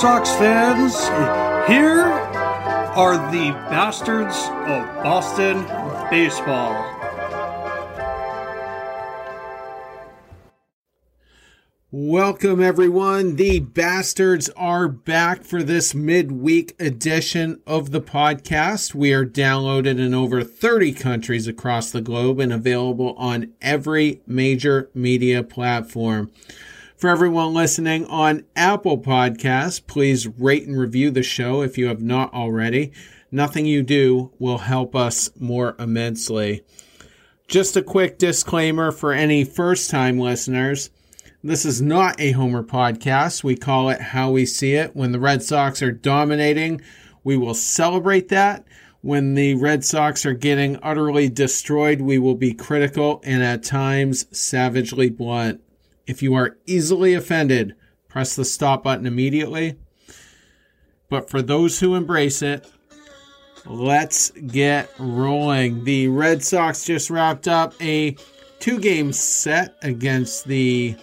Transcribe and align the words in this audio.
Sox 0.00 0.30
fans. 0.36 0.94
Here 1.68 2.04
are 2.04 3.16
the 3.32 3.50
bastards 3.68 4.36
of 4.36 5.02
Boston 5.02 5.64
baseball. 6.08 6.84
Welcome, 11.90 12.62
everyone. 12.62 13.34
The 13.34 13.58
bastards 13.58 14.48
are 14.50 14.86
back 14.86 15.42
for 15.42 15.64
this 15.64 15.96
midweek 15.96 16.80
edition 16.80 17.60
of 17.66 17.90
the 17.90 18.00
podcast. 18.00 18.94
We 18.94 19.12
are 19.12 19.26
downloaded 19.26 19.98
in 19.98 20.14
over 20.14 20.44
30 20.44 20.92
countries 20.92 21.48
across 21.48 21.90
the 21.90 22.02
globe 22.02 22.38
and 22.38 22.52
available 22.52 23.14
on 23.14 23.52
every 23.60 24.20
major 24.28 24.90
media 24.94 25.42
platform. 25.42 26.30
For 26.98 27.08
everyone 27.08 27.54
listening 27.54 28.06
on 28.06 28.44
Apple 28.56 28.98
Podcasts, 28.98 29.80
please 29.86 30.26
rate 30.26 30.66
and 30.66 30.76
review 30.76 31.12
the 31.12 31.22
show 31.22 31.62
if 31.62 31.78
you 31.78 31.86
have 31.86 32.02
not 32.02 32.34
already. 32.34 32.90
Nothing 33.30 33.66
you 33.66 33.84
do 33.84 34.32
will 34.40 34.58
help 34.58 34.96
us 34.96 35.30
more 35.38 35.76
immensely. 35.78 36.64
Just 37.46 37.76
a 37.76 37.82
quick 37.82 38.18
disclaimer 38.18 38.90
for 38.90 39.12
any 39.12 39.44
first 39.44 39.90
time 39.90 40.18
listeners. 40.18 40.90
This 41.40 41.64
is 41.64 41.80
not 41.80 42.20
a 42.20 42.32
Homer 42.32 42.64
podcast. 42.64 43.44
We 43.44 43.54
call 43.54 43.90
it 43.90 44.00
How 44.00 44.32
We 44.32 44.44
See 44.44 44.74
It. 44.74 44.96
When 44.96 45.12
the 45.12 45.20
Red 45.20 45.44
Sox 45.44 45.80
are 45.82 45.92
dominating, 45.92 46.80
we 47.22 47.36
will 47.36 47.54
celebrate 47.54 48.28
that. 48.30 48.66
When 49.02 49.34
the 49.34 49.54
Red 49.54 49.84
Sox 49.84 50.26
are 50.26 50.34
getting 50.34 50.80
utterly 50.82 51.28
destroyed, 51.28 52.00
we 52.00 52.18
will 52.18 52.34
be 52.34 52.54
critical 52.54 53.20
and 53.22 53.44
at 53.44 53.62
times 53.62 54.26
savagely 54.36 55.10
blunt. 55.10 55.60
If 56.08 56.22
you 56.22 56.34
are 56.34 56.56
easily 56.64 57.12
offended, 57.12 57.74
press 58.08 58.34
the 58.34 58.46
stop 58.46 58.82
button 58.82 59.04
immediately. 59.04 59.76
But 61.10 61.28
for 61.28 61.42
those 61.42 61.80
who 61.80 61.94
embrace 61.94 62.40
it, 62.40 62.66
let's 63.66 64.30
get 64.30 64.88
rolling. 64.98 65.84
The 65.84 66.08
Red 66.08 66.42
Sox 66.42 66.86
just 66.86 67.10
wrapped 67.10 67.46
up 67.46 67.74
a 67.82 68.16
two 68.58 68.80
game 68.80 69.12
set 69.12 69.76
against 69.82 70.46
the 70.46 70.96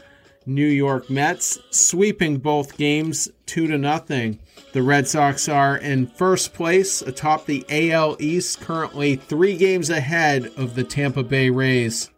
New 0.47 0.65
York 0.65 1.07
Mets, 1.07 1.59
sweeping 1.69 2.37
both 2.37 2.75
games 2.75 3.29
2 3.45 3.67
to 3.67 3.77
nothing. 3.77 4.39
The 4.73 4.81
Red 4.81 5.07
Sox 5.07 5.47
are 5.47 5.77
in 5.77 6.07
first 6.07 6.55
place 6.55 7.03
atop 7.03 7.45
the 7.45 7.63
AL 7.69 8.17
East, 8.19 8.59
currently 8.59 9.17
3 9.17 9.55
games 9.55 9.91
ahead 9.91 10.51
of 10.57 10.73
the 10.73 10.83
Tampa 10.83 11.23
Bay 11.23 11.51
Rays. 11.51 12.09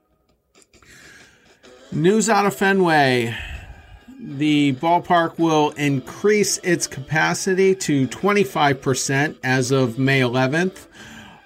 News 1.92 2.30
out 2.30 2.46
of 2.46 2.54
Fenway. 2.54 3.36
The 4.20 4.74
ballpark 4.74 5.40
will 5.40 5.72
increase 5.72 6.58
its 6.60 6.86
capacity 6.86 7.74
to 7.76 8.08
25% 8.08 9.38
as 9.42 9.72
of 9.72 9.98
May 9.98 10.20
11th. 10.20 10.88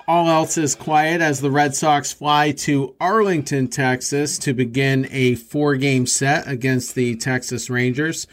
All 0.08 0.28
else 0.28 0.58
is 0.58 0.74
quiet 0.74 1.22
as 1.22 1.42
the 1.42 1.52
Red 1.52 1.76
Sox 1.76 2.12
fly 2.12 2.52
to 2.52 2.96
Arlington, 3.00 3.68
Texas 3.68 4.40
to 4.40 4.54
begin 4.54 5.08
a 5.12 5.36
four 5.36 5.76
game 5.76 6.08
set 6.08 6.48
against 6.48 6.96
the 6.96 7.16
Texas 7.16 7.70
Rangers. 7.70 8.26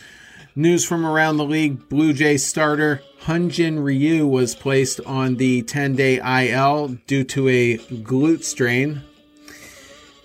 News 0.56 0.84
from 0.84 1.04
around 1.04 1.36
the 1.36 1.44
league 1.44 1.88
Blue 1.90 2.14
Jays 2.14 2.44
starter 2.44 3.02
Hyun-Jin 3.22 3.80
Ryu 3.80 4.26
was 4.26 4.54
placed 4.56 5.00
on 5.02 5.36
the 5.36 5.62
10 5.62 5.94
day 5.94 6.16
IL 6.48 6.88
due 7.06 7.24
to 7.24 7.48
a 7.48 7.76
glute 7.76 8.44
strain. 8.44 9.02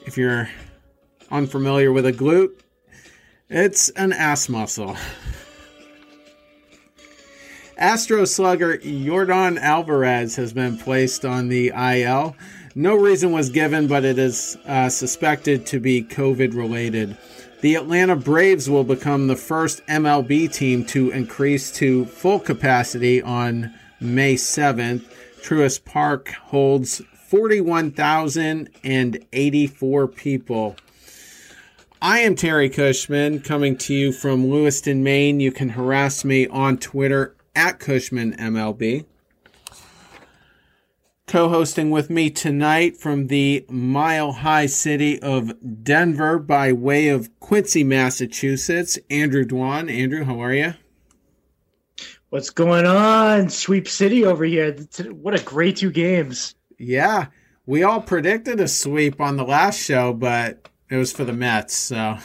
If 0.05 0.17
you're 0.17 0.49
unfamiliar 1.33 1.91
with 1.91 2.05
a 2.05 2.13
glute, 2.13 2.53
it's 3.49 3.89
an 3.89 4.13
ass 4.13 4.47
muscle. 4.47 4.95
Astro 7.77 8.23
slugger 8.25 8.77
Yordan 8.77 9.59
Alvarez 9.59 10.37
has 10.37 10.53
been 10.53 10.77
placed 10.77 11.25
on 11.25 11.49
the 11.49 11.73
IL. 11.75 12.35
No 12.75 12.95
reason 12.95 13.31
was 13.31 13.49
given, 13.49 13.87
but 13.87 14.05
it 14.05 14.19
is 14.19 14.57
uh, 14.65 14.89
suspected 14.89 15.65
to 15.67 15.79
be 15.79 16.01
COVID 16.03 16.55
related. 16.55 17.17
The 17.61 17.75
Atlanta 17.75 18.15
Braves 18.15 18.67
will 18.69 18.83
become 18.83 19.27
the 19.27 19.35
first 19.35 19.85
MLB 19.87 20.53
team 20.53 20.85
to 20.87 21.11
increase 21.11 21.71
to 21.73 22.05
full 22.05 22.39
capacity 22.39 23.21
on 23.21 23.73
May 23.99 24.35
7th. 24.35 25.03
Truist 25.41 25.83
Park 25.83 26.29
holds 26.29 27.01
41,084 27.27 30.07
people. 30.07 30.75
I 32.03 32.19
am 32.19 32.35
Terry 32.35 32.69
Cushman 32.69 33.39
coming 33.39 33.77
to 33.77 33.93
you 33.93 34.11
from 34.11 34.49
Lewiston, 34.49 35.03
Maine. 35.03 35.39
You 35.39 35.53
can 35.53 35.69
harass 35.69 36.25
me 36.25 36.45
on 36.47 36.77
Twitter 36.77 37.33
at 37.55 37.79
Cushman 37.79 38.35
MLB. 38.35 39.05
Co 41.27 41.47
hosting 41.47 41.91
with 41.91 42.09
me 42.09 42.29
tonight 42.29 42.97
from 42.97 43.27
the 43.27 43.65
mile 43.69 44.33
high 44.33 44.65
city 44.65 45.17
of 45.21 45.53
Denver 45.81 46.39
by 46.39 46.73
way 46.73 47.07
of 47.07 47.29
Quincy, 47.39 47.85
Massachusetts, 47.85 48.99
Andrew 49.09 49.45
Dwan. 49.45 49.89
Andrew, 49.89 50.25
how 50.25 50.41
are 50.41 50.53
you? 50.53 50.73
What's 52.31 52.49
going 52.49 52.85
on? 52.85 53.47
Sweep 53.47 53.87
City 53.87 54.25
over 54.25 54.43
here. 54.43 54.75
What 55.09 55.39
a 55.39 55.43
great 55.45 55.77
two 55.77 55.89
games. 55.89 56.55
Yeah. 56.77 57.27
We 57.65 57.83
all 57.83 58.01
predicted 58.01 58.59
a 58.59 58.67
sweep 58.67 59.21
on 59.21 59.37
the 59.37 59.45
last 59.45 59.79
show, 59.79 60.11
but 60.11 60.67
it 60.89 60.97
was 60.97 61.11
for 61.11 61.25
the 61.25 61.33
Mets, 61.33 61.75
so 61.75 62.17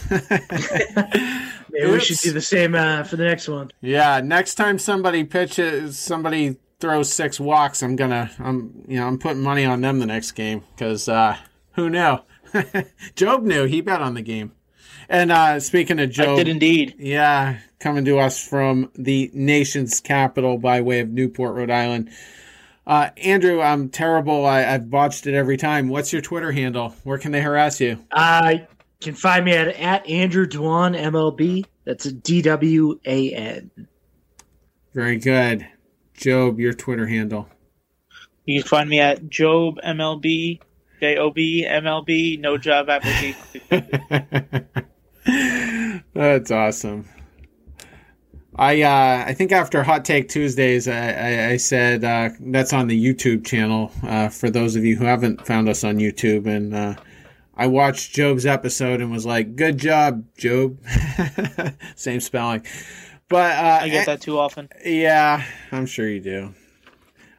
maybe 1.70 1.90
we 1.90 2.00
should 2.00 2.18
do 2.18 2.32
the 2.32 2.40
same 2.40 2.74
uh, 2.74 3.04
for 3.04 3.16
the 3.16 3.24
next 3.24 3.48
one. 3.48 3.70
Yeah, 3.80 4.20
next 4.20 4.56
time 4.56 4.78
somebody 4.78 5.24
pitches, 5.24 5.98
somebody 5.98 6.56
throws 6.80 7.12
six 7.12 7.40
walks, 7.40 7.82
I'm 7.82 7.96
gonna, 7.96 8.30
I'm, 8.38 8.84
you 8.86 8.98
know, 8.98 9.06
I'm 9.06 9.18
putting 9.18 9.42
money 9.42 9.64
on 9.64 9.80
them 9.80 9.98
the 9.98 10.06
next 10.06 10.32
game 10.32 10.64
because 10.74 11.08
uh, 11.08 11.36
who 11.72 11.90
knew? 11.90 12.18
Job 13.14 13.42
knew. 13.42 13.64
He 13.64 13.80
bet 13.80 14.00
on 14.00 14.14
the 14.14 14.22
game. 14.22 14.52
And 15.08 15.32
uh, 15.32 15.60
speaking 15.60 15.98
of 16.00 16.10
Job, 16.10 16.30
I 16.30 16.36
did 16.36 16.48
indeed. 16.48 16.96
Yeah, 16.98 17.58
coming 17.80 18.04
to 18.04 18.18
us 18.18 18.44
from 18.44 18.90
the 18.94 19.30
nation's 19.32 20.00
capital 20.00 20.58
by 20.58 20.80
way 20.82 21.00
of 21.00 21.08
Newport, 21.08 21.54
Rhode 21.54 21.70
Island. 21.70 22.10
Uh, 22.88 23.10
Andrew, 23.18 23.60
I'm 23.60 23.90
terrible. 23.90 24.46
I, 24.46 24.62
have 24.62 24.88
botched 24.88 25.26
it 25.26 25.34
every 25.34 25.58
time. 25.58 25.88
What's 25.88 26.10
your 26.10 26.22
Twitter 26.22 26.50
handle? 26.50 26.94
Where 27.04 27.18
can 27.18 27.32
they 27.32 27.42
harass 27.42 27.82
you? 27.82 28.02
Uh, 28.10 28.54
can 29.02 29.14
find 29.14 29.44
me 29.44 29.52
at, 29.52 29.68
at 29.76 30.08
Andrew 30.08 30.46
Dwan 30.46 30.98
MLB. 30.98 31.66
That's 31.84 32.06
a 32.06 32.12
D 32.12 32.40
W 32.40 32.98
A 33.04 33.34
N. 33.34 33.70
Very 34.94 35.18
good. 35.18 35.68
Job, 36.14 36.58
your 36.58 36.72
Twitter 36.72 37.06
handle. 37.06 37.46
You 38.46 38.62
can 38.62 38.68
find 38.68 38.88
me 38.88 39.00
at 39.00 39.28
Job 39.28 39.78
MLB, 39.84 40.58
J 40.98 41.18
O 41.18 41.30
B 41.30 41.66
MLB, 41.68 42.40
no 42.40 42.56
job 42.56 42.88
application. 42.88 43.36
That's 46.14 46.50
awesome. 46.50 47.06
I 48.58 48.82
uh, 48.82 49.24
I 49.24 49.34
think 49.34 49.52
after 49.52 49.84
Hot 49.84 50.04
Take 50.04 50.28
Tuesdays, 50.28 50.88
I, 50.88 51.10
I, 51.12 51.48
I 51.50 51.56
said 51.58 52.02
uh, 52.02 52.30
that's 52.40 52.72
on 52.72 52.88
the 52.88 53.04
YouTube 53.04 53.46
channel 53.46 53.92
uh, 54.02 54.28
for 54.30 54.50
those 54.50 54.74
of 54.74 54.84
you 54.84 54.96
who 54.96 55.04
haven't 55.04 55.46
found 55.46 55.68
us 55.68 55.84
on 55.84 55.98
YouTube. 55.98 56.46
And 56.48 56.74
uh, 56.74 56.96
I 57.56 57.68
watched 57.68 58.16
Job's 58.16 58.46
episode 58.46 59.00
and 59.00 59.12
was 59.12 59.24
like, 59.24 59.54
"Good 59.54 59.78
job, 59.78 60.24
Job." 60.36 60.76
Same 61.94 62.18
spelling, 62.18 62.66
but 63.28 63.56
uh, 63.56 63.78
I 63.82 63.88
get 63.90 64.06
that 64.06 64.20
too 64.22 64.40
often. 64.40 64.68
Yeah, 64.84 65.44
I'm 65.70 65.86
sure 65.86 66.08
you 66.08 66.20
do. 66.20 66.52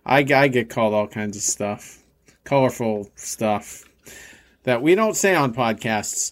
I 0.05 0.19
I 0.19 0.47
get 0.47 0.69
called 0.69 0.93
all 0.93 1.07
kinds 1.07 1.35
of 1.35 1.43
stuff, 1.43 2.01
colorful 2.45 3.11
stuff 3.15 3.83
that 4.63 4.81
we 4.81 4.95
don't 4.95 5.17
say 5.17 5.35
on 5.35 5.53
podcasts. 5.53 6.31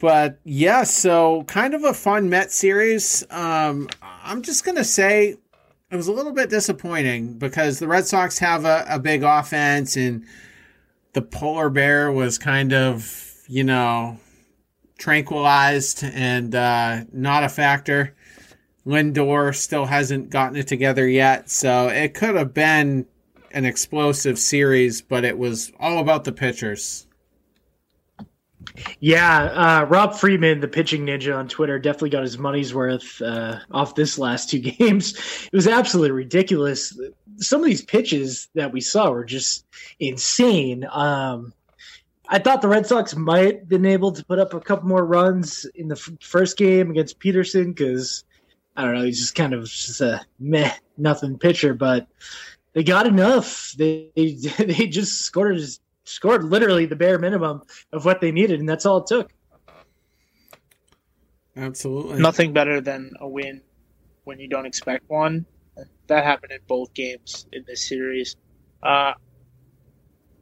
But 0.00 0.38
yeah, 0.44 0.84
so 0.84 1.42
kind 1.44 1.74
of 1.74 1.82
a 1.82 1.92
fun 1.92 2.28
Met 2.28 2.52
series. 2.52 3.24
Um, 3.30 3.88
I'm 4.28 4.42
just 4.42 4.62
gonna 4.62 4.84
say 4.84 5.36
it 5.90 5.96
was 5.96 6.06
a 6.06 6.12
little 6.12 6.32
bit 6.32 6.50
disappointing 6.50 7.38
because 7.38 7.78
the 7.78 7.88
Red 7.88 8.06
Sox 8.06 8.38
have 8.40 8.66
a, 8.66 8.84
a 8.86 8.98
big 8.98 9.22
offense 9.22 9.96
and 9.96 10.22
the 11.14 11.22
polar 11.22 11.70
bear 11.70 12.12
was 12.12 12.36
kind 12.36 12.74
of, 12.74 13.34
you 13.46 13.64
know, 13.64 14.20
tranquilized 14.98 16.04
and 16.04 16.54
uh, 16.54 17.04
not 17.10 17.42
a 17.42 17.48
factor. 17.48 18.14
Lindor 18.86 19.54
still 19.54 19.86
hasn't 19.86 20.28
gotten 20.28 20.56
it 20.56 20.66
together 20.66 21.08
yet, 21.08 21.48
so 21.48 21.88
it 21.88 22.12
could 22.12 22.36
have 22.36 22.52
been 22.52 23.06
an 23.52 23.64
explosive 23.64 24.38
series, 24.38 25.00
but 25.00 25.24
it 25.24 25.38
was 25.38 25.72
all 25.80 26.00
about 26.00 26.24
the 26.24 26.32
pitchers. 26.32 27.06
Yeah, 29.00 29.42
uh, 29.44 29.84
Rob 29.86 30.14
Friedman, 30.14 30.60
the 30.60 30.68
pitching 30.68 31.06
ninja 31.06 31.36
on 31.36 31.48
Twitter, 31.48 31.78
definitely 31.78 32.10
got 32.10 32.22
his 32.22 32.38
money's 32.38 32.74
worth 32.74 33.20
uh, 33.22 33.58
off 33.70 33.94
this 33.94 34.18
last 34.18 34.50
two 34.50 34.58
games. 34.78 35.14
It 35.52 35.56
was 35.56 35.68
absolutely 35.68 36.12
ridiculous. 36.12 36.98
Some 37.38 37.60
of 37.60 37.66
these 37.66 37.84
pitches 37.84 38.48
that 38.54 38.72
we 38.72 38.80
saw 38.80 39.10
were 39.10 39.24
just 39.24 39.66
insane. 40.00 40.86
Um, 40.90 41.52
I 42.28 42.38
thought 42.38 42.60
the 42.60 42.68
Red 42.68 42.86
Sox 42.86 43.16
might 43.16 43.60
have 43.60 43.68
been 43.68 43.86
able 43.86 44.12
to 44.12 44.24
put 44.24 44.38
up 44.38 44.52
a 44.52 44.60
couple 44.60 44.88
more 44.88 45.04
runs 45.04 45.64
in 45.74 45.88
the 45.88 45.96
f- 45.96 46.10
first 46.20 46.58
game 46.58 46.90
against 46.90 47.18
Peterson 47.18 47.72
because 47.72 48.24
I 48.76 48.84
don't 48.84 48.94
know. 48.94 49.02
He's 49.02 49.20
just 49.20 49.34
kind 49.34 49.54
of 49.54 49.64
just 49.64 50.00
a 50.02 50.24
meh, 50.38 50.72
nothing 50.98 51.38
pitcher, 51.38 51.72
but 51.72 52.06
they 52.74 52.84
got 52.84 53.06
enough. 53.06 53.72
They 53.72 54.10
they, 54.14 54.32
they 54.58 54.86
just 54.88 55.22
scored 55.22 55.58
scored 56.08 56.44
literally 56.44 56.86
the 56.86 56.96
bare 56.96 57.18
minimum 57.18 57.62
of 57.92 58.04
what 58.04 58.20
they 58.20 58.32
needed, 58.32 58.60
and 58.60 58.68
that's 58.68 58.86
all 58.86 58.98
it 58.98 59.06
took. 59.06 59.30
Absolutely, 61.56 62.20
nothing 62.20 62.52
better 62.52 62.80
than 62.80 63.12
a 63.20 63.28
win 63.28 63.62
when 64.24 64.38
you 64.38 64.48
don't 64.48 64.66
expect 64.66 65.08
one. 65.08 65.46
That 66.06 66.24
happened 66.24 66.52
in 66.52 66.60
both 66.66 66.94
games 66.94 67.46
in 67.52 67.64
this 67.66 67.86
series. 67.88 68.36
Uh, 68.82 69.12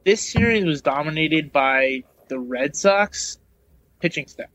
this 0.05 0.31
series 0.31 0.63
was 0.63 0.81
dominated 0.81 1.51
by 1.51 2.03
the 2.29 2.39
Red 2.39 2.75
Sox 2.75 3.37
pitching 3.99 4.27
staff. 4.27 4.47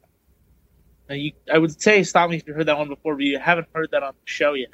Now 1.09 1.17
you, 1.17 1.32
I 1.53 1.59
would 1.59 1.81
say, 1.81 2.03
stop 2.05 2.31
me 2.31 2.37
if 2.37 2.47
you 2.47 2.55
heard 2.55 2.67
that 2.67 2.79
one 2.79 2.88
before, 2.88 3.17
but 3.17 3.25
you 3.25 3.38
haven't 3.38 3.69
heard 3.75 3.91
that 3.93 4.03
on 4.03 4.14
the 4.14 4.31
show 4.31 4.55
yet. 4.55 4.70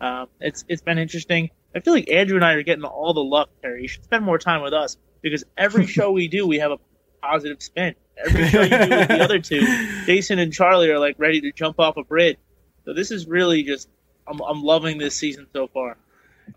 Um, 0.00 0.28
it's 0.40 0.64
it's 0.68 0.82
been 0.82 0.98
interesting. 0.98 1.50
I 1.74 1.80
feel 1.80 1.92
like 1.92 2.10
Andrew 2.10 2.36
and 2.36 2.44
I 2.44 2.52
are 2.52 2.62
getting 2.62 2.84
all 2.84 3.12
the 3.14 3.24
luck, 3.24 3.50
Terry. 3.60 3.82
You 3.82 3.88
should 3.88 4.04
spend 4.04 4.24
more 4.24 4.38
time 4.38 4.62
with 4.62 4.72
us 4.72 4.96
because 5.22 5.44
every 5.56 5.86
show 5.88 6.12
we 6.12 6.28
do, 6.28 6.46
we 6.46 6.58
have 6.58 6.70
a 6.70 6.78
positive 7.22 7.62
spin. 7.62 7.94
Every 8.16 8.48
show 8.48 8.62
you 8.62 8.68
do 8.68 8.76
with 8.78 9.08
the 9.08 9.24
other 9.24 9.38
two, 9.40 9.60
Jason 10.06 10.38
and 10.38 10.52
Charlie 10.52 10.90
are 10.90 11.00
like 11.00 11.16
ready 11.18 11.40
to 11.42 11.52
jump 11.52 11.80
off 11.80 11.96
a 11.96 12.04
bridge. 12.04 12.36
So 12.84 12.94
this 12.94 13.10
is 13.10 13.26
really 13.26 13.64
just, 13.64 13.88
I'm, 14.26 14.40
I'm 14.40 14.62
loving 14.62 14.98
this 14.98 15.16
season 15.16 15.46
so 15.52 15.66
far. 15.66 15.96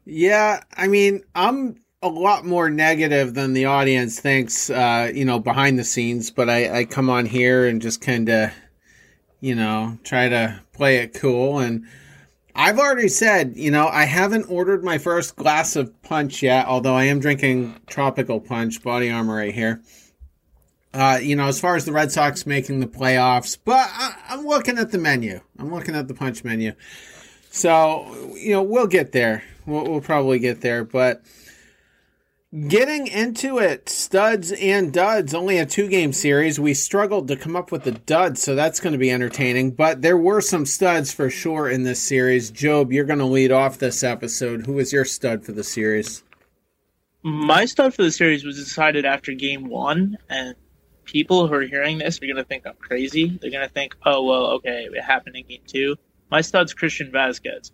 Yeah, 0.06 0.62
I 0.76 0.88
mean, 0.88 1.24
I'm 1.34 1.78
a 2.02 2.10
lot 2.10 2.46
more 2.46 2.70
negative 2.70 3.34
than 3.34 3.54
the 3.54 3.66
audience 3.66 4.20
thinks, 4.20 4.70
uh, 4.70 5.12
you 5.14 5.26
know, 5.26 5.40
behind 5.40 5.80
the 5.80 5.84
scenes, 5.84 6.30
but 6.30 6.50
I, 6.50 6.80
I 6.80 6.86
come 6.86 7.10
on 7.10 7.26
here 7.26 7.66
and 7.66 7.82
just 7.82 8.02
kind 8.02 8.30
of, 8.30 8.52
you 9.40 9.56
know, 9.56 9.98
try 10.04 10.30
to 10.30 10.62
play 10.74 10.98
it 10.98 11.16
cool. 11.16 11.60
And 11.60 11.88
I've 12.60 12.80
already 12.80 13.08
said, 13.08 13.56
you 13.56 13.70
know, 13.70 13.88
I 13.88 14.06
haven't 14.06 14.50
ordered 14.50 14.84
my 14.84 14.98
first 14.98 15.36
glass 15.36 15.76
of 15.76 16.02
punch 16.02 16.42
yet, 16.42 16.66
although 16.66 16.96
I 16.96 17.04
am 17.04 17.20
drinking 17.20 17.76
tropical 17.86 18.40
punch, 18.40 18.82
body 18.82 19.12
armor 19.12 19.36
right 19.36 19.54
here. 19.54 19.80
Uh, 20.92 21.20
you 21.22 21.36
know, 21.36 21.46
as 21.46 21.62
far 21.62 21.76
as 21.76 21.86
the 21.86 21.92
Red 21.92 22.12
Sox 22.12 22.48
making 22.48 22.80
the 22.80 22.88
playoffs, 22.88 23.56
but 23.64 23.88
I, 23.94 24.16
I'm 24.30 24.48
looking 24.48 24.80
at 24.80 24.90
the 24.90 24.98
menu. 24.98 25.40
I'm 25.60 25.72
looking 25.72 25.94
at 25.94 26.08
the 26.08 26.16
punch 26.16 26.44
menu. 26.44 26.74
So, 27.52 28.34
you 28.36 28.54
know, 28.54 28.64
we'll 28.64 28.88
get 28.88 29.12
there. 29.12 29.44
We'll, 29.68 29.84
we'll 29.84 30.02
probably 30.02 30.40
get 30.40 30.62
there, 30.62 30.84
but 30.84 31.22
Getting 32.58 33.08
into 33.08 33.60
it, 33.60 33.90
studs 33.90 34.54
and 34.54 34.92
duds, 34.92 35.34
only 35.34 35.58
a 35.58 35.66
two 35.66 35.88
game 35.88 36.14
series. 36.14 36.60
We 36.60 36.74
struggled 36.74 37.28
to 37.28 37.36
come 37.36 37.56
up 37.56 37.72
with 37.72 37.84
the 37.84 37.92
duds, 37.92 38.42
so 38.42 38.56
that's 38.56 38.80
going 38.80 38.94
to 38.94 38.98
be 38.98 39.12
entertaining. 39.12 39.72
But 39.72 40.02
there 40.02 40.18
were 40.18 40.42
some 40.42 40.66
studs 40.66 41.12
for 41.12 41.30
sure 41.30 41.70
in 41.70 41.84
this 41.84 42.02
series. 42.02 42.50
Job, 42.50 42.92
you're 42.92 43.06
going 43.06 43.20
to 43.20 43.26
lead 43.26 43.52
off 43.52 43.78
this 43.78 44.02
episode. 44.02 44.66
Who 44.66 44.74
was 44.74 44.94
your 44.94 45.06
stud 45.06 45.44
for 45.44 45.52
the 45.52 45.64
series? 45.64 46.24
My 47.22 47.66
stud 47.66 47.94
for 47.94 48.04
the 48.04 48.12
series 48.12 48.46
was 48.46 48.56
decided 48.56 49.06
after 49.06 49.34
game 49.34 49.68
one, 49.68 50.18
and 50.30 50.56
people 51.04 51.48
who 51.48 51.54
are 51.54 51.62
hearing 51.62 51.98
this 51.98 52.18
are 52.22 52.26
going 52.26 52.38
to 52.38 52.44
think 52.44 52.66
I'm 52.66 52.76
crazy. 52.80 53.38
They're 53.40 53.52
going 53.52 53.68
to 53.68 53.74
think, 53.74 53.96
oh, 54.06 54.24
well, 54.24 54.46
okay, 54.54 54.88
it 54.92 55.04
happened 55.04 55.36
in 55.36 55.46
game 55.46 55.64
two. 55.68 55.98
My 56.32 56.42
stud's 56.42 56.74
Christian 56.74 57.12
Vazquez. 57.12 57.72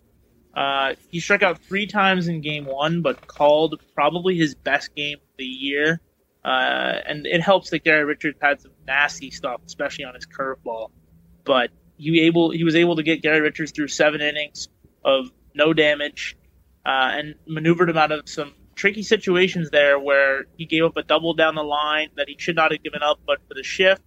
Uh, 0.54 0.94
he 1.10 1.20
struck 1.20 1.42
out 1.42 1.58
three 1.58 1.86
times 1.86 2.28
in 2.28 2.40
game 2.40 2.64
one, 2.64 3.02
but 3.02 3.26
called 3.26 3.80
probably 3.94 4.36
his 4.36 4.54
best 4.54 4.94
game 4.94 5.18
of 5.18 5.36
the 5.36 5.44
year. 5.44 6.00
Uh, 6.44 6.94
and 7.06 7.26
it 7.26 7.40
helps 7.40 7.70
that 7.70 7.82
Gary 7.82 8.04
Richards 8.04 8.38
had 8.40 8.60
some 8.60 8.72
nasty 8.86 9.30
stuff, 9.30 9.60
especially 9.66 10.04
on 10.04 10.14
his 10.14 10.26
curveball. 10.26 10.90
But 11.44 11.70
he 11.96 12.22
able 12.22 12.50
he 12.50 12.64
was 12.64 12.76
able 12.76 12.96
to 12.96 13.02
get 13.02 13.22
Gary 13.22 13.40
Richards 13.40 13.72
through 13.72 13.88
seven 13.88 14.20
innings 14.20 14.68
of 15.04 15.30
no 15.54 15.72
damage, 15.72 16.36
uh, 16.84 17.10
and 17.12 17.34
maneuvered 17.46 17.88
him 17.88 17.96
out 17.96 18.12
of 18.12 18.28
some 18.28 18.54
tricky 18.74 19.02
situations 19.02 19.70
there 19.70 19.98
where 19.98 20.44
he 20.56 20.66
gave 20.66 20.84
up 20.84 20.96
a 20.96 21.02
double 21.02 21.34
down 21.34 21.54
the 21.54 21.62
line 21.62 22.08
that 22.16 22.28
he 22.28 22.36
should 22.38 22.56
not 22.56 22.72
have 22.72 22.82
given 22.82 23.02
up, 23.02 23.20
but 23.26 23.38
for 23.48 23.54
the 23.54 23.62
shift, 23.62 24.02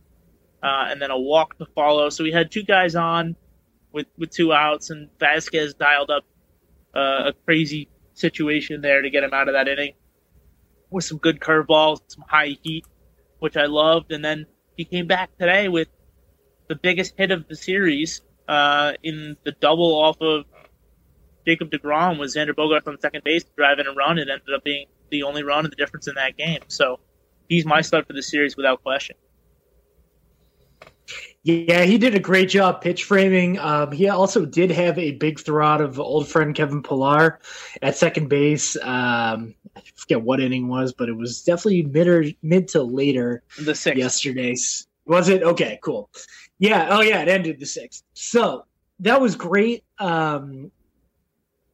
uh, 0.61 0.85
and 0.89 1.01
then 1.01 1.09
a 1.09 1.17
walk 1.17 1.57
to 1.57 1.65
follow. 1.73 2.09
So 2.09 2.23
he 2.23 2.31
had 2.31 2.51
two 2.51 2.63
guys 2.63 2.95
on 2.95 3.35
with 3.91 4.07
with 4.17 4.29
two 4.29 4.53
outs, 4.53 4.89
and 4.89 5.09
Vazquez 5.19 5.77
dialed 5.77 6.11
up 6.11 6.23
uh, 6.95 7.29
a 7.29 7.33
crazy 7.45 7.89
situation 8.13 8.81
there 8.81 9.01
to 9.01 9.09
get 9.09 9.23
him 9.23 9.33
out 9.33 9.47
of 9.47 9.53
that 9.53 9.67
inning 9.67 9.93
with 10.89 11.03
some 11.03 11.17
good 11.17 11.39
curveballs, 11.39 11.99
some 12.07 12.23
high 12.27 12.57
heat, 12.61 12.85
which 13.39 13.57
I 13.57 13.65
loved. 13.65 14.11
And 14.11 14.23
then 14.23 14.45
he 14.75 14.85
came 14.85 15.07
back 15.07 15.37
today 15.37 15.67
with 15.67 15.87
the 16.67 16.75
biggest 16.75 17.13
hit 17.17 17.31
of 17.31 17.47
the 17.47 17.55
series 17.55 18.21
uh, 18.47 18.93
in 19.03 19.37
the 19.43 19.51
double 19.51 19.93
off 19.93 20.17
of 20.21 20.45
Jacob 21.45 21.71
DeGrom 21.71 22.19
was 22.19 22.35
Xander 22.35 22.53
Bogaerts 22.53 22.87
on 22.87 22.99
second 22.99 23.23
base 23.23 23.45
driving 23.55 23.85
a 23.87 23.93
run. 23.93 24.17
It 24.17 24.27
ended 24.29 24.53
up 24.53 24.63
being 24.63 24.87
the 25.09 25.23
only 25.23 25.43
run 25.43 25.65
of 25.65 25.71
the 25.71 25.77
difference 25.77 26.07
in 26.07 26.15
that 26.15 26.37
game. 26.37 26.59
So 26.67 26.99
he's 27.47 27.65
my 27.65 27.81
stud 27.81 28.05
for 28.05 28.13
the 28.13 28.23
series 28.23 28.57
without 28.57 28.83
question. 28.83 29.15
Yeah, 31.47 31.83
he 31.83 31.97
did 31.97 32.13
a 32.13 32.19
great 32.19 32.49
job 32.49 32.81
pitch 32.81 33.05
framing. 33.05 33.57
Um, 33.57 33.93
he 33.93 34.09
also 34.09 34.45
did 34.45 34.69
have 34.69 34.99
a 34.99 35.13
big 35.13 35.39
throw 35.39 35.65
out 35.65 35.79
of 35.79 35.97
old 35.97 36.27
friend 36.27 36.53
Kevin 36.53 36.83
Pillar 36.83 37.39
at 37.81 37.95
second 37.95 38.27
base. 38.27 38.75
Um, 38.75 39.55
I 39.73 39.81
forget 39.95 40.21
what 40.21 40.41
inning 40.41 40.67
was, 40.67 40.91
but 40.91 41.07
it 41.07 41.15
was 41.15 41.43
definitely 41.43 41.83
mid 41.83 42.09
or 42.09 42.25
mid 42.41 42.67
to 42.69 42.83
later. 42.83 43.43
The 43.63 43.75
sixth 43.75 43.97
yesterday's 43.97 44.89
was 45.05 45.29
it? 45.29 45.41
Okay, 45.41 45.79
cool. 45.81 46.09
Yeah. 46.59 46.89
Oh 46.91 46.99
yeah, 46.99 47.21
it 47.21 47.29
ended 47.29 47.61
the 47.61 47.65
sixth. 47.65 48.03
So 48.13 48.65
that 48.99 49.21
was 49.21 49.37
great. 49.37 49.85
Um, 49.99 50.69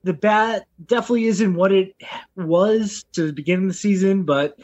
the 0.03 0.13
bat 0.13 0.67
definitely 0.85 1.25
isn't 1.25 1.55
what 1.55 1.71
it 1.71 1.95
was 2.35 3.05
to 3.13 3.25
the 3.25 3.33
beginning 3.33 3.65
of 3.65 3.71
the 3.71 3.79
season, 3.79 4.21
but 4.21 4.55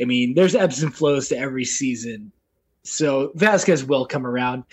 I 0.00 0.04
mean, 0.04 0.34
there's 0.34 0.56
ebbs 0.56 0.82
and 0.82 0.92
flows 0.92 1.28
to 1.28 1.38
every 1.38 1.64
season. 1.64 2.32
So 2.90 3.32
Vazquez 3.36 3.86
will 3.86 4.06
come 4.06 4.26
around. 4.26 4.64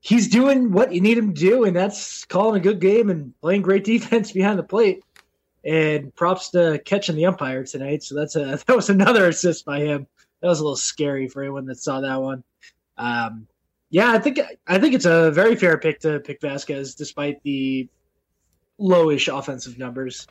He's 0.00 0.28
doing 0.28 0.72
what 0.72 0.92
you 0.92 1.00
need 1.00 1.18
him 1.18 1.34
to 1.34 1.40
do, 1.40 1.64
and 1.64 1.74
that's 1.74 2.24
calling 2.26 2.60
a 2.60 2.62
good 2.62 2.80
game 2.80 3.10
and 3.10 3.38
playing 3.40 3.62
great 3.62 3.84
defense 3.92 4.32
behind 4.32 4.58
the 4.58 4.64
plate. 4.64 5.02
And 5.64 6.14
props 6.14 6.50
to 6.50 6.80
catching 6.84 7.16
the 7.16 7.26
umpire 7.26 7.64
tonight. 7.64 8.04
So 8.04 8.14
that's 8.14 8.36
a 8.36 8.60
that 8.66 8.76
was 8.76 8.88
another 8.88 9.26
assist 9.28 9.64
by 9.64 9.80
him. 9.80 10.06
That 10.40 10.48
was 10.48 10.60
a 10.60 10.62
little 10.62 10.76
scary 10.76 11.28
for 11.28 11.42
anyone 11.42 11.66
that 11.66 11.78
saw 11.78 12.02
that 12.02 12.22
one. 12.22 12.44
Um, 12.96 13.48
yeah, 13.90 14.12
I 14.12 14.18
think 14.18 14.38
I 14.66 14.78
think 14.78 14.94
it's 14.94 15.06
a 15.06 15.32
very 15.32 15.56
fair 15.56 15.76
pick 15.78 16.00
to 16.00 16.20
pick 16.20 16.40
Vazquez, 16.40 16.96
despite 16.96 17.42
the 17.42 17.88
lowish 18.78 19.36
offensive 19.36 19.76
numbers. 19.76 20.28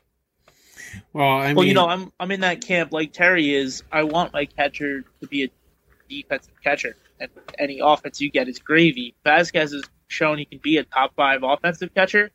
Well, 1.12 1.27
I 1.27 1.48
mean, 1.48 1.56
well, 1.56 1.65
you 1.65 1.74
know, 1.74 1.88
I'm 1.88 2.13
I'm 2.18 2.32
in 2.32 2.42
that 2.42 2.65
camp 2.65 2.94
like 2.94 3.12
Terry 3.12 3.54
is. 3.54 3.84
I 3.92 4.04
want 4.04 4.32
my 4.32 4.46
catcher 4.46 5.04
to 5.20 5.27
be 5.27 5.44
a 5.44 5.50
defensive 6.08 6.54
catcher 6.63 6.96
and 7.19 7.29
any 7.57 7.79
offense 7.79 8.22
you 8.22 8.29
get 8.29 8.48
is 8.48 8.60
gravy. 8.60 9.15
Vazquez 9.25 9.72
has 9.72 9.84
shown 10.07 10.38
he 10.38 10.45
can 10.45 10.60
be 10.60 10.77
a 10.77 10.84
top 10.84 11.15
five 11.15 11.41
offensive 11.43 11.93
catcher. 11.93 12.31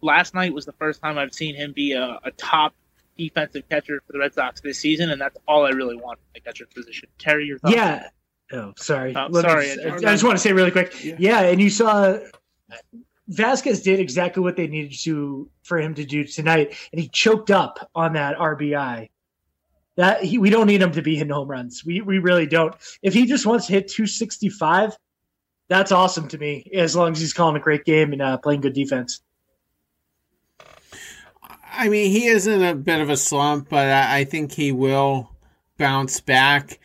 last 0.00 0.34
night 0.34 0.52
was 0.52 0.66
the 0.66 0.72
first 0.72 1.02
time 1.02 1.18
I've 1.18 1.34
seen 1.34 1.54
him 1.54 1.72
be 1.72 1.92
a, 1.92 2.20
a, 2.24 2.30
top 2.32 2.74
defensive 3.16 3.68
catcher 3.68 4.02
for 4.06 4.12
the 4.12 4.18
Red 4.18 4.34
Sox 4.34 4.60
this 4.60 4.78
season, 4.78 5.10
and 5.10 5.20
that's 5.20 5.36
all 5.46 5.66
I 5.66 5.70
really 5.70 5.96
want 5.96 6.18
in 6.18 6.24
the 6.34 6.40
catcher 6.40 6.66
position. 6.66 7.08
Terry, 7.18 7.46
your 7.46 7.58
thoughts? 7.58 7.74
Yeah. 7.74 8.08
Oh, 8.52 8.72
sorry. 8.76 9.14
Oh, 9.16 9.32
sorry. 9.40 9.76
Me, 9.76 9.84
I, 9.84 9.94
I 9.94 9.98
just 9.98 10.24
want 10.24 10.36
to 10.36 10.42
say 10.42 10.52
really 10.52 10.70
quick. 10.70 11.04
Yeah. 11.04 11.16
yeah, 11.18 11.40
and 11.42 11.60
you 11.60 11.70
saw 11.70 12.18
Vazquez 13.30 13.82
did 13.82 14.00
exactly 14.00 14.42
what 14.42 14.56
they 14.56 14.66
needed 14.66 14.98
to 15.00 15.48
for 15.62 15.78
him 15.78 15.94
to 15.94 16.04
do 16.04 16.24
tonight, 16.24 16.74
and 16.92 17.00
he 17.00 17.08
choked 17.08 17.50
up 17.50 17.90
on 17.94 18.14
that 18.14 18.36
RBI 18.36 19.10
that 20.00 20.24
he, 20.24 20.38
we 20.38 20.48
don't 20.48 20.66
need 20.66 20.80
him 20.80 20.92
to 20.92 21.02
be 21.02 21.14
hitting 21.14 21.30
home 21.30 21.46
runs. 21.46 21.84
We 21.84 22.00
we 22.00 22.18
really 22.18 22.46
don't. 22.46 22.74
If 23.02 23.12
he 23.12 23.26
just 23.26 23.44
wants 23.44 23.66
to 23.66 23.74
hit 23.74 23.88
265, 23.88 24.96
that's 25.68 25.92
awesome 25.92 26.28
to 26.28 26.38
me. 26.38 26.70
As 26.72 26.96
long 26.96 27.12
as 27.12 27.20
he's 27.20 27.34
calling 27.34 27.56
a 27.56 27.60
great 27.60 27.84
game 27.84 28.14
and 28.14 28.22
uh, 28.22 28.38
playing 28.38 28.62
good 28.62 28.72
defense. 28.72 29.20
I 31.70 31.90
mean, 31.90 32.10
he 32.10 32.26
is 32.26 32.46
in 32.46 32.62
a 32.62 32.74
bit 32.74 33.02
of 33.02 33.10
a 33.10 33.16
slump, 33.16 33.68
but 33.68 33.88
I, 33.88 34.20
I 34.20 34.24
think 34.24 34.52
he 34.52 34.72
will 34.72 35.30
bounce 35.76 36.20
back. 36.20 36.80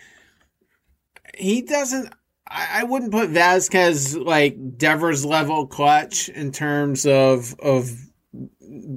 He 1.37 1.61
doesn't. 1.61 2.13
I, 2.45 2.81
I 2.81 2.83
wouldn't 2.83 3.13
put 3.13 3.29
Vazquez 3.29 4.21
like 4.21 4.77
Devers 4.77 5.23
level 5.25 5.67
clutch 5.67 6.27
in 6.27 6.51
terms 6.51 7.05
of 7.05 7.57
of 7.61 7.97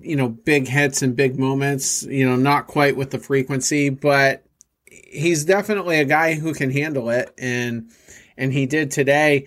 you 0.04 0.16
know, 0.16 0.28
big 0.28 0.68
hits 0.68 1.02
and 1.02 1.14
big 1.14 1.38
moments, 1.38 2.02
you 2.04 2.28
know, 2.28 2.36
not 2.36 2.66
quite 2.66 2.96
with 2.96 3.10
the 3.10 3.18
frequency, 3.18 3.90
but 3.90 4.44
he's 4.86 5.44
definitely 5.44 5.98
a 6.00 6.04
guy 6.04 6.34
who 6.34 6.54
can 6.54 6.70
handle 6.70 7.10
it. 7.10 7.32
And, 7.38 7.90
and 8.36 8.52
he 8.52 8.66
did 8.66 8.90
today. 8.90 9.46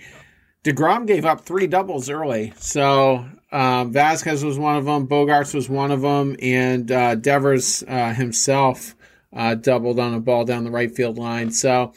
DeGrom 0.63 1.08
gave 1.08 1.25
up 1.25 1.41
three 1.41 1.67
doubles 1.67 2.10
early. 2.10 2.53
So, 2.58 3.25
uh, 3.51 3.86
Vazquez 3.86 4.43
was 4.43 4.60
one 4.60 4.77
of 4.77 4.86
them. 4.86 5.08
Bogaerts 5.08 5.53
was 5.53 5.67
one 5.67 5.91
of 5.91 6.01
them. 6.01 6.36
And, 6.41 6.91
uh, 6.91 7.15
Devers, 7.15 7.84
uh, 7.88 8.13
himself, 8.13 8.96
uh, 9.34 9.55
doubled 9.55 10.00
on 10.00 10.13
a 10.13 10.20
ball 10.20 10.46
down 10.46 10.63
the 10.63 10.72
right 10.72 10.93
field 10.93 11.17
line. 11.17 11.51
So, 11.51 11.93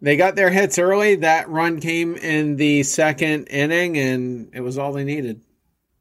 they 0.00 0.16
got 0.16 0.36
their 0.36 0.50
hits 0.50 0.78
early. 0.78 1.16
That 1.16 1.48
run 1.48 1.80
came 1.80 2.16
in 2.16 2.56
the 2.56 2.82
second 2.82 3.46
inning, 3.46 3.96
and 3.96 4.50
it 4.52 4.60
was 4.60 4.78
all 4.78 4.92
they 4.92 5.04
needed. 5.04 5.40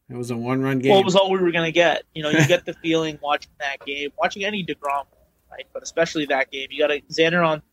It 0.09 0.15
was 0.15 0.29
a 0.29 0.37
one-run 0.37 0.79
game. 0.79 0.91
Well, 0.91 0.99
it 0.99 1.05
was 1.05 1.15
all 1.15 1.31
we 1.31 1.39
were 1.39 1.51
going 1.51 1.65
to 1.65 1.71
get. 1.71 2.03
You 2.13 2.23
know, 2.23 2.29
you 2.29 2.45
get 2.47 2.65
the 2.65 2.73
feeling 2.83 3.17
watching 3.21 3.51
that 3.59 3.85
game, 3.85 4.11
watching 4.17 4.45
any 4.45 4.63
Degrom, 4.63 5.05
right? 5.51 5.65
But 5.73 5.83
especially 5.83 6.27
that 6.27 6.51
game, 6.51 6.67
you 6.69 6.79
got 6.79 6.91
a 6.91 7.01
Xander 7.11 7.45
on 7.45 7.63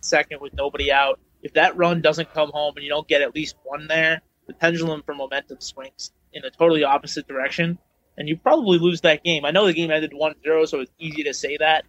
second 0.00 0.40
with 0.40 0.54
nobody 0.54 0.90
out. 0.90 1.20
If 1.42 1.54
that 1.54 1.76
run 1.76 2.00
doesn't 2.00 2.32
come 2.32 2.50
home 2.52 2.74
and 2.76 2.84
you 2.84 2.88
don't 2.88 3.06
get 3.06 3.20
at 3.20 3.34
least 3.34 3.56
one 3.64 3.86
there, 3.86 4.22
the 4.46 4.54
pendulum 4.54 5.02
for 5.02 5.14
momentum 5.14 5.60
swings 5.60 6.10
in 6.32 6.44
a 6.44 6.50
totally 6.50 6.84
opposite 6.84 7.28
direction, 7.28 7.78
and 8.16 8.28
you 8.28 8.36
probably 8.36 8.78
lose 8.78 9.02
that 9.02 9.22
game. 9.22 9.44
I 9.44 9.50
know 9.50 9.66
the 9.66 9.74
game 9.74 9.90
ended 9.90 10.12
1-0, 10.12 10.68
so 10.68 10.80
it's 10.80 10.92
easy 10.98 11.24
to 11.24 11.34
say 11.34 11.58
that, 11.58 11.84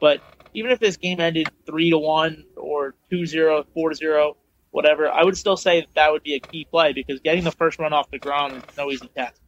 but 0.00 0.20
even 0.54 0.70
if 0.70 0.80
this 0.80 0.96
game 0.96 1.20
ended 1.20 1.48
three 1.66 1.90
to 1.90 1.98
one 1.98 2.44
or 2.56 2.94
2-0, 3.12 3.64
4-0, 3.76 4.34
whatever, 4.76 5.08
I 5.10 5.24
would 5.24 5.38
still 5.38 5.56
say 5.56 5.80
that, 5.80 5.88
that 5.94 6.12
would 6.12 6.22
be 6.22 6.34
a 6.34 6.38
key 6.38 6.66
play 6.70 6.92
because 6.92 7.20
getting 7.20 7.44
the 7.44 7.50
first 7.50 7.78
run 7.78 7.94
off 7.94 8.10
the 8.10 8.18
ground 8.18 8.56
is 8.58 8.76
no 8.76 8.90
easy 8.90 9.08
task. 9.08 9.40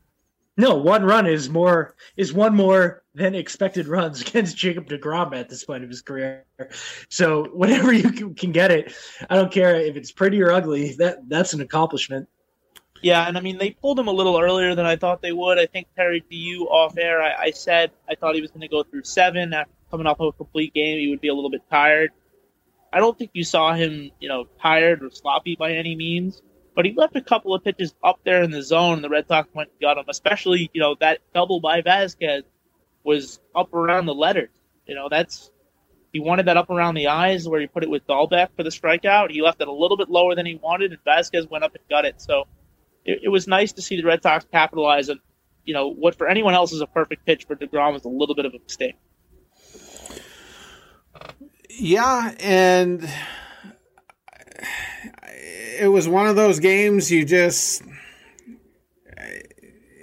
No, 0.57 0.77
one 0.77 1.05
run 1.05 1.27
is 1.27 1.51
more 1.51 1.95
is 2.17 2.33
one 2.33 2.57
more 2.57 3.05
than 3.15 3.35
expected 3.35 3.87
runs 3.87 4.21
against 4.27 4.57
Jacob 4.57 4.89
Degrom 4.89 5.37
at 5.37 5.51
this 5.51 5.65
point 5.65 5.85
of 5.85 5.91
his 5.91 6.01
career. 6.01 6.47
So 7.11 7.45
whenever 7.45 7.93
you 7.93 8.35
can 8.35 8.53
get 8.53 8.73
it, 8.73 8.93
I 9.29 9.37
don't 9.37 9.53
care 9.53 9.77
if 9.77 9.97
it's 9.97 10.11
pretty 10.11 10.43
or 10.43 10.51
ugly. 10.51 10.95
That 10.95 11.29
that's 11.29 11.53
an 11.53 11.61
accomplishment. 11.61 12.29
Yeah, 13.03 13.29
and 13.29 13.37
I 13.37 13.43
mean 13.43 13.59
they 13.59 13.71
pulled 13.71 13.99
him 13.99 14.09
a 14.09 14.13
little 14.13 14.41
earlier 14.41 14.75
than 14.75 14.87
I 14.87 14.97
thought 14.97 15.21
they 15.21 15.33
would. 15.33 15.59
I 15.59 15.67
think 15.67 15.89
Terry 15.95 16.23
to 16.23 16.35
you 16.35 16.65
off 16.65 16.97
air, 16.97 17.23
I, 17.23 17.35
I 17.35 17.51
said 17.51 17.91
I 18.09 18.15
thought 18.15 18.35
he 18.35 18.41
was 18.41 18.51
going 18.51 18.63
to 18.63 18.69
go 18.69 18.83
through 18.83 19.05
seven 19.05 19.53
after 19.53 19.73
coming 19.91 20.07
off 20.07 20.21
of 20.21 20.29
a 20.29 20.33
complete 20.33 20.73
game. 20.73 20.99
He 20.99 21.09
would 21.09 21.21
be 21.21 21.29
a 21.29 21.35
little 21.35 21.51
bit 21.51 21.63
tired. 21.71 22.13
I 22.93 22.99
don't 22.99 23.19
think 23.19 23.31
you 23.35 23.45
saw 23.45 23.75
him, 23.75 24.11
you 24.21 24.29
know, 24.29 24.47
tired 24.61 25.03
or 25.03 25.11
sloppy 25.11 25.57
by 25.57 25.73
any 25.73 25.95
means 25.97 26.43
but 26.79 26.85
he 26.85 26.95
left 26.97 27.17
a 27.17 27.21
couple 27.21 27.57
of 27.57 27.65
pitches 27.65 27.93
up 28.05 28.21
there 28.23 28.41
in 28.45 28.53
the 28.53 28.63
zone, 28.63 28.95
and 28.95 29.03
the 29.03 29.09
Red 29.09 29.27
Sox 29.27 29.49
went 29.53 29.71
and 29.71 29.81
got 29.81 29.99
him. 29.99 30.05
Especially, 30.07 30.71
you 30.73 30.81
know, 30.81 30.95
that 31.01 31.19
double 31.35 31.59
by 31.59 31.83
Vazquez 31.83 32.45
was 33.03 33.41
up 33.53 33.75
around 33.75 34.07
the 34.07 34.15
letters. 34.15 34.51
You 34.87 34.95
know, 34.95 35.09
that's 35.11 35.51
he 36.13 36.21
wanted 36.21 36.47
that 36.47 36.57
up 36.57 36.71
around 36.71 36.95
the 36.95 37.09
eyes 37.09 37.49
where 37.49 37.61
he 37.61 37.67
put 37.67 37.83
it 37.83 37.91
with 37.91 38.07
Dalbec 38.07 38.51
for 38.55 38.63
the 38.63 38.71
strikeout. 38.71 39.33
He 39.33 39.43
left 39.43 39.61
it 39.61 39.67
a 39.67 39.73
little 39.73 39.97
bit 39.97 40.09
lower 40.09 40.37
than 40.37 40.47
he 40.47 40.55
wanted, 40.55 40.93
and 40.93 41.03
Vazquez 41.03 41.51
went 41.51 41.65
up 41.65 41.75
and 41.75 41.83
got 41.91 42.05
it. 42.05 42.23
So 42.23 42.45
it, 43.05 43.23
it 43.25 43.29
was 43.29 43.49
nice 43.49 43.73
to 43.73 43.83
see 43.83 43.97
the 43.97 44.07
Red 44.07 44.23
Sox 44.23 44.47
capitalize 44.53 45.11
on, 45.11 45.19
you 45.65 45.75
know, 45.75 45.89
what 45.89 46.15
for 46.15 46.29
anyone 46.29 46.55
else 46.55 46.71
is 46.71 46.81
a 46.81 46.87
perfect 46.87 47.27
pitch 47.27 47.47
for 47.47 47.57
Degrom 47.57 47.93
was 47.93 48.05
a 48.05 48.09
little 48.09 48.37
bit 48.37 48.47
of 48.47 48.55
a 48.55 48.59
mistake. 48.61 48.95
Yeah, 51.71 52.35
and 52.41 53.09
it 55.79 55.89
was 55.89 56.09
one 56.09 56.27
of 56.27 56.37
those 56.37 56.59
games 56.61 57.11
you 57.11 57.25
just 57.25 57.83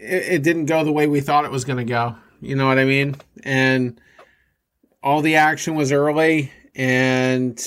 it, 0.05 0.33
it 0.33 0.43
didn't 0.43 0.65
go 0.65 0.83
the 0.83 0.91
way 0.91 1.07
we 1.07 1.21
thought 1.21 1.45
it 1.45 1.51
was 1.51 1.65
going 1.65 1.77
to 1.77 1.83
go. 1.83 2.15
You 2.41 2.55
know 2.55 2.67
what 2.67 2.79
I 2.79 2.85
mean? 2.85 3.15
And 3.43 3.99
all 5.03 5.21
the 5.21 5.35
action 5.35 5.75
was 5.75 5.91
early, 5.91 6.51
and 6.75 7.59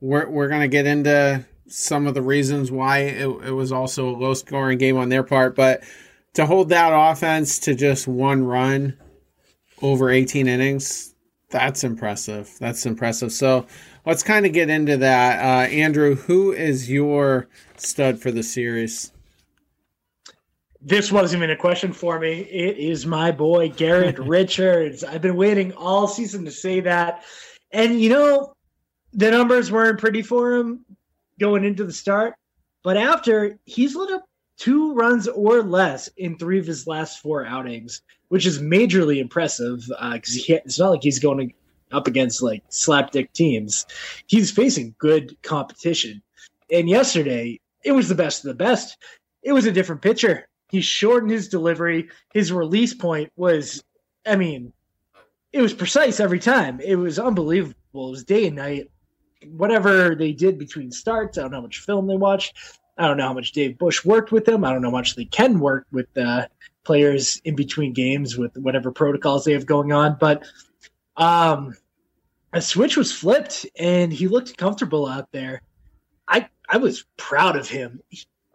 we're 0.00 0.28
we're 0.28 0.48
going 0.48 0.62
to 0.62 0.68
get 0.68 0.86
into 0.86 1.44
some 1.68 2.06
of 2.06 2.14
the 2.14 2.22
reasons 2.22 2.70
why 2.70 2.98
it, 2.98 3.26
it 3.26 3.52
was 3.52 3.72
also 3.72 4.10
a 4.10 4.16
low 4.16 4.34
scoring 4.34 4.78
game 4.78 4.96
on 4.96 5.08
their 5.08 5.22
part, 5.22 5.56
but 5.56 5.82
to 6.34 6.46
hold 6.46 6.70
that 6.70 6.90
offense 6.92 7.58
to 7.60 7.74
just 7.74 8.06
one 8.06 8.44
run 8.44 8.96
over 9.80 10.10
18 10.10 10.48
innings, 10.48 11.11
that's 11.52 11.84
impressive. 11.84 12.50
That's 12.58 12.86
impressive. 12.86 13.30
So 13.32 13.66
let's 14.04 14.22
kind 14.22 14.46
of 14.46 14.52
get 14.52 14.70
into 14.70 14.96
that. 14.96 15.44
Uh, 15.44 15.70
Andrew, 15.70 16.16
who 16.16 16.50
is 16.52 16.90
your 16.90 17.46
stud 17.76 18.18
for 18.20 18.32
the 18.32 18.42
series? 18.42 19.12
This 20.80 21.12
wasn't 21.12 21.42
even 21.42 21.50
a 21.50 21.56
question 21.56 21.92
for 21.92 22.18
me. 22.18 22.40
It 22.40 22.78
is 22.78 23.06
my 23.06 23.30
boy 23.30 23.68
Garrett 23.68 24.18
Richards. 24.18 25.04
I've 25.04 25.22
been 25.22 25.36
waiting 25.36 25.72
all 25.74 26.08
season 26.08 26.46
to 26.46 26.50
say 26.50 26.80
that. 26.80 27.22
And 27.70 28.00
you 28.00 28.08
know, 28.08 28.54
the 29.12 29.30
numbers 29.30 29.70
weren't 29.70 30.00
pretty 30.00 30.22
for 30.22 30.56
him 30.56 30.84
going 31.38 31.64
into 31.64 31.84
the 31.84 31.92
start, 31.92 32.34
but 32.82 32.96
after 32.96 33.58
he's 33.64 33.94
lit 33.94 34.10
up 34.10 34.24
two 34.56 34.94
runs 34.94 35.28
or 35.28 35.62
less 35.62 36.08
in 36.16 36.36
three 36.36 36.58
of 36.58 36.66
his 36.66 36.86
last 36.86 37.20
four 37.20 37.44
outings, 37.44 38.02
which 38.32 38.46
is 38.46 38.62
majorly 38.62 39.18
impressive 39.18 39.80
because 39.86 40.48
uh, 40.48 40.54
it's 40.64 40.78
not 40.78 40.88
like 40.88 41.02
he's 41.02 41.18
going 41.18 41.52
up 41.92 42.06
against 42.06 42.40
like 42.40 42.66
slapdick 42.70 43.30
teams. 43.34 43.84
He's 44.26 44.50
facing 44.50 44.94
good 44.98 45.36
competition. 45.42 46.22
And 46.70 46.88
yesterday, 46.88 47.60
it 47.84 47.92
was 47.92 48.08
the 48.08 48.14
best 48.14 48.42
of 48.42 48.48
the 48.48 48.54
best. 48.54 48.96
It 49.42 49.52
was 49.52 49.66
a 49.66 49.70
different 49.70 50.00
pitcher. 50.00 50.48
He 50.70 50.80
shortened 50.80 51.30
his 51.30 51.50
delivery. 51.50 52.08
His 52.32 52.50
release 52.50 52.94
point 52.94 53.30
was, 53.36 53.84
I 54.24 54.36
mean, 54.36 54.72
it 55.52 55.60
was 55.60 55.74
precise 55.74 56.18
every 56.18 56.40
time. 56.40 56.80
It 56.80 56.96
was 56.96 57.18
unbelievable. 57.18 57.74
It 57.92 58.10
was 58.12 58.24
day 58.24 58.46
and 58.46 58.56
night. 58.56 58.90
Whatever 59.44 60.14
they 60.14 60.32
did 60.32 60.58
between 60.58 60.90
starts, 60.90 61.36
I 61.36 61.42
don't 61.42 61.50
know 61.50 61.58
how 61.58 61.64
much 61.64 61.80
film 61.80 62.06
they 62.06 62.16
watched. 62.16 62.56
I 62.96 63.08
don't 63.08 63.18
know 63.18 63.26
how 63.26 63.34
much 63.34 63.52
Dave 63.52 63.76
Bush 63.76 64.06
worked 64.06 64.32
with 64.32 64.46
them. 64.46 64.64
I 64.64 64.72
don't 64.72 64.80
know 64.80 64.88
how 64.88 64.96
much 64.96 65.16
they 65.16 65.26
can 65.26 65.60
work 65.60 65.86
with 65.92 66.06
uh, 66.16 66.46
players 66.84 67.40
in 67.44 67.54
between 67.54 67.92
games 67.92 68.36
with 68.36 68.56
whatever 68.56 68.90
protocols 68.90 69.44
they 69.44 69.52
have 69.52 69.66
going 69.66 69.92
on. 69.92 70.16
But 70.18 70.44
um, 71.16 71.74
a 72.52 72.60
switch 72.60 72.96
was 72.96 73.12
flipped 73.12 73.66
and 73.78 74.12
he 74.12 74.28
looked 74.28 74.56
comfortable 74.56 75.06
out 75.06 75.30
there. 75.32 75.62
I 76.28 76.48
I 76.68 76.78
was 76.78 77.04
proud 77.16 77.56
of 77.56 77.68
him. 77.68 78.00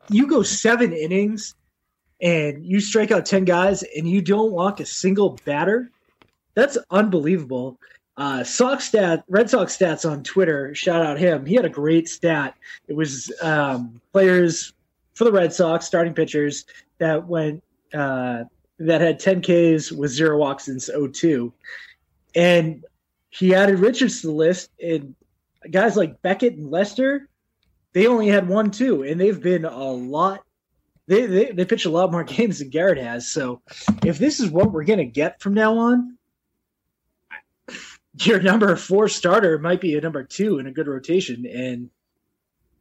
You 0.10 0.28
go 0.28 0.44
seven 0.44 0.94
innings 0.94 1.56
and 2.22 2.66
you 2.66 2.80
strike 2.80 3.12
out 3.12 3.26
ten 3.26 3.46
guys 3.46 3.84
and 3.84 4.10
you 4.10 4.22
don't 4.22 4.52
walk 4.52 4.80
a 4.80 4.86
single 4.86 5.38
batter. 5.46 5.92
That's 6.54 6.78
unbelievable. 6.90 7.80
Uh, 8.16 8.44
Sox 8.44 8.86
stat, 8.86 9.24
Red 9.30 9.48
Sox 9.48 9.78
stats 9.78 10.10
on 10.10 10.24
Twitter. 10.24 10.74
Shout 10.74 11.06
out 11.06 11.20
him. 11.20 11.46
He 11.46 11.54
had 11.54 11.66
a 11.66 11.70
great 11.70 12.10
stat. 12.10 12.56
It 12.88 12.96
was 12.96 13.32
um, 13.44 14.02
players 14.12 14.74
for 15.14 15.24
the 15.24 15.32
Red 15.32 15.54
Sox, 15.54 15.86
starting 15.86 16.16
pitchers 16.16 16.66
that 16.98 17.28
went 17.28 17.64
uh, 17.94 18.44
that 18.80 19.02
had 19.02 19.20
10 19.20 19.42
Ks 19.42 19.92
with 19.92 20.12
zero 20.12 20.38
walks 20.38 20.66
since 20.66 20.90
02. 20.90 21.54
And 22.36 22.84
he 23.30 23.54
added 23.54 23.80
Richards 23.80 24.22
to 24.22 24.28
the 24.28 24.34
list, 24.34 24.72
and 24.82 25.16
guys 25.70 25.96
like 25.96 26.22
Beckett 26.22 26.56
and 26.56 26.72
Lester, 26.72 27.30
they 27.94 28.08
only 28.08 28.28
had 28.28 28.48
one 28.48 28.72
two, 28.72 29.04
and 29.04 29.20
they've 29.20 29.42
been 29.42 29.66
a 29.66 29.92
lot. 29.92 30.44
They, 31.08 31.26
they 31.26 31.52
they 31.52 31.66
pitch 31.66 31.86
a 31.86 31.90
lot 31.90 32.12
more 32.12 32.24
games 32.36 32.60
than 32.60 32.70
Garrett 32.70 32.98
has. 32.98 33.28
So 33.28 33.62
if 34.04 34.18
this 34.18 34.40
is 34.40 34.50
what 34.50 34.72
we're 34.72 34.86
gonna 34.86 35.06
get 35.06 35.42
from 35.42 35.54
now 35.54 35.78
on, 35.78 36.18
your 38.22 38.42
number 38.42 38.76
four 38.76 39.08
starter 39.08 39.60
might 39.60 39.82
be 39.82 39.96
a 39.96 40.02
number 40.02 40.24
two 40.24 40.60
in 40.60 40.68
a 40.68 40.72
good 40.72 40.88
rotation, 40.88 41.46
and 41.46 41.90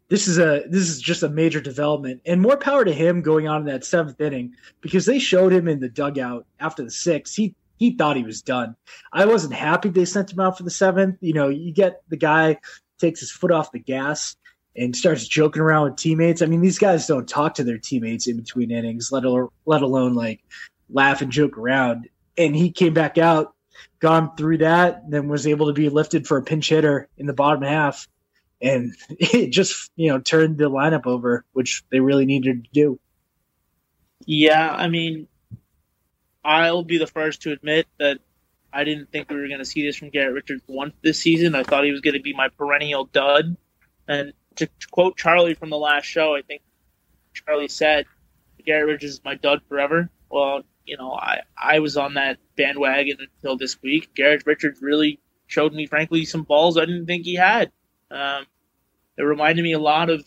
this 0.09 0.29
is 0.29 0.39
a 0.39 0.65
this 0.69 0.89
is 0.89 1.01
just 1.01 1.23
a 1.23 1.29
major 1.29 1.61
development 1.61 2.23
and 2.27 2.41
more 2.41 2.57
power 2.57 2.85
to 2.85 2.93
him 2.93 3.23
going 3.23 3.49
on 3.49 3.63
in 3.63 3.67
that 3.67 3.85
seventh 3.85 4.21
inning 4.21 4.55
because 4.81 5.07
they 5.07 5.19
showed 5.19 5.53
him 5.53 5.69
in 5.69 5.81
the 5.81 5.89
dugout 5.89 6.47
after 6.61 6.85
the 6.85 6.91
sixth. 6.91 7.35
He 7.35 7.55
he 7.79 7.97
thought 7.97 8.17
he 8.17 8.23
was 8.23 8.43
done. 8.43 8.77
I 9.13 9.27
wasn't 9.27 9.55
happy 9.55 9.89
they 9.89 10.05
sent 10.05 10.33
him 10.33 10.41
out 10.41 10.57
for 10.57 10.63
the 10.63 10.71
seventh. 10.71 11.19
You 11.21 11.35
know, 11.35 11.49
you 11.49 11.73
get 11.73 12.03
the 12.09 12.17
guy 12.17 12.59
takes 12.99 13.21
his 13.21 13.31
foot 13.31 13.51
off 13.51 13.73
the 13.73 13.79
gas 13.79 14.37
and 14.77 14.95
starts 14.95 15.27
joking 15.27 15.63
around 15.63 15.85
with 15.85 15.97
teammates. 15.97 16.43
I 16.43 16.47
mean, 16.47 16.61
these 16.61 16.79
guys 16.79 17.07
don't 17.07 17.29
talk 17.29 17.55
to 17.55 17.65
their 17.65 17.79
teammates 17.79 18.27
in 18.27 18.37
between 18.37 18.71
innings, 18.71 19.11
let 19.11 19.25
alone, 19.25 19.49
let 19.65 19.83
alone 19.83 20.15
like 20.15 20.43
laugh 20.91 21.23
and 21.23 21.33
joke 21.33 21.59
around. 21.59 22.09
And 22.37 22.55
he 22.55 22.71
came 22.71 22.95
back 22.95 23.19
out, 23.19 23.55
gone 24.01 24.37
through 24.37 24.59
that, 24.59 25.11
then 25.11 25.29
was 25.29 25.47
able 25.47 25.67
to 25.67 25.73
be 25.73 25.89
lifted 25.89 26.27
for 26.27 26.37
a 26.37 26.43
pinch 26.43 26.69
hitter 26.69 27.09
in 27.17 27.27
the 27.27 27.33
bottom 27.33 27.63
half. 27.63 28.07
And 28.61 28.95
it 29.11 29.51
just, 29.51 29.91
you 29.97 30.11
know, 30.11 30.21
turned 30.21 30.59
the 30.59 30.71
lineup 30.71 31.07
over, 31.07 31.45
which 31.53 31.85
they 31.91 32.01
really 32.01 32.27
needed 32.27 32.65
to 32.65 32.71
do. 32.73 33.01
Yeah, 34.25 34.71
I 34.71 34.89
mean, 34.89 35.29
I'll 36.45 36.85
be 36.85 36.99
the 36.99 37.07
first 37.07 37.43
to 37.43 37.53
admit 37.53 37.87
that 37.99 38.19
I 38.73 38.85
didn't 38.85 39.11
think 39.11 39.31
we 39.31 39.37
were 39.37 39.49
going 39.49 39.59
to 39.59 39.65
see 39.65 39.87
this 39.87 39.97
from 39.97 40.11
Garrett 40.11 40.35
Richards 40.35 40.63
once 40.67 40.95
this 41.03 41.19
season. 41.19 41.55
I 41.55 41.63
thought 41.63 41.85
he 41.85 41.93
was 41.93 42.01
going 42.01 42.15
to 42.15 42.23
be 42.23 42.35
my 42.35 42.49
perennial 42.49 43.05
dud. 43.07 43.57
And 44.09 44.33
to, 44.57 44.69
quote 44.91 45.17
Charlie 45.17 45.55
from 45.55 45.71
the 45.71 45.79
last 45.79 46.05
show, 46.05 46.35
I 46.37 46.43
think 46.43 46.63
Charlie 47.33 47.69
said, 47.69 48.07
Garrett 48.65 48.87
Richards 48.87 49.15
is 49.15 49.25
my 49.25 49.35
dud 49.35 49.63
forever. 49.69 50.11
Well, 50.31 50.63
you 50.85 50.97
know, 50.97 51.13
I, 51.13 51.41
I 51.57 51.81
was 51.81 51.97
on 51.97 52.15
that 52.15 52.39
bandwagon 52.57 53.19
until 53.21 53.57
this 53.57 53.81
week. 53.83 54.15
Garrett 54.15 54.47
Richards 54.47 54.81
really 54.81 55.21
showed 55.47 55.73
me, 55.73 55.87
frankly, 55.87 56.25
some 56.25 56.43
balls 56.43 56.77
I 56.77 56.85
didn't 56.85 57.07
think 57.07 57.25
he 57.25 57.35
had. 57.35 57.73
Um, 58.11 58.47
it 59.17 59.23
reminded 59.23 59.63
me 59.63 59.73
a 59.73 59.79
lot 59.79 60.11
of 60.11 60.25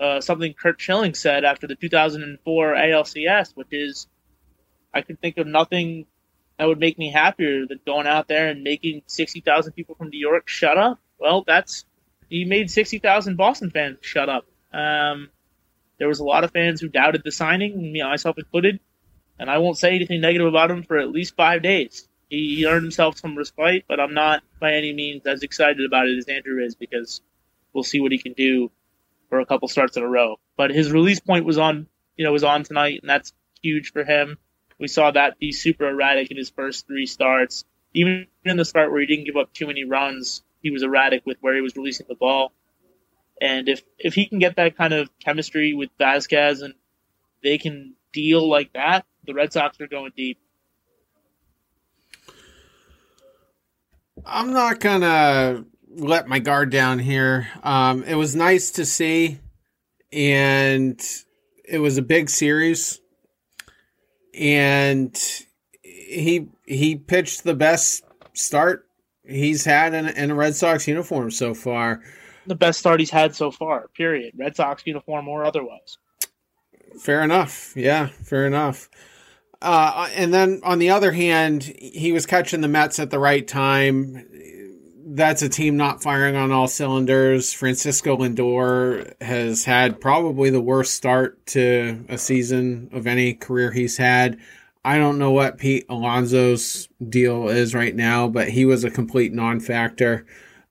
uh, 0.00 0.20
something 0.20 0.54
Curt 0.54 0.80
Schilling 0.80 1.14
said 1.14 1.44
after 1.44 1.66
the 1.66 1.76
2004 1.76 2.74
ALCS, 2.74 3.52
which 3.54 3.68
is 3.72 4.06
I 4.92 5.02
could 5.02 5.20
think 5.20 5.38
of 5.38 5.46
nothing 5.46 6.06
that 6.58 6.66
would 6.66 6.80
make 6.80 6.98
me 6.98 7.10
happier 7.10 7.66
than 7.66 7.80
going 7.86 8.06
out 8.06 8.28
there 8.28 8.48
and 8.48 8.62
making 8.62 9.02
60,000 9.06 9.72
people 9.72 9.94
from 9.94 10.08
New 10.08 10.18
York 10.20 10.48
shut 10.48 10.76
up. 10.76 10.98
Well, 11.18 11.44
that's 11.46 11.84
he 12.28 12.44
made 12.44 12.70
60,000 12.70 13.36
Boston 13.36 13.70
fans 13.70 13.98
shut 14.00 14.28
up. 14.28 14.46
Um, 14.72 15.30
There 15.98 16.08
was 16.08 16.20
a 16.20 16.24
lot 16.24 16.44
of 16.44 16.50
fans 16.50 16.80
who 16.80 16.88
doubted 16.88 17.22
the 17.24 17.30
signing, 17.30 17.92
me 17.92 18.02
myself 18.02 18.38
included, 18.38 18.80
and 19.38 19.50
I 19.50 19.58
won't 19.58 19.78
say 19.78 19.94
anything 19.94 20.20
negative 20.20 20.48
about 20.48 20.70
him 20.70 20.82
for 20.82 20.98
at 20.98 21.10
least 21.10 21.36
five 21.36 21.62
days. 21.62 22.08
He, 22.32 22.64
earned 22.66 22.84
himself 22.84 23.18
some 23.18 23.36
respite, 23.36 23.84
but 23.86 24.00
I'm 24.00 24.14
not 24.14 24.42
by 24.58 24.72
any 24.72 24.94
means 24.94 25.26
as 25.26 25.42
excited 25.42 25.84
about 25.84 26.08
it 26.08 26.16
as 26.16 26.24
Andrew 26.28 26.64
is 26.64 26.74
because 26.74 27.20
we'll 27.74 27.84
see 27.84 28.00
what 28.00 28.10
he 28.10 28.16
can 28.16 28.32
do 28.32 28.70
for 29.28 29.40
a 29.40 29.44
couple 29.44 29.68
starts 29.68 29.98
in 29.98 30.02
a 30.02 30.08
row. 30.08 30.36
But 30.56 30.70
his 30.70 30.90
release 30.90 31.20
point 31.20 31.44
was 31.44 31.58
on, 31.58 31.88
you 32.16 32.24
know, 32.24 32.32
was 32.32 32.42
on 32.42 32.62
tonight, 32.62 33.00
and 33.02 33.10
that's 33.10 33.34
huge 33.62 33.92
for 33.92 34.02
him. 34.02 34.38
We 34.78 34.88
saw 34.88 35.10
that 35.10 35.38
be 35.38 35.52
super 35.52 35.86
erratic 35.86 36.30
in 36.30 36.38
his 36.38 36.48
first 36.48 36.86
three 36.86 37.04
starts. 37.04 37.66
Even 37.92 38.28
in 38.46 38.56
the 38.56 38.64
start 38.64 38.90
where 38.90 39.02
he 39.02 39.06
didn't 39.06 39.26
give 39.26 39.36
up 39.36 39.52
too 39.52 39.66
many 39.66 39.84
runs, 39.84 40.42
he 40.62 40.70
was 40.70 40.82
erratic 40.82 41.26
with 41.26 41.36
where 41.42 41.54
he 41.54 41.60
was 41.60 41.76
releasing 41.76 42.06
the 42.08 42.14
ball. 42.14 42.52
And 43.42 43.68
if 43.68 43.82
if 43.98 44.14
he 44.14 44.24
can 44.24 44.38
get 44.38 44.56
that 44.56 44.78
kind 44.78 44.94
of 44.94 45.10
chemistry 45.18 45.74
with 45.74 45.90
Vazquez 45.98 46.62
and 46.62 46.72
they 47.42 47.58
can 47.58 47.94
deal 48.14 48.48
like 48.48 48.72
that, 48.72 49.04
the 49.26 49.34
Red 49.34 49.52
Sox 49.52 49.78
are 49.82 49.86
going 49.86 50.12
deep. 50.16 50.38
I'm 54.24 54.52
not 54.52 54.80
gonna 54.80 55.64
let 55.88 56.28
my 56.28 56.38
guard 56.38 56.70
down 56.70 56.98
here. 56.98 57.48
Um, 57.62 58.04
it 58.04 58.14
was 58.14 58.36
nice 58.36 58.70
to 58.72 58.86
see, 58.86 59.38
and 60.12 61.00
it 61.64 61.78
was 61.78 61.98
a 61.98 62.02
big 62.02 62.30
series, 62.30 63.00
and 64.34 65.18
he 65.82 66.48
he 66.66 66.96
pitched 66.96 67.44
the 67.44 67.54
best 67.54 68.04
start 68.34 68.86
he's 69.26 69.64
had 69.64 69.94
in, 69.94 70.08
in 70.08 70.30
a 70.30 70.34
Red 70.34 70.54
Sox 70.54 70.86
uniform 70.86 71.30
so 71.30 71.54
far. 71.54 72.02
The 72.46 72.54
best 72.54 72.80
start 72.80 73.00
he's 73.00 73.10
had 73.10 73.34
so 73.34 73.50
far. 73.50 73.88
Period. 73.88 74.34
Red 74.36 74.56
Sox 74.56 74.82
uniform 74.86 75.28
or 75.28 75.44
otherwise. 75.44 75.98
Fair 76.98 77.22
enough. 77.22 77.72
Yeah, 77.76 78.08
fair 78.08 78.46
enough. 78.46 78.88
Uh, 79.62 80.08
and 80.16 80.34
then 80.34 80.60
on 80.64 80.80
the 80.80 80.90
other 80.90 81.12
hand, 81.12 81.62
he 81.62 82.12
was 82.12 82.26
catching 82.26 82.60
the 82.60 82.68
Mets 82.68 82.98
at 82.98 83.10
the 83.10 83.18
right 83.18 83.46
time. 83.46 84.26
That's 85.06 85.42
a 85.42 85.48
team 85.48 85.76
not 85.76 86.02
firing 86.02 86.36
on 86.36 86.50
all 86.50 86.66
cylinders. 86.66 87.52
Francisco 87.52 88.16
Lindor 88.16 89.14
has 89.22 89.64
had 89.64 90.00
probably 90.00 90.50
the 90.50 90.60
worst 90.60 90.94
start 90.94 91.46
to 91.46 92.04
a 92.08 92.18
season 92.18 92.90
of 92.92 93.06
any 93.06 93.34
career 93.34 93.70
he's 93.70 93.96
had. 93.96 94.38
I 94.84 94.98
don't 94.98 95.18
know 95.18 95.30
what 95.30 95.58
Pete 95.58 95.86
Alonso's 95.88 96.88
deal 97.08 97.48
is 97.48 97.72
right 97.72 97.94
now, 97.94 98.26
but 98.26 98.48
he 98.48 98.64
was 98.64 98.82
a 98.82 98.90
complete 98.90 99.32
non 99.32 99.60
factor 99.60 100.26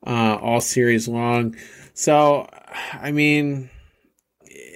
uh, 0.05 0.37
all 0.41 0.59
series 0.59 1.07
long. 1.07 1.55
So, 1.93 2.49
I 2.93 3.11
mean, 3.11 3.69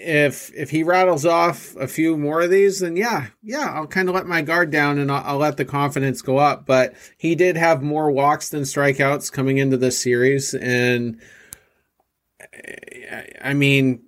if 0.06 0.54
if 0.54 0.70
he 0.70 0.84
rattles 0.84 1.26
off 1.26 1.76
a 1.78 1.88
few 1.88 2.16
more 2.16 2.42
of 2.42 2.52
these, 2.52 2.80
then 2.80 2.96
yeah, 2.96 3.28
yeah, 3.42 3.72
I'll 3.74 3.88
kind 3.88 4.08
of 4.08 4.16
let 4.16 4.28
my 4.28 4.42
guard 4.42 4.70
down 4.70 5.00
and 5.00 5.12
I'll, 5.12 5.24
I'll, 5.26 5.38
let 5.38 5.58
the 5.58 5.66
confidence 5.66 6.22
go 6.22 6.38
up. 6.38 6.66
But 6.66 6.94
he 7.18 7.34
did 7.34 7.58
have 7.58 7.82
more 7.82 8.12
walks 8.12 8.50
than 8.50 8.64
strikeouts 8.64 9.32
coming 9.32 9.58
into 9.58 9.78
this 9.78 9.98
series, 9.98 10.54
and 10.54 11.20
I 13.44 13.54
mean, 13.54 14.04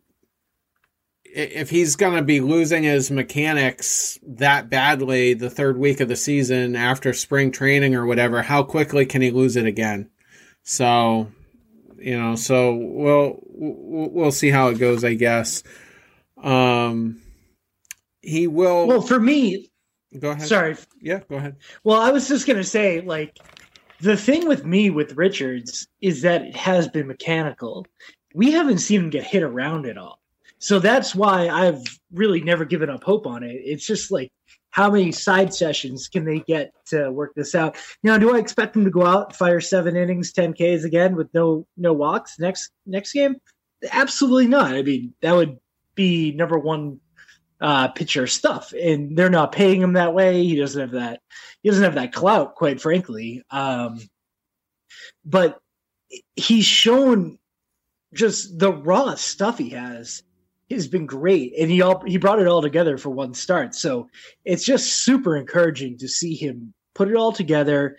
if 1.25 1.69
he's 1.69 1.95
going 1.95 2.15
to 2.15 2.23
be 2.23 2.41
losing 2.41 2.83
his 2.83 3.09
mechanics 3.11 4.19
that 4.23 4.69
badly 4.69 5.33
the 5.33 5.49
third 5.49 5.77
week 5.77 5.99
of 5.99 6.07
the 6.07 6.15
season 6.15 6.75
after 6.75 7.13
spring 7.13 7.51
training 7.51 7.95
or 7.95 8.05
whatever, 8.05 8.43
how 8.43 8.63
quickly 8.63 9.05
can 9.05 9.21
he 9.21 9.31
lose 9.31 9.55
it 9.55 9.65
again? 9.65 10.09
So, 10.63 11.31
you 11.97 12.19
know, 12.19 12.35
so 12.35 12.75
we'll 12.75 13.39
we'll 13.49 14.31
see 14.31 14.49
how 14.51 14.69
it 14.69 14.77
goes, 14.77 15.03
I 15.03 15.15
guess. 15.15 15.63
Um, 16.41 17.21
he 18.21 18.47
will. 18.47 18.87
Well, 18.87 19.01
for 19.01 19.19
me, 19.19 19.71
go 20.19 20.31
ahead. 20.31 20.47
Sorry. 20.47 20.75
Yeah, 21.01 21.21
go 21.29 21.37
ahead. 21.37 21.57
Well, 21.83 22.01
I 22.01 22.11
was 22.11 22.27
just 22.27 22.47
gonna 22.47 22.63
say, 22.63 23.01
like, 23.01 23.37
the 24.01 24.17
thing 24.17 24.47
with 24.47 24.65
me 24.65 24.89
with 24.89 25.17
Richards 25.17 25.87
is 26.01 26.21
that 26.21 26.43
it 26.43 26.55
has 26.55 26.87
been 26.87 27.07
mechanical. 27.07 27.85
We 28.33 28.51
haven't 28.51 28.79
seen 28.79 29.01
him 29.01 29.09
get 29.09 29.23
hit 29.23 29.43
around 29.43 29.87
at 29.87 29.97
all. 29.97 30.19
So 30.59 30.79
that's 30.79 31.13
why 31.13 31.49
I've 31.49 31.83
really 32.11 32.41
never 32.41 32.65
given 32.65 32.89
up 32.89 33.03
hope 33.03 33.27
on 33.27 33.43
it. 33.43 33.53
It's 33.53 33.85
just 33.85 34.11
like 34.11 34.31
how 34.69 34.91
many 34.91 35.11
side 35.11 35.53
sessions 35.53 36.07
can 36.07 36.25
they 36.25 36.39
get 36.39 36.71
to 36.87 37.11
work 37.11 37.33
this 37.35 37.55
out? 37.55 37.77
Now, 38.03 38.17
do 38.17 38.35
I 38.35 38.39
expect 38.39 38.73
them 38.73 38.83
to 38.85 38.91
go 38.91 39.05
out 39.05 39.35
fire 39.35 39.61
seven 39.61 39.95
innings, 39.95 40.31
ten 40.31 40.53
Ks 40.53 40.83
again 40.83 41.15
with 41.15 41.33
no 41.33 41.65
no 41.77 41.93
walks 41.93 42.37
next 42.39 42.71
next 42.85 43.13
game? 43.13 43.37
Absolutely 43.91 44.47
not. 44.47 44.73
I 44.73 44.81
mean, 44.81 45.13
that 45.21 45.35
would 45.35 45.57
be 45.97 46.31
number 46.31 46.57
one 46.57 47.01
uh, 47.59 47.89
pitcher 47.89 48.27
stuff, 48.27 48.73
and 48.73 49.17
they're 49.17 49.29
not 49.29 49.51
paying 49.51 49.81
him 49.81 49.93
that 49.93 50.13
way. 50.13 50.43
He 50.43 50.55
doesn't 50.55 50.79
have 50.79 50.91
that. 50.91 51.21
He 51.61 51.69
doesn't 51.69 51.83
have 51.83 51.95
that 51.95 52.13
clout, 52.13 52.55
quite 52.55 52.79
frankly. 52.79 53.43
Um, 53.51 53.99
but 55.25 55.59
he's 56.35 56.65
shown 56.65 57.37
just 58.13 58.57
the 58.57 58.71
raw 58.71 59.15
stuff 59.15 59.57
he 59.57 59.71
has 59.71 60.23
has 60.69 60.87
been 60.87 61.05
great, 61.05 61.53
and 61.59 61.69
he 61.69 61.81
all 61.81 62.01
he 62.05 62.17
brought 62.17 62.39
it 62.39 62.47
all 62.47 62.61
together 62.61 62.97
for 62.97 63.09
one 63.09 63.33
start. 63.33 63.75
So 63.75 64.09
it's 64.45 64.65
just 64.65 65.03
super 65.03 65.35
encouraging 65.35 65.97
to 65.99 66.07
see 66.07 66.35
him 66.35 66.73
put 66.93 67.09
it 67.09 67.15
all 67.15 67.31
together 67.31 67.97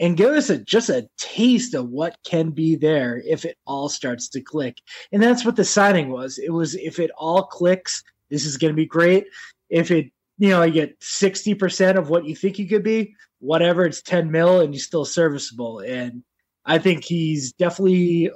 and 0.00 0.16
give 0.16 0.30
us 0.30 0.48
a 0.48 0.58
just 0.58 0.88
a 0.88 1.06
taste 1.18 1.74
of 1.74 1.90
what 1.90 2.16
can 2.24 2.50
be 2.50 2.74
there 2.74 3.22
if 3.26 3.44
it 3.44 3.58
all 3.66 3.88
starts 3.88 4.28
to 4.30 4.40
click. 4.40 4.78
And 5.12 5.22
that's 5.22 5.44
what 5.44 5.56
the 5.56 5.64
signing 5.64 6.08
was. 6.08 6.38
It 6.38 6.52
was 6.52 6.74
if 6.74 6.98
it 6.98 7.10
all 7.16 7.44
clicks, 7.44 8.02
this 8.30 8.46
is 8.46 8.56
going 8.56 8.72
to 8.72 8.76
be 8.76 8.86
great. 8.86 9.26
If 9.68 9.90
it 9.90 10.10
you 10.38 10.48
know 10.48 10.62
you 10.62 10.72
get 10.72 10.96
sixty 11.00 11.54
percent 11.54 11.98
of 11.98 12.08
what 12.08 12.24
you 12.24 12.34
think 12.34 12.58
you 12.58 12.66
could 12.66 12.82
be, 12.82 13.14
whatever, 13.38 13.84
it's 13.84 14.02
ten 14.02 14.30
mil 14.30 14.60
and 14.60 14.74
you're 14.74 14.80
still 14.80 15.04
serviceable. 15.04 15.80
And 15.80 16.24
I 16.64 16.78
think 16.78 17.04
he's 17.04 17.52
definitely 17.52 18.30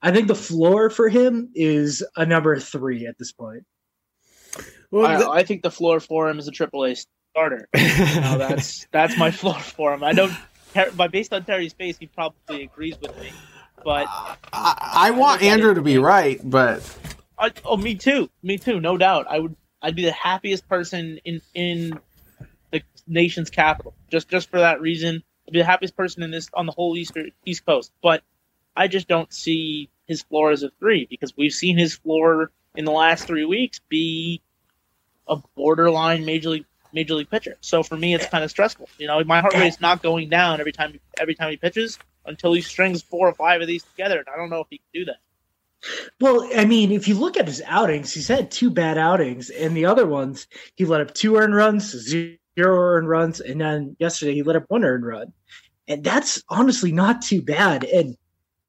I 0.00 0.10
think 0.10 0.28
the 0.28 0.34
floor 0.34 0.88
for 0.90 1.08
him 1.08 1.50
is 1.54 2.02
a 2.16 2.24
number 2.24 2.58
three 2.58 3.06
at 3.06 3.18
this 3.18 3.32
point. 3.32 3.64
Well, 4.90 5.06
I, 5.06 5.40
I 5.40 5.42
think 5.44 5.62
the 5.62 5.70
floor 5.70 6.00
for 6.00 6.28
him 6.28 6.38
is 6.38 6.48
a 6.48 6.52
triple 6.52 6.84
A 6.84 6.94
starter. 6.94 7.68
you 7.76 8.20
know, 8.20 8.38
that's 8.38 8.86
that's 8.90 9.18
my 9.18 9.30
floor 9.30 9.58
for 9.58 9.92
him. 9.92 10.04
I 10.04 10.12
don't, 10.12 10.32
but 10.96 11.10
based 11.10 11.32
on 11.32 11.44
Terry's 11.44 11.72
face, 11.72 11.96
he 11.98 12.06
probably 12.06 12.64
agrees 12.64 12.96
with 13.00 13.18
me. 13.18 13.30
But 13.84 14.06
I, 14.52 14.92
I 14.94 15.10
want 15.10 15.42
Andrew 15.42 15.74
to 15.74 15.82
be 15.82 15.98
right, 15.98 16.40
but 16.42 16.82
I, 17.38 17.52
oh, 17.64 17.76
me 17.76 17.94
too, 17.94 18.30
me 18.42 18.58
too, 18.58 18.80
no 18.80 18.96
doubt. 18.96 19.26
I 19.28 19.40
would, 19.40 19.56
I'd 19.82 19.96
be 19.96 20.04
the 20.04 20.12
happiest 20.12 20.68
person 20.68 21.20
in 21.24 21.40
in 21.54 21.98
the 22.70 22.82
nation's 23.06 23.50
capital 23.50 23.94
just 24.10 24.28
just 24.28 24.50
for 24.50 24.60
that 24.60 24.80
reason. 24.80 25.22
I'd 25.46 25.52
be 25.52 25.58
the 25.58 25.66
happiest 25.66 25.96
person 25.96 26.22
in 26.22 26.30
this 26.30 26.48
on 26.54 26.66
the 26.66 26.72
whole 26.72 26.96
East 26.96 27.12
East 27.44 27.66
Coast, 27.66 27.92
but 28.02 28.22
I 28.76 28.88
just 28.88 29.08
don't 29.08 29.32
see 29.32 29.90
his 30.06 30.22
floor 30.22 30.50
as 30.50 30.62
a 30.62 30.70
three 30.78 31.06
because 31.08 31.36
we've 31.36 31.52
seen 31.52 31.76
his 31.76 31.94
floor 31.94 32.50
in 32.74 32.84
the 32.84 32.92
last 32.92 33.26
three 33.26 33.44
weeks 33.44 33.80
be 33.88 34.42
a 35.28 35.36
borderline 35.54 36.24
major 36.24 36.50
league 36.50 36.66
major 36.94 37.14
league 37.14 37.30
pitcher. 37.30 37.56
So 37.60 37.82
for 37.82 37.96
me, 37.96 38.14
it's 38.14 38.26
kind 38.26 38.44
of 38.44 38.50
stressful. 38.50 38.88
You 38.98 39.08
know, 39.08 39.22
my 39.24 39.40
heart 39.40 39.54
rate's 39.54 39.80
not 39.80 40.02
going 40.02 40.30
down 40.30 40.60
every 40.60 40.72
time 40.72 40.98
every 41.18 41.34
time 41.34 41.50
he 41.50 41.56
pitches 41.56 41.98
until 42.24 42.52
he 42.52 42.62
strings 42.62 43.02
four 43.02 43.28
or 43.28 43.34
five 43.34 43.60
of 43.60 43.66
these 43.66 43.82
together, 43.82 44.18
and 44.18 44.28
I 44.32 44.36
don't 44.36 44.50
know 44.50 44.60
if 44.60 44.68
he 44.70 44.78
can 44.78 44.86
do 44.94 45.04
that. 45.06 45.16
Well, 46.20 46.48
I 46.56 46.64
mean, 46.64 46.92
if 46.92 47.08
you 47.08 47.14
look 47.14 47.36
at 47.36 47.46
his 47.46 47.62
outings, 47.66 48.14
he's 48.14 48.28
had 48.28 48.50
two 48.50 48.70
bad 48.70 48.96
outings, 48.96 49.50
and 49.50 49.76
the 49.76 49.86
other 49.86 50.06
ones 50.06 50.46
he 50.76 50.84
let 50.84 51.02
up 51.02 51.12
two 51.12 51.36
earned 51.36 51.54
runs, 51.54 51.90
zero 51.90 52.38
earned 52.56 53.08
runs, 53.08 53.40
and 53.40 53.60
then 53.60 53.96
yesterday 53.98 54.34
he 54.34 54.42
let 54.42 54.56
up 54.56 54.64
one 54.68 54.84
earned 54.84 55.04
run, 55.04 55.32
and 55.86 56.02
that's 56.02 56.42
honestly 56.48 56.92
not 56.92 57.20
too 57.20 57.42
bad. 57.42 57.84
And 57.84 58.16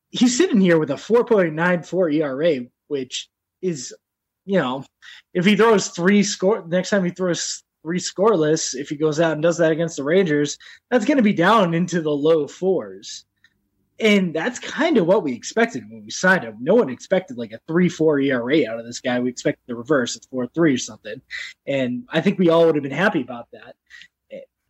he's 0.10 0.38
sitting 0.38 0.60
here 0.60 0.80
with 0.80 0.92
a 0.92 0.96
4.94 0.96 2.14
ERA, 2.16 2.66
which 2.88 3.30
is, 3.62 3.94
you 4.46 4.60
know, 4.60 4.84
if 5.34 5.46
he 5.46 5.56
throws 5.56 5.90
three 5.90 6.24
score 6.24 6.66
next 6.68 6.90
time 6.90 7.04
he 7.04 7.12
throws 7.12 7.64
three 7.86 8.00
scoreless, 8.00 8.74
if 8.74 8.89
he 8.89 8.95
goes 8.95 9.19
out 9.19 9.34
and 9.34 9.43
does 9.43 9.60
that 9.60 9.71
against 9.71 9.98
the 9.98 10.04
Rangers, 10.04 10.58
that's 10.89 11.06
going 11.06 11.17
to 11.17 11.24
be 11.24 11.34
down 11.34 11.76
into 11.76 12.02
the 12.02 12.10
low 12.12 12.48
fours. 12.48 13.26
And 14.00 14.34
that's 14.34 14.58
kind 14.58 14.98
of 14.98 15.06
what 15.06 15.21
we 15.21 15.34
expected 15.34 15.84
when 15.88 16.04
we 16.04 16.10
signed 16.10 16.43
him. 16.43 16.58
No 16.60 16.74
one 16.74 16.89
expected 16.89 17.38
like 17.38 17.52
a 17.52 17.60
3 17.67 17.88
4 17.88 18.19
ERA 18.21 18.69
out 18.69 18.80
of 18.80 18.86
this 18.86 19.00
guy. 19.02 19.19
We 19.19 19.30
expected 19.30 19.62
the 19.67 19.76
reverse, 19.76 20.15
it's 20.15 20.26
4 20.26 20.48
3 20.48 20.74
or 20.74 20.78
something. 20.80 21.21
And 21.67 22.06
I 22.10 22.21
think 22.21 22.39
we 22.39 22.50
all 22.50 22.65
would 22.65 22.76
have 22.76 22.84
been 22.84 22.91
happy 22.91 23.21
about 23.21 23.48
that. 23.54 23.76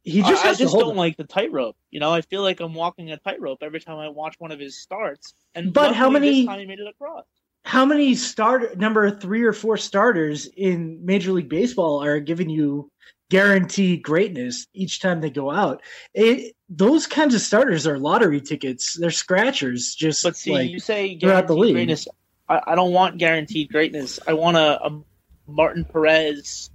He 0.03 0.21
just 0.21 0.45
I, 0.45 0.49
I 0.49 0.53
just 0.53 0.75
don't 0.75 0.91
it. 0.91 0.97
like 0.97 1.17
the 1.17 1.23
tightrope. 1.23 1.75
You 1.89 1.99
know, 1.99 2.13
I 2.13 2.21
feel 2.21 2.43
like 2.43 2.59
I'm 2.59 2.75
walking 2.75 3.11
a 3.11 3.17
tightrope 3.17 3.59
every 3.63 3.79
time 3.79 3.97
I 3.97 4.09
watch 4.09 4.35
one 4.37 4.51
of 4.51 4.59
his 4.59 4.79
starts. 4.79 5.33
And 5.55 5.73
but 5.73 5.95
how 5.95 6.11
many 6.11 6.45
time 6.45 6.59
he 6.59 6.67
made 6.67 6.79
it 6.79 6.87
across? 6.87 7.25
How 7.65 7.83
many 7.83 8.13
start 8.13 8.77
number 8.77 9.09
three 9.09 9.43
or 9.43 9.51
four 9.51 9.75
starters 9.75 10.45
in 10.45 11.03
Major 11.03 11.31
League 11.31 11.49
Baseball 11.49 12.03
are 12.03 12.19
giving 12.19 12.47
you 12.47 12.91
guaranteed 13.31 14.03
greatness 14.03 14.67
each 14.75 15.01
time 15.01 15.19
they 15.19 15.31
go 15.31 15.49
out? 15.49 15.81
It, 16.13 16.55
those 16.69 17.07
kinds 17.07 17.33
of 17.33 17.41
starters 17.41 17.87
are 17.87 17.97
lottery 17.97 18.39
tickets. 18.39 18.93
They're 18.93 19.09
scratchers. 19.09 19.95
Just 19.95 20.21
but 20.21 20.35
see, 20.35 20.51
like 20.51 20.69
you 20.69 20.79
say 20.79 21.15
guaranteed 21.15 21.73
greatness. 21.73 22.07
I, 22.47 22.61
I, 22.67 22.75
don't 22.75 22.93
want 22.93 23.17
guaranteed 23.17 23.71
greatness. 23.71 24.19
I 24.27 24.33
want 24.33 24.57
a, 24.57 24.85
a 24.85 25.01
Martin 25.47 25.85
Perez. 25.85 26.69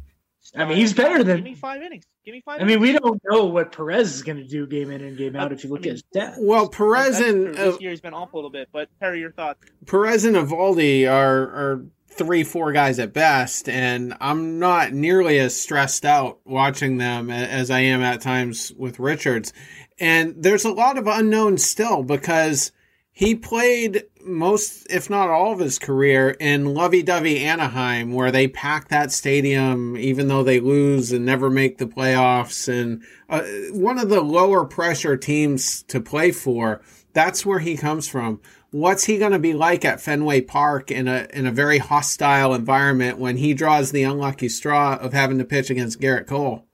I 0.57 0.65
mean, 0.65 0.77
he's 0.79 0.93
better 0.93 1.23
than. 1.23 1.37
Give 1.37 1.45
me 1.45 1.55
five 1.55 1.81
innings. 1.83 2.05
Give 2.25 2.33
me 2.33 2.43
five. 2.45 2.61
I 2.61 2.65
mean, 2.65 2.81
we 2.81 2.93
don't 2.93 3.21
know 3.31 3.45
what 3.45 3.73
Perez 3.73 4.15
is 4.15 4.23
going 4.23 4.39
to 4.39 4.47
do 4.47 4.67
game 4.67 4.91
in 4.91 5.01
and 5.01 5.17
game 5.17 5.37
out. 5.37 5.53
If 5.53 5.63
you 5.65 5.71
look 5.71 5.81
I 5.81 5.83
mean, 5.83 5.91
at 5.91 5.93
his 5.93 6.03
stats, 6.15 6.35
Well, 6.39 6.69
Perez 6.69 7.19
That's 7.19 7.31
and 7.31 7.45
true. 7.47 7.55
this 7.55 7.75
uh, 7.77 7.79
year 7.79 7.91
he's 7.91 8.01
been 8.01 8.15
off 8.15 8.33
a 8.33 8.37
little 8.37 8.51
bit. 8.51 8.69
But 8.73 8.89
Terry, 8.99 9.21
your 9.21 9.33
thoughts? 9.33 9.61
Perez 9.87 10.25
and 10.25 10.37
Eovaldi 10.37 11.11
are 11.11 11.43
are 11.43 11.85
three, 12.09 12.43
four 12.43 12.73
guys 12.73 12.99
at 12.99 13.13
best, 13.13 13.69
and 13.69 14.15
I'm 14.21 14.59
not 14.59 14.93
nearly 14.93 15.39
as 15.39 15.59
stressed 15.59 16.05
out 16.05 16.41
watching 16.45 16.97
them 16.99 17.31
as 17.31 17.71
I 17.71 17.81
am 17.81 18.03
at 18.03 18.21
times 18.21 18.73
with 18.77 18.99
Richards. 18.99 19.53
And 19.99 20.35
there's 20.43 20.65
a 20.65 20.73
lot 20.73 20.99
of 20.99 21.07
unknowns 21.07 21.65
still 21.65 22.03
because 22.03 22.73
he 23.13 23.35
played 23.35 24.05
most, 24.25 24.87
if 24.91 25.09
not 25.11 25.29
all 25.29 25.53
of 25.53 25.59
his 25.59 25.79
career 25.79 26.31
in 26.31 26.75
lovey-dovey 26.75 27.45
Anaheim, 27.45 28.13
where 28.13 28.31
they 28.31 28.49
pack 28.49 28.89
that 28.89 29.13
stadium 29.13 29.97
even 29.97 30.29
though 30.29 30.43
they 30.43 30.61
lose 30.61 31.13
and 31.13 31.25
never 31.25 31.51
make 31.51 31.79
the 31.79 31.87
playoffs, 31.87 32.69
and 32.69 33.03
uh, 33.29 33.43
one 33.73 33.99
of 33.99 34.09
the 34.09 34.21
lower 34.21 34.65
pressure 34.65 35.17
teams 35.17 35.83
to 35.85 36.01
play 36.01 36.31
for. 36.31 36.81
That's 37.13 37.45
where 37.45 37.59
he 37.59 37.77
comes 37.77 38.07
from 38.07 38.41
what's 38.71 39.05
he 39.05 39.19
going 39.19 39.33
to 39.33 39.39
be 39.39 39.53
like 39.53 39.85
at 39.85 40.01
Fenway 40.01 40.41
Park 40.43 40.91
in 40.91 41.09
a 41.09 41.27
in 41.33 41.47
a 41.47 41.53
very 41.53 41.79
hostile 41.79 42.55
environment 42.55 43.19
when 43.19 43.37
he 43.37 43.55
draws 43.55 43.91
the 43.91 44.03
unlucky 44.03 44.49
straw 44.49 44.97
of 44.97 45.13
having 45.13 45.39
to 45.39 45.45
pitch 45.45 45.71
against 45.71 46.01
Gerrit 46.01 46.27
Cole? 46.27 46.67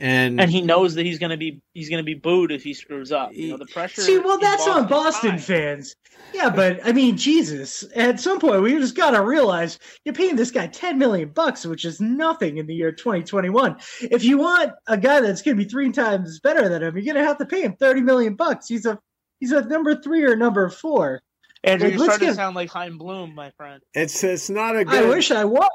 And, 0.00 0.40
And 0.40 0.50
he 0.50 0.62
knows 0.62 0.94
that 0.94 1.04
he's 1.04 1.18
gonna 1.18 1.36
be 1.36 1.60
he's 1.74 1.90
gonna 1.90 2.02
be 2.02 2.14
booed 2.14 2.50
if 2.52 2.62
he 2.62 2.72
screws 2.72 3.12
up. 3.12 3.34
You 3.34 3.50
know 3.50 3.56
the 3.58 3.66
pressure. 3.66 4.00
see, 4.00 4.18
well, 4.18 4.34
in 4.34 4.40
that's 4.40 4.66
on 4.66 4.86
Boston 4.88 5.32
high. 5.32 5.36
fans. 5.38 5.94
Yeah, 6.32 6.48
but 6.48 6.80
I 6.86 6.92
mean, 6.92 7.16
Jesus, 7.16 7.84
at 7.94 8.18
some 8.20 8.38
point 8.40 8.62
we 8.62 8.72
just 8.78 8.96
got 8.96 9.10
to 9.10 9.22
realize 9.22 9.78
you're 10.04 10.14
paying 10.14 10.36
this 10.36 10.50
guy 10.50 10.68
10 10.68 10.98
million 10.98 11.28
bucks, 11.30 11.66
which 11.66 11.84
is 11.84 12.00
nothing 12.00 12.58
in 12.58 12.66
the 12.66 12.74
year 12.74 12.92
2021. 12.92 13.76
If 14.02 14.24
you 14.24 14.38
want 14.38 14.72
a 14.86 14.96
guy 14.96 15.20
that's 15.20 15.42
going 15.42 15.56
to 15.58 15.62
be 15.64 15.68
three 15.68 15.90
times 15.92 16.38
better 16.40 16.68
than 16.68 16.82
him, 16.82 16.96
you're 16.96 17.04
going 17.12 17.22
to 17.22 17.28
have 17.28 17.38
to 17.38 17.46
pay 17.46 17.62
him 17.62 17.74
30 17.74 18.00
million 18.02 18.34
bucks. 18.36 18.68
He's 18.68 18.86
a 18.86 18.98
he's 19.40 19.52
a 19.52 19.62
number 19.66 20.00
3 20.00 20.24
or 20.24 20.36
number 20.36 20.68
4. 20.70 21.20
Andrew, 21.64 21.88
Like, 21.88 21.96
you're 21.98 22.04
starting 22.06 22.26
get- 22.26 22.32
to 22.32 22.36
sound 22.36 22.56
like 22.56 22.70
Chaim 22.70 22.96
Bloom, 22.96 23.34
my 23.34 23.50
friend. 23.56 23.82
it's 23.92 24.22
it's 24.24 24.48
not 24.48 24.76
a 24.76 24.80
I 24.80 24.84
good 24.84 25.04
I 25.04 25.08
wish 25.08 25.30
I 25.30 25.44
was. 25.44 25.68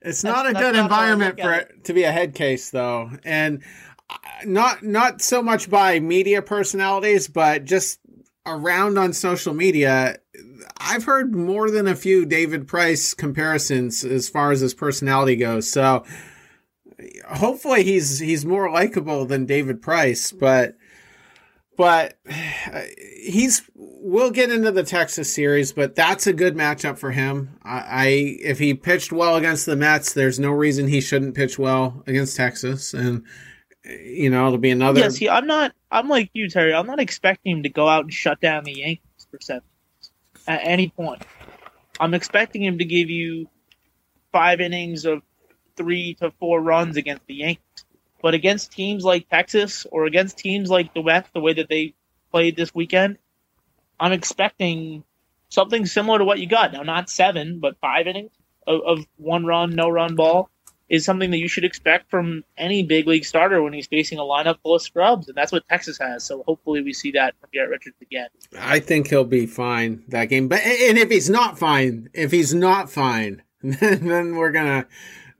It's 0.00 0.22
That's- 0.22 0.44
not 0.44 0.50
a 0.50 0.54
good 0.54 0.74
not 0.74 0.84
environment 0.84 1.40
for 1.40 1.52
it 1.54 1.84
to 1.84 1.92
be 1.92 2.04
a 2.04 2.12
head 2.12 2.34
case 2.34 2.70
though, 2.70 3.10
and 3.24 3.62
uh, 4.08 4.16
not 4.44 4.82
not 4.82 5.22
so 5.22 5.42
much 5.42 5.68
by 5.68 6.00
media 6.00 6.42
personalities, 6.42 7.28
but 7.28 7.64
just 7.64 7.98
around 8.46 8.98
on 8.98 9.12
social 9.12 9.54
media. 9.54 10.18
I've 10.80 11.04
heard 11.04 11.34
more 11.34 11.70
than 11.70 11.86
a 11.86 11.96
few 11.96 12.24
David 12.24 12.68
Price 12.68 13.12
comparisons 13.12 14.04
as 14.04 14.28
far 14.28 14.52
as 14.52 14.60
his 14.60 14.74
personality 14.74 15.36
goes. 15.36 15.70
So 15.70 16.04
hopefully 17.28 17.84
he's 17.84 18.18
he's 18.18 18.44
more 18.46 18.70
likable 18.70 19.24
than 19.24 19.46
David 19.46 19.82
Price, 19.82 20.32
but 20.32 20.76
but 21.76 22.18
he's 23.20 23.62
we'll 24.08 24.30
get 24.30 24.50
into 24.50 24.72
the 24.72 24.82
Texas 24.82 25.32
series, 25.32 25.72
but 25.72 25.94
that's 25.94 26.26
a 26.26 26.32
good 26.32 26.56
matchup 26.56 26.98
for 26.98 27.10
him. 27.10 27.58
I, 27.62 27.78
I 27.78 28.06
if 28.40 28.58
he 28.58 28.74
pitched 28.74 29.12
well 29.12 29.36
against 29.36 29.66
the 29.66 29.76
Mets, 29.76 30.14
there's 30.14 30.38
no 30.38 30.50
reason 30.50 30.88
he 30.88 31.00
shouldn't 31.00 31.34
pitch 31.34 31.58
well 31.58 32.02
against 32.06 32.36
Texas, 32.36 32.94
and 32.94 33.24
you 33.84 34.30
know 34.30 34.46
it'll 34.46 34.58
be 34.58 34.70
another. 34.70 35.00
Yeah, 35.00 35.08
see, 35.10 35.28
I'm 35.28 35.46
not. 35.46 35.72
I'm 35.90 36.08
like 36.08 36.30
you, 36.32 36.48
Terry. 36.48 36.74
I'm 36.74 36.86
not 36.86 37.00
expecting 37.00 37.58
him 37.58 37.62
to 37.64 37.68
go 37.68 37.86
out 37.86 38.04
and 38.04 38.12
shut 38.12 38.40
down 38.40 38.64
the 38.64 38.72
Yankees 38.72 39.26
for 39.30 39.38
seven 39.40 39.62
at 40.46 40.60
any 40.64 40.88
point. 40.88 41.22
I'm 42.00 42.14
expecting 42.14 42.64
him 42.64 42.78
to 42.78 42.84
give 42.84 43.10
you 43.10 43.48
five 44.32 44.60
innings 44.60 45.04
of 45.04 45.22
three 45.76 46.14
to 46.14 46.32
four 46.40 46.60
runs 46.60 46.96
against 46.96 47.26
the 47.26 47.34
Yankees. 47.34 47.84
But 48.20 48.34
against 48.34 48.72
teams 48.72 49.04
like 49.04 49.28
Texas 49.28 49.86
or 49.92 50.06
against 50.06 50.38
teams 50.38 50.70
like 50.70 50.92
the 50.92 51.00
West, 51.00 51.32
the 51.32 51.40
way 51.40 51.52
that 51.52 51.68
they 51.68 51.94
played 52.32 52.56
this 52.56 52.74
weekend, 52.74 53.18
I'm 54.00 54.12
expecting 54.12 55.04
something 55.48 55.86
similar 55.86 56.18
to 56.18 56.24
what 56.24 56.38
you 56.38 56.46
got. 56.46 56.72
Now, 56.72 56.82
not 56.82 57.10
seven, 57.10 57.60
but 57.60 57.76
five 57.80 58.06
innings 58.06 58.30
of, 58.66 58.80
of 58.86 59.06
one 59.16 59.44
run, 59.46 59.70
no 59.70 59.88
run 59.88 60.14
ball 60.14 60.50
is 60.88 61.04
something 61.04 61.30
that 61.32 61.38
you 61.38 61.48
should 61.48 61.64
expect 61.64 62.10
from 62.10 62.44
any 62.56 62.82
big 62.82 63.06
league 63.06 63.24
starter 63.24 63.62
when 63.62 63.72
he's 63.74 63.86
facing 63.86 64.18
a 64.18 64.22
lineup 64.22 64.58
full 64.62 64.74
of 64.74 64.80
scrubs, 64.82 65.28
and 65.28 65.36
that's 65.36 65.52
what 65.52 65.68
Texas 65.68 65.98
has. 65.98 66.24
So 66.24 66.42
hopefully 66.46 66.82
we 66.82 66.94
see 66.94 67.12
that 67.12 67.34
from 67.40 67.50
Garrett 67.52 67.70
Richards 67.70 67.96
again. 68.00 68.28
I 68.58 68.80
think 68.80 69.08
he'll 69.08 69.24
be 69.24 69.46
fine 69.46 70.02
that 70.08 70.26
game. 70.26 70.48
But 70.48 70.62
and 70.62 70.96
if 70.96 71.10
he's 71.10 71.28
not 71.28 71.58
fine, 71.58 72.08
if 72.14 72.30
he's 72.30 72.54
not 72.54 72.90
fine, 72.90 73.42
then 73.62 74.36
we're 74.36 74.52
gonna 74.52 74.86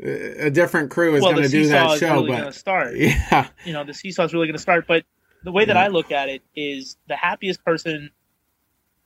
a 0.00 0.50
different 0.50 0.90
crew 0.90 1.16
is 1.16 1.22
well, 1.22 1.32
gonna 1.34 1.48
do 1.48 1.66
that 1.68 1.98
show. 1.98 2.22
really 2.22 2.30
But 2.30 2.54
start. 2.54 2.94
yeah, 2.96 3.48
You 3.64 3.72
know, 3.72 3.84
the 3.84 3.94
seesaw 3.94 4.24
is 4.24 4.34
really 4.34 4.46
going 4.46 4.56
to 4.56 4.62
start. 4.62 4.86
But 4.86 5.04
the 5.44 5.52
way 5.52 5.64
that 5.64 5.76
Yeah. 5.76 5.84
I 5.84 5.88
look 5.88 6.12
at 6.12 6.28
it 6.28 6.42
is 6.54 6.96
the 7.08 7.16
happiest 7.16 7.64
person 7.64 8.10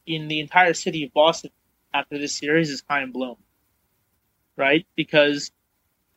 in 0.06 0.28
the 0.28 0.40
entire 0.40 0.74
city 0.74 1.04
of 1.04 1.12
Boston 1.12 1.50
after 1.92 2.18
this 2.18 2.34
series 2.34 2.70
is 2.70 2.82
Chaim 2.88 3.12
Bloom, 3.12 3.36
right? 4.56 4.86
Because 4.96 5.50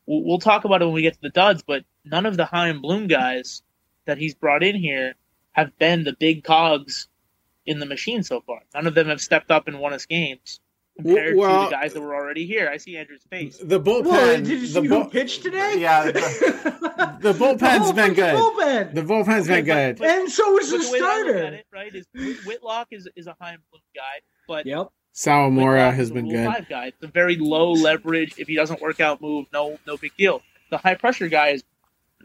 we'll, 0.05 0.39
talk 0.39 0.65
about 0.65 0.81
it 0.81 0.85
when 0.85 0.93
we 0.93 1.01
get 1.01 1.13
to 1.13 1.21
the 1.21 1.29
duds, 1.29 1.63
but 1.63 1.83
none 2.03 2.25
of 2.25 2.37
the 2.37 2.45
Chaim 2.45 2.81
Bloom 2.81 3.07
guys 3.07 3.61
that 4.05 4.17
he's 4.17 4.35
brought 4.35 4.63
in 4.63 4.75
here 4.75 5.15
have 5.51 5.77
been 5.77 6.03
the 6.03 6.15
big 6.19 6.43
cogs 6.43 7.07
in 7.65 7.79
the 7.79 7.85
machine 7.85 8.23
so 8.23 8.41
far. 8.41 8.61
None 8.73 8.87
of 8.87 8.93
them 8.93 9.07
have 9.07 9.21
stepped 9.21 9.51
up 9.51 9.67
and 9.67 9.79
won 9.79 9.93
us 9.93 10.05
games 10.05 10.59
compared 10.97 11.35
Well- 11.37 11.65
to 11.65 11.69
the 11.69 11.75
guys 11.75 11.93
that 11.93 12.01
were 12.01 12.15
already 12.15 12.45
here. 12.45 12.69
I 12.69 12.77
see 12.77 12.97
Andrew's 12.97 13.23
face. 13.29 13.57
the 13.57 13.79
bullpen. 13.79 14.05
Well, 14.05 14.37
did 14.37 14.47
you 14.47 14.59
the 14.61 14.67
see 14.67 14.87
bull- 14.87 15.03
who 15.03 15.09
pitched 15.09 15.43
today? 15.43 15.75
Yeah, 15.77 16.05
the, 16.11 17.17
the 17.21 17.33
bullpen's 17.33 17.91
been 17.91 18.13
good. 18.13 18.35
Bullpen. 18.35 18.93
The 18.93 19.01
bullpen's 19.01 19.49
Okay, 19.49 19.61
been 19.61 19.65
but- 19.65 19.73
good. 19.73 19.97
but- 19.99 20.07
and 20.09 20.31
so 20.31 20.51
was 20.51 20.71
But 20.71 20.77
the 20.79 20.83
the 20.85 20.91
way 20.93 20.99
that 20.99 21.05
I 21.05 21.17
look 21.17 21.27
at 21.27 21.31
starter. 21.39 21.55
it, 21.55 21.65
right, 21.73 21.95
is 21.95 22.45
Whitlock 22.45 22.87
is 22.91 23.07
is 23.15 23.27
a 23.27 23.35
Chaim 23.39 23.59
Bloom 23.71 23.81
guy, 23.95 24.21
but 24.47 24.65
Yep. 24.65 24.87
Sawamura 25.13 25.55
Whitlock 25.55 25.93
has 25.95 26.11
been 26.11 26.29
good. 26.29 26.45
Five 26.45 26.67
guy. 26.69 26.87
It's 26.87 27.03
a 27.03 27.07
very 27.07 27.37
low 27.37 27.71
leverage. 27.71 28.35
If 28.37 28.47
he 28.47 28.55
doesn't 28.55 28.81
work 28.81 28.99
out, 28.99 29.21
move. 29.21 29.45
No, 29.53 29.79
no 29.87 29.95
big 29.97 30.11
deal. 30.17 30.41
The 30.71 30.77
high 30.77 30.95
pressure 30.95 31.29
guy 31.29 31.49
is 31.49 31.63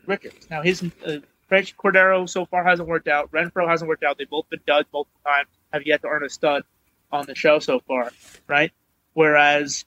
Richards. 0.07 0.49
Now 0.51 0.63
his 0.63 0.83
uh, 0.83 1.19
Franchy 1.51 1.75
Cordero 1.77 2.29
so 2.29 2.47
far 2.47 2.65
hasn't 2.65 2.89
worked 2.89 3.07
out. 3.09 3.31
Renfroe 3.33 3.69
hasn't 3.69 3.89
worked 3.89 4.03
out. 4.03 4.19
They've 4.19 4.29
both 4.31 4.49
been 4.51 4.61
duds 4.67 4.89
multiple 4.93 5.21
times. 5.25 5.49
Have 5.73 5.87
yet 5.87 6.03
to 6.03 6.09
earn 6.09 6.25
a 6.25 6.29
stud 6.29 6.65
on 7.13 7.27
the 7.27 7.35
show 7.35 7.59
so 7.59 7.81
far, 7.81 8.11
right? 8.47 8.73
Whereas 9.15 9.85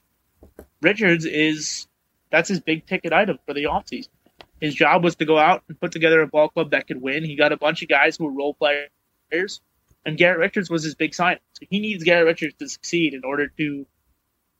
Richards 0.80 1.24
is 1.24 1.86
that's 2.30 2.48
his 2.48 2.60
big 2.60 2.86
ticket 2.86 3.12
item 3.12 3.38
for 3.46 3.54
the 3.54 3.64
offseason. 3.64 4.08
His 4.60 4.74
job 4.74 5.04
was 5.04 5.16
to 5.16 5.24
go 5.24 5.38
out 5.38 5.62
and 5.68 5.78
put 5.78 5.92
together 5.92 6.20
a 6.22 6.26
ball 6.26 6.48
club 6.48 6.70
that 6.70 6.86
could 6.86 7.00
win. 7.00 7.24
He 7.24 7.36
got 7.36 7.52
a 7.52 7.56
bunch 7.56 7.82
of 7.82 7.88
guys 7.88 8.16
who 8.16 8.24
were 8.24 8.32
role 8.32 8.54
players, 8.54 9.60
and 10.06 10.16
Garrett 10.16 10.38
Richards 10.38 10.70
was 10.70 10.84
his 10.84 10.94
big 10.94 11.14
sign. 11.14 11.38
So 11.52 11.66
he 11.68 11.80
needs 11.80 12.04
Garrett 12.04 12.26
Richards 12.26 12.54
to 12.58 12.68
succeed 12.68 13.14
in 13.14 13.24
order 13.24 13.48
to 13.48 13.86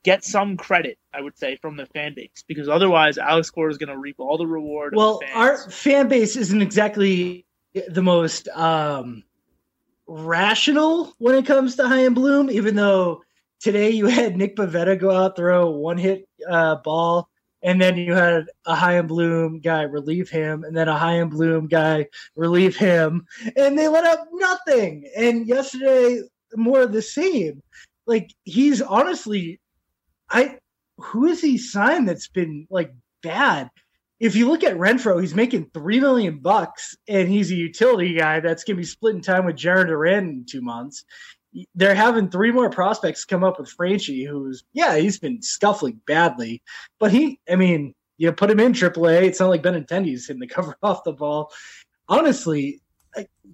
get 0.03 0.23
some 0.23 0.57
credit, 0.57 0.99
I 1.13 1.21
would 1.21 1.37
say, 1.37 1.55
from 1.57 1.77
the 1.77 1.87
fan 1.87 2.13
base, 2.13 2.43
because 2.47 2.69
otherwise 2.69 3.17
Alex 3.17 3.49
Cora 3.49 3.71
is 3.71 3.77
going 3.77 3.89
to 3.89 3.97
reap 3.97 4.19
all 4.19 4.37
the 4.37 4.45
reward. 4.45 4.93
of 4.93 4.97
Well, 4.97 5.19
the 5.19 5.31
our 5.33 5.57
fan 5.57 6.07
base 6.07 6.35
isn't 6.35 6.61
exactly 6.61 7.45
the 7.87 8.03
most 8.03 8.47
um, 8.49 9.23
rational 10.07 11.13
when 11.17 11.35
it 11.35 11.45
comes 11.45 11.75
to 11.75 11.87
Chaim 11.87 12.13
Bloom, 12.13 12.49
even 12.49 12.75
though 12.75 13.21
today 13.59 13.89
you 13.91 14.05
had 14.07 14.37
Nick 14.37 14.55
Pivetta 14.55 14.99
go 14.99 15.11
out 15.11 15.35
throw 15.35 15.69
one 15.71 15.97
hit 15.97 16.27
uh, 16.49 16.75
ball, 16.77 17.29
and 17.61 17.81
then 17.81 17.97
you 17.97 18.13
had 18.13 18.45
a 18.65 18.75
Chaim 18.75 19.07
Bloom 19.07 19.59
guy 19.59 19.83
relieve 19.83 20.29
him, 20.29 20.63
and 20.63 20.75
then 20.75 20.87
a 20.87 20.97
Chaim 20.97 21.29
Bloom 21.29 21.67
guy 21.67 22.07
relieve 22.35 22.75
him, 22.75 23.25
and 23.55 23.77
they 23.77 23.87
let 23.87 24.05
up 24.05 24.27
nothing. 24.31 25.09
And 25.17 25.47
yesterday, 25.47 26.21
more 26.55 26.81
of 26.81 26.91
the 26.91 27.01
same. 27.01 27.61
Like 28.05 28.31
he's 28.43 28.81
honestly, 28.81 29.59
I 30.29 30.59
who 30.97 31.25
is 31.25 31.41
he 31.41 31.57
signed 31.57 32.07
that's 32.07 32.27
been 32.27 32.67
like 32.69 32.93
bad? 33.23 33.69
If 34.19 34.35
you 34.35 34.47
look 34.47 34.63
at 34.63 34.77
Renfroe, 34.77 35.19
he's 35.19 35.35
making 35.35 35.71
three 35.73 35.99
million 35.99 36.39
bucks, 36.39 36.95
and 37.07 37.27
he's 37.27 37.51
a 37.51 37.55
utility 37.55 38.13
guy 38.13 38.39
that's 38.39 38.63
going 38.63 38.77
to 38.77 38.81
be 38.81 38.85
splitting 38.85 39.21
time 39.21 39.45
with 39.45 39.57
Jarren 39.57 39.87
Duran 39.87 40.29
in 40.29 40.45
two 40.49 40.61
months. 40.61 41.03
They're 41.73 41.95
having 41.95 42.29
three 42.29 42.51
more 42.51 42.69
prospects 42.69 43.25
come 43.25 43.43
up 43.43 43.59
with 43.59 43.75
Franchy, 43.75 44.27
who's 44.27 44.63
yeah, 44.73 44.97
he's 44.97 45.19
been 45.19 45.41
scuffling 45.41 46.01
badly, 46.05 46.61
but 46.99 47.11
he, 47.11 47.39
I 47.49 47.55
mean, 47.55 47.93
you 48.17 48.31
put 48.31 48.51
him 48.51 48.59
in 48.59 48.73
AAA. 48.73 49.23
It's 49.23 49.39
not 49.39 49.49
like 49.49 49.63
Benintendi's 49.63 50.27
hitting 50.27 50.39
the 50.39 50.47
cover 50.47 50.77
off 50.83 51.03
the 51.03 51.13
ball. 51.13 51.51
Honestly, 52.07 52.81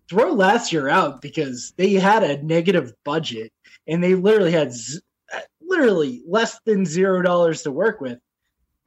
throw 0.09 0.33
last 0.33 0.73
year 0.73 0.89
out 0.89 1.21
because 1.21 1.73
they 1.77 1.93
had 1.93 2.23
a 2.23 2.41
negative 2.43 2.93
budget 3.03 3.51
and 3.87 4.03
they 4.03 4.15
literally 4.15 4.51
had 4.51 4.73
z- 4.73 4.99
uh, 5.33 5.39
literally 5.61 6.21
less 6.27 6.59
than 6.65 6.85
zero 6.85 7.21
dollars 7.21 7.63
to 7.63 7.71
work 7.71 8.01
with. 8.01 8.19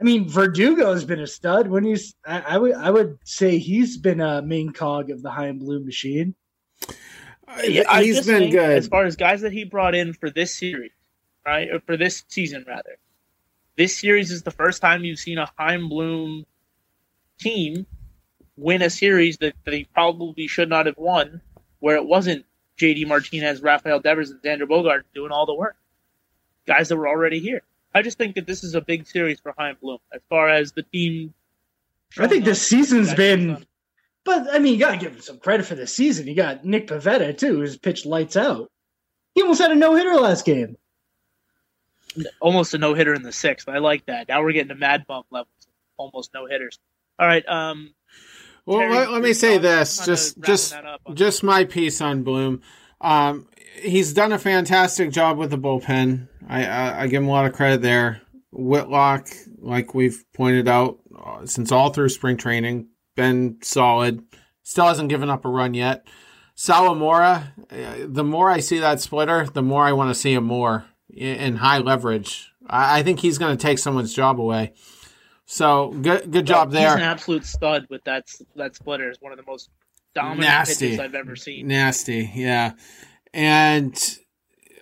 I 0.00 0.04
mean, 0.04 0.28
Verdugo 0.28 0.92
has 0.92 1.04
been 1.04 1.20
a 1.20 1.26
stud. 1.26 1.68
When 1.68 1.84
he's, 1.84 2.14
I, 2.26 2.40
I 2.40 2.58
would, 2.58 2.74
I 2.74 2.90
would 2.90 3.18
say 3.24 3.58
he's 3.58 3.96
been 3.96 4.20
a 4.20 4.42
main 4.42 4.72
cog 4.72 5.10
of 5.10 5.22
the 5.22 5.30
Chaim 5.30 5.58
Bloom 5.58 5.84
machine. 5.86 6.34
Yeah, 7.62 7.84
I 7.88 8.02
He's 8.02 8.16
just 8.16 8.26
been 8.28 8.38
think 8.38 8.52
good. 8.52 8.76
as 8.78 8.88
far 8.88 9.04
as 9.04 9.16
guys 9.16 9.42
that 9.42 9.52
he 9.52 9.64
brought 9.64 9.94
in 9.94 10.12
for 10.14 10.30
this 10.30 10.54
series, 10.54 10.90
right, 11.46 11.70
or 11.70 11.80
for 11.80 11.96
this 11.96 12.24
season 12.28 12.64
rather. 12.66 12.96
this 13.76 13.96
series 13.96 14.30
is 14.32 14.42
the 14.42 14.50
first 14.50 14.80
time 14.82 15.04
you've 15.04 15.18
seen 15.20 15.38
a 15.38 15.48
Chaim 15.56 15.88
Bloom 15.88 16.44
team 17.38 17.86
win 18.56 18.82
a 18.82 18.90
series 18.90 19.36
that 19.38 19.54
they 19.64 19.84
probably 19.84 20.46
should 20.48 20.68
not 20.68 20.86
have 20.86 20.96
won, 20.98 21.40
where 21.80 21.96
it 21.96 22.04
wasn't 22.06 22.44
JD 22.78 23.06
Martinez, 23.06 23.62
Rafael 23.62 24.00
Devers, 24.00 24.30
and 24.30 24.42
Xander 24.42 24.68
Bogart 24.68 25.06
doing 25.14 25.30
all 25.30 25.46
the 25.46 25.54
work. 25.54 25.76
Guys 26.66 26.88
that 26.88 26.96
were 26.96 27.08
already 27.08 27.38
here. 27.40 27.62
I 27.94 28.02
just 28.02 28.18
think 28.18 28.34
that 28.34 28.46
this 28.46 28.64
is 28.64 28.74
a 28.74 28.80
big 28.80 29.06
series 29.06 29.38
for 29.40 29.54
Chaim 29.56 29.76
Bloom 29.80 29.98
as 30.12 30.20
far 30.28 30.48
as 30.48 30.72
the 30.72 30.82
team. 30.82 31.32
I 32.18 32.26
think 32.26 32.44
this 32.44 32.66
season's 32.66 33.14
been, 33.14 33.64
but 34.24 34.48
I 34.52 34.58
mean, 34.58 34.74
you 34.74 34.80
got 34.80 34.92
to 34.92 34.96
give 34.98 35.12
him 35.12 35.20
some 35.20 35.38
credit 35.38 35.66
for 35.66 35.74
the 35.74 35.86
season. 35.86 36.26
You 36.26 36.34
got 36.34 36.64
Nick 36.64 36.88
Pivetta 36.88 37.36
too, 37.36 37.56
who's 37.58 37.76
pitched 37.76 38.06
lights 38.06 38.36
out. 38.36 38.70
He 39.34 39.42
almost 39.42 39.60
had 39.60 39.70
a 39.72 39.74
no 39.76 39.94
hitter 39.94 40.14
last 40.14 40.44
game. 40.44 40.76
Almost 42.40 42.74
a 42.74 42.78
no 42.78 42.94
hitter 42.94 43.14
in 43.14 43.22
the 43.22 43.32
sixth. 43.32 43.68
I 43.68 43.78
like 43.78 44.06
that. 44.06 44.28
Now 44.28 44.42
we're 44.42 44.52
getting 44.52 44.68
to 44.68 44.74
mad 44.76 45.06
bump 45.06 45.26
levels. 45.30 45.48
Almost 45.96 46.32
no 46.34 46.46
hitters. 46.46 46.78
All 47.18 47.26
right. 47.26 47.46
Um, 47.48 47.94
well, 48.66 48.78
Terry, 48.78 48.94
let, 48.94 49.12
let 49.12 49.22
me 49.22 49.32
say 49.32 49.58
this, 49.58 50.04
just 50.06 50.40
just 50.42 50.70
that 50.70 50.84
up 50.86 51.00
on- 51.06 51.16
just 51.16 51.42
my 51.42 51.64
piece 51.64 52.00
on 52.00 52.22
Bloom. 52.22 52.62
Um, 53.00 53.48
he's 53.80 54.12
done 54.12 54.32
a 54.32 54.38
fantastic 54.38 55.10
job 55.10 55.36
with 55.38 55.50
the 55.50 55.58
bullpen. 55.58 56.28
I, 56.48 56.64
I 56.64 57.02
I 57.02 57.06
give 57.06 57.22
him 57.22 57.28
a 57.28 57.32
lot 57.32 57.46
of 57.46 57.52
credit 57.52 57.82
there. 57.82 58.20
Whitlock, 58.52 59.28
like 59.58 59.94
we've 59.94 60.24
pointed 60.32 60.68
out, 60.68 60.98
uh, 61.18 61.44
since 61.46 61.72
all 61.72 61.90
through 61.90 62.08
spring 62.10 62.36
training, 62.36 62.88
been 63.16 63.58
solid. 63.62 64.22
Still 64.62 64.86
hasn't 64.86 65.08
given 65.08 65.28
up 65.30 65.44
a 65.44 65.48
run 65.48 65.74
yet. 65.74 66.06
Sawamura, 66.56 67.52
uh, 67.70 68.06
the 68.06 68.24
more 68.24 68.48
I 68.48 68.60
see 68.60 68.78
that 68.78 69.00
splitter, 69.00 69.46
the 69.46 69.62
more 69.62 69.84
I 69.84 69.92
want 69.92 70.10
to 70.10 70.14
see 70.14 70.32
him 70.32 70.44
more 70.44 70.84
in, 71.10 71.36
in 71.36 71.56
high 71.56 71.78
leverage. 71.78 72.52
I, 72.66 73.00
I 73.00 73.02
think 73.02 73.20
he's 73.20 73.38
going 73.38 73.56
to 73.56 73.60
take 73.60 73.78
someone's 73.78 74.14
job 74.14 74.40
away. 74.40 74.72
So 75.46 75.88
good 75.90 76.30
good 76.30 76.46
job 76.46 76.68
He's 76.68 76.80
there. 76.80 76.90
He's 76.90 76.96
an 76.96 77.02
absolute 77.02 77.44
stud 77.44 77.86
with 77.90 78.04
that 78.04 78.28
that 78.56 78.76
splitter. 78.76 79.10
Is 79.10 79.18
one 79.20 79.32
of 79.32 79.38
the 79.38 79.44
most 79.46 79.68
dominant 80.14 80.40
Nasty. 80.40 80.86
pitches 80.86 81.00
I've 81.00 81.14
ever 81.14 81.36
seen. 81.36 81.66
Nasty, 81.66 82.30
yeah. 82.34 82.72
And 83.34 83.94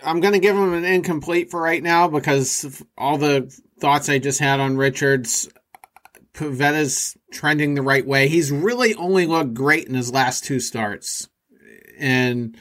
I'm 0.05 0.21
going 0.21 0.35
to 0.35 0.41
give 0.41 0.57
him 0.57 0.75
an 0.75 0.85
incomplete 0.85 1.51
for 1.51 1.61
right 1.61 1.83
now 1.83 2.09
because 2.09 2.83
all 2.97 3.19
the 3.19 3.53
thoughts 3.79 4.09
I 4.09 4.19
just 4.19 4.41
had 4.41 4.61
on 4.61 4.77
Richards. 4.77 5.49
Pivetta's 6.35 7.17
trending 7.31 7.75
the 7.75 7.83
right 7.83 8.07
way. 8.07 8.29
He's 8.29 8.51
really 8.51 8.95
only 8.95 9.27
looked 9.27 9.55
great 9.55 9.87
in 9.87 9.95
his 9.95 10.13
last 10.13 10.45
two 10.45 10.61
starts. 10.61 11.29
And 11.99 12.57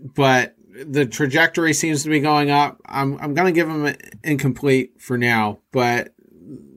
but 0.00 0.56
the 0.86 1.04
trajectory 1.04 1.74
seems 1.74 2.02
to 2.04 2.08
be 2.08 2.20
going 2.20 2.50
up. 2.50 2.80
I'm 2.86 3.18
I'm 3.18 3.34
going 3.34 3.46
to 3.46 3.52
give 3.52 3.68
him 3.68 3.84
an 3.84 3.96
incomplete 4.24 5.00
for 5.00 5.18
now, 5.18 5.60
but 5.70 6.14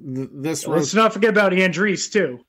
th- 0.06 0.30
this 0.34 0.68
Let's 0.68 0.94
not 0.94 1.14
forget 1.14 1.30
about 1.30 1.54
Andriese 1.54 2.12
too. 2.12 2.42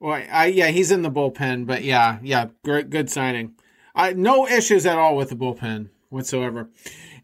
well, 0.00 0.22
I, 0.30 0.46
yeah, 0.46 0.68
he's 0.68 0.90
in 0.90 1.02
the 1.02 1.10
bullpen, 1.10 1.66
but 1.66 1.82
yeah, 1.82 2.18
yeah, 2.22 2.48
great, 2.62 2.90
good 2.90 3.10
signing. 3.10 3.54
I 3.94 4.12
no 4.12 4.46
issues 4.46 4.84
at 4.84 4.98
all 4.98 5.16
with 5.16 5.30
the 5.30 5.36
bullpen 5.36 5.88
whatsoever. 6.10 6.68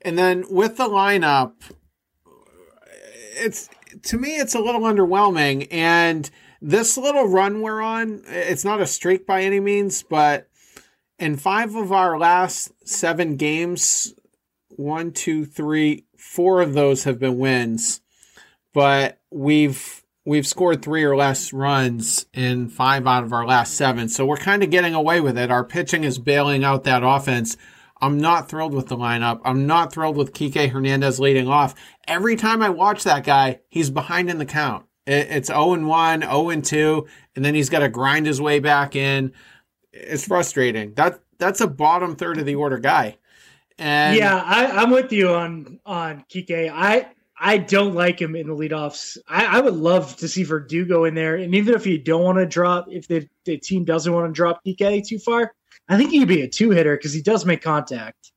And 0.03 0.19
then 0.19 0.45
with 0.51 0.77
the 0.77 0.89
lineup, 0.89 1.53
it's 3.35 3.69
to 4.05 4.19
me 4.19 4.37
it's 4.37 4.55
a 4.55 4.61
little 4.61 4.83
underwhelming. 4.83 5.69
And 5.71 6.31
this 6.61 6.97
little 6.97 7.27
run 7.27 7.61
we're 7.61 7.81
on, 7.81 8.23
it's 8.27 8.65
not 8.65 8.81
a 8.81 8.87
streak 8.87 9.27
by 9.27 9.43
any 9.43 9.61
means, 9.61 10.03
but 10.03 10.49
in 11.19 11.37
five 11.37 11.75
of 11.75 11.93
our 11.93 12.19
last 12.19 12.73
seven 12.85 13.37
games, 13.37 14.15
one, 14.69 15.13
two, 15.13 15.45
three, 15.45 16.05
four 16.17 16.61
of 16.61 16.73
those 16.73 17.05
have 17.05 17.19
been 17.19 17.39
wins, 17.39 18.01
but 18.73 19.21
we've 19.31 20.03
we've 20.25 20.47
scored 20.47 20.83
three 20.83 21.05
or 21.05 21.17
less 21.17 21.53
runs 21.53 22.27
in 22.33 22.69
five 22.69 23.07
out 23.07 23.25
of 23.25 23.33
our 23.33 23.47
last 23.47 23.75
seven. 23.75 24.09
So 24.09 24.25
we're 24.25 24.37
kind 24.37 24.63
of 24.63 24.71
getting 24.71 24.95
away 24.95 25.21
with 25.21 25.37
it. 25.37 25.51
Our 25.51 25.65
pitching 25.65 26.05
is 26.05 26.19
bailing 26.19 26.65
out 26.65 26.85
that 26.85 27.03
offense. 27.05 27.57
I'm 28.03 28.19
not 28.19 28.49
thrilled 28.49 28.75
with 28.75 28.89
the 28.89 28.97
lineup. 28.97 29.41
I'm 29.45 29.69
not 29.69 29.93
thrilled 29.93 30.17
with 30.17 30.33
Kike 30.33 30.71
Hernandez 30.71 31.21
leading 31.21 31.47
off. 31.47 31.77
Every 32.09 32.35
time 32.35 32.61
I 32.61 32.69
watch 32.69 33.05
that 33.05 33.23
guy, 33.23 33.61
he's 33.69 33.91
behind 33.91 34.29
in 34.29 34.39
the 34.39 34.45
count. 34.45 34.87
It's 35.07 35.47
0 35.47 35.75
and 35.75 35.87
1, 35.87 36.23
0 36.23 36.51
and 36.51 36.65
2, 36.65 37.07
and 37.37 37.45
then 37.45 37.55
he's 37.55 37.71
got 37.71 37.79
to 37.79 37.89
grind 37.89 38.27
his 38.27 38.41
way 38.41 38.59
back 38.59 38.97
in. 38.97 39.33
It's 39.93 40.27
frustrating. 40.27 40.95
That 40.95 41.21
that's 41.39 41.61
a 41.61 41.69
bottom 41.69 42.17
third 42.17 42.39
of 42.39 42.47
the 42.47 42.57
order 42.57 42.79
guy. 42.79 43.19
And 43.79 44.17
yeah, 44.17 44.37
I, 44.37 44.83
I'm 44.83 44.91
with 44.91 45.13
you 45.13 45.31
on 45.31 45.81
on 45.87 46.25
Kike. 46.29 46.71
I 46.73 47.09
I 47.39 47.59
don't 47.59 47.95
like 47.95 48.21
him 48.21 48.37
in 48.37 48.49
the 48.49 48.55
leadoffs. 48.55 49.19
I, 49.29 49.59
I 49.59 49.61
would 49.61 49.75
love 49.75 50.17
to 50.19 50.29
see 50.29 50.45
Verdugo 50.45 51.05
in 51.05 51.15
there, 51.15 51.37
and 51.37 51.55
even 51.55 51.75
if 51.75 51.87
you 51.87 51.99
don't 51.99 52.23
want 52.23 52.39
to 52.39 52.47
drop, 52.47 52.87
if 52.89 53.09
the, 53.09 53.29
the 53.45 53.59
team 53.59 53.85
doesn't 53.85 54.13
want 54.13 54.29
to 54.29 54.33
drop 54.33 54.61
Kike 54.65 55.07
too 55.07 55.19
far, 55.19 55.53
I 55.93 55.99
think 55.99 56.11
he 56.11 56.21
could 56.21 56.29
be 56.29 56.43
a 56.43 56.49
two 56.49 56.71
hitter 56.71 56.97
because 56.97 57.13
he 57.13 57.21
does 57.23 57.45
make 57.45 57.63
contact. 57.63 58.33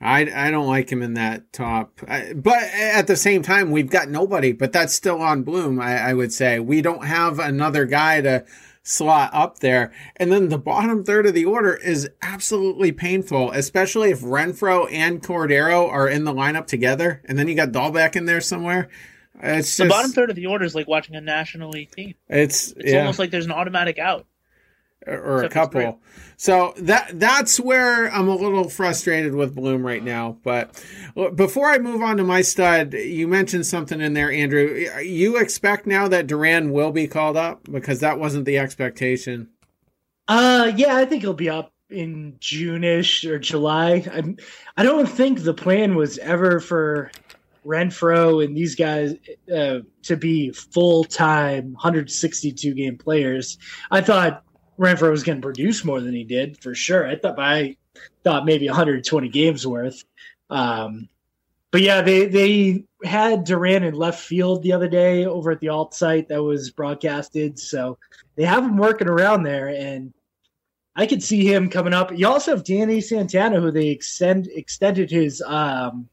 I, 0.00 0.30
I 0.32 0.50
don't 0.50 0.66
like 0.66 0.90
him 0.90 1.02
in 1.02 1.14
that 1.14 1.52
top. 1.52 2.00
I, 2.06 2.32
but 2.32 2.62
at 2.62 3.06
the 3.06 3.16
same 3.16 3.42
time, 3.42 3.70
we've 3.70 3.90
got 3.90 4.08
nobody, 4.08 4.52
but 4.52 4.72
that's 4.72 4.94
still 4.94 5.20
on 5.20 5.42
Bloom, 5.42 5.80
I, 5.80 6.10
I 6.10 6.14
would 6.14 6.32
say. 6.32 6.60
We 6.60 6.82
don't 6.82 7.04
have 7.04 7.38
another 7.38 7.84
guy 7.84 8.20
to 8.20 8.44
slot 8.84 9.30
up 9.32 9.58
there. 9.58 9.92
And 10.16 10.32
then 10.32 10.48
the 10.48 10.58
bottom 10.58 11.04
third 11.04 11.26
of 11.26 11.34
the 11.34 11.44
order 11.44 11.74
is 11.74 12.08
absolutely 12.22 12.92
painful, 12.92 13.50
especially 13.50 14.10
if 14.10 14.20
Renfroe 14.20 14.90
and 14.92 15.22
Cordero 15.22 15.88
are 15.88 16.08
in 16.08 16.24
the 16.24 16.32
lineup 16.32 16.66
together. 16.66 17.20
And 17.26 17.38
then 17.38 17.48
you 17.48 17.54
got 17.54 17.70
Dalbec 17.72 18.14
in 18.16 18.24
there 18.24 18.40
somewhere. 18.40 18.88
It's 19.40 19.76
The 19.76 19.84
just, 19.84 19.96
bottom 19.96 20.12
third 20.12 20.30
of 20.30 20.36
the 20.36 20.46
order 20.46 20.64
is 20.64 20.74
like 20.74 20.88
watching 20.88 21.16
a 21.16 21.20
National 21.20 21.70
League 21.70 21.90
team. 21.90 22.14
it's, 22.28 22.72
It's 22.72 22.92
yeah. 22.92 23.00
almost 23.00 23.18
like 23.18 23.30
there's 23.30 23.46
an 23.46 23.52
automatic 23.52 23.98
out. 23.98 24.26
Or 25.08 25.42
a 25.42 25.46
Except 25.46 25.74
it's 25.74 25.74
couple. 25.74 26.00
So 26.36 26.72
that 26.76 27.18
that's 27.18 27.58
where 27.58 28.08
I'm 28.12 28.28
a 28.28 28.34
little 28.34 28.68
frustrated 28.68 29.34
with 29.34 29.54
Bloom 29.54 29.84
right 29.84 30.02
now. 30.02 30.38
But 30.44 30.80
before 31.34 31.68
I 31.68 31.78
move 31.78 32.00
on 32.00 32.16
to 32.18 32.24
my 32.24 32.42
stud, 32.42 32.94
you 32.94 33.26
mentioned 33.26 33.66
something 33.66 34.00
in 34.00 34.14
there, 34.14 34.30
Andrew. 34.30 34.86
You 35.02 35.38
expect 35.38 35.86
now 35.86 36.06
that 36.08 36.28
Duran 36.28 36.70
will 36.70 36.92
be 36.92 37.08
called 37.08 37.36
up 37.36 37.64
because 37.70 38.00
that 38.00 38.18
wasn't 38.20 38.44
the 38.44 38.58
expectation. 38.58 39.48
Uh, 40.28 40.70
yeah, 40.76 40.96
I 40.96 41.06
think 41.06 41.22
he'll 41.22 41.34
be 41.34 41.50
up 41.50 41.72
in 41.90 42.36
June-ish 42.38 43.24
or 43.24 43.38
July. 43.38 44.06
I'm, 44.12 44.36
I 44.76 44.82
don't 44.82 45.08
think 45.08 45.42
the 45.42 45.54
plan 45.54 45.96
was 45.96 46.18
ever 46.18 46.60
for 46.60 47.10
Renfroe 47.64 48.44
and 48.44 48.56
these 48.56 48.74
guys 48.74 49.14
uh, 49.54 49.80
to 50.02 50.16
be 50.16 50.50
full-time 50.50 51.72
162 51.72 52.74
game 52.74 52.98
players. 52.98 53.58
I 53.90 54.02
thought 54.02 54.44
Renfroe 54.78 55.10
was 55.10 55.24
going 55.24 55.38
to 55.38 55.44
produce 55.44 55.84
more 55.84 56.00
than 56.00 56.14
he 56.14 56.24
did 56.24 56.62
for 56.62 56.74
sure. 56.74 57.06
I 57.06 57.16
thought 57.16 57.38
I 57.38 57.76
thought 58.24 58.44
maybe 58.44 58.68
120 58.68 59.28
games 59.28 59.66
worth. 59.66 60.04
Um, 60.50 61.08
but 61.70 61.82
yeah, 61.82 62.00
they 62.00 62.26
they 62.26 62.84
had 63.04 63.44
Duran 63.44 63.82
in 63.82 63.94
left 63.94 64.20
field 64.20 64.62
the 64.62 64.72
other 64.72 64.88
day 64.88 65.26
over 65.26 65.50
at 65.50 65.60
the 65.60 65.68
alt 65.68 65.94
site 65.94 66.28
that 66.28 66.42
was 66.42 66.70
broadcasted. 66.70 67.58
So 67.58 67.98
they 68.36 68.44
have 68.44 68.64
him 68.64 68.76
working 68.76 69.08
around 69.08 69.42
there, 69.42 69.68
and 69.68 70.14
I 70.96 71.06
could 71.06 71.22
see 71.22 71.44
him 71.44 71.68
coming 71.68 71.92
up. 71.92 72.16
You 72.16 72.26
also 72.26 72.52
have 72.52 72.64
Danny 72.64 73.00
Santana, 73.00 73.60
who 73.60 73.70
they 73.70 73.88
extend 73.88 74.48
extended 74.54 75.10
his 75.10 75.42
um 75.42 76.08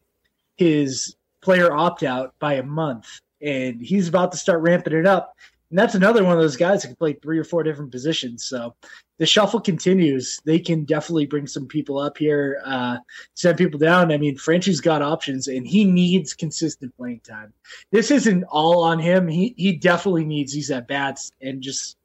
his 0.58 1.16
player 1.42 1.72
opt 1.72 2.04
out 2.04 2.34
by 2.40 2.56
a 2.56 2.64
month, 2.64 3.22
and 3.42 3.80
he's 3.80 4.10
about 4.10 4.32
to 4.34 4.38
start 4.38 4.62
ramping 4.62 4.94
it 4.94 5.06
up. 5.06 5.36
And 5.76 5.80
that's 5.82 5.94
another 5.96 6.24
one 6.24 6.32
of 6.32 6.40
those 6.42 6.56
guys 6.56 6.84
that 6.84 6.88
can 6.88 6.96
play 6.96 7.12
three 7.22 7.38
or 7.38 7.44
four 7.44 7.62
different 7.62 7.92
positions. 7.92 8.46
So 8.46 8.74
the 9.18 9.26
shuffle 9.26 9.60
continues. 9.60 10.40
They 10.46 10.58
can 10.58 10.86
definitely 10.86 11.26
bring 11.26 11.48
some 11.48 11.68
people 11.68 12.00
up 12.00 12.18
here, 12.18 12.62
uh, 12.64 13.00
send 13.34 13.58
people 13.58 13.78
down. 13.78 14.10
I 14.10 14.18
mean, 14.18 14.38
Franchy's 14.38 14.80
got 14.80 15.02
options, 15.02 15.50
and 15.50 15.68
he 15.68 15.84
needs 15.84 16.34
consistent 16.34 16.96
playing 16.96 17.20
time. 17.28 17.52
This 17.92 18.10
isn't 18.10 18.46
all 18.46 18.86
on 18.86 19.00
him. 19.00 19.28
He 19.28 19.54
he 19.58 19.74
definitely 19.74 20.24
needs 20.24 20.54
these 20.54 20.72
at 20.72 20.88
bats, 20.88 21.34
and 21.42 21.62
just 21.62 21.98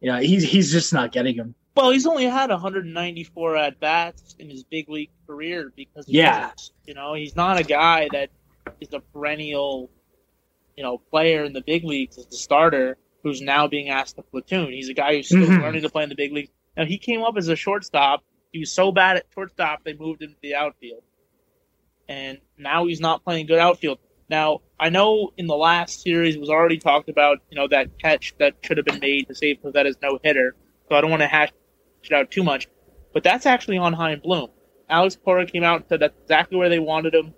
you 0.00 0.10
know, 0.10 0.18
he's 0.18 0.42
he's 0.42 0.72
just 0.72 0.92
not 0.92 1.12
getting 1.12 1.36
them. 1.36 1.54
Well, 1.76 1.90
he's 1.90 2.06
only 2.06 2.24
had 2.24 2.50
194 2.50 3.56
at 3.56 3.78
bats 3.78 4.34
in 4.40 4.50
his 4.50 4.64
big 4.64 4.88
league 4.88 5.10
career 5.28 5.72
because 5.76 6.08
Yeah. 6.08 6.50
you 6.84 6.94
know 6.94 7.14
he's 7.14 7.36
not 7.36 7.60
a 7.60 7.62
guy 7.62 8.08
that 8.10 8.30
is 8.80 8.88
a 8.92 8.98
perennial, 8.98 9.88
you 10.76 10.82
know, 10.82 10.98
player 10.98 11.44
in 11.44 11.52
the 11.52 11.62
big 11.62 11.84
leagues 11.84 12.18
as 12.18 12.26
a 12.26 12.32
starter 12.32 12.98
who's 13.24 13.40
now 13.40 13.66
being 13.66 13.88
asked 13.88 14.16
to 14.16 14.22
platoon. 14.22 14.70
He's 14.72 14.88
a 14.90 14.94
guy 14.94 15.16
who's 15.16 15.26
still 15.26 15.48
Mhm. 15.48 15.62
learning 15.62 15.82
to 15.82 15.88
play 15.90 16.04
in 16.04 16.10
the 16.10 16.14
big 16.14 16.32
leagues. 16.32 16.50
Now 16.76 16.84
he 16.84 16.98
came 16.98 17.22
up 17.22 17.36
as 17.36 17.48
a 17.48 17.56
shortstop. 17.56 18.22
He 18.52 18.60
was 18.60 18.70
so 18.70 18.92
bad 18.92 19.16
at 19.16 19.26
shortstop 19.34 19.82
they 19.84 19.94
moved 19.94 20.22
him 20.22 20.30
to 20.30 20.40
the 20.42 20.54
outfield, 20.54 21.02
and 22.08 22.38
now 22.58 22.86
he's 22.86 23.00
not 23.00 23.24
playing 23.24 23.46
good 23.46 23.58
outfield. 23.58 23.98
Now 24.28 24.60
I 24.78 24.90
know 24.90 25.32
in 25.36 25.46
the 25.46 25.56
last 25.56 26.02
series 26.02 26.36
it 26.36 26.40
was 26.40 26.50
already 26.50 26.78
talked 26.78 27.08
about, 27.08 27.38
you 27.50 27.56
know, 27.56 27.66
that 27.68 27.98
catch 27.98 28.36
that 28.38 28.54
should 28.62 28.76
have 28.76 28.86
been 28.86 29.00
made 29.00 29.26
to 29.28 29.34
save 29.34 29.62
Pivetta's 29.62 29.96
no 30.02 30.18
hitter. 30.22 30.54
So 30.88 30.94
I 30.96 31.00
don't 31.00 31.10
want 31.10 31.22
to 31.22 31.26
hash 31.26 31.50
it 32.04 32.12
out 32.12 32.30
too 32.30 32.42
much, 32.44 32.68
but 33.14 33.22
that's 33.22 33.46
actually 33.46 33.78
on 33.78 33.94
Chaim 33.94 34.20
Bloom. 34.20 34.50
Alex 34.88 35.16
Cora 35.16 35.46
came 35.46 35.64
out 35.64 35.80
and 35.80 35.88
said 35.88 36.00
that's 36.00 36.18
exactly 36.22 36.58
where 36.58 36.68
they 36.68 36.78
wanted 36.78 37.14
him, 37.14 37.34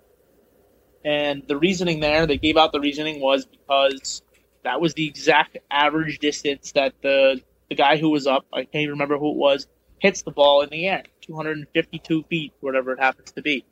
And 1.05 1.47
the 1.47 1.55
reasoning 1.55 2.01
there, 2.01 2.27
they 2.27 2.37
gave 2.37 2.57
out 2.57 2.73
the 2.73 2.81
reasoning 2.81 3.21
was 3.21 3.45
because 3.45 4.21
that 4.67 4.81
was 4.81 4.93
the 4.93 5.07
exact 5.07 5.57
average 5.71 6.19
distance 6.19 6.73
that 6.73 6.93
the 7.01 7.41
the 7.69 7.75
guy 7.75 7.95
who 7.95 8.09
was 8.09 8.27
up, 8.27 8.45
I 8.53 8.63
can't 8.63 8.83
even 8.83 8.91
remember 8.91 9.17
who 9.17 9.31
it 9.31 9.37
was, 9.37 9.65
hits 9.99 10.23
the 10.23 10.31
ball 10.31 10.61
in 10.61 10.69
the 10.69 10.87
air, 10.87 11.03
252 11.21 12.23
feet, 12.23 12.53
whatever 12.59 12.91
it 12.91 12.99
happens 12.99 13.31
to 13.31 13.41
be. 13.41 13.65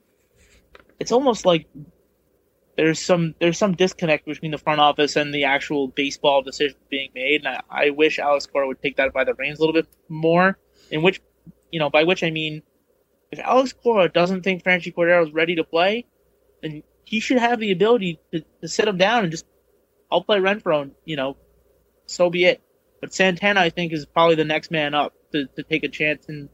It's 0.97 1.11
almost 1.11 1.45
like 1.45 1.67
there's 2.77 2.99
some 2.99 3.35
there's 3.39 3.57
some 3.57 3.73
disconnect 3.75 4.25
between 4.25 4.51
the 4.51 4.57
front 4.57 4.79
office 4.79 5.17
and 5.17 5.33
the 5.33 5.43
actual 5.43 5.89
baseball 5.89 6.41
decision 6.43 6.77
being 6.89 7.09
made, 7.13 7.45
and 7.45 7.49
I, 7.69 7.87
I 7.87 7.89
wish 7.89 8.17
Alex 8.17 8.45
Cora 8.45 8.65
would 8.67 8.81
take 8.81 8.95
that 8.95 9.11
by 9.11 9.25
the 9.25 9.33
reins 9.33 9.59
a 9.59 9.61
little 9.61 9.73
bit 9.73 9.87
more. 10.07 10.57
In 10.91 11.01
which, 11.01 11.19
you 11.71 11.79
know, 11.79 11.89
by 11.89 12.05
which 12.05 12.23
I 12.23 12.31
mean, 12.31 12.63
if 13.31 13.39
Alex 13.39 13.73
Cora 13.73 14.07
doesn't 14.07 14.43
think 14.43 14.63
Franchy 14.63 14.93
Cordero 14.95 15.25
is 15.27 15.33
ready 15.33 15.55
to 15.55 15.65
play, 15.65 16.05
then 16.61 16.83
he 17.03 17.19
should 17.19 17.39
have 17.39 17.59
the 17.59 17.71
ability 17.71 18.19
to, 18.31 18.43
to 18.61 18.67
sit 18.67 18.87
him 18.87 18.97
down 18.97 19.23
and 19.23 19.31
just, 19.31 19.45
I'll 20.11 20.23
play 20.23 20.39
Renfroe, 20.39 20.83
and 20.83 20.91
you 21.05 21.15
know, 21.15 21.37
so 22.05 22.29
be 22.29 22.45
it. 22.45 22.61
But 23.01 23.13
Santana, 23.13 23.59
I 23.59 23.69
think, 23.69 23.93
is 23.93 24.05
probably 24.05 24.35
the 24.35 24.45
next 24.45 24.71
man 24.71 24.93
up 24.93 25.13
to, 25.31 25.45
to 25.55 25.63
take 25.63 25.83
a 25.83 25.89
chance 25.89 26.25
and 26.27 26.49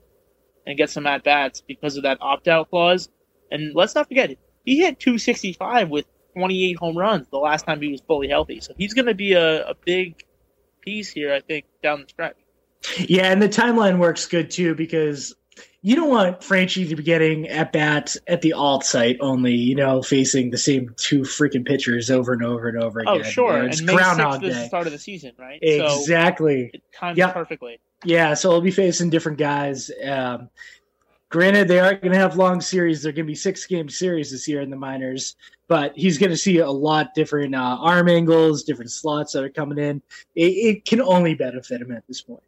and 0.66 0.78
get 0.78 0.90
some 0.90 1.08
at 1.08 1.24
bats 1.24 1.62
because 1.62 1.98
of 1.98 2.04
that 2.04 2.20
opt 2.22 2.48
out 2.48 2.70
clause. 2.70 3.10
And 3.50 3.74
let's 3.76 3.96
not 3.96 4.08
forget, 4.08 4.38
he 4.64 4.80
hit 4.80 5.00
265 5.00 5.90
with 5.90 6.06
28 6.34 6.78
home 6.78 6.98
runs 6.98 7.28
the 7.30 7.38
last 7.38 7.66
time 7.66 7.82
he 7.82 7.90
was 7.90 8.02
fully 8.02 8.28
healthy. 8.28 8.62
So 8.62 8.74
he's 8.78 8.94
going 8.94 9.08
to 9.08 9.16
be 9.16 9.34
a, 9.34 9.70
a 9.70 9.74
big 9.86 10.24
piece 10.82 11.10
here, 11.10 11.34
I 11.34 11.42
think, 11.42 11.66
down 11.84 12.02
the 12.02 12.08
stretch. 12.08 12.38
Yeah, 12.98 13.32
and 13.32 13.42
the 13.42 13.50
timeline 13.50 14.00
works 14.00 14.26
good 14.28 14.50
too 14.52 14.76
because 14.76 15.36
you 15.84 15.96
don't 15.96 16.10
want 16.10 16.41
Franchy 16.41 16.88
to 16.89 16.96
be 16.96 17.02
getting 17.04 17.48
at 17.48 17.72
bats 17.74 18.17
at 18.28 18.41
the 18.41 18.54
alt 18.54 18.86
site 18.86 19.17
only, 19.20 19.56
you 19.56 19.76
know, 19.76 20.02
facing 20.04 20.52
the 20.52 20.58
same 20.58 20.94
two 20.96 21.22
freaking 21.22 21.65
pitchers 21.65 22.12
over 22.12 22.34
and 22.34 22.44
over 22.44 22.67
and 22.67 22.82
over 22.82 23.00
again. 23.00 23.17
Oh, 23.20 23.24
sure. 23.24 23.54
You 23.54 23.60
know, 23.60 23.65
it's 23.65 23.80
and 23.80 23.88
May 23.88 23.94
Groundhog 23.96 24.41
6th 24.41 24.48
is 24.48 24.56
the 24.56 24.65
start 24.65 24.86
of 24.88 24.94
the 24.94 25.00
season, 25.00 25.32
right? 25.39 25.60
Exactly. 25.62 26.70
So 26.72 26.78
it 26.78 26.84
times 26.94 27.17
Yep. 27.17 27.34
perfectly. 27.34 27.80
Yeah, 28.04 28.34
so 28.36 28.52
he'll 28.52 28.62
be 28.62 28.72
facing 28.72 29.10
different 29.10 29.38
guys. 29.39 29.89
Um, 30.08 30.50
granted, 31.30 31.67
they 31.67 31.80
aren't 31.80 32.02
going 32.02 32.13
to 32.13 32.17
have 32.17 32.36
long 32.36 32.62
series. 32.62 33.02
They're 33.02 33.12
going 33.12 33.26
to 33.26 33.32
be 33.32 33.36
six 33.36 33.65
game 33.65 33.89
series 33.89 34.32
this 34.32 34.48
year 34.48 34.62
in 34.62 34.70
the 34.70 34.76
minors, 34.78 35.36
but 35.67 35.94
he's 35.96 36.17
going 36.20 36.32
to 36.32 36.38
see 36.38 36.60
a 36.60 36.70
lot 36.70 37.13
different 37.15 37.56
uh, 37.56 37.78
arm 37.80 38.08
angles, 38.08 38.63
different 38.63 38.91
slots 38.91 39.34
that 39.34 39.44
are 39.44 39.50
coming 39.50 39.80
in. 39.80 40.02
It, 40.36 40.52
it 40.52 40.86
can 40.86 41.02
only 41.02 41.34
benefit 41.34 41.82
him 41.82 41.91
at 41.91 42.06
this 42.08 42.22
point. 42.22 42.44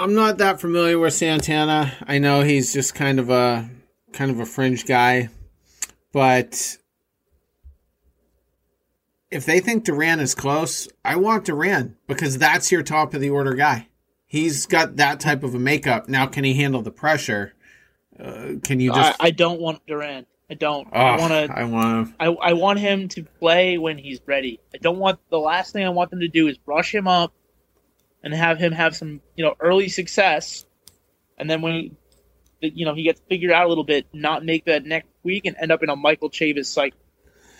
I'm 0.00 0.14
not 0.14 0.38
that 0.38 0.62
familiar 0.62 0.98
with 0.98 1.12
Santana. 1.12 1.92
I 2.06 2.18
know 2.18 2.40
he's 2.40 2.72
just 2.72 2.94
kind 2.94 3.20
of 3.20 3.28
a 3.28 3.68
kind 4.14 4.30
of 4.30 4.40
a 4.40 4.46
fringe 4.46 4.86
guy, 4.86 5.28
but 6.10 6.78
if 9.30 9.44
they 9.44 9.60
think 9.60 9.84
Duran 9.84 10.18
is 10.18 10.34
close, 10.34 10.88
I 11.04 11.16
want 11.16 11.44
Duran 11.44 11.98
because 12.06 12.38
that's 12.38 12.72
your 12.72 12.82
top 12.82 13.12
of 13.12 13.20
the 13.20 13.28
order 13.28 13.52
guy. 13.52 13.88
He's 14.24 14.64
got 14.64 14.96
that 14.96 15.20
type 15.20 15.42
of 15.42 15.54
a 15.54 15.58
makeup. 15.58 16.08
Now, 16.08 16.26
can 16.26 16.44
he 16.44 16.54
handle 16.54 16.80
the 16.80 16.90
pressure? 16.90 17.52
Uh, 18.18 18.54
can 18.64 18.80
you 18.80 18.94
just? 18.94 19.20
I 19.20 19.30
don't 19.32 19.60
want 19.60 19.86
Duran. 19.86 20.24
I 20.48 20.54
don't. 20.54 20.88
Oh, 20.90 20.98
I 20.98 21.18
want 21.18 21.32
to. 21.32 21.58
I 21.58 21.64
want 21.64 22.08
him. 22.08 22.14
I, 22.18 22.26
I 22.26 22.52
want 22.54 22.78
him 22.78 23.08
to 23.08 23.24
play 23.38 23.76
when 23.76 23.98
he's 23.98 24.20
ready. 24.24 24.60
I 24.74 24.78
don't 24.78 24.98
want 24.98 25.20
the 25.28 25.38
last 25.38 25.74
thing 25.74 25.84
I 25.84 25.90
want 25.90 26.08
them 26.10 26.20
to 26.20 26.28
do 26.28 26.48
is 26.48 26.58
rush 26.64 26.94
him 26.94 27.06
up 27.06 27.34
and 28.22 28.34
have 28.34 28.58
him 28.58 28.72
have 28.72 28.96
some 28.96 29.20
you 29.36 29.44
know 29.44 29.54
early 29.60 29.88
success, 29.88 30.64
and 31.38 31.48
then 31.48 31.62
when 31.62 31.96
you 32.60 32.84
know 32.84 32.94
he 32.94 33.04
gets 33.04 33.20
figured 33.28 33.52
out 33.52 33.66
a 33.66 33.68
little 33.68 33.84
bit, 33.84 34.06
not 34.12 34.44
make 34.44 34.66
that 34.66 34.84
next 34.84 35.08
week 35.22 35.46
and 35.46 35.56
end 35.60 35.72
up 35.72 35.82
in 35.82 35.88
a 35.88 35.96
Michael 35.96 36.30
Chavis 36.30 36.66
cycle. 36.66 36.98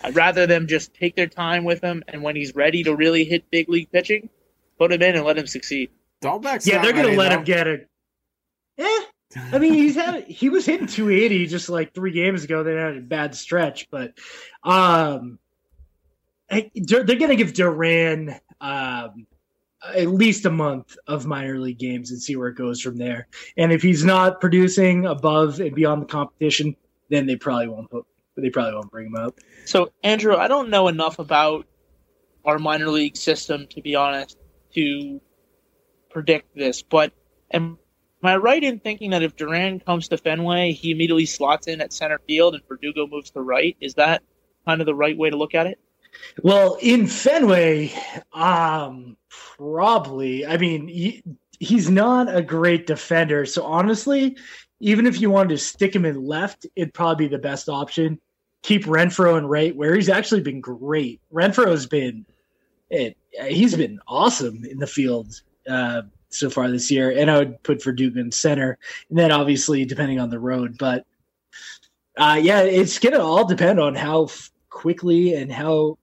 I'd 0.03 0.15
rather 0.15 0.47
them 0.47 0.67
just 0.67 0.93
take 0.93 1.15
their 1.15 1.27
time 1.27 1.63
with 1.63 1.81
him, 1.81 2.03
and 2.07 2.23
when 2.23 2.35
he's 2.35 2.55
ready 2.55 2.83
to 2.83 2.95
really 2.95 3.23
hit 3.23 3.51
big 3.51 3.69
league 3.69 3.91
pitching, 3.91 4.29
put 4.77 4.91
him 4.91 5.01
in 5.01 5.15
and 5.15 5.25
let 5.25 5.37
him 5.37 5.47
succeed. 5.47 5.91
Dalbec's 6.23 6.67
yeah, 6.67 6.81
they're 6.81 6.93
going 6.93 7.05
ready, 7.05 7.15
to 7.15 7.19
let 7.19 7.29
though. 7.29 7.37
him 7.37 7.43
get 7.43 7.67
it. 7.67 7.89
Eh. 8.77 9.01
I 9.53 9.59
mean, 9.59 9.73
he's 9.73 9.95
had 9.95 10.25
he 10.25 10.49
was 10.49 10.65
hitting 10.65 10.87
280 10.87 11.47
just 11.47 11.69
like 11.69 11.93
three 11.93 12.11
games 12.11 12.43
ago. 12.43 12.63
They 12.63 12.75
had 12.75 12.97
a 12.97 13.01
bad 13.01 13.33
stretch, 13.33 13.89
but 13.89 14.13
um, 14.63 15.39
they're, 16.49 17.03
they're 17.03 17.15
going 17.15 17.29
to 17.29 17.35
give 17.35 17.53
Duran 17.53 18.35
um, 18.59 19.27
at 19.83 20.07
least 20.07 20.45
a 20.45 20.51
month 20.51 20.95
of 21.07 21.25
minor 21.25 21.59
league 21.59 21.79
games 21.79 22.11
and 22.11 22.21
see 22.21 22.35
where 22.35 22.49
it 22.49 22.55
goes 22.55 22.81
from 22.81 22.97
there. 22.97 23.27
And 23.57 23.71
if 23.71 23.81
he's 23.81 24.03
not 24.03 24.39
producing 24.39 25.05
above 25.05 25.59
and 25.59 25.73
beyond 25.73 26.03
the 26.03 26.05
competition, 26.05 26.75
then 27.09 27.25
they 27.25 27.35
probably 27.35 27.67
won't 27.67 27.89
put 27.89 28.05
they 28.37 28.49
probably 28.49 28.73
won't 28.73 28.91
bring 28.91 29.07
him 29.07 29.15
up. 29.15 29.39
So, 29.65 29.91
Andrew, 30.03 30.35
I 30.35 30.47
don't 30.47 30.69
know 30.69 30.87
enough 30.87 31.19
about 31.19 31.67
our 32.45 32.57
minor 32.57 32.87
league 32.87 33.17
system, 33.17 33.67
to 33.71 33.81
be 33.81 33.95
honest, 33.95 34.37
to 34.73 35.21
predict 36.09 36.55
this. 36.55 36.81
But 36.81 37.13
am, 37.51 37.77
am 38.23 38.29
I 38.29 38.37
right 38.37 38.63
in 38.63 38.79
thinking 38.79 39.11
that 39.11 39.21
if 39.21 39.35
Duran 39.35 39.79
comes 39.79 40.07
to 40.07 40.17
Fenway, 40.17 40.71
he 40.71 40.91
immediately 40.91 41.25
slots 41.25 41.67
in 41.67 41.81
at 41.81 41.93
center 41.93 42.19
field 42.27 42.55
and 42.55 42.63
Verdugo 42.67 43.05
moves 43.05 43.31
to 43.31 43.41
right? 43.41 43.75
Is 43.81 43.95
that 43.95 44.23
kind 44.65 44.81
of 44.81 44.85
the 44.85 44.95
right 44.95 45.17
way 45.17 45.29
to 45.29 45.37
look 45.37 45.53
at 45.53 45.67
it? 45.67 45.79
Well, 46.43 46.77
in 46.81 47.07
Fenway, 47.07 47.93
um, 48.33 49.17
probably. 49.29 50.45
I 50.45 50.57
mean, 50.57 50.87
he, 50.87 51.23
he's 51.59 51.89
not 51.89 52.33
a 52.33 52.41
great 52.41 52.87
defender, 52.87 53.45
so 53.45 53.63
honestly, 53.63 54.37
even 54.79 55.05
if 55.05 55.21
you 55.21 55.29
wanted 55.29 55.49
to 55.49 55.57
stick 55.57 55.95
him 55.95 56.05
in 56.05 56.25
left, 56.25 56.65
it'd 56.75 56.93
probably 56.93 57.27
be 57.27 57.35
the 57.35 57.41
best 57.41 57.69
option. 57.69 58.19
Keep 58.63 58.85
Renfroe 58.85 59.37
in 59.37 59.45
right, 59.45 59.75
where 59.75 59.95
he's 59.95 60.09
actually 60.09 60.41
been 60.41 60.61
great. 60.61 61.21
Renfroe's 61.33 61.85
been, 61.85 62.25
it, 62.89 63.17
he's 63.47 63.75
been 63.75 63.99
awesome 64.07 64.63
in 64.65 64.77
the 64.79 64.87
field 64.87 65.41
uh, 65.67 66.03
so 66.29 66.49
far 66.49 66.69
this 66.69 66.89
year, 66.89 67.11
and 67.11 67.29
I 67.29 67.39
would 67.39 67.63
put 67.63 67.83
Verdugo 67.83 68.19
in 68.19 68.31
center, 68.31 68.77
and 69.09 69.17
then 69.17 69.31
obviously 69.31 69.85
depending 69.85 70.19
on 70.19 70.29
the 70.29 70.39
road, 70.39 70.77
but 70.77 71.05
uh, 72.17 72.39
yeah, 72.41 72.61
it's 72.61 72.99
gonna 72.99 73.19
all 73.19 73.45
depend 73.47 73.79
on 73.79 73.95
how 73.95 74.27
quickly 74.69 75.33
and 75.35 75.51
how 75.51 75.97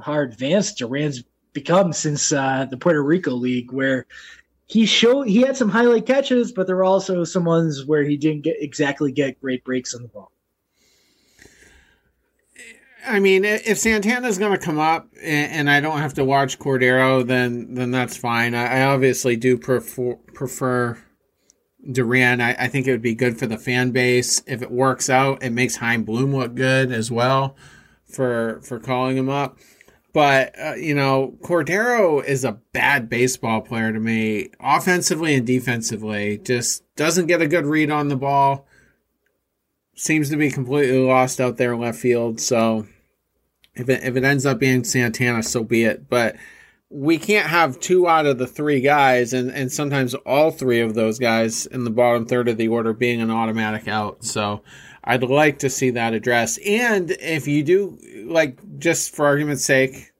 how 0.00 0.20
advanced 0.20 0.78
Duran's 0.78 1.24
become 1.52 1.92
since 1.92 2.32
uh, 2.32 2.66
the 2.70 2.76
Puerto 2.76 3.02
Rico 3.02 3.32
League, 3.32 3.72
where 3.72 4.06
he 4.66 4.86
showed 4.86 5.28
he 5.28 5.42
had 5.42 5.56
some 5.56 5.68
highlight 5.68 6.06
catches, 6.06 6.52
but 6.52 6.66
there 6.66 6.76
were 6.76 6.84
also 6.84 7.24
some 7.24 7.44
ones 7.44 7.84
where 7.84 8.02
he 8.04 8.16
didn't 8.16 8.42
get 8.42 8.56
exactly 8.60 9.12
get 9.12 9.40
great 9.40 9.64
breaks 9.64 9.94
on 9.94 10.02
the 10.02 10.08
ball. 10.08 10.32
I 13.04 13.18
mean, 13.18 13.44
if 13.44 13.78
Santana's 13.78 14.38
going 14.38 14.52
to 14.52 14.64
come 14.64 14.78
up 14.78 15.08
and, 15.20 15.52
and 15.52 15.70
I 15.70 15.80
don't 15.80 15.98
have 15.98 16.14
to 16.14 16.24
watch 16.24 16.58
Cordero, 16.58 17.26
then 17.26 17.74
then 17.74 17.90
that's 17.90 18.16
fine. 18.16 18.54
I, 18.54 18.80
I 18.80 18.82
obviously 18.84 19.36
do 19.36 19.58
prefer 19.58 20.14
prefer 20.32 20.98
Duran. 21.90 22.40
I, 22.40 22.54
I 22.54 22.68
think 22.68 22.86
it 22.86 22.92
would 22.92 23.02
be 23.02 23.14
good 23.14 23.38
for 23.38 23.46
the 23.46 23.58
fan 23.58 23.90
base 23.90 24.42
if 24.46 24.62
it 24.62 24.70
works 24.70 25.10
out. 25.10 25.42
It 25.42 25.50
makes 25.50 25.76
Chaim 25.76 26.04
Bloom 26.04 26.34
look 26.34 26.54
good 26.54 26.92
as 26.92 27.10
well 27.10 27.56
for 28.12 28.60
for 28.62 28.78
calling 28.78 29.16
him 29.16 29.28
up. 29.28 29.58
But 30.12 30.54
uh, 30.60 30.74
you 30.74 30.94
know, 30.94 31.36
Cordero 31.42 32.22
is 32.22 32.44
a 32.44 32.58
bad 32.72 33.08
baseball 33.08 33.62
player 33.62 33.92
to 33.92 34.00
me, 34.00 34.50
offensively 34.60 35.34
and 35.34 35.46
defensively. 35.46 36.38
Just 36.38 36.84
doesn't 36.96 37.26
get 37.26 37.40
a 37.40 37.48
good 37.48 37.64
read 37.66 37.90
on 37.90 38.08
the 38.08 38.16
ball. 38.16 38.66
Seems 39.94 40.30
to 40.30 40.36
be 40.36 40.50
completely 40.50 40.98
lost 40.98 41.40
out 41.40 41.56
there 41.56 41.72
in 41.72 41.80
left 41.80 41.98
field. 41.98 42.40
So 42.40 42.86
if 43.74 43.88
it 43.88 44.02
if 44.04 44.16
it 44.16 44.24
ends 44.24 44.44
up 44.44 44.58
being 44.58 44.84
Santana, 44.84 45.42
so 45.42 45.64
be 45.64 45.84
it. 45.84 46.08
But 46.08 46.36
we 46.90 47.16
can't 47.16 47.48
have 47.48 47.80
two 47.80 48.06
out 48.06 48.26
of 48.26 48.36
the 48.36 48.46
three 48.46 48.80
guys, 48.82 49.32
and 49.32 49.50
and 49.50 49.72
sometimes 49.72 50.14
all 50.14 50.50
three 50.50 50.80
of 50.80 50.94
those 50.94 51.18
guys 51.18 51.64
in 51.66 51.84
the 51.84 51.90
bottom 51.90 52.26
third 52.26 52.48
of 52.48 52.58
the 52.58 52.68
order 52.68 52.92
being 52.92 53.22
an 53.22 53.30
automatic 53.30 53.88
out. 53.88 54.24
So 54.24 54.62
I'd 55.04 55.24
like 55.24 55.58
to 55.60 55.70
see 55.70 55.90
that 55.90 56.14
addressed. 56.14 56.60
And 56.64 57.10
if 57.10 57.48
you 57.48 57.62
do, 57.62 57.98
like, 58.26 58.78
just 58.78 59.14
for 59.14 59.26
argument's 59.26 59.64
sake, 59.64 60.12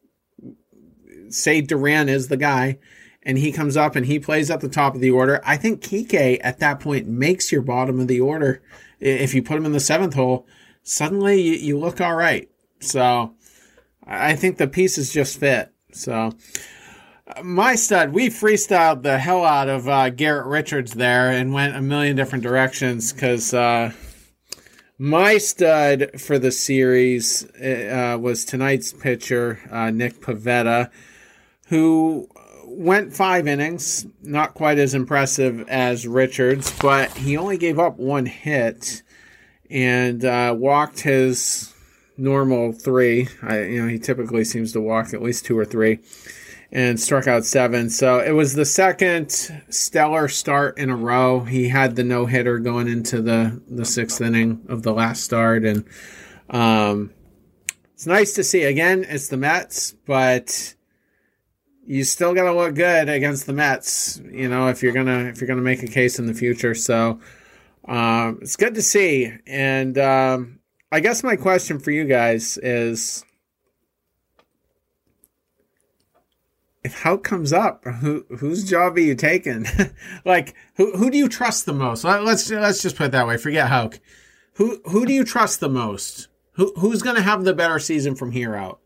say 1.28 1.61
Duran 1.61 2.09
is 2.09 2.28
the 2.28 2.37
guy, 2.37 2.78
and 3.22 3.39
he 3.39 3.53
comes 3.53 3.76
up 3.76 3.95
and 3.95 4.07
he 4.07 4.18
plays 4.18 4.51
at 4.51 4.61
the 4.61 4.68
top 4.68 4.95
of 4.95 5.01
the 5.01 5.11
order, 5.11 5.41
I 5.45 5.57
think 5.57 5.83
Kike 5.83 6.41
at 6.43 6.59
that 6.59 6.80
point 6.80 7.07
makes 7.07 7.53
your 7.53 7.62
bottom 7.62 8.01
of 8.01 8.09
the 8.09 8.20
order. 8.20 8.61
If 8.99 9.35
you 9.35 9.43
put 9.43 9.57
him 9.57 9.66
in 9.66 9.72
the 9.72 9.80
seventh 9.80 10.14
hole, 10.14 10.47
suddenly 10.83 11.41
you, 11.41 11.53
you 11.53 11.78
look 11.78 12.01
all 12.01 12.16
right. 12.16 12.51
So 12.80 13.35
I 14.05 14.35
think 14.35 14.59
the 14.59 14.66
pieces 14.66 15.12
just 15.12 15.39
fit. 15.39 15.72
So 15.93 16.33
my 17.43 17.76
stud, 17.76 18.12
we 18.12 18.28
freestyled 18.28 19.03
the 19.03 19.18
hell 19.18 19.45
out 19.45 19.68
of 19.68 19.89
uh, 19.89 20.11
Garrett 20.11 20.47
Richards 20.47 20.93
there 20.93 21.30
and 21.30 21.53
went 21.53 21.76
a 21.76 21.80
million 21.80 22.16
different 22.16 22.43
directions 22.43 23.12
because 23.12 23.55
uh, 23.55 23.93
my 25.03 25.37
stud 25.37 26.21
for 26.21 26.39
the 26.39 26.53
series 26.53 27.45
uh, 27.57 28.17
was 28.21 28.45
tonight's 28.45 28.93
pitcher, 28.93 29.59
uh, 29.69 29.91
Nick 29.91 30.21
Pivetta, 30.21 30.91
who 31.67 32.29
went 32.65 33.13
five 33.13 33.49
innings, 33.49 34.07
not 34.23 34.55
quite 34.55 34.79
as 34.79 34.95
impressive 34.95 35.69
as 35.69 36.07
Richards, 36.07 36.73
but 36.81 37.11
he 37.17 37.37
only 37.37 37.59
gave 37.59 37.81
up 37.81 37.99
one 37.99 38.27
hit. 38.27 39.03
and 39.69 40.25
uh, 40.25 40.55
walked 40.57 41.01
his 41.01 41.73
normal 42.17 42.73
three. 42.73 43.27
I, 43.43 43.63
you 43.63 43.83
know, 43.83 43.89
he 43.89 43.99
typically 43.99 44.45
seems 44.45 44.73
to 44.73 44.81
walk 44.81 45.13
at 45.13 45.23
least 45.23 45.45
two 45.45 45.59
or 45.59 45.65
three, 45.65 45.99
and 46.73 46.99
struck 46.99 47.29
out 47.29 47.45
seven. 47.45 47.91
So 47.91 48.18
it 48.18 48.33
was 48.33 48.55
the 48.55 48.64
second 48.64 49.31
stellar 49.68 50.27
start 50.29 50.79
in 50.79 50.89
a 50.89 50.97
row. 50.97 51.41
He 51.41 51.68
had 51.68 51.97
the 51.97 52.03
no 52.03 52.25
hitter 52.25 52.59
going 52.59 52.89
into 52.89 53.20
the 53.20 53.61
the 53.68 53.85
sixth 53.85 54.20
inning 54.20 54.64
of 54.68 54.83
the 54.83 54.93
last 54.93 55.23
start, 55.23 55.64
and 55.64 55.85
um, 56.49 57.12
it's 57.93 58.07
nice 58.07 58.33
to 58.35 58.45
see. 58.45 58.62
Again, 58.64 59.05
it's 59.07 59.29
the 59.29 59.37
Mets, 59.37 59.93
but 60.07 60.75
you 61.85 62.05
still 62.05 62.35
got 62.35 62.45
to 62.45 62.55
look 62.55 62.75
good 62.75 63.09
against 63.09 63.47
the 63.47 63.53
Mets. 63.53 64.20
You 64.31 64.49
know, 64.49 64.68
if 64.68 64.83
you're 64.83 64.95
gonna 64.95 65.25
if 65.25 65.41
you're 65.41 65.49
gonna 65.49 65.61
make 65.61 65.83
a 65.83 65.89
case 65.89 66.18
in 66.18 66.27
the 66.27 66.35
future. 66.35 66.75
So 66.75 67.20
um, 67.87 68.39
it's 68.41 68.57
good 68.57 68.75
to 68.77 68.83
see. 68.83 69.31
And 69.47 69.99
um, 69.99 70.61
I 70.91 71.01
guess 71.01 71.23
my 71.23 71.37
question 71.37 71.79
for 71.79 71.91
you 71.91 72.07
guys 72.07 72.57
is. 72.57 73.27
If 76.85 77.03
Houck 77.03 77.22
comes 77.22 77.53
up, 77.53 77.85
who 77.85 78.26
whose 78.39 78.68
job 78.68 78.97
are 78.97 79.01
you 79.01 79.14
taking? 79.14 79.66
like 80.24 80.55
who 80.76 80.97
who 80.97 81.11
do 81.11 81.18
you 81.18 81.28
trust 81.28 81.64
the 81.66 81.72
most? 81.72 82.03
Let, 82.03 82.24
let's 82.24 82.51
let's 82.51 82.83
just 82.83 82.97
put 82.97 83.07
it 83.07 83.12
that 83.12 83.26
way. 83.26 83.37
Forget 83.37 83.68
Houck. 83.68 84.01
Who 84.55 84.80
who 84.87 85.07
do 85.07 85.12
you 85.12 85.24
trust 85.24 85.61
the 85.61 85.68
most? 85.68 86.28
Who 86.55 86.72
who's 86.76 87.03
going 87.03 87.16
to 87.16 87.22
have 87.22 87.45
the 87.45 87.55
better 87.55 87.78
season 87.78 88.14
from 88.14 88.33
here 88.33 88.55
out? 88.55 88.80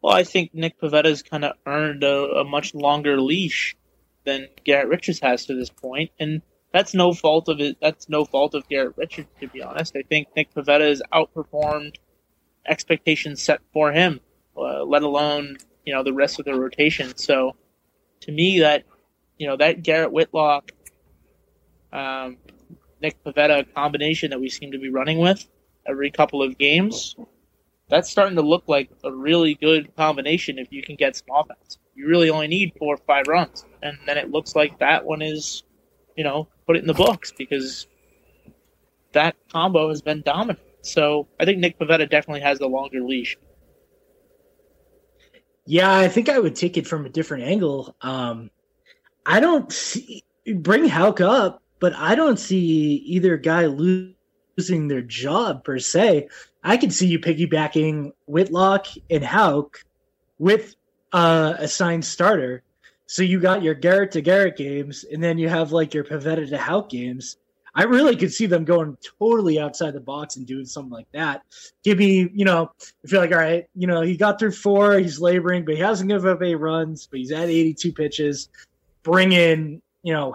Well, 0.00 0.14
I 0.14 0.24
think 0.24 0.52
Nick 0.52 0.80
Pivetta's 0.80 1.22
kind 1.22 1.44
of 1.44 1.52
earned 1.64 2.02
a, 2.02 2.40
a, 2.40 2.44
much 2.44 2.74
longer 2.74 3.20
leash 3.20 3.76
than 4.24 4.48
Garrett 4.64 4.88
Richards 4.88 5.20
has 5.20 5.46
to 5.46 5.54
this 5.54 5.70
point, 5.70 6.10
and 6.18 6.42
that's 6.72 6.92
no 6.92 7.12
fault 7.14 7.48
of 7.48 7.60
it. 7.60 7.76
That's 7.80 8.08
no 8.08 8.24
fault 8.24 8.54
of 8.54 8.68
Garrett 8.68 8.96
Richards, 8.96 9.28
to 9.40 9.46
be 9.46 9.62
honest. 9.62 9.94
I 9.94 10.02
think 10.02 10.28
Nick 10.34 10.52
Pavetta 10.54 10.88
has 10.88 11.02
outperformed 11.12 11.96
expectations 12.66 13.42
set 13.42 13.60
for 13.72 13.92
him, 13.92 14.20
uh, 14.56 14.82
let 14.82 15.02
alone 15.02 15.58
you 15.84 15.94
know 15.94 16.02
the 16.02 16.12
rest 16.12 16.38
of 16.38 16.44
the 16.44 16.54
rotation. 16.54 17.16
So, 17.16 17.56
to 18.20 18.32
me, 18.32 18.60
that 18.60 18.84
you 19.38 19.46
know 19.46 19.56
that 19.56 19.82
Garrett 19.82 20.12
Whitlock, 20.12 20.72
um, 21.92 22.36
Nick 23.00 23.22
Pivetta 23.24 23.66
combination 23.74 24.30
that 24.30 24.40
we 24.40 24.48
seem 24.48 24.72
to 24.72 24.78
be 24.78 24.90
running 24.90 25.18
with 25.18 25.46
every 25.86 26.10
couple 26.10 26.42
of 26.42 26.56
games 26.58 27.16
that's 27.92 28.08
starting 28.08 28.36
to 28.36 28.42
look 28.42 28.64
like 28.68 28.88
a 29.04 29.12
really 29.12 29.54
good 29.54 29.94
combination 29.96 30.58
if 30.58 30.72
you 30.72 30.82
can 30.82 30.96
get 30.96 31.14
some 31.14 31.26
offense. 31.30 31.76
You 31.94 32.08
really 32.08 32.30
only 32.30 32.48
need 32.48 32.72
four 32.78 32.94
or 32.94 32.96
five 32.96 33.26
runs, 33.28 33.66
and 33.82 33.98
then 34.06 34.16
it 34.16 34.30
looks 34.30 34.56
like 34.56 34.78
that 34.78 35.04
one 35.04 35.20
is, 35.20 35.62
you 36.16 36.24
know, 36.24 36.48
put 36.66 36.76
it 36.76 36.78
in 36.78 36.86
the 36.86 36.94
books 36.94 37.34
because 37.36 37.86
that 39.12 39.36
combo 39.52 39.90
has 39.90 40.00
been 40.00 40.22
dominant. 40.22 40.60
So 40.80 41.28
I 41.38 41.44
think 41.44 41.58
Nick 41.58 41.78
Pivetta 41.78 42.08
definitely 42.08 42.40
has 42.40 42.58
the 42.58 42.66
longer 42.66 43.02
leash. 43.02 43.36
Yeah, 45.64 45.96
I 45.96 46.08
think 46.08 46.28
I 46.28 46.38
would 46.38 46.56
take 46.56 46.76
it 46.76 46.86
from 46.86 47.06
a 47.06 47.10
different 47.10 47.44
angle. 47.44 47.94
Um, 48.00 48.50
I 49.24 49.40
don't 49.40 49.70
see, 49.70 50.24
bring 50.56 50.86
Houck 50.86 51.20
up, 51.20 51.62
but 51.78 51.94
I 51.94 52.14
don't 52.14 52.38
see 52.38 52.94
either 53.06 53.36
guy 53.36 53.66
losing 53.66 54.88
their 54.88 55.02
job 55.02 55.64
per 55.64 55.78
se. 55.78 56.28
I 56.64 56.76
can 56.76 56.90
see 56.90 57.06
you 57.06 57.18
piggybacking 57.18 58.12
Whitlock 58.26 58.86
and 59.10 59.24
Houck 59.24 59.84
with 60.38 60.74
uh, 61.12 61.54
a 61.58 61.68
signed 61.68 62.04
starter. 62.04 62.62
So 63.06 63.22
you 63.22 63.40
got 63.40 63.62
your 63.62 63.74
Garrett 63.74 64.12
to 64.12 64.20
Garrett 64.22 64.56
games, 64.56 65.04
and 65.04 65.22
then 65.22 65.38
you 65.38 65.48
have 65.48 65.70
like 65.70 65.92
your 65.94 66.04
Pivetta 66.04 66.48
to 66.48 66.58
Houck 66.58 66.88
games. 66.88 67.36
I 67.74 67.84
really 67.84 68.16
could 68.16 68.32
see 68.32 68.46
them 68.46 68.64
going 68.64 68.98
totally 69.18 69.58
outside 69.58 69.94
the 69.94 70.00
box 70.00 70.36
and 70.36 70.46
doing 70.46 70.66
something 70.66 70.92
like 70.92 71.10
that. 71.12 71.42
Give 71.82 71.98
me, 71.98 72.30
you 72.34 72.44
know, 72.44 72.70
I 73.04 73.08
feel 73.08 73.20
like, 73.20 73.32
all 73.32 73.38
right, 73.38 73.66
you 73.74 73.86
know, 73.86 74.02
he 74.02 74.16
got 74.16 74.38
through 74.38 74.52
four, 74.52 74.98
he's 74.98 75.20
laboring, 75.20 75.64
but 75.64 75.74
he 75.74 75.80
hasn't 75.80 76.10
given 76.10 76.30
up 76.30 76.42
eight 76.42 76.56
runs, 76.56 77.06
but 77.06 77.18
he's 77.18 77.32
at 77.32 77.48
82 77.48 77.92
pitches. 77.92 78.48
Bring 79.02 79.32
in, 79.32 79.80
you 80.02 80.12
know, 80.12 80.34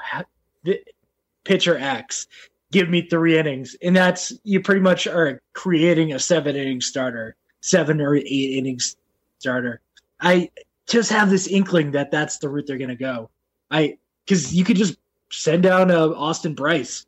pitcher 1.43 1.77
X 1.77 2.27
give 2.71 2.89
me 2.89 3.01
three 3.01 3.37
innings. 3.37 3.75
And 3.81 3.95
that's 3.95 4.33
you 4.43 4.61
pretty 4.61 4.81
much 4.81 5.07
are 5.07 5.41
creating 5.53 6.13
a 6.13 6.19
seven 6.19 6.55
inning 6.55 6.81
starter, 6.81 7.35
seven 7.61 8.01
or 8.01 8.15
eight 8.15 8.57
innings 8.57 8.97
starter. 9.39 9.81
I 10.19 10.49
just 10.87 11.11
have 11.11 11.29
this 11.29 11.47
inkling 11.47 11.91
that 11.91 12.11
that's 12.11 12.37
the 12.37 12.49
route 12.49 12.67
they're 12.67 12.77
going 12.77 12.89
to 12.89 12.95
go. 12.95 13.29
I 13.71 13.97
because 14.25 14.53
you 14.53 14.63
could 14.63 14.77
just 14.77 14.97
send 15.31 15.63
down 15.63 15.91
a 15.91 16.07
uh, 16.07 16.13
Austin 16.13 16.53
Brice. 16.53 17.05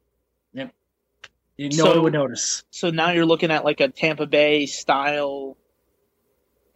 Yeah, 1.59 1.67
no 1.73 1.83
so, 1.83 1.89
one 1.95 2.03
would 2.03 2.13
notice. 2.13 2.63
So 2.71 2.89
now 2.89 3.11
you're 3.11 3.25
looking 3.25 3.51
at 3.51 3.65
like 3.65 3.81
a 3.81 3.89
Tampa 3.89 4.25
Bay 4.25 4.65
style 4.65 5.57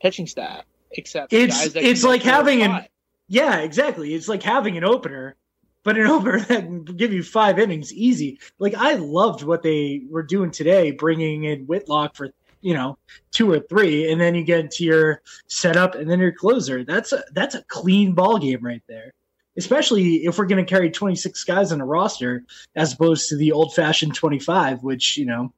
pitching 0.02 0.28
staff, 0.28 0.66
except 0.92 1.32
it's 1.32 1.74
it's 1.74 2.04
like 2.04 2.22
having 2.22 2.64
an 2.64 2.86
yeah 3.30 3.60
exactly. 3.60 4.14
It's 4.14 4.28
like 4.28 4.44
having 4.44 4.76
an 4.76 4.84
opener 4.84 5.38
but 5.84 5.98
an 5.98 6.08
opener 6.08 6.42
that 6.42 6.66
can 6.66 6.84
give 6.84 7.14
you 7.14 7.24
five 7.24 7.60
innings 7.60 7.94
easy. 7.94 8.40
Like 8.60 8.76
I 8.76 8.96
loved 8.96 9.44
what 9.44 9.64
they 9.64 10.02
were 10.10 10.24
doing 10.24 10.52
today, 10.52 10.92
bringing 10.92 11.46
in 11.46 11.66
Whitlock 11.66 12.18
for 12.18 12.32
you 12.60 12.74
know 12.74 12.98
two 13.32 13.50
or 13.50 13.62
three, 13.62 14.12
and 14.12 14.20
then 14.20 14.36
you 14.36 14.44
get 14.44 14.72
to 14.72 14.84
your 14.84 15.22
setup 15.48 15.96
and 15.96 16.10
then 16.10 16.20
your 16.20 16.34
closer. 16.34 16.84
That's 16.84 17.14
a 17.14 17.24
that's 17.32 17.56
a 17.56 17.64
clean 17.70 18.16
ball 18.16 18.38
game 18.38 18.60
right 18.62 18.84
there. 18.90 19.14
Especially 19.58 20.26
if 20.26 20.38
we're 20.38 20.46
going 20.46 20.64
to 20.64 20.70
carry 20.70 20.90
26 20.90 21.44
guys 21.44 21.72
on 21.72 21.80
a 21.80 21.86
roster 21.86 22.44
as 22.76 22.94
opposed 22.94 23.30
to 23.30 23.38
the 23.38 23.52
old 23.52 23.74
fashioned 23.76 24.16
25, 24.16 24.84
which 24.84 25.18
you 25.18 25.26
know 25.26 25.54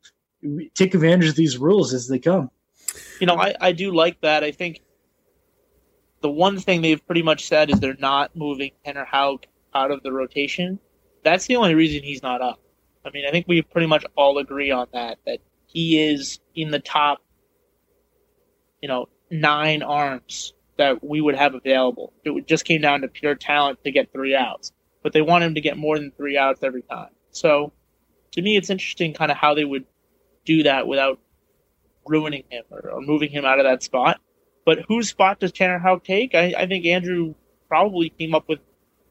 take 0.73 0.93
advantage 0.93 1.29
of 1.29 1.35
these 1.35 1.57
rules 1.57 1.93
as 1.93 2.07
they 2.07 2.19
come. 2.19 2.49
You 3.19 3.27
know, 3.27 3.35
I, 3.35 3.55
I 3.59 3.71
do 3.71 3.93
like 3.93 4.21
that. 4.21 4.43
I 4.43 4.51
think 4.51 4.81
the 6.21 6.29
one 6.29 6.59
thing 6.59 6.81
they've 6.81 7.05
pretty 7.05 7.21
much 7.21 7.47
said 7.47 7.69
is 7.69 7.79
they're 7.79 7.95
not 7.97 8.35
moving 8.35 8.71
Tanner 8.83 9.05
Houck 9.05 9.45
out 9.75 9.91
of 9.91 10.01
the 10.01 10.11
rotation, 10.11 10.79
that's 11.23 11.45
the 11.45 11.57
only 11.57 11.75
reason 11.75 12.01
he's 12.01 12.23
not 12.23 12.41
up. 12.41 12.59
I 13.05 13.11
mean, 13.11 13.25
I 13.27 13.31
think 13.31 13.47
we 13.47 13.61
pretty 13.61 13.87
much 13.87 14.05
all 14.15 14.37
agree 14.37 14.71
on 14.71 14.87
that, 14.93 15.19
that 15.25 15.39
he 15.67 16.01
is 16.01 16.39
in 16.55 16.71
the 16.71 16.79
top, 16.79 17.21
you 18.81 18.87
know, 18.87 19.09
nine 19.29 19.83
arms 19.83 20.53
that 20.77 21.03
we 21.03 21.21
would 21.21 21.35
have 21.35 21.55
available. 21.55 22.13
It 22.23 22.47
just 22.47 22.65
came 22.65 22.81
down 22.81 23.01
to 23.01 23.07
pure 23.07 23.35
talent 23.35 23.83
to 23.83 23.91
get 23.91 24.11
three 24.11 24.35
outs, 24.35 24.71
but 25.03 25.13
they 25.13 25.21
want 25.21 25.43
him 25.43 25.55
to 25.55 25.61
get 25.61 25.77
more 25.77 25.97
than 25.97 26.11
three 26.11 26.37
outs 26.37 26.61
every 26.63 26.81
time. 26.81 27.09
So 27.31 27.71
to 28.33 28.41
me, 28.41 28.57
it's 28.57 28.69
interesting 28.69 29.13
kind 29.13 29.31
of 29.31 29.37
how 29.37 29.53
they 29.53 29.65
would 29.65 29.85
do 30.45 30.63
that 30.63 30.87
without 30.87 31.19
ruining 32.05 32.43
him 32.49 32.63
or, 32.69 32.89
or 32.91 33.01
moving 33.01 33.31
him 33.31 33.45
out 33.45 33.59
of 33.59 33.65
that 33.65 33.83
spot. 33.83 34.19
But 34.65 34.79
whose 34.87 35.09
spot 35.09 35.39
does 35.39 35.51
Tanner 35.51 35.79
Houck 35.79 36.03
take? 36.03 36.35
I, 36.35 36.53
I 36.57 36.67
think 36.67 36.85
Andrew 36.85 37.35
probably 37.67 38.09
came 38.09 38.35
up 38.35 38.47
with 38.49 38.59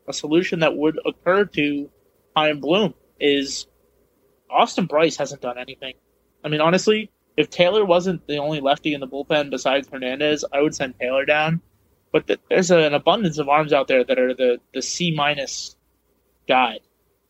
a 0.06 0.12
solution 0.12 0.60
that 0.60 0.76
would 0.76 0.98
occur 1.04 1.44
to 1.44 1.90
Chaim 2.36 2.60
Bloom 2.60 2.94
is 3.18 3.66
Austin 4.50 4.86
Brice 4.86 5.16
hasn't 5.16 5.40
done 5.40 5.58
anything. 5.58 5.94
I 6.44 6.48
mean, 6.48 6.60
honestly, 6.60 7.10
if 7.36 7.50
Taylor 7.50 7.84
wasn't 7.84 8.26
the 8.26 8.38
only 8.38 8.60
lefty 8.60 8.94
in 8.94 9.00
the 9.00 9.08
bullpen 9.08 9.50
besides 9.50 9.88
Hernandez, 9.88 10.44
I 10.52 10.60
would 10.60 10.74
send 10.74 10.98
Taylor 10.98 11.24
down. 11.24 11.60
But 12.12 12.26
th- 12.26 12.40
there's 12.48 12.70
an 12.70 12.94
abundance 12.94 13.38
of 13.38 13.48
arms 13.48 13.72
out 13.72 13.88
there 13.88 14.04
that 14.04 14.18
are 14.18 14.34
the, 14.34 14.58
the 14.72 14.82
C 14.82 15.12
minus 15.14 15.76
guy. 16.46 16.78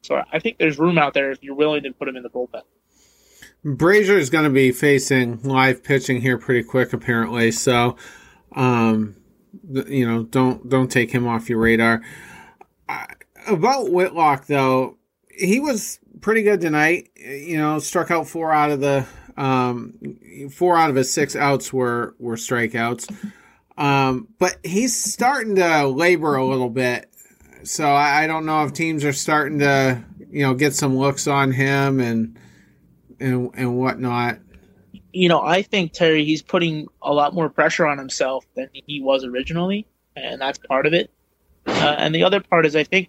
So 0.03 0.23
I 0.31 0.39
think 0.39 0.59
there's 0.59 0.79
room 0.79 0.99
out 0.99 1.15
there 1.15 1.31
if 1.31 1.43
you're 1.43 1.55
willing 1.55 1.83
to 1.85 1.93
put 1.93 2.09
him 2.09 2.17
in 2.17 2.23
the 2.23 2.31
bullpen. 2.31 2.63
Brazier 3.65 4.19
is 4.19 4.29
going 4.29 4.45
to 4.45 4.51
be 4.51 4.73
facing 4.73 5.43
live 5.43 5.83
pitching 5.83 6.21
here 6.21 6.37
pretty 6.37 6.63
quick, 6.63 6.93
apparently. 6.93 7.51
So, 7.51 7.97
um, 8.55 9.17
you 9.87 10.07
know, 10.07 10.25
don't 10.25 10.69
don't 10.69 10.89
take 10.91 11.11
him 11.11 11.27
off 11.27 11.49
your 11.49 11.59
radar 11.61 12.03
about 13.47 13.91
Whitlock 13.91 14.47
though, 14.47 14.99
he 15.31 15.61
was 15.61 15.99
pretty 16.21 16.43
good 16.43 16.61
tonight. 16.61 17.11
You 17.17 17.59
know, 17.59 17.79
struck 17.79 18.11
out 18.11 18.29
four 18.29 18.53
out 18.53 18.71
of 18.71 18.81
the 18.81 19.07
um, 19.37 19.95
four 20.51 20.76
out 20.76 20.91
of 20.91 20.97
his 20.97 21.12
six 21.12 21.35
outs 21.37 21.72
were 21.72 22.14
were 22.18 22.37
strikeouts. 22.37 23.12
Um, 23.76 24.28
but 24.39 24.57
he's 24.62 24.95
starting 24.95 25.57
to 25.57 25.89
labor 25.89 26.37
a 26.37 26.47
little 26.47 26.70
bit. 26.70 27.11
So 27.64 27.85
I, 27.85 28.24
I, 28.24 28.26
don't 28.28 28.47
know 28.47 28.64
if 28.64 28.72
teams 28.72 29.05
are 29.05 29.12
starting 29.12 29.59
to, 29.61 30.05
you 30.30 30.43
know, 30.43 30.55
get 30.55 30.74
some 30.74 30.97
looks 30.97 31.26
on 31.26 31.51
him 31.51 31.99
and 31.99 32.39
and 33.18 33.51
and 33.55 33.76
whatnot. 33.76 34.39
You 35.12 35.28
know, 35.28 35.41
I 35.41 35.62
think 35.62 35.93
Terry 35.93 36.24
he's 36.24 36.43
putting 36.43 36.87
a 37.03 37.12
lot 37.12 37.35
more 37.35 37.49
pressure 37.49 37.87
on 37.87 37.99
himself 37.99 38.45
than 38.55 38.68
he 38.72 39.01
was 39.01 39.24
originally, 39.24 39.87
and 40.14 40.41
that's 40.41 40.59
part 40.59 40.87
of 40.87 40.93
it. 40.93 41.11
Uh, 41.66 41.97
and 41.99 42.14
the 42.14 42.24
other 42.24 42.41
part 42.41 42.66
is 42.66 42.76
I 42.76 42.85
think 42.85 43.09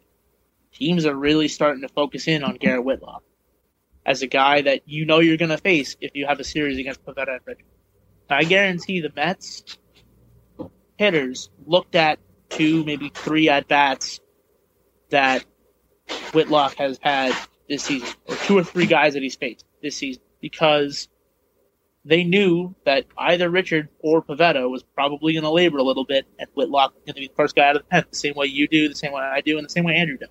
teams 0.71 1.05
are 1.05 1.15
really 1.15 1.47
starting 1.47 1.81
to 1.81 1.89
focus 1.89 2.27
in 2.27 2.43
on 2.43 2.55
Garrett 2.55 2.83
Whitlock 2.83 3.23
as 4.05 4.21
a 4.21 4.27
guy 4.27 4.61
that 4.61 4.81
you 4.85 5.05
know 5.05 5.19
you're 5.19 5.37
going 5.37 5.49
to 5.49 5.57
face 5.57 5.97
if 5.99 6.11
you 6.15 6.27
have 6.27 6.39
a 6.39 6.43
series 6.43 6.77
against 6.77 7.03
Pivetta 7.05 7.33
and 7.33 7.41
Richards. 7.45 7.69
I 8.29 8.43
guarantee 8.43 9.01
the 9.01 9.11
Mets 9.15 9.63
hitters 10.97 11.49
looked 11.65 11.95
at 11.95 12.19
two, 12.49 12.83
maybe 12.83 13.09
three 13.09 13.49
at 13.49 13.67
bats 13.67 14.19
that 15.09 15.45
Whitlock 16.33 16.75
has 16.75 16.99
had 17.01 17.33
this 17.67 17.83
season, 17.83 18.09
or 18.27 18.35
two 18.35 18.57
or 18.57 18.63
three 18.63 18.85
guys 18.85 19.13
that 19.13 19.23
he's 19.23 19.35
faced 19.35 19.65
this 19.81 19.97
season. 19.97 20.21
because 20.41 21.07
they 22.07 22.23
knew 22.23 22.75
that 22.85 23.05
either 23.17 23.49
Richard 23.49 23.89
or 23.99 24.21
Pivetta 24.21 24.69
was 24.69 24.83
probably 24.83 25.33
going 25.33 25.43
to 25.43 25.49
labor 25.49 25.79
a 25.79 25.83
little 25.83 26.05
bit, 26.05 26.27
and 26.37 26.47
Whitlock 26.53 26.93
was 26.93 27.03
going 27.03 27.15
to 27.15 27.21
be 27.21 27.27
the 27.27 27.33
first 27.33 27.55
guy 27.55 27.67
out 27.67 27.75
of 27.75 27.81
the 27.81 27.87
pen, 27.87 28.05
the 28.09 28.15
same 28.15 28.35
way 28.35 28.45
you 28.45 28.67
do, 28.67 28.87
the 28.87 28.95
same 28.95 29.11
way 29.11 29.21
I 29.21 29.41
do, 29.41 29.57
and 29.57 29.65
the 29.65 29.71
same 29.71 29.85
way 29.85 29.95
Andrew 29.95 30.17
does. 30.17 30.29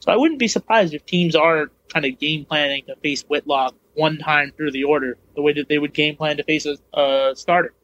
So 0.00 0.10
I 0.10 0.16
wouldn't 0.16 0.40
be 0.40 0.48
surprised 0.48 0.94
if 0.94 1.04
teams 1.04 1.36
are 1.36 1.70
kind 1.92 2.04
of 2.04 2.18
game 2.18 2.44
planning 2.44 2.84
to 2.86 2.96
face 2.96 3.22
Whitlock 3.22 3.74
one 3.94 4.18
time 4.18 4.52
through 4.56 4.72
the 4.72 4.84
order, 4.84 5.18
the 5.34 5.42
way 5.42 5.52
that 5.52 5.68
they 5.68 5.78
would 5.78 5.92
game 5.92 6.16
plan 6.16 6.38
to 6.38 6.44
face 6.44 6.66
a, 6.66 6.76
a 6.98 7.32
starter. 7.36 7.74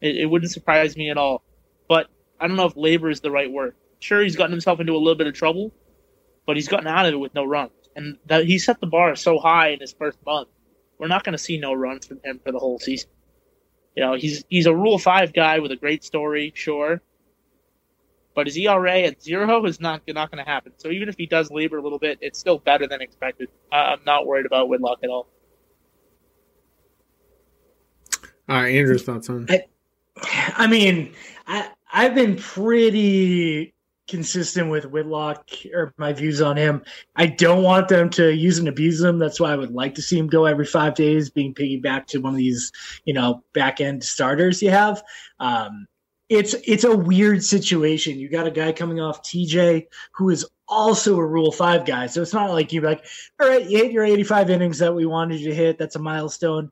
It, 0.00 0.16
it 0.16 0.26
wouldn't 0.26 0.52
surprise 0.52 0.96
me 0.96 1.10
at 1.10 1.16
all. 1.16 1.42
But 1.88 2.08
I 2.38 2.46
don't 2.46 2.56
know 2.56 2.66
if 2.66 2.76
labor 2.76 3.10
is 3.10 3.20
the 3.20 3.30
right 3.30 3.50
word. 3.50 3.74
Sure, 4.00 4.22
he's 4.22 4.36
gotten 4.36 4.52
himself 4.52 4.80
into 4.80 4.92
a 4.92 4.98
little 4.98 5.16
bit 5.16 5.26
of 5.26 5.34
trouble, 5.34 5.72
but 6.46 6.56
he's 6.56 6.68
gotten 6.68 6.86
out 6.86 7.06
of 7.06 7.14
it 7.14 7.16
with 7.16 7.34
no 7.34 7.44
runs. 7.44 7.72
And 7.96 8.18
that 8.26 8.44
he 8.44 8.58
set 8.58 8.80
the 8.80 8.86
bar 8.86 9.16
so 9.16 9.38
high 9.38 9.70
in 9.70 9.80
his 9.80 9.92
first 9.92 10.18
month. 10.24 10.48
We're 10.98 11.08
not 11.08 11.24
going 11.24 11.32
to 11.32 11.38
see 11.38 11.58
no 11.58 11.72
runs 11.72 12.06
from 12.06 12.20
him 12.24 12.40
for 12.44 12.52
the 12.52 12.58
whole 12.58 12.78
season. 12.78 13.10
You 13.96 14.04
know, 14.04 14.14
he's 14.14 14.44
he's 14.48 14.66
a 14.66 14.74
Rule 14.74 14.98
Five 14.98 15.32
guy 15.32 15.58
with 15.58 15.72
a 15.72 15.76
great 15.76 16.04
story, 16.04 16.52
sure, 16.54 17.02
but 18.38 18.46
his 18.46 18.56
ERA 18.56 19.00
at 19.00 19.20
zero 19.20 19.66
is 19.66 19.80
not 19.80 20.00
not 20.06 20.30
going 20.30 20.38
to 20.38 20.48
happen. 20.48 20.70
So 20.76 20.90
even 20.90 21.08
if 21.08 21.16
he 21.18 21.26
does 21.26 21.50
labor 21.50 21.78
a 21.78 21.82
little 21.82 21.98
bit, 21.98 22.18
it's 22.20 22.38
still 22.38 22.60
better 22.60 22.86
than 22.86 23.00
expected. 23.00 23.48
I'm 23.72 23.98
not 24.06 24.28
worried 24.28 24.46
about 24.46 24.68
Whitlock 24.68 25.00
at 25.02 25.10
all. 25.10 25.26
All 28.48 28.62
right, 28.62 28.76
Andrew's 28.76 29.02
thoughts 29.02 29.28
on. 29.28 29.46
I, 29.48 29.64
I 30.54 30.68
mean, 30.68 31.14
I 31.48 31.70
I've 31.92 32.14
been 32.14 32.36
pretty 32.36 33.74
consistent 34.06 34.70
with 34.70 34.84
Whitlock 34.84 35.48
or 35.74 35.92
my 35.96 36.12
views 36.12 36.40
on 36.40 36.56
him. 36.56 36.84
I 37.16 37.26
don't 37.26 37.64
want 37.64 37.88
them 37.88 38.08
to 38.10 38.32
use 38.32 38.60
and 38.60 38.68
abuse 38.68 39.02
him. 39.02 39.18
That's 39.18 39.40
why 39.40 39.50
I 39.52 39.56
would 39.56 39.72
like 39.72 39.96
to 39.96 40.02
see 40.02 40.16
him 40.16 40.28
go 40.28 40.44
every 40.44 40.64
five 40.64 40.94
days, 40.94 41.28
being 41.28 41.54
piggybacked 41.54 42.06
to 42.10 42.18
one 42.18 42.34
of 42.34 42.38
these, 42.38 42.70
you 43.04 43.14
know, 43.14 43.42
back 43.52 43.80
end 43.80 44.04
starters 44.04 44.62
you 44.62 44.70
have. 44.70 45.02
Um, 45.40 45.88
it's 46.28 46.54
it's 46.66 46.84
a 46.84 46.94
weird 46.94 47.42
situation. 47.42 48.18
You 48.18 48.28
got 48.28 48.46
a 48.46 48.50
guy 48.50 48.72
coming 48.72 49.00
off 49.00 49.22
TJ 49.22 49.86
who 50.12 50.30
is 50.30 50.46
also 50.66 51.16
a 51.16 51.26
Rule 51.26 51.50
Five 51.50 51.86
guy, 51.86 52.06
so 52.06 52.20
it's 52.20 52.34
not 52.34 52.50
like 52.50 52.72
you're 52.72 52.84
like, 52.84 53.04
all 53.40 53.48
right, 53.48 53.68
you 53.68 53.78
hit 53.78 53.92
your 53.92 54.04
85 54.04 54.50
innings 54.50 54.78
that 54.78 54.94
we 54.94 55.06
wanted 55.06 55.40
you 55.40 55.48
to 55.48 55.54
hit. 55.54 55.78
That's 55.78 55.96
a 55.96 56.00
milestone. 56.00 56.70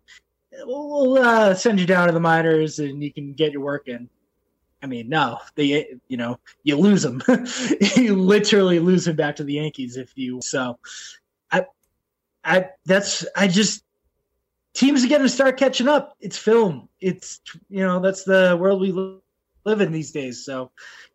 We'll, 0.65 1.19
uh, 1.19 1.55
send 1.55 1.81
you 1.81 1.87
down 1.87 2.07
to 2.07 2.13
the 2.13 2.21
minors 2.21 2.79
and 2.79 3.03
you 3.03 3.13
can 3.13 3.35
get 3.35 3.53
your 3.53 3.63
work 3.63 3.89
in. 3.89 4.09
I 4.83 4.87
mean, 4.87 5.09
no, 5.09 5.39
they, 5.55 5.99
you 6.09 6.17
know, 6.17 6.39
you 6.63 6.77
lose 6.77 7.03
them. 7.03 7.23
you 7.97 8.15
literally 8.15 8.79
lose 8.79 9.07
him 9.07 9.17
back 9.17 9.37
to 9.37 9.45
the 9.45 9.55
Yankees 9.55 9.97
if 9.97 10.13
you. 10.17 10.41
So, 10.43 10.79
I, 11.51 11.67
I, 12.45 12.71
that's, 12.85 13.27
I 13.35 13.49
just, 13.49 13.85
teams 14.73 15.05
are 15.05 15.09
going 15.09 15.23
to 15.23 15.29
start 15.29 15.59
catching 15.59 15.89
up. 15.89 16.17
It's 16.21 16.39
film. 16.39 16.89
It's, 17.01 17.41
you 17.69 17.81
know, 17.81 18.01
that's 18.01 18.25
the 18.25 18.57
world 18.59 18.81
we 18.81 18.93
live 18.93 19.21
in 19.67 19.93
these 19.93 20.12
days. 20.12 20.45
So, 20.45 20.71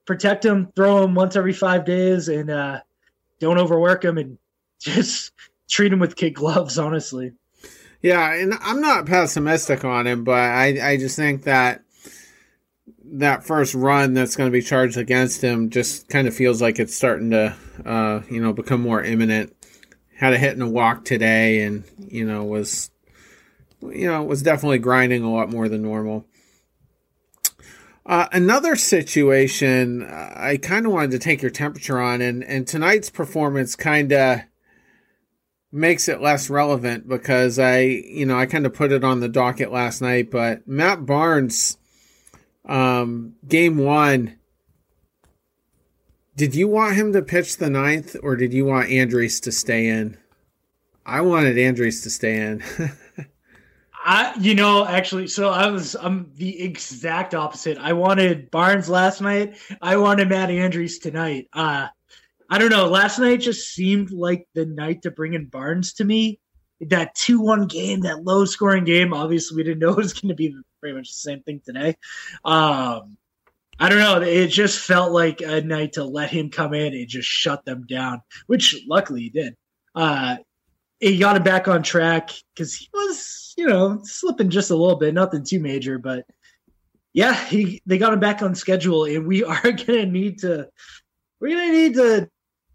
protect 0.05 0.43
them, 0.43 0.71
throw 0.75 1.01
them 1.01 1.15
once 1.15 1.35
every 1.35 1.53
five 1.53 1.85
days, 1.85 2.27
and 2.27 2.49
uh, 2.49 2.81
don't 3.39 3.57
overwork 3.57 4.01
them, 4.01 4.17
and 4.17 4.37
just 4.79 5.31
treat 5.69 5.89
them 5.89 5.99
with 5.99 6.15
kid 6.15 6.31
gloves. 6.31 6.77
Honestly. 6.77 7.33
Yeah, 8.01 8.33
and 8.33 8.53
I'm 8.61 8.81
not 8.81 9.05
pessimistic 9.05 9.85
on 9.85 10.07
him, 10.07 10.23
but 10.23 10.39
I, 10.39 10.93
I 10.93 10.97
just 10.97 11.15
think 11.15 11.43
that 11.43 11.83
that 13.13 13.43
first 13.43 13.75
run 13.75 14.13
that's 14.13 14.35
going 14.35 14.47
to 14.47 14.51
be 14.51 14.61
charged 14.61 14.97
against 14.97 15.43
him 15.43 15.69
just 15.69 16.07
kind 16.07 16.27
of 16.27 16.33
feels 16.33 16.61
like 16.61 16.79
it's 16.79 16.95
starting 16.95 17.29
to, 17.31 17.55
uh, 17.85 18.21
you 18.29 18.41
know, 18.41 18.53
become 18.53 18.81
more 18.81 19.03
imminent. 19.03 19.55
Had 20.15 20.33
a 20.33 20.37
hit 20.37 20.53
and 20.53 20.63
a 20.63 20.67
walk 20.67 21.05
today, 21.05 21.61
and 21.63 21.83
you 21.97 22.25
know 22.25 22.43
was, 22.43 22.91
you 23.81 24.07
know, 24.07 24.23
was 24.23 24.43
definitely 24.43 24.77
grinding 24.77 25.23
a 25.23 25.31
lot 25.31 25.49
more 25.49 25.67
than 25.67 25.81
normal. 25.81 26.25
Uh, 28.05 28.27
another 28.31 28.75
situation 28.75 30.01
uh, 30.01 30.33
I 30.35 30.57
kind 30.57 30.85
of 30.85 30.91
wanted 30.91 31.11
to 31.11 31.19
take 31.19 31.41
your 31.41 31.51
temperature 31.51 31.99
on, 31.99 32.21
and 32.21 32.43
and 32.43 32.67
tonight's 32.67 33.09
performance 33.09 33.75
kind 33.75 34.11
of 34.11 34.41
makes 35.71 36.09
it 36.09 36.21
less 36.21 36.49
relevant 36.49 37.07
because 37.07 37.57
I, 37.57 37.79
you 37.79 38.25
know, 38.25 38.37
I 38.37 38.45
kind 38.45 38.65
of 38.65 38.73
put 38.73 38.91
it 38.91 39.03
on 39.03 39.19
the 39.19 39.29
docket 39.29 39.71
last 39.71 40.01
night, 40.01 40.29
but 40.29 40.67
Matt 40.67 41.05
Barnes 41.05 41.77
um, 42.65 43.35
game 43.47 43.77
one, 43.77 44.37
did 46.35 46.55
you 46.55 46.67
want 46.67 46.95
him 46.95 47.13
to 47.13 47.21
pitch 47.21 47.57
the 47.57 47.69
ninth 47.69 48.15
or 48.21 48.35
did 48.35 48.53
you 48.53 48.65
want 48.65 48.89
Andriese 48.89 49.41
to 49.43 49.51
stay 49.51 49.87
in? 49.87 50.17
I 51.05 51.21
wanted 51.21 51.55
Andriese 51.55 52.03
to 52.03 52.09
stay 52.09 52.35
in. 52.35 52.63
I, 54.11 54.37
you 54.41 54.55
know, 54.55 54.85
actually, 54.85 55.27
so 55.27 55.51
I 55.51 55.67
was, 55.67 55.95
I'm 55.95 56.33
the 56.35 56.61
exact 56.61 57.33
opposite. 57.33 57.77
I 57.77 57.93
wanted 57.93 58.51
Barnes 58.51 58.89
last 58.89 59.21
night. 59.21 59.55
I 59.81 59.95
wanted 59.95 60.27
Matt 60.27 60.49
Andriese 60.49 61.01
tonight. 61.01 61.47
Uh, 61.53 61.87
I 62.49 62.57
don't 62.57 62.71
know. 62.71 62.87
Last 62.87 63.19
night 63.19 63.39
just 63.39 63.73
seemed 63.73 64.11
like 64.11 64.49
the 64.53 64.65
night 64.65 65.03
to 65.03 65.11
bring 65.11 65.33
in 65.33 65.45
Barnes 65.45 65.93
to 65.93 66.03
me. 66.03 66.41
That 66.81 67.15
2 67.15 67.39
1 67.39 67.67
game, 67.67 68.01
that 68.01 68.25
low 68.25 68.43
scoring 68.43 68.83
game, 68.83 69.13
obviously, 69.13 69.55
we 69.55 69.63
didn't 69.63 69.79
know 69.79 69.91
it 69.91 69.97
was 69.97 70.11
going 70.11 70.27
to 70.27 70.35
be 70.35 70.57
pretty 70.81 70.97
much 70.97 71.07
the 71.07 71.13
same 71.13 71.41
thing 71.43 71.61
today. 71.65 71.95
Um, 72.43 73.15
I 73.79 73.87
don't 73.87 73.99
know. 73.99 74.21
It 74.21 74.47
just 74.47 74.79
felt 74.79 75.13
like 75.13 75.39
a 75.39 75.61
night 75.61 75.93
to 75.93 76.03
let 76.03 76.31
him 76.31 76.49
come 76.49 76.73
in 76.73 76.93
and 76.93 77.07
just 77.07 77.29
shut 77.29 77.63
them 77.63 77.85
down, 77.87 78.23
which 78.47 78.75
luckily 78.85 79.21
he 79.21 79.29
did. 79.29 79.55
Uh, 79.95 80.35
he 80.99 81.17
got 81.17 81.35
him 81.35 81.43
back 81.43 81.67
on 81.67 81.81
track 81.81 82.31
because 82.53 82.75
he 82.75 82.87
was, 82.93 83.50
you 83.61 83.67
know, 83.67 83.99
slipping 84.01 84.49
just 84.49 84.71
a 84.71 84.75
little 84.75 84.95
bit, 84.95 85.13
nothing 85.13 85.43
too 85.43 85.59
major, 85.59 85.99
but 85.99 86.25
yeah, 87.13 87.35
he 87.45 87.79
they 87.85 87.99
got 87.99 88.11
him 88.11 88.19
back 88.19 88.41
on 88.41 88.55
schedule, 88.55 89.05
and 89.05 89.27
we 89.27 89.43
are 89.43 89.71
gonna 89.71 90.07
need 90.07 90.39
to, 90.39 90.67
we're 91.39 91.55
gonna 91.55 91.71
need 91.71 91.93
to 91.93 92.27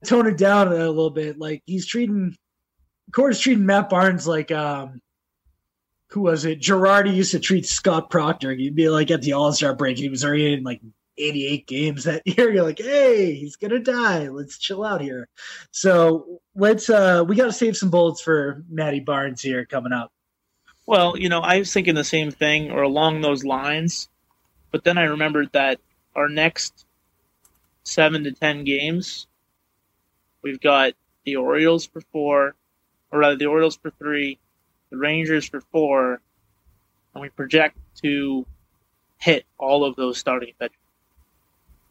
tone 0.05 0.28
it 0.28 0.39
down 0.39 0.68
a 0.68 0.87
little 0.87 1.11
bit. 1.11 1.41
Like 1.41 1.64
he's 1.66 1.87
treating, 1.87 2.37
Cora's 3.11 3.41
treating 3.41 3.66
Matt 3.66 3.91
Barnes 3.91 4.28
like 4.28 4.53
um 4.53 5.01
who 6.11 6.20
was 6.20 6.45
it? 6.45 6.61
Girardi 6.61 7.12
used 7.12 7.32
to 7.32 7.41
treat 7.41 7.66
Scott 7.66 8.09
Proctor. 8.09 8.55
He'd 8.55 8.76
be 8.76 8.89
like 8.89 9.11
at 9.11 9.22
the 9.22 9.32
All 9.32 9.53
Star 9.53 9.74
break, 9.74 9.99
he 9.99 10.09
was 10.09 10.24
already 10.24 10.53
in 10.53 10.62
like 10.62 10.80
88 11.18 11.66
games 11.66 12.05
that 12.05 12.22
year. 12.26 12.53
You're 12.53 12.62
like, 12.62 12.78
hey, 12.78 13.34
he's 13.34 13.57
gonna 13.57 13.80
die. 13.80 14.28
Let's 14.28 14.57
chill 14.57 14.84
out 14.84 15.01
here. 15.01 15.28
So 15.72 16.41
let's 16.55 16.89
uh 16.89 17.24
we 17.26 17.34
gotta 17.34 17.53
save 17.53 17.76
some 17.76 17.91
bullets 17.91 18.20
for 18.22 18.62
Matty 18.70 19.01
Barnes 19.01 19.43
here 19.43 19.66
coming 19.66 19.93
up. 19.93 20.12
Well, 20.87 21.18
you 21.18 21.28
know, 21.28 21.41
I 21.41 21.59
was 21.59 21.72
thinking 21.72 21.97
the 21.97 22.05
same 22.05 22.30
thing 22.30 22.70
or 22.70 22.82
along 22.82 23.20
those 23.20 23.45
lines, 23.45 24.09
but 24.70 24.84
then 24.84 24.99
I 24.99 25.05
remembered 25.05 25.51
that 25.53 25.80
our 26.14 26.28
next 26.28 26.87
seven 27.82 28.24
to 28.24 28.32
ten 28.32 28.62
games, 28.64 29.26
we've 30.43 30.61
got 30.61 30.93
the 31.24 31.37
Orioles 31.37 31.87
for 31.87 32.01
four, 32.12 32.55
or 33.11 33.18
rather 33.18 33.37
the 33.37 33.47
Orioles 33.47 33.76
for 33.76 33.91
three, 33.91 34.39
the 34.91 34.97
Rangers 34.97 35.49
for 35.49 35.61
four, 35.61 36.20
and 37.14 37.22
we 37.22 37.30
project 37.30 37.76
to 38.03 38.47
hit 39.18 39.45
all 39.59 39.84
of 39.84 39.97
those 39.97 40.18
starting 40.18 40.53
pitchers. 40.59 40.76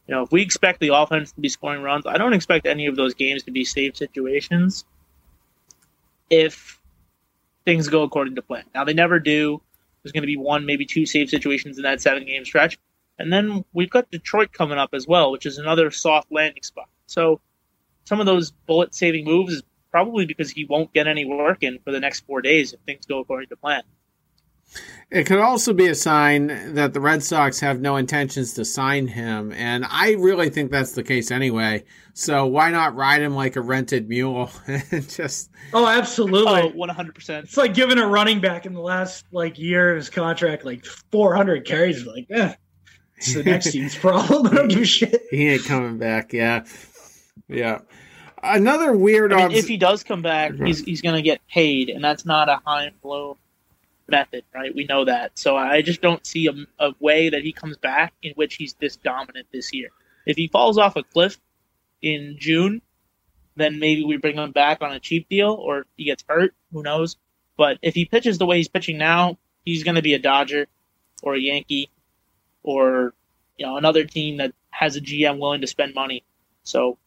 You 0.08 0.16
know, 0.16 0.24
if 0.24 0.32
we 0.32 0.42
expect 0.42 0.80
the 0.80 0.96
offense 0.96 1.34
to 1.34 1.42
be 1.42 1.50
scoring 1.50 1.82
runs, 1.82 2.06
I 2.06 2.18
don't 2.18 2.34
expect 2.34 2.66
any 2.66 2.86
of 2.86 2.96
those 2.96 3.16
games 3.16 3.44
to 3.44 3.52
be 3.52 3.66
safe 3.66 3.98
situations 3.98 4.86
if 6.30 6.80
things 7.66 7.90
go 7.90 8.04
according 8.04 8.36
to 8.36 8.42
plan. 8.42 8.64
Now, 8.74 8.84
they 8.84 8.94
never 8.94 9.20
do. 9.20 9.62
There's 10.04 10.12
going 10.12 10.24
to 10.24 10.28
be 10.28 10.38
one, 10.38 10.66
maybe 10.66 10.86
two 10.86 11.06
safe 11.06 11.30
situations 11.30 11.78
in 11.78 11.84
that 11.84 12.02
seven 12.02 12.26
game 12.26 12.46
stretch. 12.46 12.78
And 13.18 13.32
then 13.32 13.66
we've 13.74 13.90
got 13.90 14.12
Detroit 14.12 14.52
coming 14.52 14.78
up 14.78 14.90
as 14.94 15.08
well, 15.08 15.32
which 15.32 15.46
is 15.46 15.58
another 15.58 15.90
soft 15.90 16.32
landing 16.32 16.64
spot. 16.64 16.90
So 17.08 17.42
some 18.04 18.20
of 18.20 18.26
those 18.26 18.52
bullet 18.52 18.94
saving 18.94 19.26
moves 19.26 19.54
is 19.54 19.64
probably 19.92 20.26
because 20.26 20.52
he 20.52 20.66
won't 20.66 20.94
get 20.94 21.08
any 21.08 21.26
work 21.26 21.64
in 21.64 21.80
for 21.80 21.92
the 21.92 22.00
next 22.00 22.26
four 22.26 22.42
days 22.42 22.74
if 22.74 22.80
things 22.82 23.06
go 23.06 23.20
according 23.20 23.50
to 23.50 23.56
plan. 23.56 23.84
It 25.12 25.26
could 25.26 25.40
also 25.40 25.72
be 25.72 25.88
a 25.88 25.96
sign 25.96 26.74
that 26.74 26.94
the 26.94 27.00
Red 27.00 27.22
Sox 27.22 27.60
have 27.60 27.80
no 27.80 27.96
intentions 27.96 28.54
to 28.56 28.66
sign 28.66 29.08
him, 29.08 29.52
and 29.54 29.86
I 29.88 30.14
really 30.14 30.50
think 30.50 30.72
that's 30.72 30.94
the 30.94 31.04
case 31.04 31.30
anyway. 31.30 31.84
So 32.14 32.48
why 32.48 32.72
not 32.72 32.96
ride 32.96 33.22
him 33.22 33.36
like 33.36 33.56
a 33.56 33.62
rented 33.62 34.10
mule 34.10 34.50
and 34.68 35.08
just? 35.08 35.52
Oh, 35.74 35.88
absolutely, 35.88 36.62
oh, 36.64 36.68
one 36.70 36.90
hundred 36.90 37.14
percent. 37.14 37.46
It's 37.46 37.58
like 37.58 37.76
giving 37.76 38.00
a 38.00 38.08
running 38.08 38.42
back 38.42 38.66
in 38.66 38.74
the 38.74 38.82
last 38.82 39.26
like 39.32 39.60
year 39.60 39.92
of 39.92 39.98
his 39.98 40.10
contract 40.10 40.66
like 40.66 40.84
four 41.12 41.36
hundred 41.36 41.66
carries. 41.66 42.06
Like, 42.06 42.26
eh, 42.32 42.56
it's 43.18 43.36
the 43.36 43.44
next 43.44 43.72
team's 43.72 43.96
problem. 43.96 44.48
I 44.48 44.50
don't 44.56 44.68
give 44.70 44.82
a 44.82 44.86
shit. 44.86 45.22
He 45.30 45.48
ain't 45.50 45.66
coming 45.66 46.00
back. 46.00 46.34
Yeah, 46.34 46.66
yeah 47.48 47.82
another 48.44 48.94
weird. 48.94 49.34
I 49.34 49.38
mean, 49.38 49.46
obs- 49.46 49.56
if 49.56 49.68
he 49.68 49.78
does 49.78 50.04
come 50.04 50.22
back, 50.22 50.54
he's 50.56 50.84
he's 50.84 51.02
going 51.02 51.16
to 51.16 51.22
get 51.22 51.46
paid, 51.48 51.90
and 51.90 52.04
that's 52.04 52.26
not 52.26 52.50
a 52.50 52.60
high 52.66 52.92
flow 53.02 53.38
method, 54.08 54.44
right? 54.54 54.74
We 54.74 54.86
know 54.86 55.06
that. 55.06 55.38
So 55.38 55.56
I 55.56 55.82
just 55.82 56.02
don't 56.02 56.26
see 56.26 56.48
a, 56.48 56.54
a 56.80 56.94
way 57.00 57.30
that 57.30 57.42
he 57.42 57.52
comes 57.52 57.78
back 57.78 58.14
in 58.22 58.34
which 58.34 58.56
he's 58.56 58.74
this 58.74 58.96
dominant 58.98 59.48
this 59.52 59.74
year. 59.74 59.90
If 60.26 60.38
he 60.38 60.48
falls 60.48 60.78
off 60.78 60.96
a 60.96 61.04
cliff 61.04 61.40
in 62.02 62.38
June, 62.40 62.82
then 63.56 63.80
maybe 63.80 64.04
we 64.04 64.18
bring 64.18 64.38
him 64.38 64.52
back 64.52 64.82
on 64.82 64.92
a 64.92 65.00
cheap 65.00 65.30
deal, 65.30 65.52
or 65.52 65.86
he 65.98 66.06
gets 66.06 66.24
hurt. 66.28 66.54
Who 66.72 66.84
knows? 66.84 67.18
But 67.58 67.78
if 67.82 67.94
he 67.94 68.06
pitches 68.06 68.38
the 68.38 68.46
way 68.46 68.58
he's 68.58 68.68
pitching 68.68 68.98
now, 68.98 69.38
he's 69.64 69.84
going 69.84 69.96
to 69.96 70.02
be 70.02 70.14
a 70.14 70.20
Dodger 70.20 70.68
or 71.24 71.36
a 71.36 71.40
Yankee 71.40 71.90
or 72.64 73.14
you 73.58 73.66
know 73.66 73.78
another 73.78 74.04
team 74.04 74.38
that 74.38 74.54
has 74.70 74.96
a 74.96 75.02
GM 75.02 75.40
willing 75.40 75.62
to 75.62 75.68
spend 75.68 75.96
money. 75.96 76.24
So 76.64 76.98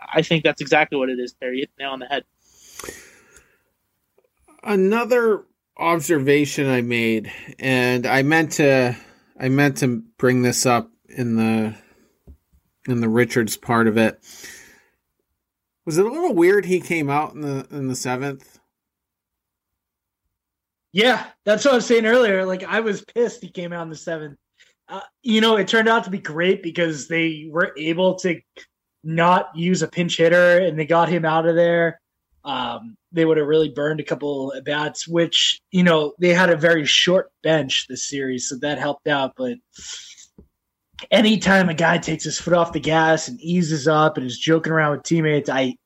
I 0.00 0.22
think 0.22 0.44
that's 0.44 0.60
exactly 0.60 0.98
what 0.98 1.08
it 1.08 1.18
is. 1.18 1.34
There, 1.40 1.52
you 1.52 1.62
hit 1.62 1.70
nail 1.78 1.90
on 1.90 1.98
the 1.98 2.06
head. 2.06 2.24
Another 4.62 5.44
observation 5.78 6.68
I 6.68 6.82
made, 6.82 7.32
and 7.58 8.06
I 8.06 8.22
meant 8.22 8.52
to, 8.52 8.96
I 9.38 9.48
meant 9.48 9.78
to 9.78 10.02
bring 10.18 10.42
this 10.42 10.66
up 10.66 10.90
in 11.08 11.36
the, 11.36 11.74
in 12.88 13.00
the 13.00 13.08
Richards 13.08 13.56
part 13.56 13.86
of 13.86 13.96
it. 13.96 14.20
Was 15.88 15.96
it 15.96 16.04
a 16.04 16.10
little 16.10 16.34
weird 16.34 16.66
he 16.66 16.80
came 16.80 17.08
out 17.08 17.32
in 17.32 17.40
the 17.40 17.66
in 17.70 17.88
the 17.88 17.96
seventh? 17.96 18.58
Yeah, 20.92 21.24
that's 21.46 21.64
what 21.64 21.72
I 21.72 21.76
was 21.76 21.86
saying 21.86 22.04
earlier. 22.04 22.44
Like 22.44 22.62
I 22.62 22.80
was 22.80 23.02
pissed 23.02 23.40
he 23.40 23.48
came 23.48 23.72
out 23.72 23.84
in 23.84 23.88
the 23.88 23.96
seventh. 23.96 24.36
Uh, 24.86 25.00
you 25.22 25.40
know, 25.40 25.56
it 25.56 25.66
turned 25.66 25.88
out 25.88 26.04
to 26.04 26.10
be 26.10 26.18
great 26.18 26.62
because 26.62 27.08
they 27.08 27.48
were 27.50 27.72
able 27.78 28.16
to 28.16 28.38
not 29.02 29.48
use 29.56 29.80
a 29.80 29.88
pinch 29.88 30.18
hitter 30.18 30.58
and 30.58 30.78
they 30.78 30.84
got 30.84 31.08
him 31.08 31.24
out 31.24 31.46
of 31.46 31.56
there. 31.56 32.02
Um, 32.44 32.97
they 33.12 33.24
would 33.24 33.38
have 33.38 33.46
really 33.46 33.70
burned 33.70 34.00
a 34.00 34.04
couple 34.04 34.52
of 34.52 34.64
bats, 34.64 35.08
which, 35.08 35.60
you 35.70 35.82
know, 35.82 36.14
they 36.18 36.34
had 36.34 36.50
a 36.50 36.56
very 36.56 36.84
short 36.84 37.30
bench 37.42 37.86
this 37.88 38.08
series, 38.08 38.48
so 38.48 38.56
that 38.56 38.78
helped 38.78 39.08
out. 39.08 39.32
But 39.36 39.58
anytime 41.10 41.68
a 41.68 41.74
guy 41.74 41.98
takes 41.98 42.24
his 42.24 42.38
foot 42.38 42.54
off 42.54 42.72
the 42.72 42.80
gas 42.80 43.28
and 43.28 43.40
eases 43.40 43.88
up 43.88 44.16
and 44.16 44.26
is 44.26 44.38
joking 44.38 44.72
around 44.72 44.92
with 44.92 45.04
teammates, 45.04 45.48
I 45.48 45.76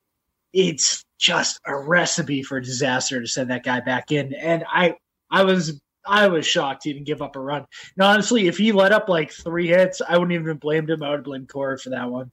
it's 0.53 1.05
just 1.19 1.61
a 1.67 1.79
recipe 1.79 2.43
for 2.43 2.61
disaster 2.61 3.21
to 3.21 3.27
send 3.27 3.51
that 3.51 3.65
guy 3.65 3.81
back 3.81 4.13
in. 4.13 4.35
And 4.35 4.65
I 4.69 4.97
I 5.31 5.45
was 5.45 5.81
I 6.05 6.29
was 6.29 6.47
shocked 6.47 6.85
he 6.85 6.93
didn't 6.93 7.07
give 7.07 7.23
up 7.23 7.37
a 7.37 7.41
run. 7.41 7.65
And 7.97 8.05
honestly, 8.05 8.49
if 8.49 8.59
he 8.59 8.73
let 8.73 8.93
up 8.93 9.09
like 9.09 9.31
three 9.33 9.69
hits, 9.69 10.03
I 10.07 10.15
wouldn't 10.15 10.33
even 10.33 10.49
have 10.49 10.61
blamed 10.61 10.91
him. 10.91 11.03
I 11.03 11.11
would 11.11 11.25
blame 11.25 11.47
Cora 11.47 11.79
for 11.79 11.91
that 11.91 12.11
one. 12.11 12.31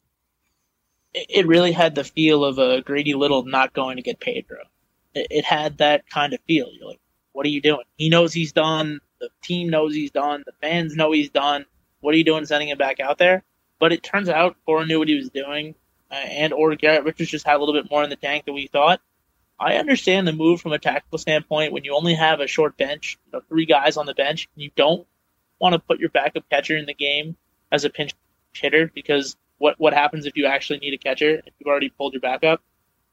It 1.14 1.48
really 1.48 1.72
had 1.72 1.96
the 1.96 2.04
feel 2.04 2.44
of 2.44 2.60
a 2.60 2.82
Grady 2.82 3.14
Little 3.14 3.44
not 3.44 3.74
going 3.74 3.98
to 3.98 4.04
get 4.04 4.20
Pedro. 4.20 4.60
It 5.30 5.46
had 5.46 5.80
that 5.80 6.10
kind 6.10 6.34
of 6.34 6.40
feel. 6.48 6.68
You're 6.72 6.88
like, 6.88 7.00
what 7.32 7.46
are 7.46 7.50
you 7.50 7.62
doing? 7.62 7.84
He 7.98 8.10
knows 8.10 8.34
he's 8.34 8.52
done. 8.52 9.00
The 9.20 9.30
team 9.44 9.70
knows 9.70 9.94
he's 9.94 10.12
done. 10.12 10.44
The 10.46 10.54
fans 10.62 10.96
know 10.96 11.12
he's 11.12 11.30
done. 11.30 11.66
What 12.02 12.14
are 12.14 12.18
you 12.18 12.24
doing 12.24 12.46
sending 12.46 12.70
him 12.70 12.78
back 12.78 13.00
out 13.00 13.18
there? 13.18 13.44
But 13.80 13.94
it 13.94 14.04
turns 14.04 14.30
out 14.30 14.58
Cora 14.66 14.86
knew 14.86 15.00
what 15.00 15.08
he 15.08 15.16
was 15.16 15.30
doing, 15.30 15.76
uh, 16.12 16.16
and 16.16 16.54
or 16.54 16.76
Garrett 16.76 17.04
Richards 17.04 17.30
just 17.30 17.46
had 17.46 17.58
a 17.58 17.60
little 17.60 17.74
bit 17.74 17.90
more 17.90 18.04
in 18.04 18.10
the 18.10 18.16
tank 18.16 18.46
than 18.46 18.54
we 18.54 18.68
thought. 18.68 19.02
I 19.60 19.76
understand 19.76 20.28
the 20.28 20.34
move 20.34 20.62
from 20.62 20.72
a 20.72 20.80
tactical 20.80 21.18
standpoint 21.18 21.74
when 21.74 21.84
you 21.84 21.94
only 21.94 22.14
have 22.14 22.40
a 22.40 22.48
short 22.48 22.78
bench, 22.78 23.18
you 23.26 23.32
know, 23.34 23.42
three 23.50 23.66
guys 23.66 23.98
on 23.98 24.06
the 24.06 24.14
bench, 24.14 24.48
you 24.56 24.72
don't 24.76 25.06
want 25.60 25.74
to 25.74 25.80
put 25.80 26.00
your 26.00 26.10
backup 26.10 26.50
catcher 26.50 26.78
in 26.78 26.86
the 26.86 26.94
game 26.94 27.36
as 27.72 27.84
a 27.84 27.90
pinch 27.90 28.14
hitter 28.54 28.90
because 28.94 29.36
what 29.58 29.76
what 29.78 29.94
happens 29.94 30.26
if 30.26 30.38
you 30.38 30.46
actually 30.46 30.80
need 30.80 30.94
a 30.94 30.98
catcher 30.98 31.36
and 31.36 31.52
you've 31.60 31.68
already 31.68 31.90
pulled 31.90 32.14
your 32.14 32.22
backup, 32.22 32.62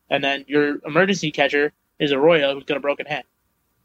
and 0.09 0.23
then 0.23 0.45
your 0.47 0.79
emergency 0.85 1.33
catcher 1.33 1.73
is 1.99 2.13
Arroyo 2.13 2.55
who's 2.55 2.65
got 2.65 2.77
a 2.77 2.81
broken 2.81 3.07
hand. 3.07 3.25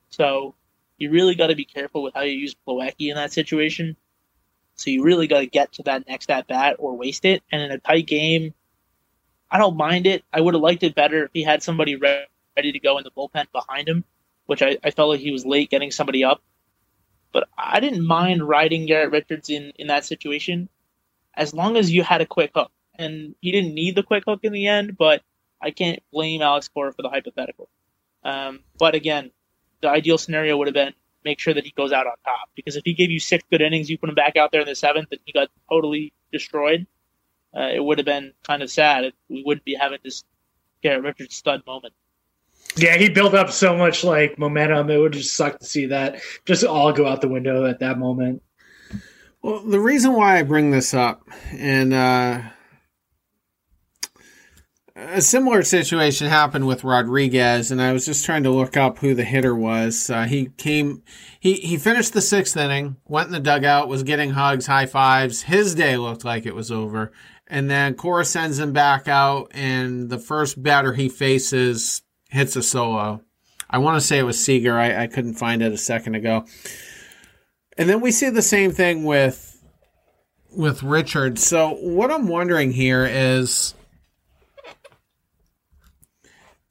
So 0.10 0.56
you 0.98 1.12
really 1.12 1.36
got 1.36 1.48
to 1.48 1.56
be 1.56 1.66
careful 1.66 2.04
with 2.04 2.14
how 2.14 2.22
you 2.22 2.34
use 2.34 2.56
Plawecki 2.68 3.10
in 3.10 3.16
that 3.16 3.34
situation. 3.34 3.96
So 4.76 4.90
you 4.90 5.04
really 5.04 5.28
got 5.28 5.40
to 5.40 5.48
get 5.48 5.74
to 5.74 5.84
that 5.84 6.08
next 6.08 6.30
at 6.30 6.48
bat 6.48 6.78
or 6.80 6.96
waste 6.98 7.26
it. 7.26 7.44
And 7.52 7.62
in 7.62 7.72
a 7.72 7.78
tight 7.78 8.08
game, 8.08 8.54
I 9.50 9.58
don't 9.58 9.78
mind 9.78 10.08
it. 10.08 10.24
I 10.32 10.42
would 10.42 10.54
have 10.54 10.62
liked 10.62 10.84
it 10.84 10.96
better 10.96 11.26
if 11.26 11.32
he 11.34 11.44
had 11.44 11.64
somebody 11.64 11.96
ready 11.96 12.26
ready 12.56 12.72
to 12.74 12.80
go 12.80 12.98
in 12.98 13.04
the 13.04 13.12
bullpen 13.12 13.46
behind 13.52 13.88
him, 13.88 14.04
which 14.46 14.62
I, 14.62 14.78
I 14.84 14.92
felt 14.92 15.10
like 15.10 15.20
he 15.20 15.32
was 15.32 15.46
late 15.46 15.70
getting 15.70 15.92
somebody 15.92 16.24
up. 16.24 16.42
But 17.32 17.48
I 17.58 17.80
didn't 17.80 18.06
mind 18.06 18.48
riding 18.48 18.86
Garrett 18.86 19.12
Richards 19.12 19.50
in, 19.50 19.72
in 19.78 19.88
that 19.88 20.06
situation 20.06 20.70
as 21.34 21.54
long 21.54 21.78
as 21.78 21.92
you 21.92 22.04
had 22.04 22.22
a 22.22 22.26
quick 22.26 22.52
hook. 22.54 22.72
And 22.96 23.36
he 23.40 23.52
didn't 23.52 23.74
need 23.74 23.96
the 23.96 24.04
quick 24.04 24.26
hook 24.28 24.42
in 24.44 24.52
the 24.52 24.68
end, 24.68 24.98
but 24.98 25.24
I 25.62 25.72
can't 25.72 26.04
blame 26.12 26.42
Alex 26.42 26.68
Cora 26.68 26.92
for 26.92 27.02
the 27.02 27.10
hypothetical. 27.10 27.70
Um, 28.24 28.60
but 28.78 28.96
again, 28.96 29.32
the 29.82 29.90
ideal 29.90 30.18
scenario 30.18 30.58
would 30.58 30.68
have 30.68 30.74
been 30.74 30.94
make 31.24 31.40
sure 31.40 31.54
that 31.54 31.64
he 31.64 31.72
goes 31.72 31.92
out 31.92 32.08
on 32.08 32.14
top. 32.24 32.50
Because 32.56 32.76
if 32.76 32.84
he 32.86 32.94
gave 32.94 33.12
you 33.12 33.20
six 33.20 33.44
good 33.50 33.62
innings, 33.62 33.90
you 33.90 33.98
put 33.98 34.10
him 34.10 34.16
back 34.16 34.36
out 34.38 34.52
there 34.52 34.62
in 34.62 34.68
the 34.68 34.76
seventh, 34.76 35.08
and 35.12 35.20
he 35.26 35.32
got 35.32 35.50
totally 35.70 36.14
destroyed, 36.32 36.88
uh, 37.56 37.70
it 37.74 37.84
would 37.84 37.98
have 37.98 38.06
been 38.06 38.34
kind 38.44 38.64
of 38.64 38.72
sad. 38.72 39.14
We 39.30 39.44
wouldn't 39.46 39.66
be 39.66 39.76
having 39.76 40.00
this 40.04 40.24
Garrett 40.82 41.04
Richards 41.04 41.36
stud 41.36 41.66
moment. 41.66 41.94
Yeah, 42.78 42.96
he 42.98 43.10
built 43.10 43.34
up 43.34 43.52
so 43.52 43.76
much 43.76 44.04
like 44.04 44.40
momentum. 44.40 44.90
It 44.90 44.98
would 44.98 45.14
just 45.14 45.36
suck 45.36 45.60
to 45.60 45.66
see 45.66 45.88
that 45.88 46.22
just 46.46 46.64
all 46.64 46.94
go 46.94 47.06
out 47.06 47.22
the 47.22 47.28
window 47.28 47.66
at 47.66 47.80
that 47.80 47.98
moment. 47.98 48.42
Well, 49.42 49.60
the 49.60 49.80
reason 49.80 50.14
why 50.14 50.38
I 50.38 50.44
bring 50.44 50.72
this 50.72 50.94
up, 50.94 51.28
and 51.52 51.94
uh, 51.94 52.42
a 54.96 55.22
similar 55.22 55.64
situation 55.64 56.28
happened 56.28 56.68
with 56.68 56.84
Rodriguez, 56.84 57.72
and 57.72 57.82
I 57.82 57.94
was 57.94 58.06
just 58.06 58.26
trying 58.26 58.44
to 58.44 58.52
look 58.52 58.76
up 58.76 59.00
who 59.00 59.14
the 59.14 59.24
hitter 59.24 59.56
was. 59.56 60.10
Uh, 60.10 60.24
he 60.24 60.48
came, 60.58 61.04
he 61.40 61.56
he 61.56 61.78
finished 61.78 62.14
the 62.14 62.22
sixth 62.22 62.58
inning, 62.58 62.98
went 63.08 63.28
in 63.28 63.34
the 63.34 63.40
dugout, 63.40 63.88
was 63.88 64.04
getting 64.04 64.32
hugs, 64.32 64.68
high 64.68 64.86
fives. 64.86 65.44
His 65.44 65.76
day 65.76 65.98
looked 65.98 66.26
like 66.26 66.46
it 66.46 66.56
was 66.56 66.72
over, 66.72 67.12
and 67.48 67.70
then 67.70 67.96
Cora 67.96 68.26
sends 68.26 68.60
him 68.60 68.74
back 68.74 69.08
out, 69.08 69.52
and 69.52 70.10
the 70.10 70.20
first 70.20 70.62
batter 70.62 70.94
he 70.94 71.10
faces 71.10 72.02
hits 72.30 72.56
a 72.56 72.64
solo. 72.64 73.22
I 73.70 73.78
want 73.78 74.00
to 74.00 74.06
say 74.06 74.20
it 74.20 74.24
was 74.24 74.44
Seager. 74.44 74.78
I, 74.78 75.04
I 75.04 75.08
couldn't 75.08 75.36
find 75.36 75.62
it 75.62 75.72
a 75.72 75.78
second 75.78 76.16
ago. 76.16 76.46
And 77.78 77.90
then 77.90 78.02
we 78.02 78.12
see 78.12 78.30
the 78.30 78.42
same 78.42 78.72
thing 78.72 79.06
with 79.06 79.48
with 80.54 80.84
Richard. 80.84 81.40
So 81.40 81.76
what 81.76 82.12
I'm 82.12 82.28
wondering 82.28 82.74
here 82.74 83.06
is 83.06 83.74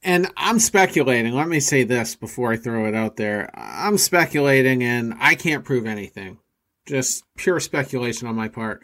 and 0.03 0.27
I'm 0.35 0.59
speculating. 0.59 1.33
Let 1.33 1.47
me 1.47 1.59
say 1.59 1.83
this 1.83 2.15
before 2.15 2.51
I 2.51 2.57
throw 2.57 2.85
it 2.85 2.95
out 2.95 3.17
there. 3.17 3.49
I'm 3.53 3.97
speculating 3.97 4.83
and 4.83 5.13
I 5.19 5.35
can't 5.35 5.65
prove 5.65 5.85
anything. 5.85 6.39
Just 6.87 7.23
pure 7.37 7.59
speculation 7.59 8.27
on 8.27 8.35
my 8.35 8.47
part. 8.47 8.81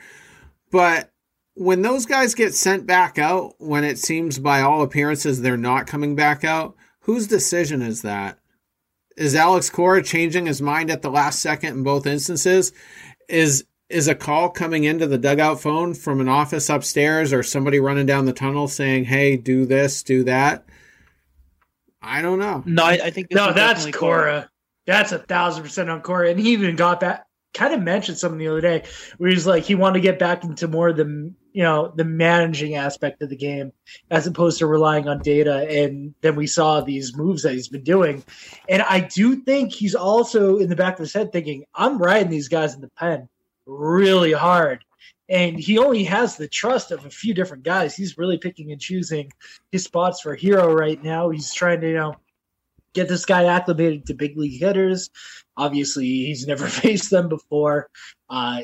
But 0.71 1.11
when 1.55 1.81
those 1.81 2.05
guys 2.05 2.35
get 2.35 2.53
sent 2.53 2.85
back 2.85 3.17
out, 3.17 3.55
when 3.57 3.83
it 3.83 3.97
seems 3.97 4.37
by 4.37 4.61
all 4.61 4.83
appearances 4.83 5.41
they're 5.41 5.57
not 5.57 5.87
coming 5.87 6.15
back 6.15 6.43
out, 6.43 6.75
whose 7.01 7.25
decision 7.25 7.81
is 7.81 8.03
that? 8.03 8.37
Is 9.15 9.33
Alex 9.33 9.71
Cora 9.71 10.03
changing 10.03 10.45
his 10.45 10.61
mind 10.61 10.91
at 10.91 11.01
the 11.01 11.09
last 11.09 11.39
second 11.41 11.77
in 11.77 11.83
both 11.83 12.05
instances? 12.05 12.71
Is 13.27 13.65
is 13.89 14.07
a 14.07 14.13
call 14.13 14.49
coming 14.49 14.83
into 14.83 15.07
the 15.07 15.17
dugout 15.17 15.61
phone 15.61 15.93
from 15.93 16.19
an 16.19 16.27
office 16.27 16.69
upstairs 16.69 17.31
or 17.31 17.41
somebody 17.41 17.79
running 17.79 18.05
down 18.05 18.25
the 18.25 18.33
tunnel 18.33 18.67
saying, 18.67 19.05
"Hey, 19.05 19.37
do 19.37 19.65
this, 19.65 20.03
do 20.03 20.23
that"? 20.25 20.65
I 22.01 22.21
don't 22.21 22.39
know. 22.39 22.63
No, 22.65 22.83
I, 22.83 22.99
I 23.03 23.09
think 23.11 23.27
no, 23.31 23.53
that's 23.53 23.83
Cora. 23.85 23.91
Cora. 23.91 24.49
That's 24.85 25.11
a 25.11 25.19
thousand 25.19 25.63
percent 25.63 25.89
on 25.89 26.01
Cora, 26.01 26.29
and 26.29 26.39
he 26.39 26.53
even 26.53 26.75
got 26.75 27.01
that 27.01 27.27
kind 27.53 27.73
of 27.73 27.81
mentioned 27.81 28.17
something 28.17 28.37
the 28.37 28.47
other 28.47 28.61
day 28.61 28.83
where 29.17 29.29
he's 29.29 29.47
like 29.47 29.63
he 29.63 29.75
wanted 29.75 29.95
to 29.95 29.99
get 30.01 30.19
back 30.19 30.43
into 30.43 30.67
more 30.67 30.89
of 30.89 30.97
the 30.97 31.33
you 31.53 31.63
know 31.63 31.91
the 31.95 32.03
managing 32.03 32.75
aspect 32.75 33.21
of 33.23 33.29
the 33.29 33.35
game 33.35 33.73
as 34.11 34.27
opposed 34.27 34.59
to 34.59 34.67
relying 34.67 35.07
on 35.07 35.19
data 35.19 35.67
and 35.67 36.13
then 36.21 36.35
we 36.35 36.45
saw 36.45 36.81
these 36.81 37.15
moves 37.17 37.41
that 37.43 37.53
he's 37.53 37.67
been 37.67 37.83
doing 37.83 38.23
and 38.69 38.83
i 38.83 38.99
do 38.99 39.37
think 39.37 39.73
he's 39.73 39.95
also 39.95 40.57
in 40.57 40.69
the 40.69 40.75
back 40.75 40.93
of 40.93 40.99
his 40.99 41.13
head 41.13 41.31
thinking 41.31 41.65
i'm 41.73 41.97
riding 41.97 42.29
these 42.29 42.47
guys 42.47 42.75
in 42.75 42.81
the 42.81 42.89
pen 42.89 43.27
really 43.65 44.33
hard 44.33 44.83
and 45.29 45.59
he 45.59 45.77
only 45.77 46.03
has 46.05 46.37
the 46.37 46.47
trust 46.47 46.91
of 46.91 47.05
a 47.05 47.09
few 47.09 47.33
different 47.33 47.63
guys. 47.63 47.95
He's 47.95 48.17
really 48.17 48.37
picking 48.37 48.71
and 48.71 48.79
choosing 48.79 49.31
his 49.71 49.83
spots 49.83 50.21
for 50.21 50.35
hero 50.35 50.73
right 50.73 51.01
now. 51.03 51.29
He's 51.29 51.53
trying 51.53 51.81
to 51.81 51.87
you 51.87 51.95
know 51.95 52.15
get 52.93 53.07
this 53.07 53.25
guy 53.25 53.45
acclimated 53.45 54.07
to 54.07 54.13
big 54.13 54.37
league 54.37 54.59
hitters. 54.59 55.09
Obviously, 55.55 56.05
he's 56.05 56.47
never 56.47 56.67
faced 56.67 57.11
them 57.11 57.29
before. 57.29 57.89
Uh, 58.29 58.61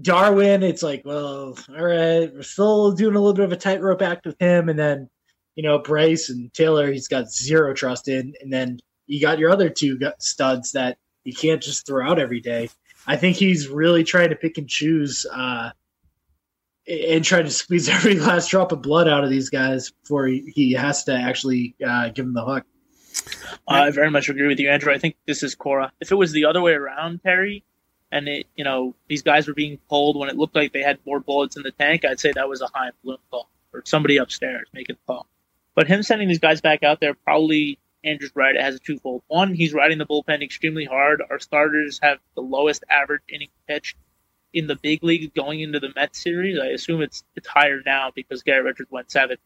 Darwin, 0.00 0.62
it's 0.62 0.82
like, 0.82 1.02
well, 1.04 1.56
all 1.68 1.84
right, 1.84 2.32
we're 2.32 2.42
still 2.42 2.92
doing 2.92 3.14
a 3.14 3.18
little 3.18 3.34
bit 3.34 3.44
of 3.44 3.52
a 3.52 3.56
tightrope 3.56 4.00
act 4.00 4.24
with 4.24 4.40
him, 4.40 4.68
and 4.68 4.78
then 4.78 5.10
you 5.54 5.62
know 5.62 5.78
Brice 5.78 6.30
and 6.30 6.52
Taylor, 6.54 6.90
he's 6.90 7.08
got 7.08 7.30
zero 7.30 7.74
trust 7.74 8.08
in, 8.08 8.34
and 8.40 8.52
then 8.52 8.80
you 9.06 9.20
got 9.20 9.38
your 9.38 9.50
other 9.50 9.68
two 9.68 9.98
studs 10.18 10.72
that 10.72 10.96
you 11.24 11.34
can't 11.34 11.62
just 11.62 11.86
throw 11.86 12.08
out 12.08 12.18
every 12.18 12.40
day. 12.40 12.70
I 13.06 13.16
think 13.16 13.36
he's 13.36 13.68
really 13.68 14.04
trying 14.04 14.30
to 14.30 14.36
pick 14.36 14.58
and 14.58 14.68
choose 14.68 15.26
uh, 15.30 15.70
and 16.86 17.24
try 17.24 17.42
to 17.42 17.50
squeeze 17.50 17.88
every 17.88 18.18
last 18.18 18.50
drop 18.50 18.72
of 18.72 18.82
blood 18.82 19.08
out 19.08 19.24
of 19.24 19.30
these 19.30 19.50
guys 19.50 19.90
before 19.90 20.26
he, 20.26 20.72
has 20.72 21.04
to 21.04 21.14
actually 21.14 21.74
uh, 21.86 22.08
give 22.08 22.24
them 22.24 22.34
the 22.34 22.44
hook. 22.44 22.64
I 23.68 23.90
very 23.90 24.10
much 24.10 24.28
agree 24.28 24.48
with 24.48 24.58
you, 24.58 24.70
Andrew. 24.70 24.92
I 24.92 24.98
think 24.98 25.16
this 25.26 25.42
is 25.42 25.54
Cora. 25.54 25.92
If 26.00 26.10
it 26.10 26.14
was 26.14 26.32
the 26.32 26.46
other 26.46 26.60
way 26.60 26.72
around, 26.72 27.22
Perry, 27.22 27.62
and 28.10 28.26
it, 28.28 28.46
you 28.56 28.64
know, 28.64 28.94
these 29.08 29.22
guys 29.22 29.46
were 29.46 29.54
being 29.54 29.78
pulled 29.88 30.16
when 30.18 30.28
it 30.28 30.36
looked 30.36 30.56
like 30.56 30.72
they 30.72 30.82
had 30.82 30.98
more 31.06 31.20
bullets 31.20 31.56
in 31.56 31.62
the 31.62 31.70
tank, 31.70 32.04
I'd 32.04 32.20
say 32.20 32.32
that 32.32 32.48
was 32.48 32.62
a 32.62 32.68
Chaim 32.74 32.92
Bloom 33.04 33.18
call 33.30 33.48
or 33.72 33.82
somebody 33.84 34.16
upstairs 34.16 34.68
making 34.72 34.96
the 34.96 35.12
call. 35.12 35.26
But 35.74 35.86
him 35.86 36.02
sending 36.02 36.28
these 36.28 36.38
guys 36.38 36.60
back 36.60 36.82
out 36.82 37.00
there 37.00 37.14
probably 37.14 37.78
Andrew's 38.04 38.32
right. 38.34 38.54
It 38.54 38.62
has 38.62 38.74
a 38.74 38.78
twofold. 38.78 39.22
One, 39.28 39.54
he's 39.54 39.72
riding 39.72 39.98
the 39.98 40.06
bullpen 40.06 40.42
extremely 40.42 40.84
hard. 40.84 41.22
Our 41.30 41.38
starters 41.38 42.00
have 42.02 42.18
the 42.34 42.42
lowest 42.42 42.84
average 42.90 43.22
inning 43.28 43.48
pitched 43.68 43.96
in 44.52 44.66
the 44.66 44.76
big 44.76 45.02
league 45.02 45.34
going 45.34 45.60
into 45.60 45.80
the 45.80 45.92
Mets 45.94 46.22
series. 46.22 46.58
I 46.58 46.66
assume 46.68 47.02
it's 47.02 47.24
it's 47.36 47.48
higher 47.48 47.80
now 47.84 48.10
because 48.14 48.42
Garrett 48.42 48.64
Richards 48.64 48.90
went 48.90 49.10
seven. 49.10 49.38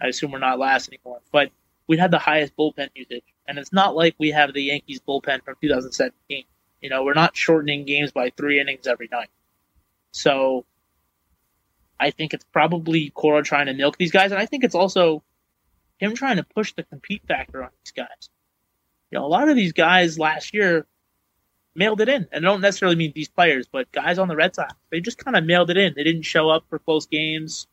I 0.00 0.08
assume 0.08 0.30
we're 0.32 0.38
not 0.38 0.58
last 0.58 0.88
anymore. 0.88 1.20
But 1.32 1.50
we 1.86 1.96
had 1.96 2.10
the 2.10 2.18
highest 2.18 2.56
bullpen 2.56 2.90
usage, 2.94 3.24
and 3.46 3.58
it's 3.58 3.72
not 3.72 3.96
like 3.96 4.14
we 4.18 4.30
have 4.30 4.52
the 4.52 4.62
Yankees 4.62 5.00
bullpen 5.06 5.44
from 5.44 5.56
2017. 5.60 6.44
You 6.80 6.90
know, 6.90 7.04
we're 7.04 7.14
not 7.14 7.36
shortening 7.36 7.84
games 7.84 8.12
by 8.12 8.30
three 8.30 8.60
innings 8.60 8.86
every 8.86 9.08
night. 9.10 9.30
So 10.12 10.64
I 11.98 12.10
think 12.10 12.32
it's 12.32 12.44
probably 12.52 13.10
Cora 13.10 13.42
trying 13.42 13.66
to 13.66 13.74
milk 13.74 13.98
these 13.98 14.12
guys, 14.12 14.32
and 14.32 14.40
I 14.40 14.46
think 14.46 14.64
it's 14.64 14.74
also 14.74 15.22
him 15.98 16.14
trying 16.14 16.36
to 16.36 16.44
push 16.44 16.72
the 16.72 16.82
compete 16.82 17.22
factor 17.28 17.62
on 17.62 17.70
these 17.84 17.92
guys. 17.92 18.30
You 19.10 19.18
know, 19.18 19.26
a 19.26 19.28
lot 19.28 19.48
of 19.48 19.56
these 19.56 19.72
guys 19.72 20.18
last 20.18 20.54
year 20.54 20.86
mailed 21.80 22.02
it 22.02 22.10
in, 22.10 22.28
and 22.30 22.46
I 22.46 22.50
don't 22.50 22.60
necessarily 22.60 22.94
mean 22.94 23.12
these 23.14 23.30
players, 23.30 23.66
but 23.66 23.90
guys 23.90 24.18
on 24.18 24.28
the 24.28 24.36
Red 24.36 24.54
Sox, 24.54 24.74
they 24.90 25.00
just 25.00 25.16
kind 25.16 25.34
of 25.34 25.44
mailed 25.44 25.70
it 25.70 25.78
in. 25.78 25.94
They 25.96 26.04
didn't 26.04 26.22
show 26.22 26.50
up 26.50 26.64
for 26.68 26.78
close 26.78 27.06
games. 27.06 27.66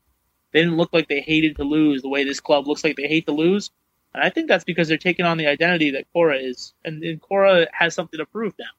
They 0.53 0.61
didn't 0.61 0.77
look 0.77 0.93
like 0.93 1.09
they 1.09 1.19
hated 1.19 1.57
to 1.57 1.65
lose 1.65 2.01
the 2.01 2.07
way 2.07 2.23
this 2.23 2.39
club 2.39 2.67
looks 2.67 2.85
like 2.85 2.95
they 2.95 3.09
hate 3.09 3.25
to 3.25 3.33
lose. 3.33 3.69
And 4.13 4.23
I 4.23 4.29
think 4.29 4.47
that's 4.47 4.63
because 4.63 4.87
they're 4.87 4.97
taking 4.97 5.25
on 5.25 5.37
the 5.37 5.47
identity 5.47 5.91
that 5.91 6.05
Cora 6.13 6.37
is, 6.37 6.73
and, 6.85 7.03
and 7.03 7.21
Cora 7.21 7.67
has 7.73 7.93
something 7.93 8.17
to 8.17 8.25
prove 8.25 8.53
now. 8.57 8.73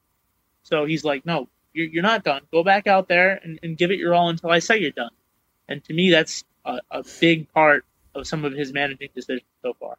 So 0.63 0.85
he's 0.85 1.05
like, 1.05 1.27
no, 1.27 1.47
you're, 1.73 1.87
you're 1.87 2.03
not 2.03 2.23
done. 2.23 2.41
Go 2.51 2.63
back 2.63 2.87
out 2.87 3.07
there 3.07 3.39
and, 3.43 3.59
and 3.61 3.77
give 3.77 3.91
it 3.91 3.99
your 3.99 4.15
all 4.15 4.29
until 4.29 4.49
I 4.49 4.59
say 4.59 4.79
you're 4.79 4.91
done. 4.91 5.11
And 5.67 5.83
to 5.85 5.93
me, 5.93 6.09
that's 6.09 6.43
a, 6.65 6.79
a 6.89 7.03
big 7.19 7.53
part 7.53 7.85
of 8.15 8.25
some 8.25 8.45
of 8.45 8.53
his 8.53 8.73
managing 8.73 9.09
decisions 9.13 9.47
so 9.61 9.73
far. 9.79 9.95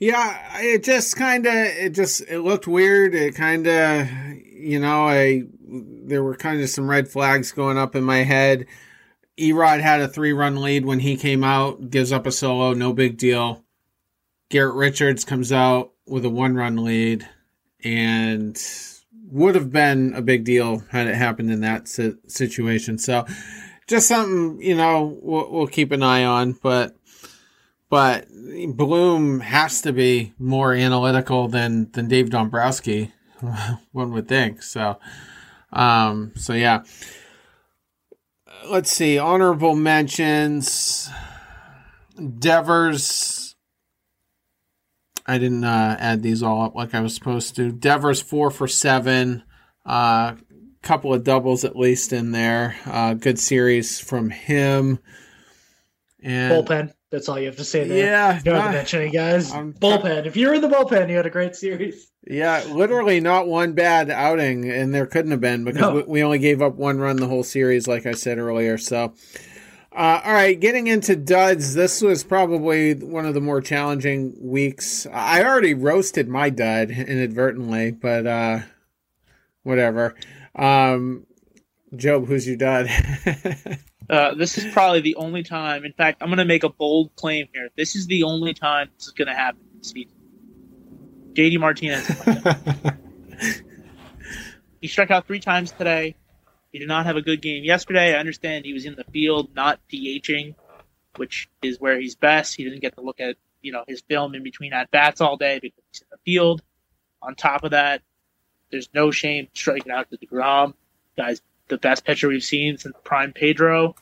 Yeah, 0.00 0.60
it 0.60 0.82
just 0.82 1.14
kind 1.14 1.44
of 1.44 1.52
it 1.54 1.90
just 1.90 2.22
it 2.22 2.40
looked 2.40 2.66
weird. 2.66 3.14
It 3.14 3.34
kind 3.34 3.66
of 3.66 4.08
you 4.42 4.80
know 4.80 5.06
I 5.06 5.42
there 5.62 6.22
were 6.22 6.36
kind 6.36 6.60
of 6.62 6.70
some 6.70 6.88
red 6.88 7.06
flags 7.06 7.52
going 7.52 7.76
up 7.76 7.94
in 7.94 8.02
my 8.02 8.24
head. 8.24 8.66
Erod 9.38 9.80
had 9.80 10.00
a 10.00 10.08
three 10.08 10.32
run 10.32 10.62
lead 10.62 10.86
when 10.86 11.00
he 11.00 11.16
came 11.16 11.44
out, 11.44 11.90
gives 11.90 12.12
up 12.12 12.26
a 12.26 12.32
solo, 12.32 12.72
no 12.72 12.94
big 12.94 13.18
deal. 13.18 13.62
Garrett 14.48 14.74
Richards 14.74 15.24
comes 15.24 15.52
out 15.52 15.92
with 16.06 16.24
a 16.24 16.30
one 16.30 16.54
run 16.54 16.82
lead 16.82 17.28
and 17.84 18.60
would 19.30 19.54
have 19.54 19.70
been 19.70 20.14
a 20.14 20.22
big 20.22 20.44
deal 20.44 20.82
had 20.90 21.08
it 21.08 21.14
happened 21.14 21.50
in 21.50 21.60
that 21.60 21.88
situation. 21.88 22.98
So 22.98 23.26
just 23.86 24.08
something, 24.08 24.60
you 24.62 24.76
know, 24.76 25.18
we'll, 25.22 25.50
we'll 25.50 25.66
keep 25.66 25.92
an 25.92 26.02
eye 26.02 26.24
on, 26.24 26.52
but 26.52 26.96
but 27.90 28.26
Bloom 28.76 29.40
has 29.40 29.82
to 29.82 29.92
be 29.92 30.32
more 30.38 30.72
analytical 30.72 31.48
than 31.48 31.90
than 31.92 32.08
Dave 32.08 32.30
Dombrowski, 32.30 33.12
one 33.92 34.12
would 34.12 34.28
think. 34.28 34.62
So, 34.62 34.98
um, 35.72 36.32
so 36.36 36.54
yeah. 36.54 36.84
Let's 38.66 38.92
see. 38.92 39.18
Honorable 39.18 39.74
mentions. 39.74 41.10
Devers. 42.38 43.56
I 45.26 45.38
didn't 45.38 45.64
uh, 45.64 45.96
add 45.98 46.22
these 46.22 46.42
all 46.42 46.62
up 46.62 46.74
like 46.74 46.94
I 46.94 47.00
was 47.00 47.14
supposed 47.14 47.56
to. 47.56 47.72
Devers 47.72 48.22
four 48.22 48.50
for 48.50 48.68
seven. 48.68 49.42
Uh, 49.84 50.34
couple 50.82 51.12
of 51.12 51.24
doubles 51.24 51.64
at 51.64 51.76
least 51.76 52.12
in 52.12 52.32
there. 52.32 52.76
Uh, 52.86 53.14
good 53.14 53.38
series 53.38 53.98
from 53.98 54.30
him. 54.30 54.98
And 56.22 56.66
bullpen. 56.66 56.92
That's 57.10 57.28
all 57.28 57.38
you 57.38 57.46
have 57.46 57.56
to 57.56 57.64
say 57.64 57.84
there. 57.84 58.06
Yeah. 58.06 58.40
Don't 58.42 58.54
not, 58.54 58.72
mention 58.72 59.02
any 59.02 59.10
guys. 59.10 59.52
I'm 59.52 59.72
bullpen. 59.72 60.26
If 60.26 60.36
you're 60.36 60.54
in 60.54 60.60
the 60.60 60.68
bullpen, 60.68 61.08
you 61.10 61.16
had 61.16 61.26
a 61.26 61.30
great 61.30 61.56
series. 61.56 62.08
Yeah, 62.24 62.62
literally 62.68 63.18
not 63.20 63.48
one 63.48 63.72
bad 63.72 64.10
outing, 64.10 64.70
and 64.70 64.94
there 64.94 65.06
couldn't 65.06 65.32
have 65.32 65.40
been 65.40 65.64
because 65.64 65.80
no. 65.80 65.94
we, 65.94 66.02
we 66.02 66.22
only 66.22 66.38
gave 66.38 66.62
up 66.62 66.76
one 66.76 66.98
run 66.98 67.16
the 67.16 67.26
whole 67.26 67.42
series, 67.42 67.88
like 67.88 68.06
I 68.06 68.12
said 68.12 68.38
earlier. 68.38 68.78
So, 68.78 69.14
uh, 69.90 70.20
all 70.24 70.32
right, 70.32 70.58
getting 70.58 70.86
into 70.86 71.16
duds. 71.16 71.74
This 71.74 72.00
was 72.00 72.22
probably 72.22 72.94
one 72.94 73.26
of 73.26 73.34
the 73.34 73.40
more 73.40 73.60
challenging 73.60 74.36
weeks. 74.40 75.06
I 75.12 75.42
already 75.42 75.74
roasted 75.74 76.28
my 76.28 76.50
dud 76.50 76.90
inadvertently, 76.90 77.90
but 77.90 78.26
uh, 78.26 78.60
whatever. 79.64 80.14
Um, 80.54 81.26
Job, 81.96 82.26
who's 82.26 82.46
your 82.46 82.56
dud? 82.56 82.88
Uh, 84.10 84.34
this 84.34 84.58
is 84.58 84.72
probably 84.72 85.00
the 85.00 85.14
only 85.14 85.44
time. 85.44 85.84
In 85.84 85.92
fact, 85.92 86.20
I'm 86.20 86.28
going 86.28 86.38
to 86.38 86.44
make 86.44 86.64
a 86.64 86.68
bold 86.68 87.14
claim 87.14 87.46
here. 87.54 87.68
This 87.76 87.94
is 87.94 88.08
the 88.08 88.24
only 88.24 88.54
time 88.54 88.88
this 88.98 89.06
is 89.06 89.12
going 89.12 89.28
to 89.28 89.34
happen 89.34 89.60
this 89.78 89.90
season. 89.90 90.16
JD 91.34 91.60
Martinez. 91.60 92.08
he 94.80 94.88
struck 94.88 95.12
out 95.12 95.28
three 95.28 95.38
times 95.38 95.70
today. 95.70 96.16
He 96.72 96.80
did 96.80 96.88
not 96.88 97.06
have 97.06 97.14
a 97.14 97.22
good 97.22 97.40
game 97.40 97.62
yesterday. 97.62 98.12
I 98.12 98.18
understand 98.18 98.64
he 98.64 98.72
was 98.72 98.84
in 98.84 98.96
the 98.96 99.04
field, 99.04 99.54
not 99.54 99.78
DHing, 99.92 100.56
which 101.14 101.48
is 101.62 101.80
where 101.80 102.00
he's 102.00 102.16
best. 102.16 102.56
He 102.56 102.64
didn't 102.64 102.80
get 102.80 102.96
to 102.96 103.02
look 103.02 103.20
at 103.20 103.36
you 103.62 103.70
know 103.70 103.84
his 103.86 104.00
film 104.00 104.34
in 104.34 104.42
between 104.42 104.72
at 104.72 104.90
bats 104.90 105.20
all 105.20 105.36
day 105.36 105.60
because 105.60 105.84
he's 105.92 106.02
in 106.02 106.08
the 106.10 106.18
field. 106.24 106.62
On 107.22 107.36
top 107.36 107.62
of 107.62 107.72
that, 107.72 108.02
there's 108.72 108.88
no 108.92 109.12
shame 109.12 109.46
striking 109.52 109.92
out 109.92 110.10
to 110.10 110.18
deGrom. 110.18 110.74
Guys 111.16 111.42
the 111.70 111.78
best 111.78 112.04
pitcher 112.04 112.28
we've 112.28 112.44
seen 112.44 112.76
since 112.76 112.94
Prime 113.02 113.32
Pedro. 113.32 113.94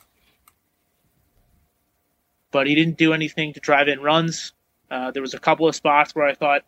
But 2.51 2.67
he 2.67 2.75
didn't 2.75 2.97
do 2.97 3.13
anything 3.13 3.53
to 3.53 3.59
drive 3.59 3.87
in 3.87 4.01
runs. 4.01 4.53
Uh, 4.91 5.11
there 5.11 5.21
was 5.21 5.33
a 5.35 5.39
couple 5.39 5.67
of 5.67 5.75
spots 5.75 6.13
where 6.13 6.25
I 6.25 6.33
thought, 6.33 6.63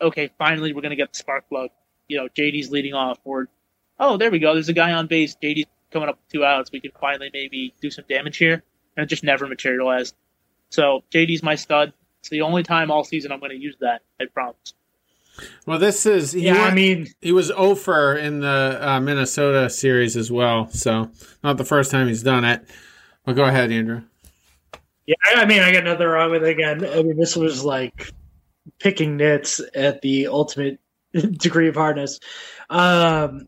okay, 0.00 0.30
finally 0.38 0.72
we're 0.72 0.80
going 0.80 0.90
to 0.90 0.96
get 0.96 1.12
the 1.12 1.18
spark 1.18 1.48
plug. 1.48 1.70
You 2.08 2.16
know, 2.16 2.28
JD's 2.28 2.70
leading 2.70 2.94
off, 2.94 3.18
or 3.24 3.48
oh, 4.00 4.16
there 4.16 4.30
we 4.30 4.38
go. 4.38 4.54
There's 4.54 4.70
a 4.70 4.74
guy 4.74 4.92
on 4.92 5.06
base. 5.06 5.36
JD's 5.40 5.66
coming 5.90 6.08
up 6.08 6.18
two 6.32 6.44
outs. 6.44 6.72
We 6.72 6.80
can 6.80 6.92
finally 6.98 7.30
maybe 7.32 7.74
do 7.80 7.90
some 7.90 8.06
damage 8.08 8.38
here, 8.38 8.62
and 8.96 9.04
it 9.04 9.06
just 9.06 9.22
never 9.22 9.46
materialized. 9.46 10.14
So 10.70 11.04
JD's 11.12 11.42
my 11.42 11.56
stud. 11.56 11.92
It's 12.20 12.30
the 12.30 12.42
only 12.42 12.62
time 12.62 12.90
all 12.90 13.04
season 13.04 13.30
I'm 13.30 13.40
going 13.40 13.52
to 13.52 13.58
use 13.58 13.76
that. 13.80 14.02
I 14.18 14.24
promise. 14.24 14.74
Well, 15.66 15.78
this 15.78 16.06
is 16.06 16.34
yeah. 16.34 16.54
Went, 16.54 16.72
I 16.72 16.74
mean, 16.74 17.06
he 17.20 17.32
was 17.32 17.50
over 17.52 18.16
in 18.16 18.40
the 18.40 18.78
uh, 18.80 19.00
Minnesota 19.00 19.70
series 19.70 20.16
as 20.16 20.30
well, 20.30 20.68
so 20.70 21.10
not 21.42 21.56
the 21.56 21.64
first 21.64 21.90
time 21.90 22.08
he's 22.08 22.22
done 22.22 22.44
it. 22.44 22.66
Well, 23.26 23.36
go 23.36 23.44
ahead, 23.44 23.70
Andrew. 23.70 24.02
Yeah, 25.06 25.14
I 25.36 25.44
mean, 25.46 25.62
I 25.62 25.72
got 25.72 25.84
nothing 25.84 26.06
wrong 26.06 26.30
with 26.30 26.44
it 26.44 26.50
again. 26.50 26.84
I 26.84 27.02
mean, 27.02 27.16
this 27.16 27.36
was 27.36 27.64
like 27.64 28.12
picking 28.78 29.16
nits 29.16 29.60
at 29.74 30.02
the 30.02 30.28
ultimate 30.28 30.80
degree 31.12 31.68
of 31.68 31.76
hardness. 31.76 32.20
Um, 32.70 33.46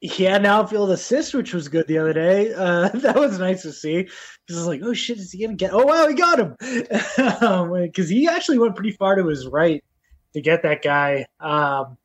he 0.00 0.24
had 0.24 0.40
an 0.40 0.46
outfield 0.46 0.90
assist, 0.90 1.32
which 1.32 1.54
was 1.54 1.68
good 1.68 1.86
the 1.86 1.98
other 1.98 2.12
day. 2.12 2.52
Uh, 2.52 2.88
that 2.94 3.16
was 3.16 3.38
nice 3.38 3.62
to 3.62 3.72
see. 3.72 4.02
Because 4.02 4.56
was 4.56 4.66
like, 4.66 4.82
oh 4.82 4.94
shit, 4.94 5.18
is 5.18 5.32
he 5.32 5.44
gonna 5.44 5.56
get? 5.56 5.72
Oh 5.72 5.86
wow, 5.86 6.08
he 6.08 6.14
got 6.14 6.40
him. 6.40 6.56
Because 6.58 7.40
um, 7.42 8.06
he 8.06 8.28
actually 8.28 8.58
went 8.58 8.74
pretty 8.74 8.92
far 8.92 9.14
to 9.14 9.26
his 9.26 9.46
right 9.46 9.82
to 10.34 10.40
get 10.40 10.62
that 10.62 10.82
guy. 10.82 11.26
Um, 11.40 11.96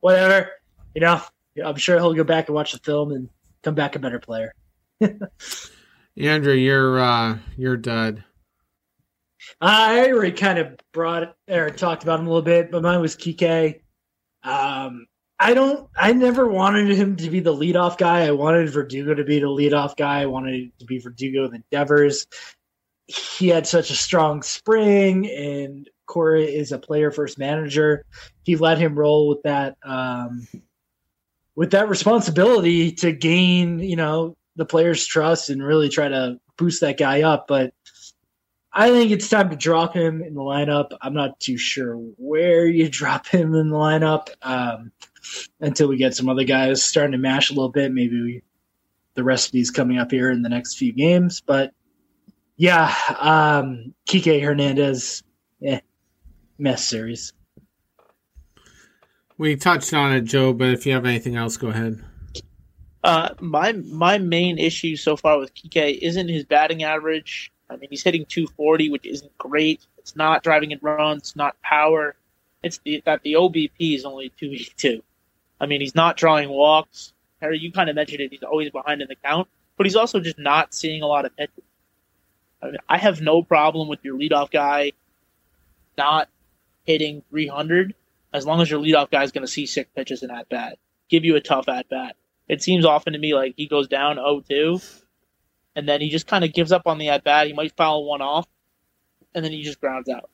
whatever, 0.00 0.50
you 0.94 1.00
know, 1.00 1.20
I'm 1.64 1.76
sure 1.76 1.98
he'll 1.98 2.14
go 2.14 2.24
back 2.24 2.48
and 2.48 2.54
watch 2.54 2.72
the 2.72 2.78
film 2.78 3.12
and 3.12 3.28
come 3.62 3.74
back 3.74 3.96
a 3.96 3.98
better 3.98 4.18
player. 4.18 4.54
Andrew, 6.16 6.54
you're 6.54 7.00
uh, 7.00 7.38
you're 7.56 7.76
dud. 7.76 8.24
I 9.60 10.10
already 10.10 10.32
kind 10.32 10.58
of 10.58 10.78
brought 10.92 11.36
or 11.48 11.70
talked 11.70 12.02
about 12.02 12.20
him 12.20 12.26
a 12.26 12.28
little 12.28 12.42
bit, 12.42 12.70
but 12.70 12.82
mine 12.82 13.00
was 13.00 13.16
Kike. 13.16 13.80
Um, 14.42 15.06
I 15.38 15.54
don't. 15.54 15.88
I 15.96 16.12
never 16.12 16.46
wanted 16.46 16.90
him 16.90 17.16
to 17.16 17.30
be 17.30 17.40
the 17.40 17.54
leadoff 17.54 17.98
guy. 17.98 18.26
I 18.26 18.32
wanted 18.32 18.70
Verdugo 18.70 19.14
to 19.14 19.24
be 19.24 19.38
the 19.38 19.46
leadoff 19.46 19.96
guy. 19.96 20.22
I 20.22 20.26
wanted 20.26 20.54
it 20.54 20.78
to 20.80 20.84
be 20.84 20.98
Verdugo 20.98 21.48
the 21.48 21.62
Devers. 21.70 22.26
He 23.06 23.48
had 23.48 23.66
such 23.66 23.90
a 23.90 23.94
strong 23.94 24.42
spring, 24.42 25.28
and 25.30 25.88
Cora 26.08 26.40
is 26.40 26.72
a 26.72 26.78
player 26.78 27.12
first 27.12 27.38
manager. 27.38 28.04
He 28.42 28.56
let 28.56 28.78
him 28.78 28.98
roll 28.98 29.28
with 29.28 29.42
that 29.44 29.76
um, 29.84 30.48
with 31.54 31.72
that 31.72 31.88
responsibility 31.88 32.92
to 32.92 33.12
gain, 33.12 33.78
you 33.80 33.96
know, 33.96 34.36
the 34.56 34.64
player's 34.64 35.06
trust 35.06 35.50
and 35.50 35.62
really 35.62 35.88
try 35.88 36.08
to 36.08 36.40
boost 36.56 36.80
that 36.80 36.98
guy 36.98 37.22
up. 37.22 37.46
But 37.46 37.74
I 38.72 38.90
think 38.90 39.10
it's 39.10 39.28
time 39.28 39.50
to 39.50 39.56
drop 39.56 39.94
him 39.94 40.22
in 40.22 40.34
the 40.34 40.40
lineup. 40.40 40.96
I'm 41.00 41.14
not 41.14 41.40
too 41.40 41.58
sure 41.58 41.94
where 41.94 42.66
you 42.66 42.88
drop 42.88 43.26
him 43.26 43.54
in 43.54 43.70
the 43.70 43.76
lineup 43.76 44.28
um, 44.42 44.92
until 45.60 45.88
we 45.88 45.96
get 45.96 46.14
some 46.14 46.28
other 46.28 46.44
guys 46.44 46.84
starting 46.84 47.12
to 47.12 47.18
mash 47.18 47.50
a 47.50 47.54
little 47.54 47.70
bit. 47.70 47.92
Maybe 47.92 48.22
we, 48.22 48.42
the 49.14 49.24
recipe's 49.24 49.70
coming 49.70 49.98
up 49.98 50.10
here 50.10 50.30
in 50.30 50.42
the 50.42 50.48
next 50.48 50.76
few 50.76 50.92
games. 50.92 51.40
But 51.40 51.72
yeah, 52.56 52.94
um, 53.18 53.94
Kike 54.08 54.42
Hernandez, 54.42 55.22
eh, 55.64 55.80
mess 56.58 56.84
series. 56.84 57.32
We 59.36 59.56
touched 59.56 59.94
on 59.94 60.12
it, 60.12 60.22
Joe, 60.22 60.52
but 60.52 60.70
if 60.70 60.84
you 60.84 60.92
have 60.92 61.06
anything 61.06 61.36
else, 61.36 61.56
go 61.56 61.68
ahead. 61.68 62.02
Uh, 63.04 63.30
my 63.40 63.72
my 63.72 64.18
main 64.18 64.58
issue 64.58 64.96
so 64.96 65.16
far 65.16 65.38
with 65.38 65.54
Kike 65.54 65.98
isn't 65.98 66.28
his 66.28 66.44
batting 66.44 66.82
average. 66.82 67.52
I 67.70 67.76
mean, 67.76 67.88
he's 67.90 68.02
hitting 68.02 68.24
240, 68.26 68.90
which 68.90 69.06
isn't 69.06 69.36
great. 69.38 69.86
It's 69.98 70.16
not 70.16 70.42
driving 70.42 70.72
in 70.72 70.80
runs, 70.82 71.22
it's 71.22 71.36
not 71.36 71.60
power. 71.62 72.16
It's 72.62 72.78
the, 72.78 73.02
that 73.06 73.22
the 73.22 73.34
OBP 73.34 73.94
is 73.94 74.04
only 74.04 74.30
282. 74.30 75.02
I 75.60 75.66
mean, 75.66 75.80
he's 75.80 75.94
not 75.94 76.16
drawing 76.16 76.48
walks. 76.48 77.12
Harry, 77.40 77.58
you 77.58 77.70
kind 77.70 77.88
of 77.88 77.94
mentioned 77.94 78.20
it. 78.20 78.32
He's 78.32 78.42
always 78.42 78.70
behind 78.70 79.00
in 79.00 79.06
the 79.06 79.14
count, 79.14 79.46
but 79.76 79.86
he's 79.86 79.94
also 79.94 80.18
just 80.18 80.38
not 80.38 80.74
seeing 80.74 81.02
a 81.02 81.06
lot 81.06 81.24
of 81.24 81.36
pitches. 81.36 81.62
I, 82.60 82.66
mean, 82.66 82.78
I 82.88 82.98
have 82.98 83.20
no 83.20 83.44
problem 83.44 83.86
with 83.86 84.00
your 84.02 84.18
leadoff 84.18 84.50
guy 84.50 84.92
not 85.98 86.28
hitting 86.88 87.22
300 87.28 87.94
as 88.32 88.46
long 88.46 88.62
as 88.62 88.70
your 88.70 88.80
leadoff 88.80 89.10
guy 89.10 89.22
is 89.22 89.30
going 89.30 89.44
to 89.44 89.52
see 89.52 89.66
six 89.66 89.90
pitches 89.94 90.22
in 90.22 90.30
at 90.30 90.48
bat, 90.48 90.78
give 91.10 91.22
you 91.22 91.36
a 91.36 91.40
tough 91.40 91.68
at 91.68 91.86
bat. 91.90 92.16
It 92.48 92.62
seems 92.62 92.86
often 92.86 93.12
to 93.12 93.18
me 93.18 93.34
like 93.34 93.54
he 93.58 93.66
goes 93.66 93.88
down 93.88 94.16
0 94.16 94.42
2, 94.48 94.80
and 95.76 95.86
then 95.86 96.00
he 96.00 96.08
just 96.08 96.26
kind 96.26 96.44
of 96.44 96.52
gives 96.54 96.72
up 96.72 96.86
on 96.86 96.96
the 96.96 97.10
at 97.10 97.24
bat. 97.24 97.46
He 97.46 97.52
might 97.52 97.76
foul 97.76 98.06
one 98.06 98.22
off, 98.22 98.46
and 99.34 99.44
then 99.44 99.52
he 99.52 99.62
just 99.62 99.82
grounds 99.82 100.08
out. 100.08 100.30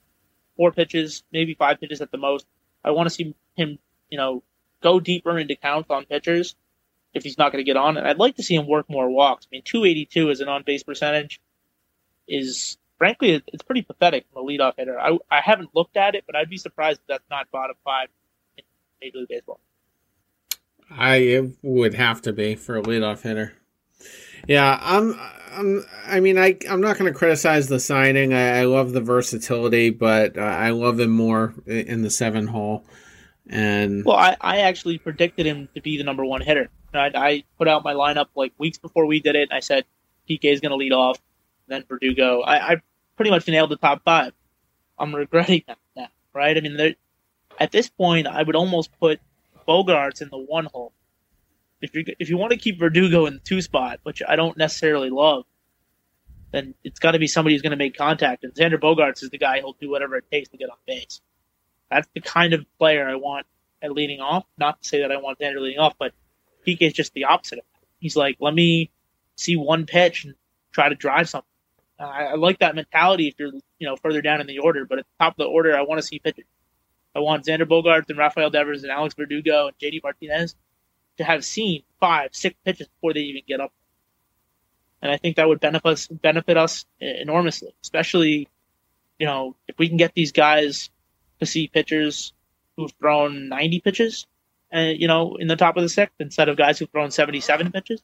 Four 0.57 0.71
pitches, 0.71 1.25
maybe 1.33 1.55
five 1.55 1.81
pitches 1.81 2.01
at 2.01 2.13
the 2.13 2.19
most. 2.19 2.47
I 2.85 2.93
want 2.93 3.09
to 3.09 3.15
see 3.15 3.35
him, 3.57 3.79
you 4.09 4.17
know, 4.17 4.45
go 4.81 5.01
deeper 5.01 5.37
into 5.37 5.57
counts 5.57 5.91
on 5.91 6.05
pitchers 6.05 6.55
if 7.15 7.25
he's 7.25 7.37
not 7.37 7.51
going 7.51 7.65
to 7.65 7.69
get 7.69 7.77
on. 7.77 7.97
And 7.97 8.07
I'd 8.07 8.19
like 8.19 8.37
to 8.37 8.45
see 8.45 8.55
him 8.55 8.69
work 8.69 8.89
more 8.89 9.11
walks. 9.11 9.47
I 9.47 9.49
mean, 9.51 9.63
282 9.65 10.31
as 10.31 10.41
an 10.41 10.49
on 10.49 10.63
base 10.63 10.85
percentage 10.85 11.41
is 12.29 12.79
frankly, 12.99 13.43
it's 13.47 13.63
pretty 13.63 13.83
pathetic 13.83 14.27
from 14.33 14.45
a 14.45 14.47
leadoff 14.47 14.75
hitter. 14.77 14.99
I, 14.99 15.19
I 15.31 15.41
haven't 15.41 15.71
looked 15.75 15.97
at 15.97 16.15
it, 16.15 16.25
but 16.27 16.37
I'd 16.37 16.51
be 16.51 16.57
surprised 16.57 17.01
if 17.01 17.07
that's 17.07 17.31
not 17.31 17.51
bottom 17.51 17.77
five 17.85 18.09
in 18.57 18.65
Major 19.01 19.19
League 19.19 19.29
Baseball. 19.29 19.61
I 20.91 21.51
would 21.63 21.95
have 21.95 22.23
to 22.23 22.33
be 22.33 22.55
for 22.55 22.77
a 22.77 22.83
leadoff 22.83 23.23
hitter. 23.23 23.55
Yeah, 24.47 24.79
I'm. 24.83 25.19
I'm. 25.53 25.85
I 26.07 26.21
mean, 26.21 26.39
I. 26.39 26.59
I'm 26.69 26.81
not 26.81 26.99
going 26.99 27.11
to 27.11 27.19
criticize 27.19 27.69
the 27.69 27.81
signing. 27.81 28.35
I, 28.35 28.61
I, 28.61 28.65
love 28.65 28.93
the 28.93 29.01
versatility, 29.01 29.89
but 29.89 30.37
uh, 30.37 30.43
I 30.43 30.71
love 30.71 31.01
him 31.01 31.11
more 31.11 31.55
in 31.67 32.03
the 32.03 32.11
seven 32.11 32.47
hole. 32.47 32.85
And 33.49 34.05
well, 34.05 34.17
I, 34.17 34.37
I 34.41 34.61
actually 34.61 34.99
predicted 34.99 35.47
him 35.47 35.69
to 35.75 35.81
be 35.81 35.97
the 35.97 36.05
number 36.05 36.25
one 36.25 36.43
hitter. 36.43 36.69
I, 36.93 37.11
I 37.15 37.45
put 37.59 37.69
out 37.69 37.85
my 37.85 37.95
lineup 37.95 38.27
like 38.35 38.53
weeks 38.59 38.79
before 38.79 39.07
we 39.07 39.21
did 39.21 39.37
it. 39.37 39.49
I 39.51 39.61
said 39.61 39.85
PK 40.29 40.45
is 40.45 40.61
going 40.61 40.71
to 40.71 40.77
lead 40.77 40.93
off 40.93 41.19
then 41.69 41.85
Verdugo. 41.89 42.41
I, 42.41 42.73
I 42.73 42.77
pretty 43.17 43.31
much 43.31 43.47
nailed 43.47 43.71
the 43.71 43.77
top 43.77 44.03
five. 44.05 44.33
I'm 44.99 45.15
regretting 45.15 45.63
that 45.67 45.79
now, 45.97 46.09
right? 46.33 46.57
I 46.57 46.61
mean, 46.61 46.95
at 47.59 47.73
this 47.73 47.89
point, 47.89 48.27
I 48.27 48.43
would 48.43 48.57
almost 48.57 48.91
put 48.99 49.21
Bogaerts 49.67 50.23
in 50.23 50.29
the 50.29 50.39
one 50.39 50.67
hole. 50.67 50.93
If 51.81 51.95
you 51.95 52.05
if 52.19 52.31
you 52.31 52.39
want 52.39 52.53
to 52.53 52.59
keep 52.59 52.79
Verdugo 52.79 53.27
in 53.27 53.35
the 53.35 53.41
two 53.41 53.61
spot, 53.61 54.01
which 54.03 54.23
I 54.27 54.37
don't 54.37 54.57
necessarily 54.57 55.11
love, 55.11 55.45
then 56.53 56.75
it's 56.85 57.01
got 57.01 57.13
to 57.13 57.19
be 57.19 57.27
somebody 57.27 57.55
who's 57.55 57.63
going 57.63 57.73
to 57.73 57.77
make 57.77 57.97
contact. 57.97 58.45
And 58.45 58.55
Xander 58.55 58.81
Bogaerts 58.81 59.23
is 59.23 59.31
the 59.31 59.39
guy 59.39 59.61
who'll 59.61 59.77
do 59.81 59.91
whatever 59.91 60.17
it 60.17 60.25
takes 60.31 60.49
to 60.51 60.57
get 60.57 60.71
on 60.71 60.77
base. 60.87 61.21
That's 61.91 62.09
the 62.15 62.21
kind 62.21 62.55
of 62.55 62.65
player 62.79 63.09
I 63.09 63.17
want 63.17 63.47
at 63.83 63.93
leading 63.93 64.21
off. 64.21 64.45
Not 64.57 64.81
to 64.83 64.89
say 64.89 65.01
that 65.01 65.13
I 65.13 65.17
want 65.17 65.39
Xander 65.41 65.61
leading 65.61 65.81
off, 65.81 65.95
but 65.99 66.13
PK 66.67 66.83
is 66.83 66.93
just 66.93 67.13
the 67.13 67.25
opposite 67.25 67.59
of 67.59 67.65
that. 67.73 67.87
He's 67.99 68.17
like, 68.17 68.37
let 68.41 68.55
me 68.55 68.91
see 69.37 69.57
one 69.57 69.87
pitch 69.87 70.25
and 70.25 70.35
try 70.73 70.89
to 70.89 70.95
drive 70.95 71.29
something. 71.29 71.49
I, 71.99 72.25
I, 72.25 72.35
like 72.35 72.59
that 72.59 72.75
mentality 72.75 73.29
if 73.29 73.35
you're 73.39 73.53
you 73.79 73.87
know 73.87 73.97
further 73.97 74.23
down 74.23 74.41
in 74.41 74.47
the 74.47 74.59
order, 74.59 74.85
but 74.85 74.99
at 74.99 75.05
the 75.05 75.25
top 75.25 75.35
of 75.35 75.37
the 75.39 75.45
order, 75.45 75.77
I 75.77 75.83
want 75.83 76.01
to 76.01 76.07
see 76.07 76.19
pitchers. 76.19 76.47
I 77.15 77.21
want 77.21 77.45
Xander 77.45 77.67
Bogaerts 77.67 78.09
and 78.09 78.19
Rafael 78.19 78.51
Devers 78.51 78.83
and 78.83 78.91
Alex 78.91 79.15
Verdugo 79.15 79.69
and 79.69 79.79
JD 79.79 80.03
Martinez 80.03 80.57
to 81.19 81.25
have 81.25 81.45
seen 81.45 81.85
five, 82.01 82.31
six 82.33 82.57
pitches 82.65 82.89
before 82.89 83.15
they 83.15 83.21
even 83.21 83.43
get 83.47 83.61
up. 83.61 83.73
And 85.01 85.13
I 85.13 85.17
think 85.17 85.37
that 85.37 85.47
would 85.47 85.61
benefit 85.61 85.87
us, 85.87 86.07
benefit 86.09 86.57
us 86.57 86.87
enormously, 86.99 87.75
especially, 87.83 88.49
you 89.19 89.27
know, 89.27 89.55
if 89.69 89.79
we 89.79 89.89
can 89.89 89.97
get 89.97 90.15
these 90.15 90.33
guys 90.33 90.91
to 91.41 91.47
see 91.47 91.69
pitchers 91.69 92.33
who've 92.77 92.93
thrown 92.99 93.49
90 93.49 93.81
pitches, 93.81 94.27
and 94.73 94.89
uh, 94.89 94.99
you 94.99 95.07
know, 95.07 95.37
in 95.37 95.47
the 95.47 95.57
top 95.57 95.77
of 95.77 95.83
the 95.83 95.89
sixth 95.89 96.15
instead 96.19 96.49
of 96.49 96.57
guys 96.57 96.79
who've 96.79 96.91
thrown 96.91 97.13
77 97.13 97.71
pitches 97.71 98.03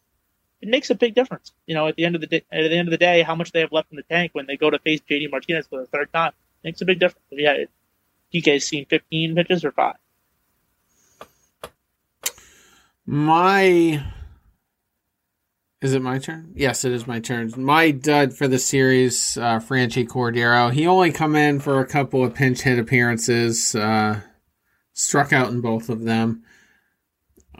it 0.60 0.68
makes 0.68 0.90
a 0.90 0.94
big 0.94 1.14
difference. 1.14 1.52
You 1.66 1.74
know, 1.74 1.86
at 1.86 1.96
the 1.96 2.04
end 2.04 2.14
of 2.14 2.20
the 2.20 2.26
day, 2.26 2.44
at 2.52 2.68
the 2.68 2.76
end 2.76 2.88
of 2.88 2.92
the 2.92 2.98
day, 2.98 3.22
how 3.22 3.34
much 3.34 3.52
they 3.52 3.60
have 3.60 3.72
left 3.72 3.90
in 3.90 3.96
the 3.96 4.02
tank 4.02 4.30
when 4.34 4.46
they 4.46 4.56
go 4.56 4.70
to 4.70 4.78
face 4.78 5.00
JD 5.08 5.30
Martinez 5.30 5.66
for 5.66 5.80
the 5.80 5.86
third 5.86 6.12
time 6.12 6.32
it 6.62 6.68
makes 6.68 6.80
a 6.80 6.84
big 6.84 6.98
difference. 6.98 7.26
Yeah, 7.30 7.64
PK's 8.34 8.66
seen 8.66 8.86
15 8.86 9.34
pitches 9.34 9.64
or 9.64 9.72
five. 9.72 9.96
My 13.06 14.04
is 15.80 15.94
it 15.94 16.02
my 16.02 16.18
turn? 16.18 16.52
Yes, 16.54 16.84
it 16.84 16.92
is 16.92 17.06
my 17.06 17.20
turn. 17.20 17.52
My 17.56 17.90
dud 17.90 18.34
for 18.34 18.46
the 18.46 18.58
series, 18.58 19.38
uh, 19.38 19.60
Franchy 19.60 20.06
Cordero. 20.06 20.70
He 20.70 20.86
only 20.86 21.10
come 21.10 21.34
in 21.34 21.58
for 21.58 21.80
a 21.80 21.86
couple 21.86 22.22
of 22.22 22.34
pinch 22.34 22.60
hit 22.60 22.78
appearances, 22.78 23.74
uh, 23.74 24.20
struck 24.92 25.32
out 25.32 25.48
in 25.48 25.62
both 25.62 25.88
of 25.88 26.02
them 26.02 26.44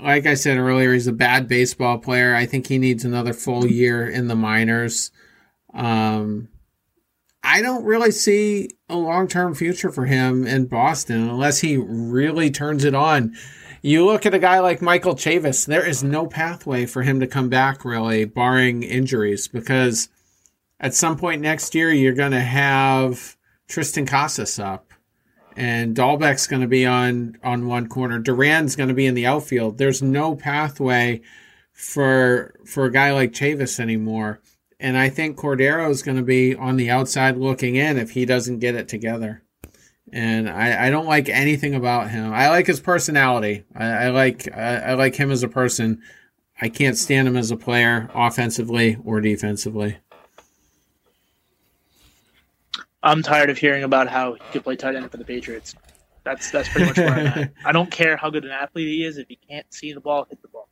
like 0.03 0.27
I 0.27 0.35
said 0.35 0.59
earlier, 0.59 0.93
he's 0.93 1.07
a 1.07 1.13
bad 1.13 1.49
baseball 1.49 1.99
player. 1.99 2.35
I 2.35 2.47
think 2.47 2.67
he 2.67 2.79
needs 2.79 3.05
another 3.05 3.33
full 3.33 3.67
year 3.67 4.09
in 4.09 4.29
the 4.29 4.35
minors. 4.35 5.11
Um, 5.75 6.49
I 7.43 7.63
don't 7.63 7.85
really 7.85 8.11
see 8.11 8.71
a 8.89 8.97
long 8.97 9.29
term 9.29 9.55
future 9.55 9.91
for 9.91 10.07
him 10.07 10.47
in 10.47 10.67
Boston 10.67 11.29
unless 11.29 11.61
he 11.61 11.77
really 11.77 12.51
turns 12.51 12.85
it 12.85 12.95
on. 12.95 13.35
You 13.83 14.05
look 14.05 14.27
at 14.27 14.35
a 14.35 14.39
guy 14.39 14.61
like 14.61 14.83
Michael 14.83 15.15
Chavis, 15.15 15.67
there 15.67 15.87
is 15.87 16.03
no 16.05 16.27
pathway 16.27 16.85
for 16.85 17.03
him 17.03 17.19
to 17.21 17.27
come 17.27 17.49
back, 17.49 17.83
really, 17.83 18.27
barring 18.27 18.83
injuries, 18.83 19.49
because 19.49 20.11
at 20.79 20.95
some 20.95 21.17
point 21.17 21.41
next 21.41 21.75
year, 21.75 21.91
you're 21.91 22.13
going 22.13 22.33
to 22.33 22.41
have 22.41 23.37
Triston 23.69 24.07
Casas 24.07 24.59
up 24.59 24.90
and 25.61 25.95
Dalbec's 25.95 26.47
going 26.47 26.63
to 26.63 26.69
be 26.69 26.87
on 26.87 27.37
on 27.45 27.67
one 27.67 27.87
corner. 27.87 28.19
Duran's 28.19 28.77
going 28.77 28.89
to 28.89 28.95
be 28.95 29.05
in 29.05 29.15
the 29.15 29.27
outfield. 29.27 29.77
There's 29.77 30.01
no 30.01 30.35
pathway 30.35 31.21
for 31.75 32.55
for 32.65 32.87
a 32.87 32.91
guy 32.91 33.13
like 33.13 33.33
Chavis 33.33 33.79
anymore. 33.79 34.41
And 34.79 34.97
I 34.97 35.11
think 35.11 35.37
Cordero 35.37 35.91
is 35.91 36.03
going 36.03 36.17
to 36.17 36.23
be 36.23 36.55
on 36.55 36.79
the 36.79 36.89
outside 36.89 37.37
looking 37.37 37.77
in 37.77 37.99
if 37.99 38.13
he 38.13 38.25
doesn't 38.25 38.61
get 38.61 38.75
it 38.75 38.89
together. 38.89 39.43
And 40.11 40.49
I, 40.49 40.87
I 40.87 40.91
don't 40.91 41.07
like 41.07 41.29
anything 41.29 41.75
about 41.75 42.11
him. 42.11 42.33
I 42.33 42.49
like 42.49 42.67
his 42.67 42.81
personality. 42.81 43.65
I, 43.75 43.85
I 43.85 44.09
like 44.09 44.49
I, 44.57 44.77
I 44.77 44.95
like 44.95 45.17
him 45.17 45.31
as 45.31 45.43
a 45.43 45.49
person. 45.49 46.01
I 46.59 46.71
can't 46.71 46.97
stand 46.97 47.29
him 47.29 47.37
as 47.37 47.51
a 47.51 47.57
player, 47.57 48.11
offensively 48.15 48.97
or 49.05 49.21
defensively. 49.21 49.99
I'm 53.03 53.23
tired 53.23 53.51
of 53.51 53.59
hearing 53.59 53.83
about 53.83 54.09
how 54.09 54.35
he 54.35 54.41
could 54.53 54.65
play 54.65 54.77
tight 54.77 54.95
end 54.95 55.11
for 55.11 55.17
the 55.17 55.25
Patriots. 55.25 55.75
That's 56.25 56.51
that's 56.51 56.69
pretty 56.69 56.87
much 56.87 56.99
where 56.99 57.09
I'm 57.09 57.27
at. 57.27 57.53
I 57.65 57.73
don't 57.73 57.91
care 57.91 58.17
how 58.17 58.31
good 58.31 58.45
an 58.45 58.51
athlete 58.51 58.89
he 58.89 59.05
is 59.05 59.17
if 59.17 59.29
he 59.29 59.37
can't 59.37 59.67
see 59.73 59.93
the 59.93 60.01
ball, 60.01 60.27
hit 60.29 60.43
the 60.43 60.49
ball. 60.49 60.69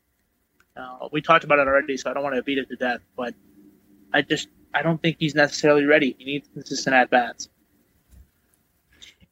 Uh, 0.76 1.08
we 1.10 1.22
talked 1.22 1.44
about 1.44 1.58
it 1.58 1.66
already, 1.66 1.96
so 1.96 2.10
I 2.10 2.14
don't 2.14 2.22
want 2.22 2.36
to 2.36 2.42
beat 2.42 2.58
it 2.58 2.68
to 2.68 2.76
death. 2.76 3.00
But 3.16 3.34
I 4.12 4.22
just 4.22 4.48
I 4.74 4.82
don't 4.82 5.00
think 5.00 5.16
he's 5.18 5.34
necessarily 5.34 5.84
ready. 5.84 6.14
He 6.18 6.24
needs 6.24 6.48
consistent 6.52 6.94
at 6.94 7.10
bats. 7.10 7.48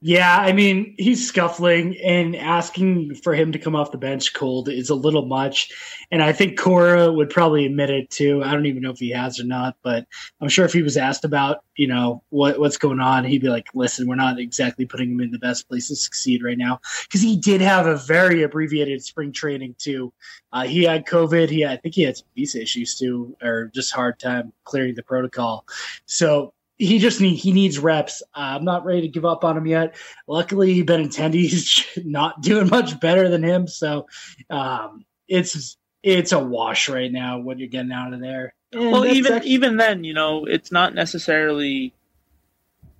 Yeah, 0.03 0.39
I 0.39 0.53
mean, 0.53 0.95
he's 0.99 1.27
scuffling 1.27 1.97
and 2.05 2.37
asking 2.37 3.15
for 3.15 3.35
him 3.35 3.53
to 3.53 3.59
come 3.59 3.75
off 3.75 3.93
the 3.93 3.99
bench 3.99 4.35
cold 4.35 4.69
is 4.69 4.91
a 4.91 4.95
little 4.95 5.25
much. 5.25 5.73
And 6.11 6.23
I 6.23 6.35
think 6.35 6.59
Cora 6.59 7.11
would 7.11 7.31
probably 7.31 7.65
admit 7.65 7.89
it 7.89 8.11
too. 8.11 8.43
I 8.45 8.53
don't 8.53 8.67
even 8.67 8.83
know 8.83 8.91
if 8.91 8.99
he 8.99 9.11
has 9.11 9.41
or 9.41 9.45
not, 9.45 9.77
but 9.83 10.07
I'm 10.41 10.51
sure 10.51 10.67
if 10.67 10.75
he 10.75 10.83
was 10.83 10.99
asked 10.99 11.25
about, 11.25 11.65
you 11.77 11.89
know, 11.89 12.23
what 12.29 12.61
what's 12.61 12.77
going 12.77 13.01
on, 13.01 13.25
he'd 13.25 13.41
be 13.41 13.49
like, 13.49 13.69
listen, 13.75 14.07
we're 14.07 14.17
not 14.17 14.39
exactly 14.39 14.85
putting 14.85 15.13
him 15.13 15.21
in 15.23 15.31
the 15.31 15.39
best 15.39 15.67
place 15.67 15.89
to 15.89 15.97
succeed 15.97 16.45
right 16.45 16.59
now. 16.59 16.79
Because 17.05 17.23
he 17.23 17.39
did 17.39 17.63
have 17.63 17.87
a 17.87 17.97
very 17.97 18.43
abbreviated 18.43 19.03
spring 19.03 19.33
training 19.33 19.77
too. 19.79 20.13
Uh, 20.53 20.65
he 20.65 20.83
had 20.85 21.07
COVID. 21.07 21.49
He 21.49 21.63
had, 21.63 21.73
I 21.73 21.77
think 21.79 21.95
he 21.95 22.03
had 22.03 22.19
some 22.19 22.29
visa 22.37 22.61
issues 22.61 22.99
too, 22.99 23.35
or 23.43 23.71
just 23.75 23.93
hard 23.93 24.19
time 24.19 24.53
clearing 24.65 24.95
the 24.95 25.03
protocol. 25.03 25.65
So 26.05 26.53
he 26.79 26.99
just 26.99 27.21
need 27.21 27.37
he 27.37 27.53
needs 27.53 27.79
reps. 27.79 28.23
Uh, 28.35 28.57
I'm 28.57 28.65
not 28.65 28.85
ready 28.85 29.03
to 29.03 29.09
give 29.09 29.25
up 29.25 29.45
on 29.45 29.57
him 29.57 29.67
yet. 29.67 29.97
Luckily, 30.27 30.85
Benintendi's 30.85 31.85
not 32.05 32.43
doing 32.43 32.69
much 32.69 33.01
better 33.01 33.29
than 33.29 33.43
him, 33.43 33.67
so 33.67 34.07
um, 34.51 35.05
it's 35.27 35.77
it's 36.03 36.33
a 36.33 36.39
wash 36.39 36.89
right 36.89 37.11
now 37.11 37.39
what 37.39 37.59
you're 37.59 37.69
getting 37.69 37.93
out 37.93 38.13
of 38.13 38.21
there. 38.21 38.55
And 38.73 38.93
well, 38.93 39.07
even 39.07 39.33
actually- 39.33 39.51
even 39.51 39.77
then, 39.77 40.05
you 40.05 40.15
know, 40.15 40.45
it's 40.45 40.71
not 40.71 40.95
necessarily 40.95 41.95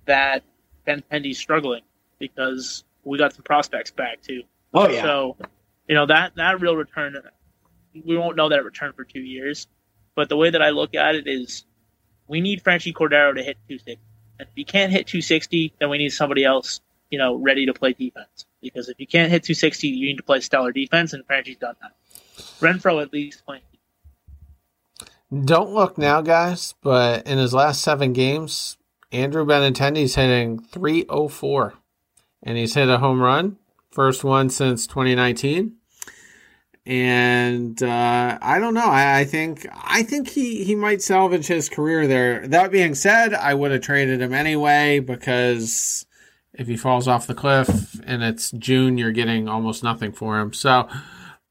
that 0.05 0.43
Benintendi's 0.87 1.37
struggling 1.37 1.83
because 2.17 2.83
we 3.03 3.17
got 3.17 3.33
some 3.33 3.43
prospects 3.43 3.91
back 3.91 4.21
too. 4.21 4.41
Oh 4.73 4.89
yeah. 4.89 5.03
So 5.03 5.37
you 5.87 5.93
know 5.95 6.07
that 6.07 6.35
that 6.35 6.61
real 6.61 6.75
return, 6.75 7.15
we 8.05 8.17
won't 8.17 8.37
know 8.37 8.49
that 8.49 8.65
return 8.65 8.93
for 8.93 9.03
two 9.03 9.21
years. 9.21 9.67
But 10.15 10.29
the 10.29 10.37
way 10.37 10.49
that 10.49 10.63
I 10.63 10.71
look 10.71 10.95
at 10.95 11.13
it 11.13 11.27
is 11.27 11.63
we 12.27 12.41
need 12.41 12.63
Franchy 12.63 12.93
Cordero 12.93 13.35
to 13.35 13.43
hit 13.43 13.57
260. 13.67 13.99
And 14.39 14.47
if 14.47 14.55
he 14.55 14.63
can't 14.63 14.91
hit 14.91 15.07
260, 15.07 15.73
then 15.79 15.89
we 15.89 15.97
need 15.97 16.09
somebody 16.09 16.43
else, 16.43 16.81
you 17.09 17.17
know, 17.17 17.35
ready 17.35 17.65
to 17.65 17.73
play 17.73 17.93
defense. 17.93 18.45
Because 18.61 18.89
if 18.89 18.99
you 18.99 19.07
can't 19.07 19.31
hit 19.31 19.43
260, 19.43 19.87
you 19.87 20.07
need 20.07 20.17
to 20.17 20.23
play 20.23 20.39
stellar 20.39 20.71
defense, 20.71 21.13
and 21.13 21.25
Franchy's 21.25 21.57
done 21.57 21.75
that. 21.81 21.93
Renfroe 22.59 23.01
at 23.01 23.13
least 23.13 23.45
playing. 23.45 23.61
Don't 25.43 25.73
look 25.73 25.97
now, 25.97 26.21
guys, 26.21 26.73
but 26.81 27.27
in 27.27 27.37
his 27.37 27.53
last 27.53 27.81
seven 27.81 28.13
games, 28.13 28.77
Andrew 29.11 29.45
Benintendi's 29.45 30.15
hitting 30.15 30.59
304, 30.59 31.73
and 32.43 32.57
he's 32.57 32.75
hit 32.75 32.89
a 32.89 32.99
home 32.99 33.21
run, 33.21 33.57
first 33.91 34.23
one 34.23 34.49
since 34.49 34.87
2019. 34.87 35.76
And 36.87 37.83
uh, 37.83 38.39
I 38.41 38.59
don't 38.59 38.73
know. 38.73 38.87
I, 38.87 39.19
I, 39.19 39.23
think 39.25 39.67
I 39.75 40.03
think 40.03 40.29
he, 40.29 40.63
he 40.63 40.73
might 40.73 41.01
salvage 41.01 41.45
his 41.45 41.67
career 41.67 42.07
there. 42.07 42.47
That 42.47 42.71
being 42.71 42.95
said, 42.95 43.33
I 43.33 43.55
would 43.55 43.71
have 43.71 43.81
traded 43.81 44.21
him 44.21 44.33
anyway 44.33 44.99
because 44.99 46.05
if 46.53 46.67
he 46.67 46.77
falls 46.77 47.05
off 47.05 47.27
the 47.27 47.35
cliff 47.35 47.99
and 48.05 48.23
it's 48.23 48.51
June, 48.51 48.97
you're 48.97 49.11
getting 49.11 49.49
almost 49.49 49.83
nothing 49.83 50.13
for 50.13 50.39
him. 50.39 50.53
So 50.53 50.87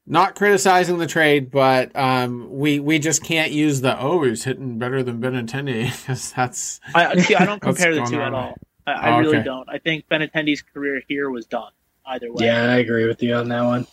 not 0.07 0.33
criticizing 0.33 0.97
the 0.97 1.05
trade, 1.05 1.51
but 1.51 1.95
um, 1.95 2.47
we 2.49 2.79
we 2.79 2.97
just 2.97 3.23
can't 3.23 3.51
use 3.51 3.81
the 3.81 3.99
oh 4.01 4.23
he's 4.23 4.43
hitting 4.43 4.79
better 4.79 5.03
than 5.03 5.21
Benintendi 5.21 5.85
because 5.99 6.31
that's. 6.31 6.79
I 6.95 7.15
see. 7.19 7.35
I 7.35 7.45
don't 7.45 7.61
compare 7.61 7.93
the 7.93 8.05
two 8.05 8.21
at 8.23 8.33
all. 8.33 8.55
I, 8.87 8.91
I 8.91 9.11
oh, 9.11 9.19
really 9.19 9.43
don't. 9.43 9.69
I 9.69 9.77
think 9.77 10.07
Benintendi's 10.09 10.63
career 10.63 11.03
here 11.07 11.29
was 11.29 11.45
done 11.45 11.71
either 12.07 12.33
way. 12.33 12.45
Yeah, 12.45 12.71
I 12.71 12.77
agree 12.77 13.05
with 13.05 13.21
you 13.21 13.35
on 13.35 13.49
that 13.49 13.63
one. 13.63 13.85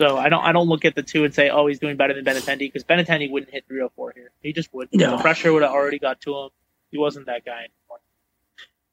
So 0.00 0.16
I 0.16 0.30
don't 0.30 0.42
I 0.42 0.52
don't 0.52 0.68
look 0.68 0.86
at 0.86 0.94
the 0.94 1.02
two 1.02 1.24
and 1.24 1.34
say 1.34 1.50
oh 1.50 1.66
he's 1.66 1.78
doing 1.78 1.96
better 1.96 2.14
than 2.14 2.24
Benintendi 2.24 2.60
because 2.60 2.84
Benintendi 2.84 3.30
wouldn't 3.30 3.52
hit 3.52 3.66
304 3.68 4.12
here. 4.16 4.30
He 4.42 4.54
just 4.54 4.72
wouldn't. 4.72 4.94
No. 4.94 5.16
The 5.16 5.22
pressure 5.22 5.52
would 5.52 5.62
have 5.62 5.72
already 5.72 5.98
got 5.98 6.22
to 6.22 6.36
him. 6.36 6.48
He 6.90 6.96
wasn't 6.96 7.26
that 7.26 7.44
guy 7.44 7.58
anymore. 7.58 8.00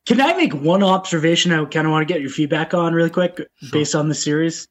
Can 0.05 0.19
I 0.19 0.33
make 0.33 0.53
one 0.53 0.83
observation 0.83 1.53
I 1.53 1.63
kind 1.63 1.87
of 1.87 1.91
want 1.91 2.05
to 2.05 2.13
get 2.13 2.21
your 2.21 2.29
feedback 2.29 2.73
on 2.73 2.93
really 2.93 3.09
quick 3.09 3.37
sure. 3.37 3.69
based 3.71 3.95
on 3.95 4.09
the 4.09 4.15
series? 4.15 4.67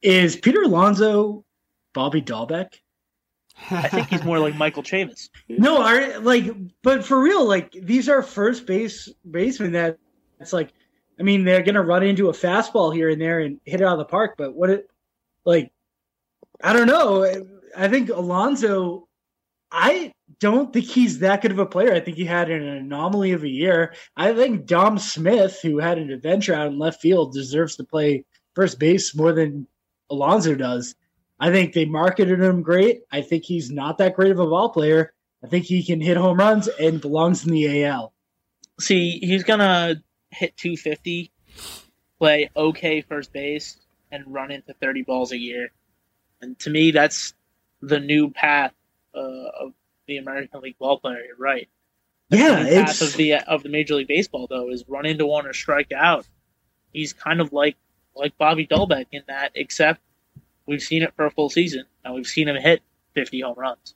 Is 0.00 0.34
Peter 0.34 0.62
Alonso 0.62 1.44
Bobby 1.92 2.22
Dalbec? 2.22 2.68
I 3.70 3.88
think 3.88 4.08
he's 4.08 4.24
more 4.24 4.38
like 4.38 4.56
Michael 4.56 4.82
Chavis. 4.82 5.28
No, 5.46 5.82
are 5.82 6.20
like, 6.20 6.54
but 6.82 7.04
for 7.04 7.20
real, 7.20 7.44
like 7.46 7.72
these 7.72 8.08
are 8.08 8.22
first 8.22 8.64
base 8.64 9.10
basemen 9.30 9.72
that 9.72 9.98
it's 10.40 10.54
like, 10.54 10.72
I 11.20 11.22
mean, 11.22 11.44
they're 11.44 11.62
gonna 11.62 11.82
run 11.82 12.02
into 12.02 12.30
a 12.30 12.32
fastball 12.32 12.94
here 12.94 13.10
and 13.10 13.20
there 13.20 13.40
and 13.40 13.60
hit 13.66 13.82
it 13.82 13.84
out 13.84 13.92
of 13.92 13.98
the 13.98 14.06
park. 14.06 14.36
But 14.38 14.54
what 14.54 14.70
it, 14.70 14.88
like, 15.44 15.72
I 16.62 16.72
don't 16.72 16.86
know. 16.86 17.24
I 17.76 17.88
think 17.88 18.10
Alonso, 18.10 19.08
I 19.70 20.12
don't 20.38 20.72
think 20.72 20.86
he's 20.86 21.20
that 21.20 21.42
good 21.42 21.50
of 21.52 21.58
a 21.58 21.66
player. 21.66 21.94
I 21.94 22.00
think 22.00 22.16
he 22.16 22.24
had 22.24 22.50
an 22.50 22.66
anomaly 22.66 23.32
of 23.32 23.44
a 23.44 23.48
year. 23.48 23.94
I 24.16 24.32
think 24.34 24.66
Dom 24.66 24.98
Smith, 24.98 25.60
who 25.62 25.78
had 25.78 25.98
an 25.98 26.10
adventure 26.10 26.54
out 26.54 26.68
in 26.68 26.78
left 26.78 27.00
field, 27.00 27.32
deserves 27.32 27.76
to 27.76 27.84
play 27.84 28.24
first 28.54 28.78
base 28.78 29.14
more 29.14 29.32
than 29.32 29.66
Alonso 30.10 30.54
does. 30.54 30.94
I 31.40 31.50
think 31.50 31.72
they 31.72 31.86
marketed 31.86 32.40
him 32.40 32.62
great. 32.62 33.02
I 33.10 33.22
think 33.22 33.44
he's 33.44 33.70
not 33.70 33.98
that 33.98 34.14
great 34.14 34.30
of 34.30 34.38
a 34.38 34.46
ball 34.46 34.68
player. 34.68 35.12
I 35.42 35.48
think 35.48 35.64
he 35.64 35.82
can 35.82 36.00
hit 36.00 36.16
home 36.16 36.38
runs 36.38 36.68
and 36.68 37.00
belongs 37.00 37.44
in 37.44 37.52
the 37.52 37.84
AL. 37.84 38.12
See, 38.78 39.18
he's 39.18 39.42
gonna 39.42 39.96
hit 40.30 40.56
250, 40.56 41.32
play 42.18 42.50
okay 42.56 43.00
first 43.00 43.32
base, 43.32 43.76
and 44.12 44.32
run 44.32 44.52
into 44.52 44.74
30 44.74 45.02
balls 45.02 45.32
a 45.32 45.38
year. 45.38 45.72
And 46.40 46.56
to 46.60 46.70
me, 46.70 46.92
that's 46.92 47.34
the 47.80 47.98
new 47.98 48.30
path 48.30 48.72
uh, 49.14 49.18
of 49.18 49.72
the 50.06 50.18
American 50.18 50.60
League 50.60 50.78
ball 50.78 50.98
player. 50.98 51.24
You're 51.26 51.36
right. 51.36 51.68
That's 52.28 52.42
yeah, 52.42 52.62
the 52.62 52.80
it's 52.80 52.98
path 52.98 53.08
of 53.08 53.16
the 53.16 53.34
of 53.34 53.62
the 53.62 53.68
Major 53.68 53.94
League 53.96 54.08
Baseball 54.08 54.46
though 54.48 54.70
is 54.70 54.84
run 54.88 55.06
into 55.06 55.26
one 55.26 55.46
or 55.46 55.52
strike 55.52 55.92
out. 55.92 56.26
He's 56.92 57.12
kind 57.12 57.40
of 57.40 57.52
like 57.52 57.76
like 58.14 58.36
Bobby 58.38 58.66
Dalbec 58.66 59.06
in 59.12 59.22
that, 59.28 59.52
except 59.54 60.00
we've 60.66 60.82
seen 60.82 61.02
it 61.02 61.14
for 61.14 61.26
a 61.26 61.30
full 61.30 61.50
season 61.50 61.84
and 62.04 62.14
we've 62.14 62.26
seen 62.26 62.48
him 62.48 62.56
hit 62.56 62.82
50 63.14 63.40
home 63.40 63.58
runs. 63.58 63.94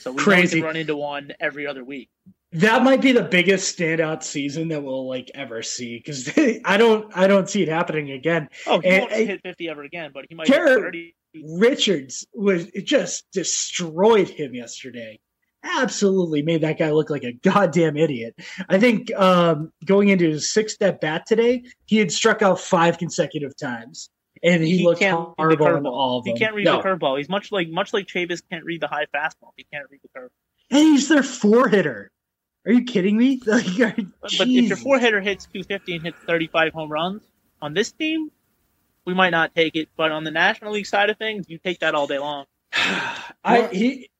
So 0.00 0.12
we 0.12 0.18
Crazy. 0.18 0.62
run 0.62 0.76
into 0.76 0.96
one 0.96 1.32
every 1.40 1.66
other 1.66 1.84
week. 1.84 2.08
That 2.52 2.84
might 2.84 3.02
be 3.02 3.12
the 3.12 3.22
biggest 3.22 3.76
standout 3.76 4.22
season 4.22 4.68
that 4.68 4.82
we'll 4.82 5.08
like 5.08 5.30
ever 5.34 5.62
see 5.62 5.98
because 5.98 6.30
I 6.64 6.76
don't 6.76 7.14
I 7.16 7.26
don't 7.26 7.48
see 7.48 7.62
it 7.62 7.68
happening 7.68 8.12
again. 8.12 8.48
Oh, 8.66 8.80
he 8.80 8.88
and, 8.88 9.02
won't 9.02 9.12
hit 9.12 9.40
50 9.42 9.68
ever 9.68 9.82
again, 9.82 10.10
but 10.14 10.26
he 10.28 10.34
might 10.34 10.46
30. 10.46 11.14
Richards 11.44 12.26
was 12.32 12.66
it 12.72 12.86
just 12.86 13.26
destroyed 13.32 14.28
him 14.28 14.54
yesterday 14.54 15.20
absolutely 15.66 16.42
made 16.42 16.62
that 16.62 16.78
guy 16.78 16.90
look 16.90 17.10
like 17.10 17.24
a 17.24 17.32
goddamn 17.32 17.96
idiot. 17.96 18.34
I 18.68 18.78
think 18.78 19.12
um, 19.14 19.72
going 19.84 20.08
into 20.08 20.28
his 20.28 20.52
sixth 20.52 20.80
at 20.82 21.00
bat 21.00 21.26
today, 21.26 21.64
he 21.86 21.98
had 21.98 22.12
struck 22.12 22.42
out 22.42 22.60
five 22.60 22.98
consecutive 22.98 23.56
times, 23.56 24.10
and 24.42 24.62
he, 24.62 24.78
he 24.78 24.84
looked 24.84 25.02
horrible 25.02 25.88
all 25.88 26.18
of 26.18 26.24
them. 26.24 26.34
He 26.34 26.38
can't 26.38 26.54
read 26.54 26.64
no. 26.64 26.80
the 26.80 26.82
curveball. 26.82 27.18
He's 27.18 27.28
much 27.28 27.52
like 27.52 27.68
much 27.68 27.92
like 27.92 28.06
Chavis 28.06 28.42
can't 28.50 28.64
read 28.64 28.80
the 28.80 28.88
high 28.88 29.06
fastball. 29.14 29.50
He 29.56 29.66
can't 29.72 29.86
read 29.90 30.00
the 30.02 30.08
curve. 30.18 30.30
And 30.70 30.80
he's 30.80 31.08
their 31.08 31.22
four 31.22 31.68
hitter. 31.68 32.10
Are 32.66 32.72
you 32.72 32.84
kidding 32.84 33.16
me? 33.16 33.40
Like, 33.46 33.64
but, 33.76 34.32
but 34.38 34.48
if 34.48 34.68
your 34.68 34.76
four 34.76 34.98
hitter 34.98 35.20
hits 35.20 35.46
250 35.46 35.94
and 35.94 36.04
hits 36.04 36.18
35 36.26 36.72
home 36.72 36.90
runs 36.90 37.22
on 37.62 37.74
this 37.74 37.92
team, 37.92 38.30
we 39.04 39.14
might 39.14 39.30
not 39.30 39.54
take 39.54 39.76
it. 39.76 39.88
But 39.96 40.10
on 40.10 40.24
the 40.24 40.30
National 40.30 40.72
League 40.72 40.86
side 40.86 41.08
of 41.08 41.16
things, 41.16 41.48
you 41.48 41.58
take 41.58 41.80
that 41.80 41.94
all 41.94 42.06
day 42.06 42.18
long. 42.18 42.46
I 43.44 43.68
he 43.72 44.10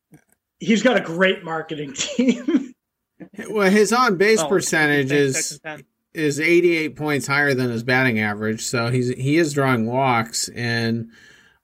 he's 0.60 0.82
got 0.82 0.96
a 0.96 1.00
great 1.00 1.44
marketing 1.44 1.92
team. 1.92 2.72
well, 3.50 3.70
his 3.70 3.92
on 3.92 4.16
base 4.16 4.40
oh, 4.40 4.48
percentage 4.48 5.10
is 5.10 5.60
is 6.14 6.40
88 6.40 6.96
points 6.96 7.26
higher 7.26 7.52
than 7.52 7.70
his 7.70 7.82
batting 7.82 8.20
average, 8.20 8.62
so 8.62 8.90
he's 8.90 9.08
he 9.08 9.36
is 9.36 9.52
drawing 9.52 9.86
walks 9.86 10.48
and 10.50 11.10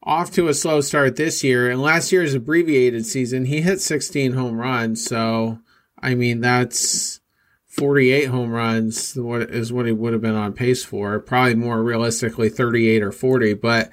off 0.02 0.32
to 0.32 0.48
a 0.48 0.54
slow 0.54 0.80
start 0.80 1.14
this 1.14 1.44
year. 1.44 1.70
And 1.70 1.80
last 1.80 2.10
year's 2.10 2.34
abbreviated 2.34 3.06
season, 3.06 3.44
he 3.44 3.60
hit 3.60 3.80
16 3.80 4.32
home 4.32 4.58
runs, 4.58 5.04
so 5.04 5.60
I 6.02 6.14
mean 6.14 6.40
that's 6.40 7.20
48 7.66 8.26
home 8.26 8.50
runs 8.50 9.14
what 9.14 9.42
is 9.42 9.72
what 9.72 9.86
he 9.86 9.92
would 9.92 10.12
have 10.12 10.22
been 10.22 10.34
on 10.34 10.52
pace 10.52 10.84
for. 10.84 11.18
Probably 11.20 11.54
more 11.54 11.82
realistically 11.82 12.48
38 12.48 13.02
or 13.02 13.12
40, 13.12 13.54
but 13.54 13.90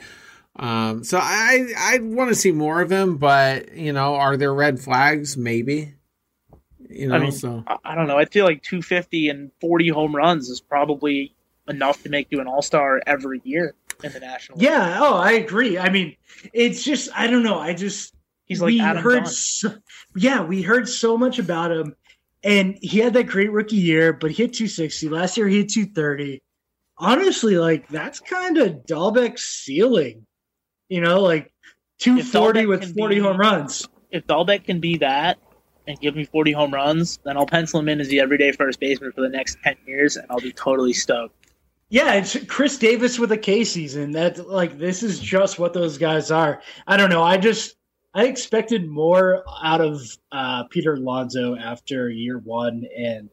um, 0.60 1.06
so 1.06 1.18
I 1.22 1.74
I 1.78 2.00
want 2.00 2.30
to 2.30 2.36
see 2.36 2.52
more 2.52 2.82
of 2.82 2.92
him, 2.92 3.18
but 3.18 3.74
you 3.76 3.94
know, 3.94 4.16
are 4.16 4.36
there 4.36 4.54
red 4.54 4.80
flags? 4.80 5.38
Maybe. 5.38 5.96
You 6.90 7.08
know, 7.08 7.16
I 7.16 7.20
mean, 7.20 7.32
so 7.32 7.64
I 7.86 7.96
don't 7.96 8.08
know. 8.08 8.18
I 8.18 8.26
feel 8.26 8.46
like 8.46 8.64
250 8.64 9.30
and 9.30 9.52
40 9.62 9.90
home 9.90 10.16
runs 10.16 10.50
is 10.50 10.60
probably 10.60 11.36
enough 11.70 12.04
to 12.04 12.10
make 12.10 12.28
you 12.32 12.42
an 12.42 12.48
All 12.48 12.62
Star 12.62 13.02
every 13.08 13.42
year 13.46 13.74
in 14.04 14.12
the 14.12 14.20
National. 14.20 14.62
Yeah. 14.62 14.98
Oh, 15.00 15.16
I 15.16 15.34
agree. 15.34 15.78
I 15.78 15.90
mean, 15.90 16.18
it's 16.52 16.84
just 16.84 17.10
I 17.16 17.28
don't 17.28 17.44
know. 17.44 17.60
I 17.60 17.74
just 17.74 18.14
he's 18.50 18.62
like 18.62 18.78
Adam 18.80 19.02
heard. 19.02 19.28
So, 19.30 19.74
yeah, 20.16 20.44
we 20.44 20.62
heard 20.62 20.90
so 20.90 21.18
much 21.18 21.40
about 21.40 21.72
him, 21.72 21.96
and 22.44 22.78
he 22.82 23.00
had 23.00 23.14
that 23.14 23.28
great 23.28 23.52
rookie 23.54 23.78
year, 23.78 24.12
but 24.12 24.32
he 24.32 24.44
hit 24.44 24.54
260 24.54 25.08
last 25.08 25.38
year. 25.38 25.48
He 25.48 25.60
hit 25.60 25.70
230. 25.70 26.42
Honestly, 26.98 27.58
like 27.58 27.88
that's 27.88 28.20
kind 28.20 28.58
of 28.58 28.86
Dalbec's 28.86 29.44
ceiling 29.46 30.26
you 30.90 31.02
know, 31.02 31.22
like 31.22 31.54
240 32.00 32.66
with 32.66 32.98
40 32.98 33.16
be, 33.16 33.22
home 33.22 33.38
runs. 33.38 33.88
If 34.12 34.26
Dalbec 34.28 34.66
can 34.66 34.80
be 34.80 34.98
that 34.98 35.38
and 35.88 36.00
give 36.00 36.16
me 36.16 36.26
40 36.26 36.52
home 36.52 36.74
runs, 36.74 37.20
then 37.24 37.38
I'll 37.38 37.46
pencil 37.46 37.80
him 37.80 37.90
in 37.90 38.02
as 38.02 38.10
the 38.10 38.20
everyday 38.20 38.52
first 38.52 38.80
baseman 38.80 39.12
for 39.14 39.22
the 39.22 39.30
next 39.30 39.60
10 39.64 39.78
years, 39.86 40.18
and 40.18 40.26
I'll 40.30 40.40
be 40.40 40.52
totally 40.52 40.94
stoked. 40.94 41.36
Yeah, 41.92 42.16
it's 42.16 42.38
Chris 42.46 42.78
Davis 42.78 43.18
with 43.18 43.32
a 43.32 43.38
K 43.38 43.64
season. 43.64 44.12
That 44.12 44.48
like 44.48 44.78
this 44.78 45.02
is 45.02 45.20
just 45.20 45.58
what 45.58 45.74
those 45.74 45.98
guys 45.98 46.30
are. 46.30 46.62
I 46.86 46.98
don't 46.98 47.10
know. 47.10 47.24
I 47.24 47.38
just 47.38 47.76
I 48.14 48.26
expected 48.26 48.88
more 48.88 49.44
out 49.62 49.82
of 49.82 50.02
uh, 50.32 50.64
Peter 50.66 50.96
Alonso 50.96 51.56
after 51.56 52.10
year 52.10 52.38
one, 52.38 52.86
and 52.96 53.30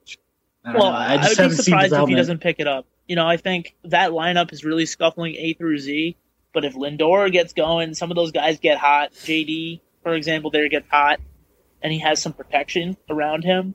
I 0.65 0.75
well, 0.75 0.93
know, 0.93 0.99
I, 0.99 1.17
just 1.17 1.41
I 1.41 1.43
would 1.45 1.51
be 1.51 1.57
surprised 1.57 1.93
if 1.95 2.09
he 2.09 2.15
doesn't 2.15 2.41
pick 2.41 2.57
it 2.59 2.67
up. 2.67 2.87
You 3.09 3.17
know, 3.17 3.27
I 3.27 3.37
think 3.37 3.75
that 3.85 4.11
lineup 4.11 4.53
is 4.53 4.65
really 4.65 4.85
scuffling 4.85 5.35
A 5.37 5.55
through 5.55 5.79
Z. 5.79 6.17
But 6.53 6.65
if 6.65 6.75
Lindor 6.75 7.31
gets 7.31 7.53
going, 7.53 7.93
some 7.93 8.11
of 8.11 8.15
those 8.15 8.33
guys 8.33 8.59
get 8.61 8.79
hot. 8.79 9.13
JD, 9.13 9.83
for 10.03 10.15
example, 10.15 10.51
there 10.51 10.69
gets 10.71 10.89
hot, 10.89 11.21
and 11.83 11.93
he 11.93 11.99
has 11.99 12.21
some 12.21 12.33
protection 12.33 12.97
around 13.11 13.45
him. 13.45 13.75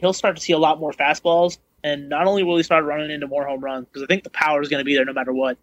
He'll 0.00 0.12
start 0.12 0.36
to 0.36 0.42
see 0.42 0.52
a 0.52 0.58
lot 0.58 0.78
more 0.78 0.92
fastballs, 0.92 1.58
and 1.82 2.08
not 2.08 2.28
only 2.28 2.44
will 2.44 2.56
he 2.56 2.62
start 2.62 2.84
running 2.84 3.10
into 3.10 3.26
more 3.26 3.44
home 3.46 3.64
runs 3.64 3.86
because 3.86 4.02
I 4.02 4.06
think 4.06 4.22
the 4.22 4.30
power 4.30 4.62
is 4.62 4.68
going 4.68 4.78
to 4.78 4.84
be 4.84 4.94
there 4.94 5.04
no 5.04 5.12
matter 5.12 5.32
what, 5.32 5.58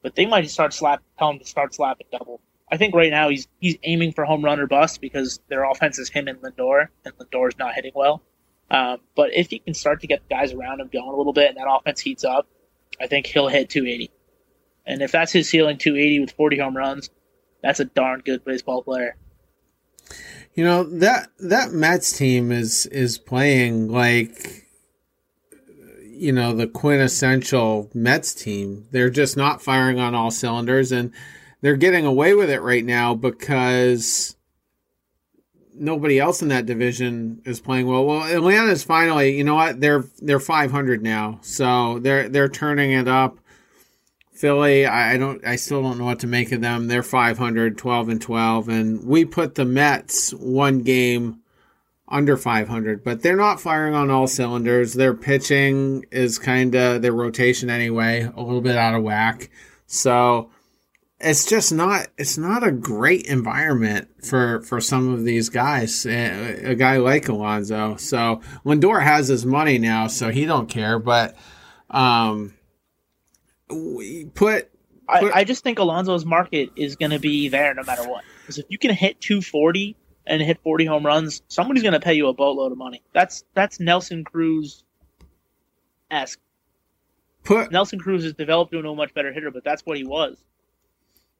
but 0.00 0.14
they 0.14 0.26
might 0.26 0.48
start 0.48 0.72
slap 0.72 1.02
tell 1.18 1.30
him 1.30 1.40
to 1.40 1.44
start 1.44 1.74
slapping 1.74 2.06
double. 2.12 2.40
I 2.70 2.76
think 2.76 2.94
right 2.94 3.10
now 3.10 3.28
he's 3.28 3.48
he's 3.60 3.76
aiming 3.82 4.12
for 4.12 4.24
home 4.24 4.44
run 4.44 4.60
or 4.60 4.66
bust 4.66 5.00
because 5.00 5.40
their 5.48 5.64
offense 5.64 5.98
is 5.98 6.08
him 6.08 6.28
and 6.28 6.40
Lindor, 6.40 6.88
and 7.04 7.16
Lindor's 7.18 7.58
not 7.58 7.74
hitting 7.74 7.92
well. 7.94 8.22
Um, 8.70 8.98
but 9.14 9.32
if 9.32 9.48
he 9.48 9.60
can 9.60 9.74
start 9.74 10.02
to 10.02 10.06
get 10.06 10.28
guys 10.28 10.52
around 10.52 10.80
him 10.80 10.90
going 10.92 11.08
a 11.08 11.16
little 11.16 11.32
bit 11.32 11.48
and 11.48 11.56
that 11.56 11.70
offense 11.70 12.00
heats 12.00 12.24
up, 12.24 12.46
I 13.00 13.06
think 13.06 13.26
he'll 13.26 13.48
hit 13.48 13.70
280. 13.70 14.10
And 14.86 15.00
if 15.00 15.10
that's 15.10 15.32
his 15.32 15.48
ceiling 15.48 15.78
280 15.78 16.20
with 16.20 16.32
40 16.32 16.58
home 16.58 16.76
runs, 16.76 17.08
that's 17.62 17.80
a 17.80 17.86
darn 17.86 18.20
good 18.20 18.44
baseball 18.44 18.82
player. 18.82 19.16
You 20.54 20.64
know, 20.64 20.84
that 20.84 21.30
that 21.38 21.72
Mets 21.72 22.16
team 22.16 22.52
is 22.52 22.86
is 22.86 23.16
playing 23.16 23.88
like 23.88 24.66
you 26.18 26.32
know, 26.32 26.52
the 26.52 26.66
quintessential 26.66 27.90
Mets 27.94 28.34
team. 28.34 28.86
They're 28.90 29.10
just 29.10 29.36
not 29.36 29.62
firing 29.62 30.00
on 30.00 30.14
all 30.14 30.32
cylinders 30.32 30.90
and 30.90 31.12
they're 31.60 31.76
getting 31.76 32.06
away 32.06 32.34
with 32.34 32.50
it 32.50 32.62
right 32.62 32.84
now 32.84 33.14
because 33.14 34.36
nobody 35.74 36.18
else 36.18 36.42
in 36.42 36.48
that 36.48 36.66
division 36.66 37.42
is 37.44 37.60
playing 37.60 37.86
well. 37.86 38.04
Well, 38.04 38.22
Atlanta's 38.22 38.82
finally, 38.82 39.36
you 39.36 39.44
know 39.44 39.54
what? 39.54 39.80
They're 39.80 40.04
they're 40.20 40.40
500 40.40 41.02
now, 41.02 41.38
so 41.42 41.98
they're 41.98 42.28
they're 42.28 42.48
turning 42.48 42.92
it 42.92 43.08
up. 43.08 43.38
Philly, 44.32 44.86
I 44.86 45.16
don't, 45.16 45.44
I 45.44 45.56
still 45.56 45.82
don't 45.82 45.98
know 45.98 46.04
what 46.04 46.20
to 46.20 46.28
make 46.28 46.52
of 46.52 46.60
them. 46.60 46.86
They're 46.86 47.02
500, 47.02 47.76
12 47.76 48.08
and 48.08 48.22
12, 48.22 48.68
and 48.68 49.04
we 49.04 49.24
put 49.24 49.56
the 49.56 49.64
Mets 49.64 50.30
one 50.32 50.82
game 50.82 51.40
under 52.06 52.36
500, 52.36 53.02
but 53.02 53.20
they're 53.20 53.36
not 53.36 53.60
firing 53.60 53.94
on 53.94 54.10
all 54.10 54.28
cylinders. 54.28 54.94
Their 54.94 55.12
pitching 55.12 56.06
is 56.12 56.38
kind 56.38 56.76
of 56.76 57.02
their 57.02 57.12
rotation 57.12 57.68
anyway, 57.68 58.22
a 58.22 58.40
little 58.40 58.60
bit 58.60 58.76
out 58.76 58.94
of 58.94 59.02
whack. 59.02 59.50
So 59.86 60.50
it's 61.20 61.44
just 61.46 61.72
not 61.72 62.08
it's 62.16 62.38
not 62.38 62.66
a 62.66 62.70
great 62.70 63.26
environment 63.26 64.08
for 64.24 64.60
for 64.62 64.80
some 64.80 65.12
of 65.12 65.24
these 65.24 65.48
guys. 65.48 66.06
A, 66.06 66.70
a 66.70 66.74
guy 66.74 66.98
like 66.98 67.28
Alonso 67.28 67.96
So 67.96 68.40
Lindor 68.64 69.02
has 69.02 69.28
his 69.28 69.44
money 69.44 69.78
now, 69.78 70.06
so 70.06 70.30
he 70.30 70.44
don't 70.44 70.68
care. 70.68 70.98
But 70.98 71.36
um, 71.90 72.54
we 73.68 74.26
put. 74.26 74.70
put 75.08 75.34
I, 75.34 75.40
I 75.40 75.44
just 75.44 75.64
think 75.64 75.78
Alonso's 75.78 76.24
market 76.24 76.70
is 76.76 76.96
going 76.96 77.10
to 77.10 77.18
be 77.18 77.48
there 77.48 77.74
no 77.74 77.82
matter 77.82 78.08
what. 78.08 78.24
Because 78.42 78.58
if 78.58 78.66
you 78.68 78.78
can 78.78 78.94
hit 78.94 79.20
240 79.20 79.96
and 80.26 80.40
hit 80.40 80.62
40 80.62 80.84
home 80.84 81.04
runs, 81.04 81.42
somebody's 81.48 81.82
going 81.82 81.94
to 81.94 82.00
pay 82.00 82.14
you 82.14 82.28
a 82.28 82.32
boatload 82.32 82.72
of 82.72 82.78
money. 82.78 83.02
That's 83.12 83.44
that's 83.54 83.80
Nelson 83.80 84.24
Cruz 84.24 84.84
esque. 86.10 86.38
Put 87.42 87.72
Nelson 87.72 87.98
Cruz 87.98 88.22
has 88.22 88.34
developed 88.34 88.72
into 88.72 88.88
a 88.88 88.94
much 88.94 89.14
better 89.14 89.32
hitter, 89.32 89.50
but 89.50 89.64
that's 89.64 89.84
what 89.84 89.96
he 89.96 90.04
was. 90.04 90.36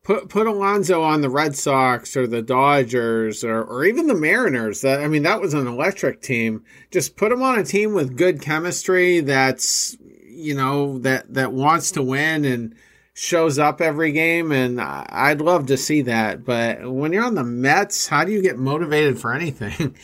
Put 0.08 0.30
put 0.30 0.46
Alonso 0.46 1.02
on 1.02 1.20
the 1.20 1.28
Red 1.28 1.54
Sox 1.54 2.16
or 2.16 2.26
the 2.26 2.40
Dodgers 2.40 3.44
or, 3.44 3.62
or 3.62 3.84
even 3.84 4.06
the 4.06 4.14
Mariners. 4.14 4.80
That 4.80 5.00
I 5.00 5.06
mean, 5.06 5.22
that 5.24 5.38
was 5.38 5.52
an 5.52 5.66
electric 5.66 6.22
team. 6.22 6.64
Just 6.90 7.14
put 7.14 7.30
him 7.30 7.42
on 7.42 7.58
a 7.58 7.62
team 7.62 7.92
with 7.92 8.16
good 8.16 8.40
chemistry. 8.40 9.20
That's 9.20 9.98
you 10.30 10.54
know 10.54 10.98
that 11.00 11.34
that 11.34 11.52
wants 11.52 11.90
to 11.90 12.02
win 12.02 12.46
and 12.46 12.74
shows 13.12 13.58
up 13.58 13.82
every 13.82 14.12
game, 14.12 14.50
and 14.50 14.80
I'd 14.80 15.42
love 15.42 15.66
to 15.66 15.76
see 15.76 16.00
that. 16.00 16.42
But 16.42 16.90
when 16.90 17.12
you're 17.12 17.26
on 17.26 17.34
the 17.34 17.44
Mets, 17.44 18.08
how 18.08 18.24
do 18.24 18.32
you 18.32 18.40
get 18.40 18.56
motivated 18.56 19.20
for 19.20 19.34
anything? 19.34 19.94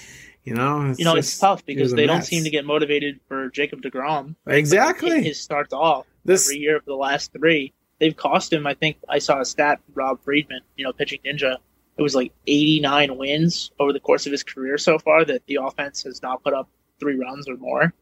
you 0.44 0.52
know, 0.54 0.94
you 0.98 1.06
know, 1.06 1.16
it's 1.16 1.38
tough 1.38 1.64
because 1.64 1.94
they 1.94 2.04
don't 2.04 2.20
seem 2.20 2.44
to 2.44 2.50
get 2.50 2.66
motivated 2.66 3.20
for 3.26 3.48
Jacob 3.48 3.80
deGrom. 3.80 4.34
Exactly, 4.46 5.22
his 5.22 5.40
starts 5.40 5.72
off 5.72 6.04
this, 6.26 6.46
every 6.46 6.58
year 6.58 6.80
for 6.80 6.90
the 6.90 6.94
last 6.94 7.32
three. 7.32 7.72
They've 7.98 8.16
cost 8.16 8.52
him. 8.52 8.66
I 8.66 8.74
think 8.74 8.96
I 9.08 9.18
saw 9.18 9.40
a 9.40 9.44
stat 9.44 9.80
Rob 9.94 10.22
Friedman, 10.22 10.60
you 10.76 10.84
know, 10.84 10.92
pitching 10.92 11.20
ninja. 11.24 11.56
It 11.96 12.02
was 12.02 12.14
like 12.14 12.32
89 12.46 13.16
wins 13.16 13.70
over 13.78 13.92
the 13.92 14.00
course 14.00 14.26
of 14.26 14.32
his 14.32 14.42
career 14.42 14.78
so 14.78 14.98
far 14.98 15.24
that 15.24 15.46
the 15.46 15.60
offense 15.62 16.02
has 16.02 16.22
not 16.22 16.42
put 16.42 16.52
up 16.52 16.68
three 16.98 17.16
runs 17.16 17.48
or 17.48 17.56
more. 17.56 17.92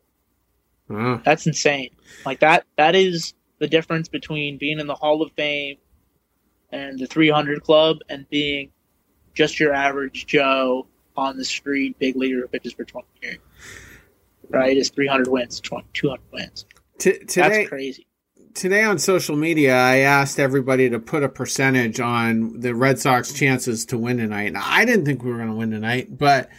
Mm. 0.88 1.22
That's 1.24 1.46
insane. 1.46 1.90
Like 2.24 2.40
that 2.40 2.64
that 2.76 2.94
is 2.94 3.34
the 3.58 3.68
difference 3.68 4.08
between 4.08 4.58
being 4.58 4.80
in 4.80 4.86
the 4.86 4.94
Hall 4.94 5.22
of 5.22 5.30
Fame 5.32 5.76
and 6.70 6.98
the 6.98 7.06
300 7.06 7.62
club 7.62 7.98
and 8.08 8.28
being 8.28 8.70
just 9.34 9.60
your 9.60 9.72
average 9.72 10.26
Joe 10.26 10.86
on 11.16 11.36
the 11.36 11.44
street 11.44 11.98
big 11.98 12.16
leaguer 12.16 12.40
who 12.40 12.48
pitches 12.48 12.72
for 12.72 12.84
20 12.84 13.06
years. 13.22 13.38
Right? 14.48 14.76
Is 14.76 14.90
300 14.90 15.28
wins, 15.28 15.60
20, 15.60 15.86
200 15.92 16.20
wins. 16.32 16.66
T- 16.98 17.18
today, 17.20 17.48
That's 17.48 17.68
crazy. 17.68 18.06
Today 18.54 18.82
on 18.82 18.98
social 18.98 19.34
media, 19.34 19.74
I 19.74 19.98
asked 19.98 20.38
everybody 20.38 20.90
to 20.90 20.98
put 20.98 21.22
a 21.22 21.28
percentage 21.28 22.00
on 22.00 22.60
the 22.60 22.74
Red 22.74 22.98
Sox 22.98 23.32
chances 23.32 23.86
to 23.86 23.96
win 23.96 24.18
tonight. 24.18 24.52
Now, 24.52 24.62
I 24.64 24.84
didn't 24.84 25.06
think 25.06 25.22
we 25.22 25.30
were 25.30 25.38
going 25.38 25.48
to 25.48 25.54
win 25.54 25.70
tonight, 25.70 26.18
but 26.18 26.50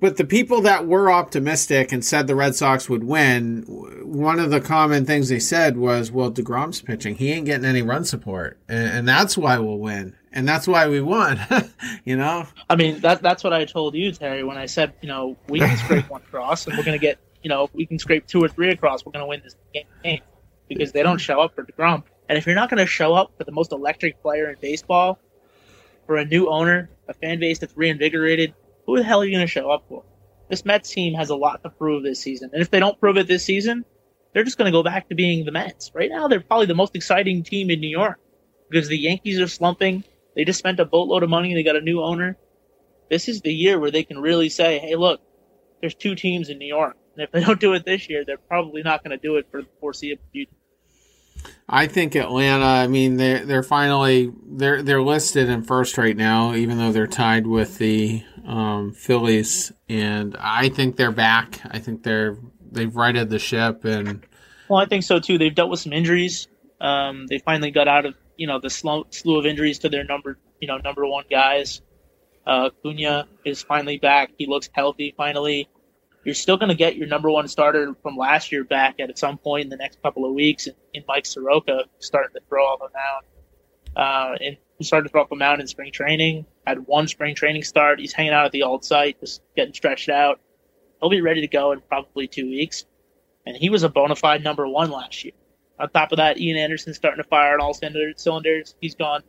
but 0.00 0.16
the 0.16 0.24
people 0.24 0.62
that 0.62 0.86
were 0.86 1.12
optimistic 1.12 1.92
and 1.92 2.04
said 2.04 2.26
the 2.26 2.34
Red 2.34 2.56
Sox 2.56 2.88
would 2.88 3.04
win, 3.04 3.62
one 4.02 4.40
of 4.40 4.50
the 4.50 4.60
common 4.60 5.04
things 5.04 5.28
they 5.28 5.38
said 5.38 5.76
was, 5.76 6.10
"Well, 6.10 6.32
deGrom's 6.32 6.80
pitching; 6.80 7.16
he 7.16 7.30
ain't 7.30 7.46
getting 7.46 7.66
any 7.66 7.82
run 7.82 8.04
support, 8.04 8.58
and, 8.68 8.88
and 8.88 9.08
that's 9.08 9.36
why 9.36 9.58
we'll 9.58 9.78
win, 9.78 10.16
and 10.32 10.48
that's 10.48 10.66
why 10.66 10.88
we 10.88 11.00
won." 11.00 11.38
you 12.04 12.16
know. 12.16 12.46
I 12.70 12.76
mean, 12.76 13.00
that 13.00 13.22
that's 13.22 13.44
what 13.44 13.52
I 13.52 13.64
told 13.66 13.94
you, 13.94 14.10
Terry, 14.10 14.42
when 14.42 14.56
I 14.56 14.66
said, 14.66 14.94
you 15.02 15.08
know, 15.08 15.36
we 15.48 15.60
can 15.60 15.76
scrape 15.76 16.08
one 16.08 16.22
across, 16.22 16.66
and 16.66 16.76
we're 16.76 16.84
going 16.84 16.98
to 16.98 17.06
get, 17.06 17.18
you 17.42 17.50
know, 17.50 17.68
we 17.74 17.86
can 17.86 17.98
scrape 17.98 18.26
two 18.26 18.42
or 18.42 18.48
three 18.48 18.70
across, 18.70 19.04
we're 19.04 19.12
going 19.12 19.22
to 19.24 19.28
win 19.28 19.42
this 19.44 19.54
game 20.02 20.22
because 20.74 20.92
they 20.92 21.02
don't 21.02 21.18
show 21.18 21.40
up 21.40 21.54
for 21.54 21.64
deGrom. 21.64 22.04
And 22.28 22.38
if 22.38 22.46
you're 22.46 22.54
not 22.54 22.70
going 22.70 22.78
to 22.78 22.86
show 22.86 23.14
up 23.14 23.32
for 23.36 23.44
the 23.44 23.52
most 23.52 23.72
electric 23.72 24.22
player 24.22 24.50
in 24.50 24.56
baseball, 24.60 25.18
for 26.06 26.16
a 26.16 26.24
new 26.24 26.48
owner, 26.48 26.90
a 27.08 27.14
fan 27.14 27.40
base 27.40 27.58
that's 27.58 27.76
reinvigorated, 27.76 28.54
who 28.86 28.96
the 28.96 29.02
hell 29.02 29.22
are 29.22 29.24
you 29.24 29.32
going 29.32 29.46
to 29.46 29.50
show 29.50 29.70
up 29.70 29.84
for? 29.88 30.04
This 30.48 30.64
Mets 30.64 30.90
team 30.90 31.14
has 31.14 31.30
a 31.30 31.36
lot 31.36 31.62
to 31.62 31.70
prove 31.70 32.02
this 32.02 32.20
season. 32.20 32.50
And 32.52 32.62
if 32.62 32.70
they 32.70 32.80
don't 32.80 32.98
prove 32.98 33.16
it 33.16 33.26
this 33.26 33.44
season, 33.44 33.84
they're 34.32 34.44
just 34.44 34.58
going 34.58 34.70
to 34.70 34.76
go 34.76 34.82
back 34.82 35.08
to 35.08 35.14
being 35.14 35.44
the 35.44 35.52
Mets. 35.52 35.92
Right 35.94 36.10
now, 36.10 36.28
they're 36.28 36.40
probably 36.40 36.66
the 36.66 36.74
most 36.74 36.94
exciting 36.96 37.42
team 37.42 37.70
in 37.70 37.80
New 37.80 37.88
York 37.88 38.18
because 38.70 38.88
the 38.88 38.98
Yankees 38.98 39.40
are 39.40 39.48
slumping. 39.48 40.04
They 40.34 40.44
just 40.44 40.58
spent 40.58 40.80
a 40.80 40.84
boatload 40.84 41.22
of 41.22 41.30
money. 41.30 41.54
They 41.54 41.62
got 41.62 41.76
a 41.76 41.80
new 41.80 42.02
owner. 42.02 42.36
This 43.10 43.28
is 43.28 43.42
the 43.42 43.52
year 43.52 43.78
where 43.78 43.90
they 43.90 44.04
can 44.04 44.18
really 44.18 44.48
say, 44.48 44.78
hey, 44.78 44.96
look, 44.96 45.20
there's 45.80 45.94
two 45.94 46.14
teams 46.14 46.48
in 46.48 46.58
New 46.58 46.66
York. 46.66 46.96
And 47.14 47.24
if 47.24 47.30
they 47.30 47.40
don't 47.40 47.60
do 47.60 47.74
it 47.74 47.84
this 47.84 48.08
year, 48.08 48.24
they're 48.24 48.38
probably 48.38 48.82
not 48.82 49.04
going 49.04 49.10
to 49.10 49.22
do 49.22 49.36
it 49.36 49.48
for 49.50 49.62
the 49.62 49.68
foreseeable 49.80 50.22
future. 50.32 50.52
I 51.68 51.86
think 51.86 52.14
Atlanta. 52.14 52.64
I 52.64 52.86
mean, 52.86 53.16
they're 53.16 53.44
they're 53.44 53.62
finally 53.62 54.32
they're 54.46 54.82
they're 54.82 55.02
listed 55.02 55.48
in 55.48 55.62
first 55.62 55.96
right 55.96 56.16
now, 56.16 56.54
even 56.54 56.78
though 56.78 56.92
they're 56.92 57.06
tied 57.06 57.46
with 57.46 57.78
the 57.78 58.22
um, 58.46 58.92
Phillies, 58.92 59.72
and 59.88 60.36
I 60.38 60.68
think 60.68 60.96
they're 60.96 61.12
back. 61.12 61.60
I 61.64 61.78
think 61.78 62.02
they're 62.02 62.36
they've 62.70 62.94
righted 62.94 63.30
the 63.30 63.38
ship, 63.38 63.84
and 63.84 64.26
well, 64.68 64.80
I 64.80 64.86
think 64.86 65.04
so 65.04 65.18
too. 65.18 65.38
They've 65.38 65.54
dealt 65.54 65.70
with 65.70 65.80
some 65.80 65.92
injuries. 65.92 66.48
Um, 66.80 67.26
they 67.26 67.38
finally 67.38 67.70
got 67.70 67.88
out 67.88 68.06
of 68.06 68.14
you 68.36 68.46
know 68.46 68.58
the 68.58 68.70
slew, 68.70 69.04
slew 69.10 69.38
of 69.38 69.46
injuries 69.46 69.80
to 69.80 69.88
their 69.88 70.04
number 70.04 70.38
you 70.60 70.68
know 70.68 70.76
number 70.78 71.06
one 71.06 71.24
guys. 71.30 71.80
Uh, 72.46 72.70
Cunha 72.84 73.26
is 73.44 73.62
finally 73.62 73.98
back. 73.98 74.32
He 74.36 74.46
looks 74.46 74.68
healthy 74.72 75.14
finally 75.16 75.68
you're 76.24 76.34
still 76.34 76.56
going 76.56 76.68
to 76.68 76.74
get 76.74 76.96
your 76.96 77.08
number 77.08 77.30
one 77.30 77.48
starter 77.48 77.94
from 78.02 78.16
last 78.16 78.52
year 78.52 78.64
back 78.64 79.00
at 79.00 79.18
some 79.18 79.38
point 79.38 79.64
in 79.64 79.70
the 79.70 79.76
next 79.76 80.00
couple 80.02 80.24
of 80.24 80.32
weeks 80.32 80.66
in, 80.66 80.74
in 80.94 81.02
Mike 81.08 81.26
Soroka 81.26 81.84
starting 81.98 82.32
to 82.34 82.40
throw 82.48 82.64
off 82.64 82.80
a 82.80 82.90
mound. 82.92 83.24
Uh, 83.94 84.36
and 84.40 84.56
started 84.84 85.04
to 85.04 85.12
throw 85.12 85.22
off 85.22 85.30
a 85.30 85.36
mound 85.36 85.60
in 85.60 85.66
spring 85.66 85.92
training, 85.92 86.46
had 86.66 86.86
one 86.86 87.06
spring 87.08 87.34
training 87.34 87.62
start. 87.62 88.00
He's 88.00 88.12
hanging 88.12 88.32
out 88.32 88.46
at 88.46 88.52
the 88.52 88.62
old 88.62 88.84
site, 88.84 89.20
just 89.20 89.42
getting 89.56 89.74
stretched 89.74 90.08
out. 90.08 90.40
He'll 91.00 91.10
be 91.10 91.20
ready 91.20 91.40
to 91.42 91.48
go 91.48 91.72
in 91.72 91.80
probably 91.80 92.26
two 92.26 92.48
weeks. 92.48 92.84
And 93.44 93.56
he 93.56 93.70
was 93.70 93.82
a 93.82 93.88
bona 93.88 94.16
fide 94.16 94.44
number 94.44 94.66
one 94.68 94.90
last 94.90 95.24
year. 95.24 95.34
On 95.78 95.88
top 95.90 96.12
of 96.12 96.18
that, 96.18 96.38
Ian 96.38 96.56
Anderson 96.56 96.94
starting 96.94 97.22
to 97.22 97.28
fire 97.28 97.54
on 97.54 97.60
all 97.60 97.74
cylinders. 97.74 98.74
He's 98.80 98.94
gone 98.94 99.22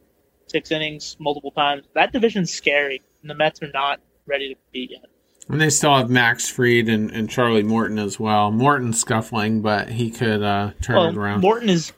six 0.48 0.72
innings 0.72 1.18
multiple 1.20 1.52
times. 1.52 1.86
That 1.95 2.14
division's 2.14 2.53
scary, 2.53 3.02
and 3.22 3.30
the 3.30 3.36
Mets 3.36 3.61
are 3.64 3.72
not 3.74 4.02
ready 4.28 4.49
to 4.49 4.56
compete 4.56 4.91
yet. 4.91 5.06
And 5.49 5.60
they 5.60 5.70
still 5.70 5.95
have 5.95 6.10
Max 6.10 6.49
Fried 6.49 6.88
and, 6.88 7.11
and 7.11 7.30
Charlie 7.30 7.64
Morton 7.64 7.99
as 7.99 8.20
well. 8.20 8.52
Morton 8.52 8.94
scuffling, 8.94 9.61
but 9.61 9.90
he 9.90 10.10
could 10.10 10.41
uh, 10.41 10.72
turn 10.82 10.95
well, 10.95 11.10
it 11.10 11.18
around. 11.18 11.41
Morton 11.41 11.70
is, 11.70 11.91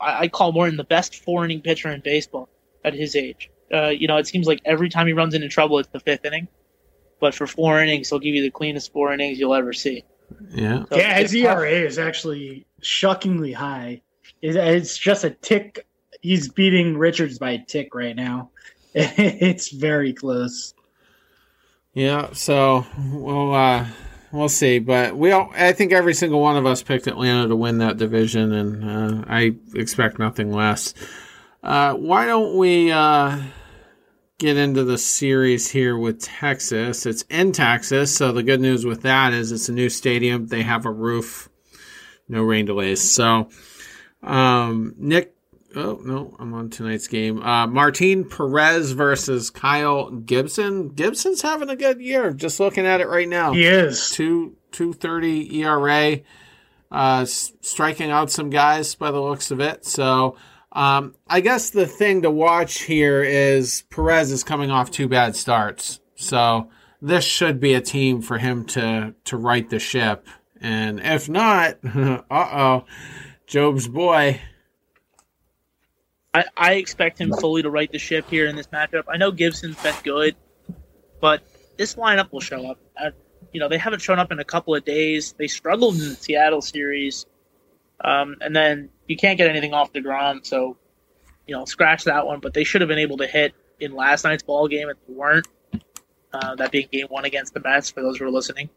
I, 0.00 0.20
I, 0.20 0.28
call 0.28 0.52
Morton 0.52 0.76
the 0.76 0.84
best 0.84 1.16
four 1.16 1.44
inning 1.44 1.60
pitcher 1.60 1.90
in 1.90 2.00
baseball 2.00 2.48
at 2.84 2.94
his 2.94 3.16
age. 3.16 3.50
Uh, 3.72 3.88
you 3.88 4.06
know, 4.06 4.16
it 4.18 4.26
seems 4.26 4.46
like 4.46 4.60
every 4.64 4.88
time 4.88 5.06
he 5.06 5.12
runs 5.12 5.34
into 5.34 5.48
trouble, 5.48 5.78
it's 5.78 5.88
the 5.88 6.00
fifth 6.00 6.24
inning. 6.24 6.48
But 7.20 7.34
for 7.34 7.46
four 7.46 7.80
innings, 7.82 8.10
he'll 8.10 8.18
give 8.18 8.34
you 8.34 8.42
the 8.42 8.50
cleanest 8.50 8.92
four 8.92 9.12
innings 9.12 9.38
you'll 9.38 9.54
ever 9.54 9.72
see. 9.72 10.04
Yeah. 10.50 10.84
So 10.90 10.96
yeah, 10.96 11.18
his 11.18 11.34
ERA 11.34 11.70
is 11.70 11.98
actually 11.98 12.66
shockingly 12.80 13.52
high. 13.52 14.02
It's 14.42 14.96
just 14.96 15.24
a 15.24 15.30
tick. 15.30 15.86
He's 16.20 16.48
beating 16.48 16.96
Richards 16.96 17.38
by 17.38 17.52
a 17.52 17.64
tick 17.64 17.94
right 17.94 18.14
now. 18.14 18.50
It's 18.94 19.70
very 19.70 20.12
close. 20.12 20.74
Yeah, 21.94 22.32
so 22.32 22.84
we'll 22.98 23.54
uh, 23.54 23.86
we'll 24.32 24.48
see, 24.48 24.80
but 24.80 25.16
we 25.16 25.30
all, 25.30 25.52
I 25.56 25.72
think 25.72 25.92
every 25.92 26.12
single 26.12 26.40
one 26.40 26.56
of 26.56 26.66
us 26.66 26.82
picked 26.82 27.06
Atlanta 27.06 27.46
to 27.46 27.54
win 27.54 27.78
that 27.78 27.98
division, 27.98 28.52
and 28.52 28.84
uh, 28.84 29.24
I 29.28 29.54
expect 29.74 30.18
nothing 30.18 30.50
less. 30.50 30.92
Uh, 31.62 31.94
why 31.94 32.26
don't 32.26 32.58
we 32.58 32.90
uh, 32.90 33.40
get 34.38 34.56
into 34.56 34.82
the 34.82 34.98
series 34.98 35.70
here 35.70 35.96
with 35.96 36.20
Texas? 36.20 37.06
It's 37.06 37.22
in 37.30 37.52
Texas, 37.52 38.14
so 38.14 38.32
the 38.32 38.42
good 38.42 38.60
news 38.60 38.84
with 38.84 39.02
that 39.02 39.32
is 39.32 39.52
it's 39.52 39.68
a 39.68 39.72
new 39.72 39.88
stadium. 39.88 40.48
They 40.48 40.62
have 40.62 40.86
a 40.86 40.90
roof, 40.90 41.48
no 42.28 42.42
rain 42.42 42.66
delays. 42.66 43.08
So, 43.08 43.50
um, 44.20 44.94
Nick 44.98 45.33
Oh 45.76 46.00
no, 46.04 46.36
I'm 46.38 46.54
on 46.54 46.70
tonight's 46.70 47.08
game. 47.08 47.42
Uh, 47.42 47.66
Martin 47.66 48.28
Perez 48.28 48.92
versus 48.92 49.50
Kyle 49.50 50.10
Gibson. 50.10 50.88
Gibson's 50.88 51.42
having 51.42 51.70
a 51.70 51.76
good 51.76 52.00
year. 52.00 52.32
Just 52.32 52.60
looking 52.60 52.86
at 52.86 53.00
it 53.00 53.08
right 53.08 53.28
now. 53.28 53.52
He 53.52 53.64
is 53.64 54.10
two 54.10 54.56
two 54.72 54.92
thirty 54.92 55.60
ERA. 55.60 56.20
Uh, 56.90 57.24
striking 57.24 58.10
out 58.10 58.30
some 58.30 58.50
guys 58.50 58.94
by 58.94 59.10
the 59.10 59.20
looks 59.20 59.50
of 59.50 59.60
it. 59.60 59.84
So 59.84 60.36
um, 60.72 61.14
I 61.26 61.40
guess 61.40 61.70
the 61.70 61.86
thing 61.86 62.22
to 62.22 62.30
watch 62.30 62.82
here 62.82 63.22
is 63.22 63.82
Perez 63.90 64.30
is 64.30 64.44
coming 64.44 64.70
off 64.70 64.90
two 64.90 65.08
bad 65.08 65.34
starts. 65.34 66.00
So 66.14 66.70
this 67.02 67.24
should 67.24 67.58
be 67.58 67.74
a 67.74 67.80
team 67.80 68.22
for 68.22 68.38
him 68.38 68.64
to 68.66 69.14
to 69.24 69.36
right 69.36 69.68
the 69.68 69.78
ship. 69.78 70.26
And 70.60 71.00
if 71.00 71.28
not, 71.28 71.78
uh 71.84 72.20
oh, 72.30 72.84
Job's 73.46 73.88
boy. 73.88 74.40
I, 76.34 76.44
I 76.56 76.72
expect 76.74 77.20
him 77.20 77.32
fully 77.32 77.62
to 77.62 77.70
right 77.70 77.90
the 77.90 77.98
ship 77.98 78.28
here 78.28 78.46
in 78.46 78.56
this 78.56 78.66
matchup. 78.66 79.04
I 79.08 79.16
know 79.16 79.30
Gibson's 79.30 79.80
been 79.80 79.94
good, 80.02 80.36
but 81.20 81.42
this 81.76 81.94
lineup 81.94 82.32
will 82.32 82.40
show 82.40 82.70
up. 82.70 82.78
Uh, 83.00 83.10
you 83.52 83.60
know, 83.60 83.68
they 83.68 83.78
haven't 83.78 84.02
shown 84.02 84.18
up 84.18 84.32
in 84.32 84.40
a 84.40 84.44
couple 84.44 84.74
of 84.74 84.84
days. 84.84 85.34
They 85.38 85.46
struggled 85.46 85.94
in 85.94 86.00
the 86.00 86.16
Seattle 86.16 86.60
series. 86.60 87.26
Um, 88.00 88.36
and 88.40 88.54
then 88.54 88.90
you 89.06 89.16
can't 89.16 89.38
get 89.38 89.48
anything 89.48 89.72
off 89.72 89.92
the 89.92 90.00
ground, 90.00 90.44
so 90.44 90.76
you 91.46 91.54
know, 91.54 91.64
scratch 91.64 92.04
that 92.04 92.26
one. 92.26 92.40
But 92.40 92.52
they 92.52 92.64
should 92.64 92.80
have 92.80 92.88
been 92.88 92.98
able 92.98 93.18
to 93.18 93.26
hit 93.26 93.54
in 93.78 93.94
last 93.94 94.24
night's 94.24 94.42
ball 94.42 94.66
game, 94.66 94.88
and 94.88 94.98
they 95.06 95.14
weren't. 95.14 95.46
Uh, 96.32 96.56
that 96.56 96.72
being 96.72 96.88
game 96.90 97.06
one 97.10 97.24
against 97.24 97.54
the 97.54 97.60
Mets, 97.60 97.90
for 97.90 98.02
those 98.02 98.18
who 98.18 98.24
are 98.24 98.30
listening. 98.30 98.68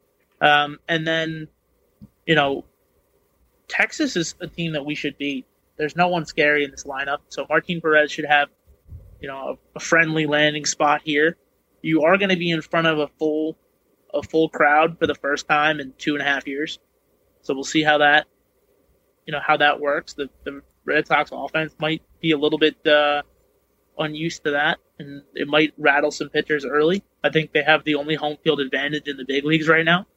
Um, 0.41 0.77
and 0.87 1.07
then, 1.07 1.47
you 2.27 2.35
know, 2.35 2.65
Texas 3.67 4.15
is 4.15 4.35
a 4.39 4.45
team 4.45 4.73
that 4.73 4.85
we 4.85 4.93
should 4.93 5.17
beat. 5.17 5.47
There's 5.77 5.95
no 5.95 6.07
one 6.07 6.25
scary 6.25 6.63
in 6.63 6.71
this 6.71 6.83
lineup, 6.83 7.19
so 7.29 7.45
Martin 7.47 7.81
Perez 7.81 8.11
should 8.11 8.25
have, 8.25 8.49
you 9.21 9.27
know, 9.27 9.57
a, 9.73 9.77
a 9.77 9.79
friendly 9.79 10.25
landing 10.25 10.65
spot 10.65 11.01
here. 11.03 11.37
You 11.81 12.03
are 12.03 12.17
going 12.17 12.29
to 12.29 12.35
be 12.35 12.49
in 12.49 12.61
front 12.61 12.87
of 12.87 12.99
a 12.99 13.07
full, 13.19 13.57
a 14.13 14.23
full 14.23 14.49
crowd 14.49 14.97
for 14.99 15.07
the 15.07 15.15
first 15.15 15.47
time 15.47 15.79
in 15.79 15.93
two 15.97 16.13
and 16.13 16.21
a 16.21 16.25
half 16.25 16.47
years, 16.47 16.79
so 17.41 17.53
we'll 17.53 17.63
see 17.63 17.83
how 17.83 17.99
that, 17.99 18.25
you 19.25 19.31
know, 19.31 19.39
how 19.39 19.57
that 19.57 19.79
works. 19.79 20.13
The 20.13 20.29
the 20.43 20.61
Red 20.85 21.05
Sox 21.05 21.31
offense 21.33 21.75
might 21.79 22.01
be 22.21 22.31
a 22.31 22.37
little 22.37 22.57
bit 22.57 22.85
uh, 22.87 23.21
unused 23.99 24.43
to 24.45 24.51
that, 24.51 24.79
and 24.99 25.21
it 25.35 25.47
might 25.47 25.73
rattle 25.77 26.11
some 26.11 26.29
pitchers 26.29 26.65
early. 26.65 27.03
I 27.23 27.29
think 27.29 27.51
they 27.51 27.63
have 27.63 27.83
the 27.83 27.95
only 27.95 28.15
home 28.15 28.37
field 28.43 28.59
advantage 28.61 29.07
in 29.07 29.17
the 29.17 29.25
big 29.25 29.45
leagues 29.45 29.67
right 29.67 29.85
now 29.85 30.07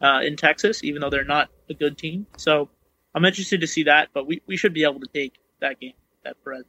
uh, 0.00 0.20
in 0.22 0.36
Texas, 0.36 0.84
even 0.84 1.00
though 1.02 1.10
they're 1.10 1.24
not 1.24 1.50
a 1.68 1.74
good 1.74 1.98
team. 1.98 2.26
So 2.36 2.70
I'm 3.14 3.24
interested 3.24 3.60
to 3.62 3.66
see 3.66 3.84
that, 3.84 4.08
but 4.12 4.26
we, 4.26 4.42
we 4.46 4.56
should 4.56 4.74
be 4.74 4.84
able 4.84 5.00
to 5.00 5.08
take 5.12 5.34
that 5.60 5.80
game, 5.80 5.94
that 6.24 6.36
Perez. 6.44 6.64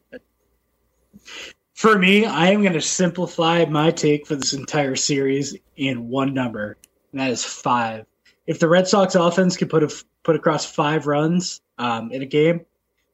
For 1.73 1.97
me, 1.97 2.25
I 2.25 2.47
am 2.47 2.61
going 2.61 2.73
to 2.73 2.81
simplify 2.81 3.65
my 3.65 3.91
take 3.91 4.27
for 4.27 4.35
this 4.35 4.53
entire 4.53 4.95
series 4.95 5.55
in 5.75 6.09
one 6.09 6.33
number, 6.33 6.77
and 7.11 7.21
that 7.21 7.31
is 7.31 7.43
five. 7.43 8.05
If 8.47 8.59
the 8.59 8.67
Red 8.67 8.87
Sox 8.87 9.15
offense 9.15 9.57
can 9.57 9.67
put 9.67 9.83
a, 9.83 10.03
put 10.23 10.35
across 10.35 10.65
five 10.65 11.07
runs 11.07 11.61
um, 11.77 12.11
in 12.11 12.21
a 12.21 12.25
game, 12.25 12.65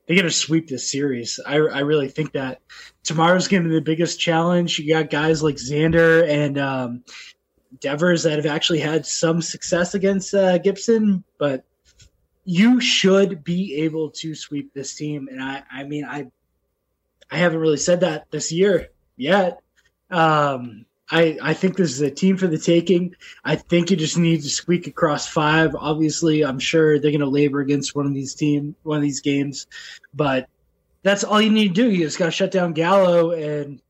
they're 0.07 0.15
going 0.15 0.27
to 0.27 0.31
sweep 0.31 0.67
this 0.67 0.89
series. 0.89 1.39
I, 1.45 1.55
I 1.55 1.79
really 1.79 2.09
think 2.09 2.33
that 2.33 2.61
tomorrow's 3.03 3.47
going 3.47 3.63
to 3.63 3.69
be 3.69 3.75
the 3.75 3.81
biggest 3.81 4.19
challenge. 4.19 4.79
You 4.79 4.93
got 4.93 5.09
guys 5.09 5.41
like 5.41 5.55
Xander 5.55 6.27
and 6.27 6.57
um, 6.57 7.03
Devers 7.79 8.23
that 8.23 8.37
have 8.37 8.45
actually 8.45 8.79
had 8.79 9.05
some 9.05 9.41
success 9.41 9.95
against 9.95 10.33
uh, 10.33 10.57
Gibson, 10.59 11.23
but 11.37 11.65
you 12.45 12.79
should 12.79 13.43
be 13.43 13.75
able 13.83 14.11
to 14.11 14.35
sweep 14.35 14.73
this 14.73 14.95
team. 14.95 15.27
And 15.29 15.41
I, 15.41 15.63
I 15.69 15.83
mean, 15.83 16.05
I, 16.05 16.27
I 17.29 17.37
haven't 17.37 17.59
really 17.59 17.77
said 17.77 18.01
that 18.01 18.29
this 18.29 18.51
year 18.51 18.89
yet. 19.17 19.59
Um, 20.11 20.85
I, 21.09 21.37
I 21.41 21.53
think 21.53 21.75
this 21.75 21.91
is 21.91 22.01
a 22.01 22.09
team 22.09 22.37
for 22.37 22.47
the 22.47 22.57
taking. 22.57 23.15
I 23.43 23.55
think 23.55 23.91
you 23.91 23.97
just 23.97 24.17
need 24.17 24.41
to 24.43 24.49
squeak 24.49 24.87
across 24.87 25.27
five. 25.27 25.75
Obviously, 25.75 26.43
I'm 26.43 26.59
sure 26.59 26.99
they're 26.99 27.11
going 27.11 27.19
to 27.21 27.27
labor 27.27 27.59
against 27.59 27.95
one 27.95 28.05
of 28.05 28.13
these 28.13 28.33
team, 28.35 28.75
one 28.83 28.97
of 28.97 29.03
these 29.03 29.21
games, 29.21 29.67
but 30.13 30.47
that's 31.03 31.23
all 31.23 31.41
you 31.41 31.51
need 31.51 31.69
to 31.69 31.73
do. 31.73 31.91
You 31.91 32.05
just 32.05 32.17
got 32.17 32.25
to 32.25 32.31
shut 32.31 32.51
down 32.51 32.73
Gallo, 32.73 33.31
and 33.31 33.81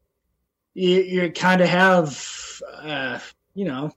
you, 0.74 1.02
you 1.02 1.32
kind 1.32 1.62
of 1.62 1.70
have, 1.70 2.62
uh, 2.82 3.20
you 3.54 3.66
know, 3.66 3.92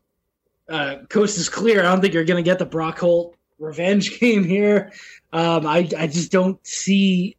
uh, 0.69 0.97
coast 1.09 1.39
is 1.39 1.49
clear. 1.49 1.81
I 1.81 1.85
don't 1.85 2.01
think 2.01 2.15
you're 2.15 2.25
going 2.25 2.43
to 2.43 2.49
get 2.49 2.61
the 2.61 2.67
Brock 2.67 3.01
Holt 3.01 3.37
revenge 3.59 4.19
game 4.21 4.45
here. 4.45 4.93
Um, 5.33 5.67
I 5.67 5.89
I 5.97 6.07
just 6.07 6.33
don't 6.33 6.65
see 6.67 7.37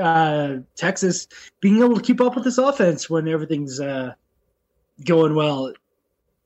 uh, 0.00 0.56
Texas 0.76 1.28
being 1.60 1.78
able 1.82 1.96
to 1.96 2.02
keep 2.02 2.20
up 2.20 2.34
with 2.34 2.44
this 2.44 2.58
offense 2.58 3.08
when 3.08 3.28
everything's. 3.28 3.80
Uh, 3.80 4.14
going 5.04 5.34
well. 5.34 5.72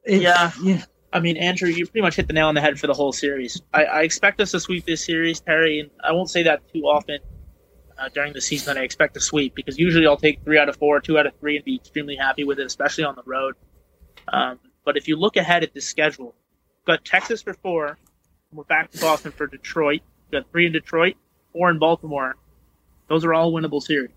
It, 0.05 0.23
yeah. 0.23 0.53
yeah. 0.63 0.85
I 1.13 1.21
mean, 1.21 1.37
Andrew, 1.37 1.69
you 1.69 1.87
pretty 1.87 2.01
much 2.01 2.17
hit 2.17 2.27
the 2.27 2.33
nail 2.33 2.49
on 2.49 2.55
the 2.55 2.61
head 2.61 2.79
for 2.79 2.87
the 2.87 2.95
whole 2.95 3.13
series. 3.13 3.61
I, 3.73 3.85
I 3.85 4.03
expect 4.03 4.41
us 4.41 4.53
to 4.53 4.61
sweep 4.61 4.87
this 4.87 5.05
series, 5.05 5.41
Terry, 5.41 5.81
and 5.81 5.91
I 6.03 6.13
won't 6.13 6.31
say 6.31 6.45
that 6.45 6.63
too 6.73 6.83
often 6.83 7.19
uh, 7.99 8.09
during 8.15 8.33
the 8.33 8.41
season 8.41 8.75
that 8.75 8.81
I 8.81 8.85
expect 8.85 9.15
to 9.15 9.21
sweep 9.21 9.55
because 9.55 9.79
usually 9.79 10.07
I'll 10.07 10.17
take 10.17 10.43
three 10.43 10.59
out 10.59 10.71
of 10.71 10.77
four, 10.77 11.01
two 11.01 11.19
out 11.19 11.27
of 11.27 11.35
three, 11.39 11.57
and 11.57 11.65
be 11.65 11.77
extremely 11.77 12.17
happy 12.17 12.45
with 12.45 12.59
it, 12.59 12.67
especially 12.67 13.05
on 13.05 13.15
the 13.15 13.23
road. 13.27 13.57
Um, 14.29 14.59
but 14.85 14.97
if 14.97 15.07
you 15.07 15.17
look 15.17 15.37
ahead 15.37 15.63
at 15.63 15.75
this 15.75 15.87
schedule, 15.87 16.35
got 16.87 17.05
Texas 17.05 17.43
for 17.43 17.55
four, 17.55 17.99
we're 18.53 18.65
back 18.65 18.91
to 18.91 19.01
Boston 19.01 19.33
for 19.33 19.47
Detroit. 19.47 20.03
We've 20.31 20.43
got 20.43 20.51
three 20.51 20.67
in 20.67 20.73
Detroit, 20.73 21.17
four 21.53 21.71
in 21.71 21.79
Baltimore. 21.79 22.37
Those 23.09 23.25
are 23.25 23.33
all 23.33 23.53
winnable 23.53 23.83
series. 23.83 24.11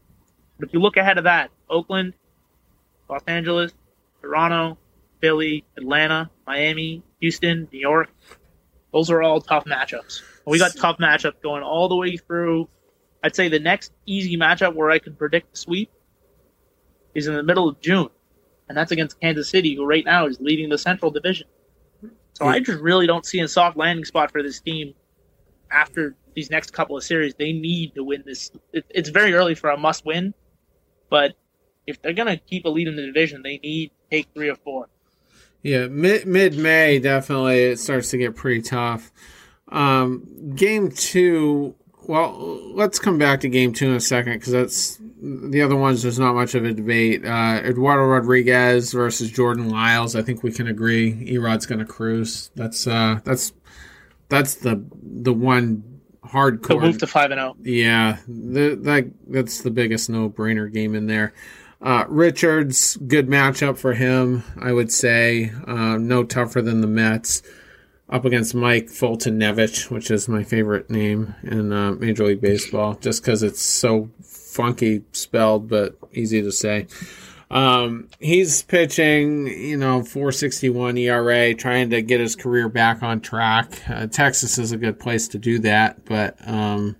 But 0.60 0.68
if 0.68 0.74
you 0.74 0.82
look 0.82 0.98
ahead 0.98 1.18
of 1.18 1.24
that, 1.24 1.52
Oakland, 1.70 2.14
Los 3.10 3.24
Angeles, 3.28 3.72
Toronto, 4.22 4.78
Philly, 5.22 5.64
Atlanta, 5.78 6.30
Miami, 6.46 7.02
Houston, 7.22 7.70
New 7.72 7.80
York. 7.80 8.10
Those 8.92 9.10
are 9.10 9.24
all 9.24 9.42
tough 9.42 9.66
matchups. 9.66 10.22
We 10.46 10.60
got 10.60 10.76
tough 10.76 10.98
matchups 10.98 11.42
going 11.42 11.64
all 11.64 11.88
the 11.88 11.96
way 11.96 12.18
through. 12.18 12.68
I'd 13.24 13.36
say 13.36 13.48
the 13.48 13.60
next 13.60 13.92
easy 14.06 14.38
matchup 14.38 14.76
where 14.76 14.92
I 14.92 15.00
can 15.00 15.16
predict 15.16 15.52
the 15.52 15.58
sweep 15.58 15.92
is 17.14 17.28
in 17.28 17.36
the 17.36 17.44
middle 17.44 17.70
of 17.70 17.80
June, 17.82 18.10
and 18.68 18.78
that's 18.78 18.92
against 18.92 19.20
Kansas 19.20 19.50
City, 19.50 19.76
who 19.76 19.86
right 19.86 20.06
now 20.06 20.28
is 20.28 20.40
leading 20.40 20.70
the 20.70 20.78
Central 20.78 21.10
Division. 21.10 21.48
So 22.36 22.46
I 22.46 22.60
just 22.60 22.82
really 22.82 23.08
don't 23.08 23.26
see 23.26 23.40
a 23.40 23.48
soft 23.48 23.78
landing 23.78 24.06
spot 24.06 24.32
for 24.32 24.44
this 24.44 24.60
team 24.60 24.94
after 25.72 26.16
these 26.36 26.52
next 26.52 26.72
couple 26.72 26.98
of 26.98 27.04
series. 27.04 27.34
They 27.36 27.54
need 27.54 27.96
to 27.96 28.04
win 28.04 28.24
this. 28.26 28.52
it's 28.74 29.10
very 29.10 29.34
early 29.34 29.56
for 29.56 29.70
a 29.70 29.78
must 29.78 30.06
win, 30.06 30.34
but 31.10 31.34
if 31.88 32.02
they're 32.02 32.14
gonna 32.14 32.38
keep 32.38 32.66
a 32.66 32.70
lead 32.70 32.88
in 32.88 32.96
the 32.98 33.06
division, 33.06 33.42
they 33.42 33.58
need 33.60 33.88
to 33.88 34.18
take 34.18 34.28
three 34.34 34.50
or 34.50 34.56
four. 34.56 34.90
Yeah, 35.64 35.88
mid 35.88 36.28
mid 36.28 36.58
May 36.58 37.00
definitely 37.00 37.64
it 37.64 37.80
starts 37.80 38.10
to 38.12 38.18
get 38.18 38.36
pretty 38.36 38.62
tough. 38.62 39.12
Um, 39.70 40.54
game 40.56 40.92
two. 40.92 41.76
Well, 42.08 42.38
let's 42.76 43.00
come 43.00 43.18
back 43.18 43.40
to 43.42 43.50
game 43.50 43.74
two 43.74 43.88
in 43.88 43.96
a 43.96 44.00
second 44.00 44.34
because 44.34 44.52
that's 44.54 45.00
the 45.26 45.62
other 45.62 45.76
ones. 45.76 46.04
There's 46.04 46.20
not 46.20 46.36
much 46.36 46.56
of 46.56 46.66
a 46.66 46.74
debate. 46.74 47.26
Uh, 47.26 47.62
Eduardo 47.64 48.04
Rodriguez 48.04 48.94
versus 48.94 49.32
Jordan 49.32 49.70
Lyles. 49.70 50.16
I 50.16 50.22
think 50.22 50.44
we 50.44 50.52
can 50.52 50.68
agree. 50.68 51.28
Erod's 51.32 51.66
going 51.66 51.80
to 51.80 51.86
cruise. 51.86 52.52
That's 52.56 52.86
uh, 52.86 53.20
that's 53.24 53.54
that's 54.30 54.56
the 54.56 54.84
the 55.02 55.34
one 55.34 56.02
hardcore. 56.24 56.68
The 56.68 56.80
move 56.80 56.98
to 57.00 57.08
five 57.08 57.32
and 57.32 57.40
zero. 57.40 57.56
Oh. 57.58 57.62
Yeah, 57.64 58.18
the, 58.28 58.76
that 58.84 59.12
that's 59.28 59.62
the 59.62 59.72
biggest 59.72 60.10
no 60.10 60.30
brainer 60.30 60.72
game 60.72 60.96
in 60.96 61.08
there. 61.08 61.34
Uh, 61.82 62.06
Richards, 62.08 62.98
good 62.98 63.28
matchup 63.28 63.78
for 63.78 63.94
him, 63.94 64.44
I 64.60 64.72
would 64.72 64.92
say. 64.92 65.52
Uh, 65.68 65.98
no 65.98 66.24
tougher 66.24 66.62
than 66.62 66.82
the 66.82 66.88
Mets. 66.88 67.42
Up 68.08 68.24
against 68.24 68.54
Mike 68.54 68.86
Foltynewicz, 68.86 69.90
which 69.90 70.12
is 70.12 70.30
my 70.30 70.44
favorite 70.44 70.92
name 70.92 71.34
in 71.42 71.74
uh, 71.74 71.94
Major 71.94 72.26
League 72.26 72.40
Baseball, 72.40 72.94
just 72.96 73.24
because 73.24 73.42
it's 73.42 73.62
so 73.62 74.12
funky 74.56 75.04
spelled, 75.12 75.68
but 75.68 75.98
easy 76.14 76.42
to 76.42 76.52
say. 76.52 76.88
Um, 77.52 78.10
he's 78.20 78.64
pitching, 78.64 79.48
you 79.48 79.78
know, 79.78 80.04
461 80.04 80.98
ERA, 80.98 81.54
trying 81.54 81.92
to 81.92 82.02
get 82.02 82.20
his 82.20 82.36
career 82.36 82.70
back 82.70 83.04
on 83.04 83.22
track. 83.22 83.82
Uh, 83.88 84.08
Texas 84.08 84.58
is 84.58 84.72
a 84.72 84.78
good 84.78 85.00
place 85.00 85.28
to 85.30 85.38
do 85.38 85.60
that, 85.60 86.06
but 86.06 86.36
um, 86.48 86.96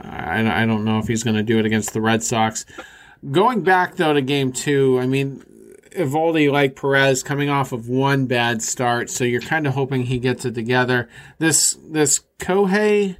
I, 0.00 0.62
I 0.62 0.66
don't 0.66 0.84
know 0.84 0.98
if 0.98 1.08
he's 1.08 1.24
going 1.24 1.36
to 1.36 1.42
do 1.42 1.58
it 1.58 1.66
against 1.66 1.92
the 1.92 2.00
Red 2.00 2.22
Sox. 2.22 2.64
Going 3.30 3.62
back 3.62 3.96
though 3.96 4.12
to 4.12 4.22
game 4.22 4.52
two, 4.52 5.00
I 5.00 5.06
mean, 5.06 5.42
Eovaldi 5.96 6.50
like 6.50 6.76
Perez 6.76 7.22
coming 7.22 7.48
off 7.48 7.72
of 7.72 7.88
one 7.88 8.26
bad 8.26 8.62
start, 8.62 9.08
so 9.08 9.24
you're 9.24 9.40
kind 9.40 9.66
of 9.66 9.74
hoping 9.74 10.02
he 10.02 10.18
gets 10.18 10.44
it 10.44 10.54
together. 10.54 11.08
This 11.38 11.78
this 11.88 12.20
Kohei 12.38 13.16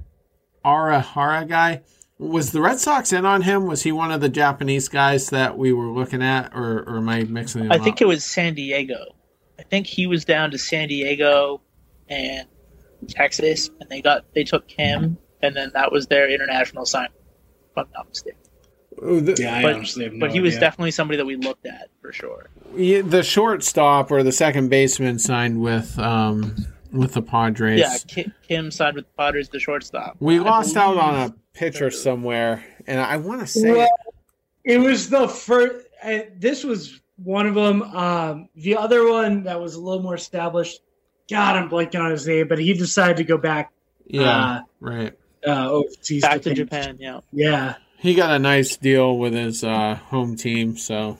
Arihara 0.65 1.49
guy 1.49 1.83
was 2.19 2.53
the 2.53 2.61
Red 2.61 2.79
Sox 2.79 3.13
in 3.13 3.25
on 3.27 3.43
him? 3.43 3.67
Was 3.67 3.83
he 3.83 3.93
one 3.93 4.13
of 4.13 4.21
the 4.21 4.29
Japanese 4.29 4.89
guys 4.89 5.31
that 5.31 5.59
we 5.59 5.73
were 5.73 5.89
looking 5.89 6.23
at, 6.23 6.55
or, 6.55 6.81
or 6.81 6.99
am 6.99 7.09
I 7.09 7.25
mixing? 7.25 7.63
them 7.63 7.73
I 7.73 7.79
think 7.79 7.97
up? 7.97 8.03
it 8.03 8.07
was 8.07 8.25
San 8.25 8.55
Diego. 8.55 9.17
I 9.59 9.63
think 9.63 9.87
he 9.87 10.07
was 10.07 10.25
down 10.25 10.51
to 10.53 10.59
San 10.59 10.89
Diego 10.89 11.61
and 12.09 12.47
Texas, 13.09 13.71
and 13.81 13.89
they 13.89 14.01
got 14.03 14.25
they 14.35 14.45
took 14.45 14.71
him, 14.71 15.19
and 15.43 15.57
then 15.57 15.71
that 15.75 15.93
was 15.93 16.07
their 16.07 16.31
international 16.31 16.87
sign. 16.87 17.09
If 17.71 17.79
I'm 17.79 17.87
not 17.95 18.09
mistaken. 18.09 18.39
Oh, 19.03 19.19
the, 19.19 19.35
yeah, 19.41 19.61
but, 19.61 19.71
I 19.73 19.75
honestly 19.75 20.05
have 20.05 20.13
no 20.13 20.21
But 20.21 20.33
he 20.33 20.41
was 20.41 20.55
idea. 20.55 20.61
definitely 20.61 20.91
somebody 20.93 21.17
that 21.17 21.27
we 21.27 21.35
looked 21.35 21.67
at 21.67 21.89
for 22.01 22.13
sure. 22.13 22.49
Yeah, 22.77 23.03
the 23.03 23.25
shortstop 23.25 24.13
or 24.13 24.23
the 24.23 24.31
second 24.31 24.69
baseman 24.69 25.19
signed 25.19 25.61
with 25.61 25.99
um, 25.99 26.55
with 26.95 27.13
the 27.13 27.23
Padres. 27.23 27.81
Yeah, 27.81 27.97
Kim, 28.07 28.33
Kim 28.47 28.71
signed 28.71 28.97
with 28.97 29.07
the 29.07 29.13
Padres, 29.17 29.49
the 29.49 29.59
shortstop. 29.59 30.17
We 30.21 30.39
I 30.39 30.43
lost 30.43 30.77
out 30.77 30.97
on 30.97 31.15
a 31.15 31.35
pitcher 31.53 31.91
somewhere, 31.91 32.65
and 32.87 33.01
I 33.01 33.17
want 33.17 33.41
to 33.41 33.47
say 33.47 33.73
well, 33.73 33.89
it 34.65 34.79
was 34.79 35.11
the 35.11 35.29
first. 35.29 35.87
Uh, 36.03 36.21
this 36.37 36.65
was 36.65 37.01
one 37.17 37.47
of 37.47 37.55
them. 37.55 37.83
Um, 37.83 38.49
the 38.55 38.77
other 38.77 39.09
one 39.09 39.45
that 39.45 39.61
was 39.61 39.75
a 39.75 39.81
little 39.81 40.03
more 40.03 40.15
established. 40.15 40.81
God, 41.29 41.57
I'm 41.57 41.69
blanking 41.69 42.01
on 42.01 42.11
his 42.11 42.27
name, 42.27 42.49
but 42.49 42.59
he 42.59 42.75
decided 42.75 43.17
to 43.19 43.25
go 43.25 43.39
back. 43.39 43.73
Yeah, 44.07 44.31
uh, 44.31 44.61
right. 44.81 45.13
Uh, 45.47 45.71
overseas 45.71 46.23
back 46.23 46.43
to 46.43 46.55
Japan. 46.55 46.99
Yeah, 47.01 47.21
yeah. 47.33 47.75
He 47.99 48.15
got 48.15 48.31
a 48.31 48.39
nice 48.39 48.77
deal 48.77 49.19
with 49.19 49.33
his 49.33 49.65
uh, 49.65 49.95
home 49.95 50.37
team, 50.37 50.77
so 50.77 51.19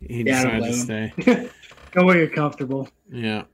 he 0.00 0.24
decided 0.24 0.64
to 0.64 0.72
stay. 0.72 1.12
go 1.92 2.04
where 2.04 2.18
you're 2.18 2.28
comfortable. 2.28 2.88
Yeah. 3.10 3.44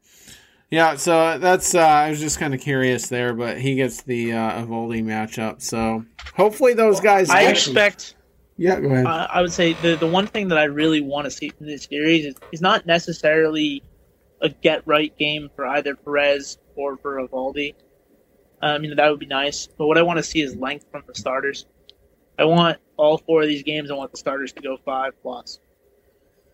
Yeah, 0.70 0.94
so 0.94 1.36
that's 1.38 1.74
uh, 1.74 1.80
I 1.80 2.10
was 2.10 2.20
just 2.20 2.38
kind 2.38 2.54
of 2.54 2.60
curious 2.60 3.08
there, 3.08 3.34
but 3.34 3.58
he 3.58 3.74
gets 3.74 4.02
the 4.02 4.32
uh, 4.32 4.62
Eovaldi 4.62 5.02
matchup. 5.02 5.60
So 5.60 6.04
hopefully 6.36 6.74
those 6.74 7.00
guys. 7.00 7.28
I 7.28 7.42
expect. 7.42 8.14
Yeah, 8.56 8.78
go 8.78 8.88
ahead. 8.88 9.06
Uh, 9.06 9.26
I 9.30 9.42
would 9.42 9.52
say 9.52 9.72
the 9.72 9.96
the 9.96 10.06
one 10.06 10.28
thing 10.28 10.48
that 10.48 10.58
I 10.58 10.64
really 10.64 11.00
want 11.00 11.24
to 11.24 11.30
see 11.30 11.48
from 11.48 11.66
this 11.66 11.84
series 11.84 12.24
is, 12.24 12.34
is 12.52 12.60
not 12.60 12.86
necessarily 12.86 13.82
a 14.40 14.48
get 14.48 14.86
right 14.86 15.16
game 15.18 15.50
for 15.56 15.66
either 15.66 15.96
Perez 15.96 16.58
or 16.76 16.96
for 16.98 17.20
Eovaldi. 17.20 17.74
I 18.62 18.78
mean 18.78 18.94
that 18.94 19.10
would 19.10 19.18
be 19.18 19.26
nice, 19.26 19.66
but 19.66 19.86
what 19.86 19.98
I 19.98 20.02
want 20.02 20.18
to 20.18 20.22
see 20.22 20.40
is 20.40 20.54
length 20.54 20.86
from 20.92 21.02
the 21.06 21.14
starters. 21.14 21.66
I 22.38 22.44
want 22.44 22.78
all 22.96 23.18
four 23.18 23.42
of 23.42 23.48
these 23.48 23.64
games. 23.64 23.90
I 23.90 23.94
want 23.94 24.12
the 24.12 24.18
starters 24.18 24.52
to 24.52 24.62
go 24.62 24.76
five 24.84 25.14
plus. 25.20 25.58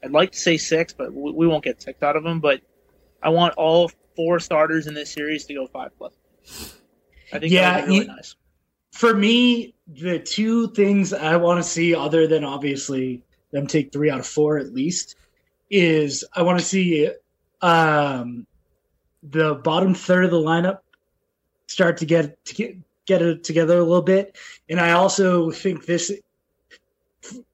I'd 0.02 0.10
like 0.10 0.32
to 0.32 0.38
say 0.38 0.56
six, 0.56 0.94
but 0.94 1.12
we, 1.12 1.32
we 1.32 1.46
won't 1.46 1.64
get 1.64 1.82
six 1.82 2.02
out 2.02 2.16
of 2.16 2.24
them. 2.24 2.40
But 2.40 2.60
I 3.22 3.28
want 3.28 3.54
all 3.56 3.90
four 4.16 4.40
starters 4.40 4.86
in 4.86 4.94
this 4.94 5.12
series 5.12 5.44
to 5.46 5.54
go 5.54 5.66
five 5.66 5.96
plus. 5.96 6.14
I 7.32 7.38
think 7.38 7.52
yeah, 7.52 7.84
really 7.84 7.94
you, 7.96 8.04
nice. 8.06 8.34
For 8.92 9.14
me, 9.14 9.74
the 9.86 10.18
two 10.18 10.68
things 10.68 11.12
I 11.12 11.36
want 11.36 11.62
to 11.62 11.68
see, 11.68 11.94
other 11.94 12.26
than 12.26 12.44
obviously 12.44 13.22
them 13.52 13.66
take 13.66 13.92
three 13.92 14.10
out 14.10 14.20
of 14.20 14.26
four 14.26 14.58
at 14.58 14.72
least, 14.72 15.16
is 15.70 16.24
I 16.34 16.42
want 16.42 16.58
to 16.58 16.64
see 16.64 17.10
um, 17.60 18.46
the 19.22 19.54
bottom 19.54 19.94
third 19.94 20.24
of 20.24 20.30
the 20.30 20.38
lineup 20.38 20.78
start 21.66 21.98
to 21.98 22.06
get 22.06 22.42
to 22.46 22.54
get 22.54 22.76
get 23.06 23.22
it 23.22 23.44
together 23.44 23.78
a 23.78 23.84
little 23.84 24.02
bit, 24.02 24.36
and 24.68 24.80
I 24.80 24.92
also 24.92 25.50
think 25.50 25.86
this. 25.86 26.12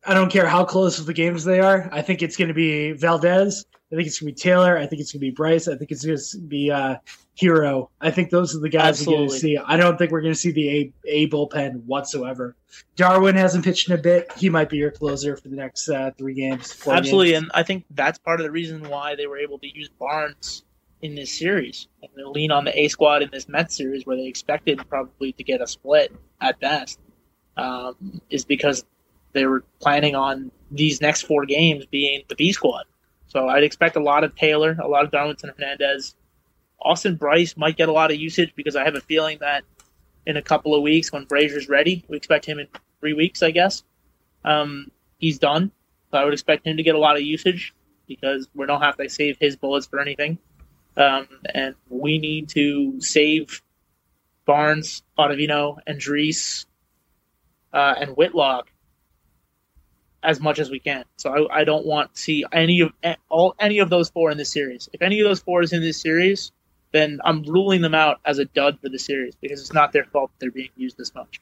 I 0.05 0.15
don't 0.15 0.31
care 0.31 0.47
how 0.47 0.65
close 0.65 0.99
of 0.99 1.07
the 1.07 1.15
games 1.15 1.45
they 1.45 1.61
are. 1.61 1.89
I 1.93 2.03
think 2.03 2.23
it's 2.23 2.37
going 2.37 2.49
to 2.49 2.55
be 2.55 2.93
Valdez 2.93 3.65
I 3.93 3.95
think 3.95 4.07
it's 4.07 4.19
gonna 4.19 4.33
be 4.33 4.37
Taylor. 4.37 4.79
I 4.79 4.87
think 4.87 5.03
it's 5.03 5.13
gonna 5.13 5.21
be 5.21 5.31
Brice. 5.31 5.69
I 5.69 5.77
think 5.77 5.91
it's 5.91 6.05
gonna 6.05 6.47
be 6.47 6.71
uh, 6.71 6.97
Herro. 7.39 7.89
I 8.01 8.11
think 8.11 8.31
those 8.31 8.57
are 8.57 8.61
the 8.61 8.71
guys 8.71 9.01
Absolutely. 9.01 9.25
we're 9.25 9.29
gonna 9.29 9.39
see. 9.39 9.59
I 9.59 9.77
don't 9.77 9.99
think 9.99 10.11
we're 10.11 10.23
gonna 10.23 10.35
see 10.35 10.51
the 10.51 10.71
A, 10.71 10.93
A 11.05 11.29
bullpen 11.29 11.85
whatsoever. 11.85 12.57
Darwin 12.97 13.37
hasn't 13.37 13.65
pitched 13.65 13.91
in 13.91 13.95
a 13.95 14.01
bit. 14.01 14.33
He 14.35 14.49
might 14.49 14.71
be 14.71 14.79
your 14.79 14.93
closer 14.93 15.37
for 15.37 15.47
the 15.49 15.57
next 15.57 15.91
uh, 15.91 16.11
three 16.17 16.33
games. 16.33 16.75
Absolutely, 16.87 17.33
games. 17.33 17.43
and 17.43 17.51
I 17.53 17.65
think 17.65 17.85
that's 17.91 18.19
part 18.19 18.41
of 18.41 18.45
the 18.45 18.51
reason 18.51 18.89
why 18.89 19.15
they 19.15 19.27
were 19.27 19.39
able 19.39 19.59
to 19.59 19.67
use 19.67 19.91
Barnes 19.91 20.65
in 21.03 21.15
this 21.15 21.39
series 21.39 21.89
and 22.03 22.11
lean 22.29 22.51
on 22.51 22.65
the 22.65 22.81
A 22.81 22.89
squad 22.89 23.21
in 23.21 23.29
this 23.31 23.47
Mets 23.47 23.77
series, 23.77 24.07
where 24.07 24.17
they 24.17 24.27
expected 24.27 24.81
probably 24.89 25.33
to 25.33 25.45
get 25.45 25.61
a 25.61 25.67
split 25.67 26.15
at 26.41 26.59
best, 26.61 26.99
um, 27.59 28.23
is 28.31 28.47
because 28.47 28.87
they 29.33 29.47
were 29.47 29.65
planning 29.81 30.15
on 30.15 30.51
these 30.71 31.01
next 31.01 31.23
four 31.23 31.45
games 31.45 31.85
being 31.87 32.23
the 32.29 32.35
B 32.35 32.53
squad 32.53 32.85
so 33.33 33.49
I'd 33.49 33.65
expect 33.65 33.97
a 33.97 34.01
lot 34.01 34.25
of 34.25 34.37
Taylor, 34.37 34.77
a 34.79 34.87
lot 34.87 35.07
of 35.07 35.11
Darwinzon 35.11 35.57
Hernandez. 35.57 36.15
Austin 36.79 37.17
Brice 37.17 37.57
might 37.57 37.79
get 37.79 37.89
a 37.89 37.93
lot 37.93 38.11
of 38.11 38.19
usage 38.19 38.53
because 38.55 38.77
I 38.77 38.85
have 38.85 38.95
a 38.95 39.01
feeling 39.01 39.39
that 39.41 39.65
in 40.27 40.37
a 40.37 40.43
couple 40.43 40.75
of 40.75 40.83
weeks 40.83 41.11
when 41.11 41.25
Brasier's 41.25 41.67
ready, 41.67 42.05
we 42.09 42.19
expect 42.19 42.45
him 42.45 42.59
in 42.59 42.69
three 43.01 43.15
weeks, 43.15 43.43
I 43.43 43.51
guess. 43.51 43.85
Um, 44.45 44.91
he's 45.17 45.39
done. 45.39 45.73
So 46.11 46.19
I 46.19 46.25
would 46.25 46.35
expect 46.35 46.67
him 46.67 46.77
to 46.77 46.83
get 46.83 46.95
a 46.95 46.99
lot 46.99 47.17
of 47.17 47.23
usage 47.23 47.75
because 48.07 48.47
we 48.55 48.67
don't 48.67 48.83
have 48.83 48.99
to 48.99 49.09
save 49.09 49.39
his 49.41 49.57
bullets 49.57 49.87
for 49.87 49.99
anything. 49.99 50.37
Um, 50.99 51.27
and 51.55 51.75
we 51.89 52.19
need 52.19 52.51
to 52.51 53.01
save 53.01 53.63
Barnes, 54.45 55.03
Ottavino, 55.19 55.79
Andriese, 55.89 56.67
uh, 57.73 57.95
and 57.99 58.11
Whitlock 58.11 58.71
as 60.23 60.41
much 60.41 60.59
as 60.59 60.71
we 60.71 60.79
can. 60.79 61.05
So 61.17 61.31
I, 61.31 61.61
I, 61.61 61.65
don't 61.65 61.85
want 61.85 62.15
to 62.15 62.21
see 62.21 62.45
any 62.53 62.81
of 62.81 62.93
all 63.29 63.55
any 63.59 63.81
of 63.81 63.91
those 63.91 64.11
four 64.11 64.31
in 64.31 64.39
this 64.39 64.51
series. 64.51 64.89
If 64.93 65.03
any 65.03 65.21
of 65.21 65.27
those 65.27 65.41
four 65.41 65.63
is 65.63 65.73
in 65.73 65.81
this 65.81 66.01
series, 66.01 66.53
then 66.93 67.21
I'm 67.25 67.43
ruling 67.43 67.81
them 67.81 67.95
out 67.95 68.21
as 68.25 68.39
a 68.39 68.45
dud 68.45 68.79
for 68.81 68.89
the 68.89 68.99
series 68.99 69.35
because 69.35 69.61
it's 69.61 69.73
not 69.73 69.93
their 69.93 70.05
fault 70.05 70.31
they're 70.39 70.51
being 70.51 70.71
used 70.77 70.97
this 70.97 71.15
much. 71.15 71.41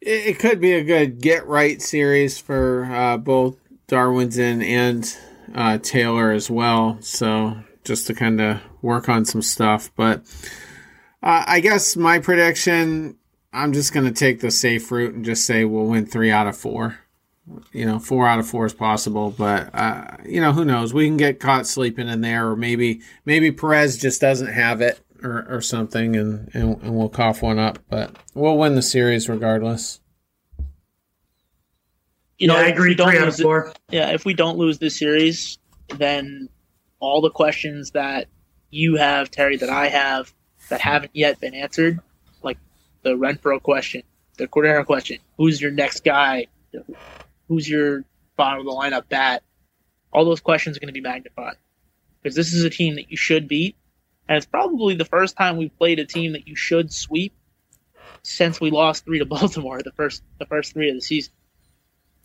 It 0.00 0.38
could 0.38 0.60
be 0.60 0.72
a 0.72 0.84
good 0.84 1.20
get 1.20 1.46
right 1.46 1.80
series 1.80 2.38
for 2.38 2.84
uh, 2.84 3.16
both 3.16 3.56
Darwinzon 3.88 4.62
and 4.62 5.16
uh, 5.54 5.78
Taylor 5.78 6.32
as 6.32 6.50
well. 6.50 6.98
So 7.00 7.56
just 7.82 8.06
to 8.08 8.14
kind 8.14 8.40
of 8.40 8.60
work 8.82 9.08
on 9.08 9.24
some 9.24 9.42
stuff, 9.42 9.90
but 9.96 10.22
uh, 11.22 11.44
I 11.46 11.60
guess 11.60 11.96
my 11.96 12.18
prediction. 12.18 13.18
I'm 13.52 13.72
just 13.72 13.94
going 13.94 14.04
to 14.04 14.12
take 14.12 14.40
the 14.40 14.50
safe 14.50 14.92
route 14.92 15.14
and 15.14 15.24
just 15.24 15.46
say 15.46 15.64
we'll 15.64 15.86
win 15.86 16.04
three 16.04 16.30
out 16.30 16.46
of 16.46 16.58
four 16.58 16.98
you 17.72 17.86
know, 17.86 17.98
four 17.98 18.26
out 18.26 18.38
of 18.38 18.48
four 18.48 18.66
is 18.66 18.74
possible, 18.74 19.30
but 19.30 19.72
uh, 19.74 20.16
you 20.24 20.40
know, 20.40 20.52
who 20.52 20.64
knows? 20.64 20.92
We 20.92 21.06
can 21.06 21.16
get 21.16 21.40
caught 21.40 21.66
sleeping 21.66 22.08
in 22.08 22.20
there, 22.20 22.48
or 22.48 22.56
maybe 22.56 23.02
maybe 23.24 23.52
Perez 23.52 23.98
just 23.98 24.20
doesn't 24.20 24.48
have 24.48 24.80
it, 24.80 25.00
or, 25.22 25.46
or 25.48 25.60
something, 25.60 26.16
and, 26.16 26.50
and 26.54 26.82
and 26.82 26.96
we'll 26.96 27.08
cough 27.08 27.42
one 27.42 27.58
up. 27.58 27.78
But 27.88 28.16
we'll 28.34 28.58
win 28.58 28.74
the 28.74 28.82
series 28.82 29.28
regardless. 29.28 30.00
You 32.38 32.48
know, 32.48 32.56
yeah, 32.56 32.66
I 32.66 32.68
agree. 32.68 32.94
Three 32.94 33.18
out 33.18 33.28
of 33.28 33.36
four. 33.36 33.72
yeah, 33.90 34.10
if 34.10 34.24
we 34.24 34.34
don't 34.34 34.58
lose 34.58 34.78
this 34.78 34.98
series, 34.98 35.58
then 35.96 36.48
all 37.00 37.20
the 37.20 37.30
questions 37.30 37.92
that 37.92 38.28
you 38.70 38.96
have, 38.96 39.30
Terry, 39.30 39.56
that 39.56 39.70
I 39.70 39.88
have, 39.88 40.34
that 40.68 40.80
haven't 40.80 41.12
yet 41.14 41.40
been 41.40 41.54
answered, 41.54 42.00
like 42.42 42.58
the 43.02 43.10
Renfroe 43.10 43.62
question, 43.62 44.02
the 44.36 44.48
Cordero 44.48 44.84
question, 44.84 45.18
who's 45.38 45.60
your 45.60 45.70
next 45.70 46.04
guy? 46.04 46.46
Who's 47.48 47.68
your 47.68 48.04
bottom 48.36 48.60
of 48.60 48.66
the 48.66 48.72
lineup 48.72 49.08
bat, 49.08 49.42
all 50.12 50.24
those 50.24 50.40
questions 50.40 50.76
are 50.76 50.80
going 50.80 50.88
to 50.88 50.92
be 50.92 51.00
magnified 51.00 51.56
because 52.22 52.34
this 52.34 52.52
is 52.52 52.64
a 52.64 52.70
team 52.70 52.96
that 52.96 53.10
you 53.10 53.16
should 53.16 53.48
beat, 53.48 53.76
and 54.28 54.36
it's 54.36 54.46
probably 54.46 54.94
the 54.94 55.04
first 55.04 55.36
time 55.36 55.56
we've 55.56 55.76
played 55.78 55.98
a 55.98 56.04
team 56.04 56.32
that 56.32 56.48
you 56.48 56.56
should 56.56 56.92
sweep 56.92 57.34
since 58.22 58.60
we 58.60 58.70
lost 58.70 59.04
three 59.04 59.18
to 59.18 59.24
Baltimore 59.26 59.82
the 59.82 59.92
first 59.92 60.22
the 60.38 60.46
first 60.46 60.72
three 60.72 60.90
of 60.90 60.96
the 60.96 61.02
season. 61.02 61.32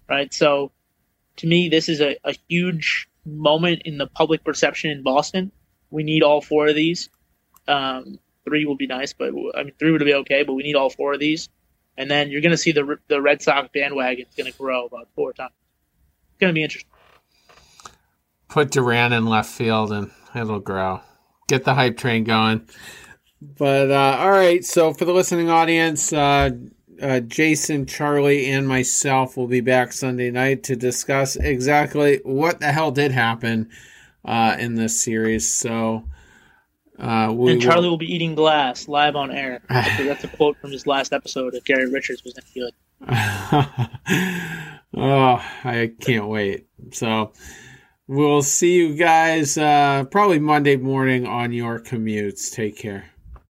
Right, 0.10 0.34
so 0.34 0.72
to 1.38 1.48
me, 1.48 1.70
this 1.70 1.88
is 1.88 2.02
a, 2.02 2.18
a 2.24 2.34
huge 2.50 3.08
moment 3.26 3.84
in 3.86 3.98
the 3.98 4.08
public 4.08 4.44
perception 4.44 4.92
in 4.92 5.04
Boston. 5.04 5.52
We 5.90 6.04
need 6.04 6.24
all 6.24 6.42
four 6.42 6.68
of 6.68 6.76
these. 6.76 7.10
Um, 7.68 8.20
three 8.44 8.66
will 8.66 8.76
be 8.76 8.88
nice, 8.88 9.14
but 9.14 9.30
I 9.56 9.64
mean, 9.64 9.74
three 9.80 9.92
would 9.92 10.04
be 10.04 10.14
okay, 10.16 10.44
but 10.44 10.54
we 10.54 10.64
need 10.64 10.76
all 10.76 10.90
four 10.90 11.14
of 11.14 11.20
these 11.20 11.50
and 12.02 12.10
then 12.10 12.32
you're 12.32 12.42
going 12.42 12.52
to 12.52 12.58
see 12.58 12.72
the 12.72 12.98
the 13.08 13.22
Red 13.22 13.44
Sox 13.44 13.70
bandwagon 13.72 14.26
is 14.28 14.36
going 14.36 14.52
to 14.52 14.58
grow 14.58 14.88
about 14.88 15.08
four 15.16 15.34
times. 15.34 15.54
It's 16.32 16.40
going 16.40 16.50
to 16.50 16.54
be 16.56 16.64
interesting. 16.64 16.90
Put 18.50 18.72
Duran 18.72 19.14
in 19.14 19.28
left 19.28 19.52
field, 19.52 19.92
and 19.92 20.10
it'll 20.36 20.60
grow. 20.60 21.02
Get 21.48 21.64
the 21.64 21.76
hype 21.76 21.98
train 21.98 22.24
going. 22.24 22.68
But 23.40 23.92
uh, 23.92 24.18
all 24.20 24.32
right, 24.32 24.66
so 24.66 24.94
for 24.94 25.06
the 25.06 25.14
listening 25.14 25.52
audience, 25.52 26.12
uh, 26.12 26.50
uh, 27.00 27.20
Jason, 27.20 27.86
Charlie, 27.86 28.48
and 28.48 28.68
myself 28.68 29.38
will 29.38 29.48
be 29.48 29.62
back 29.62 29.94
Sunday 29.94 30.32
night 30.32 30.64
to 30.64 30.76
discuss 30.76 31.36
exactly 31.36 32.20
what 32.24 32.60
the 32.60 32.72
hell 32.72 32.92
did 32.92 33.12
happen 33.12 33.70
uh, 34.26 34.56
in 34.58 34.74
this 34.74 35.00
series. 35.00 35.48
So 35.54 36.04
uh, 37.00 37.32
we, 37.34 37.54
and 37.54 37.62
Charlie 37.62 37.90
will 37.90 37.98
be 37.98 38.14
eating 38.14 38.36
glass 38.36 38.88
live 38.88 39.16
on 39.16 39.32
air. 39.32 39.62
That's 39.70 40.24
a 40.24 40.28
quote 40.28 40.58
from 40.58 40.72
his 40.72 40.86
last 40.86 41.14
episode 41.14 41.56
of 41.56 41.64
Gary 41.66 41.90
Richards 41.90 42.24
was 42.24 42.38
any 42.38 42.62
good. 42.62 42.74
oh, 44.98 45.44
I 45.64 45.92
can't 46.00 46.28
wait. 46.28 46.68
So 46.92 47.34
we'll 48.08 48.44
see 48.44 48.76
you 48.76 48.96
guys 48.96 49.58
uh, 49.58 50.06
probably 50.12 50.40
Monday 50.40 50.76
morning 50.76 51.26
on 51.26 51.54
your 51.54 51.80
commutes. 51.80 52.52
Take 52.52 52.78
care. 52.78 53.11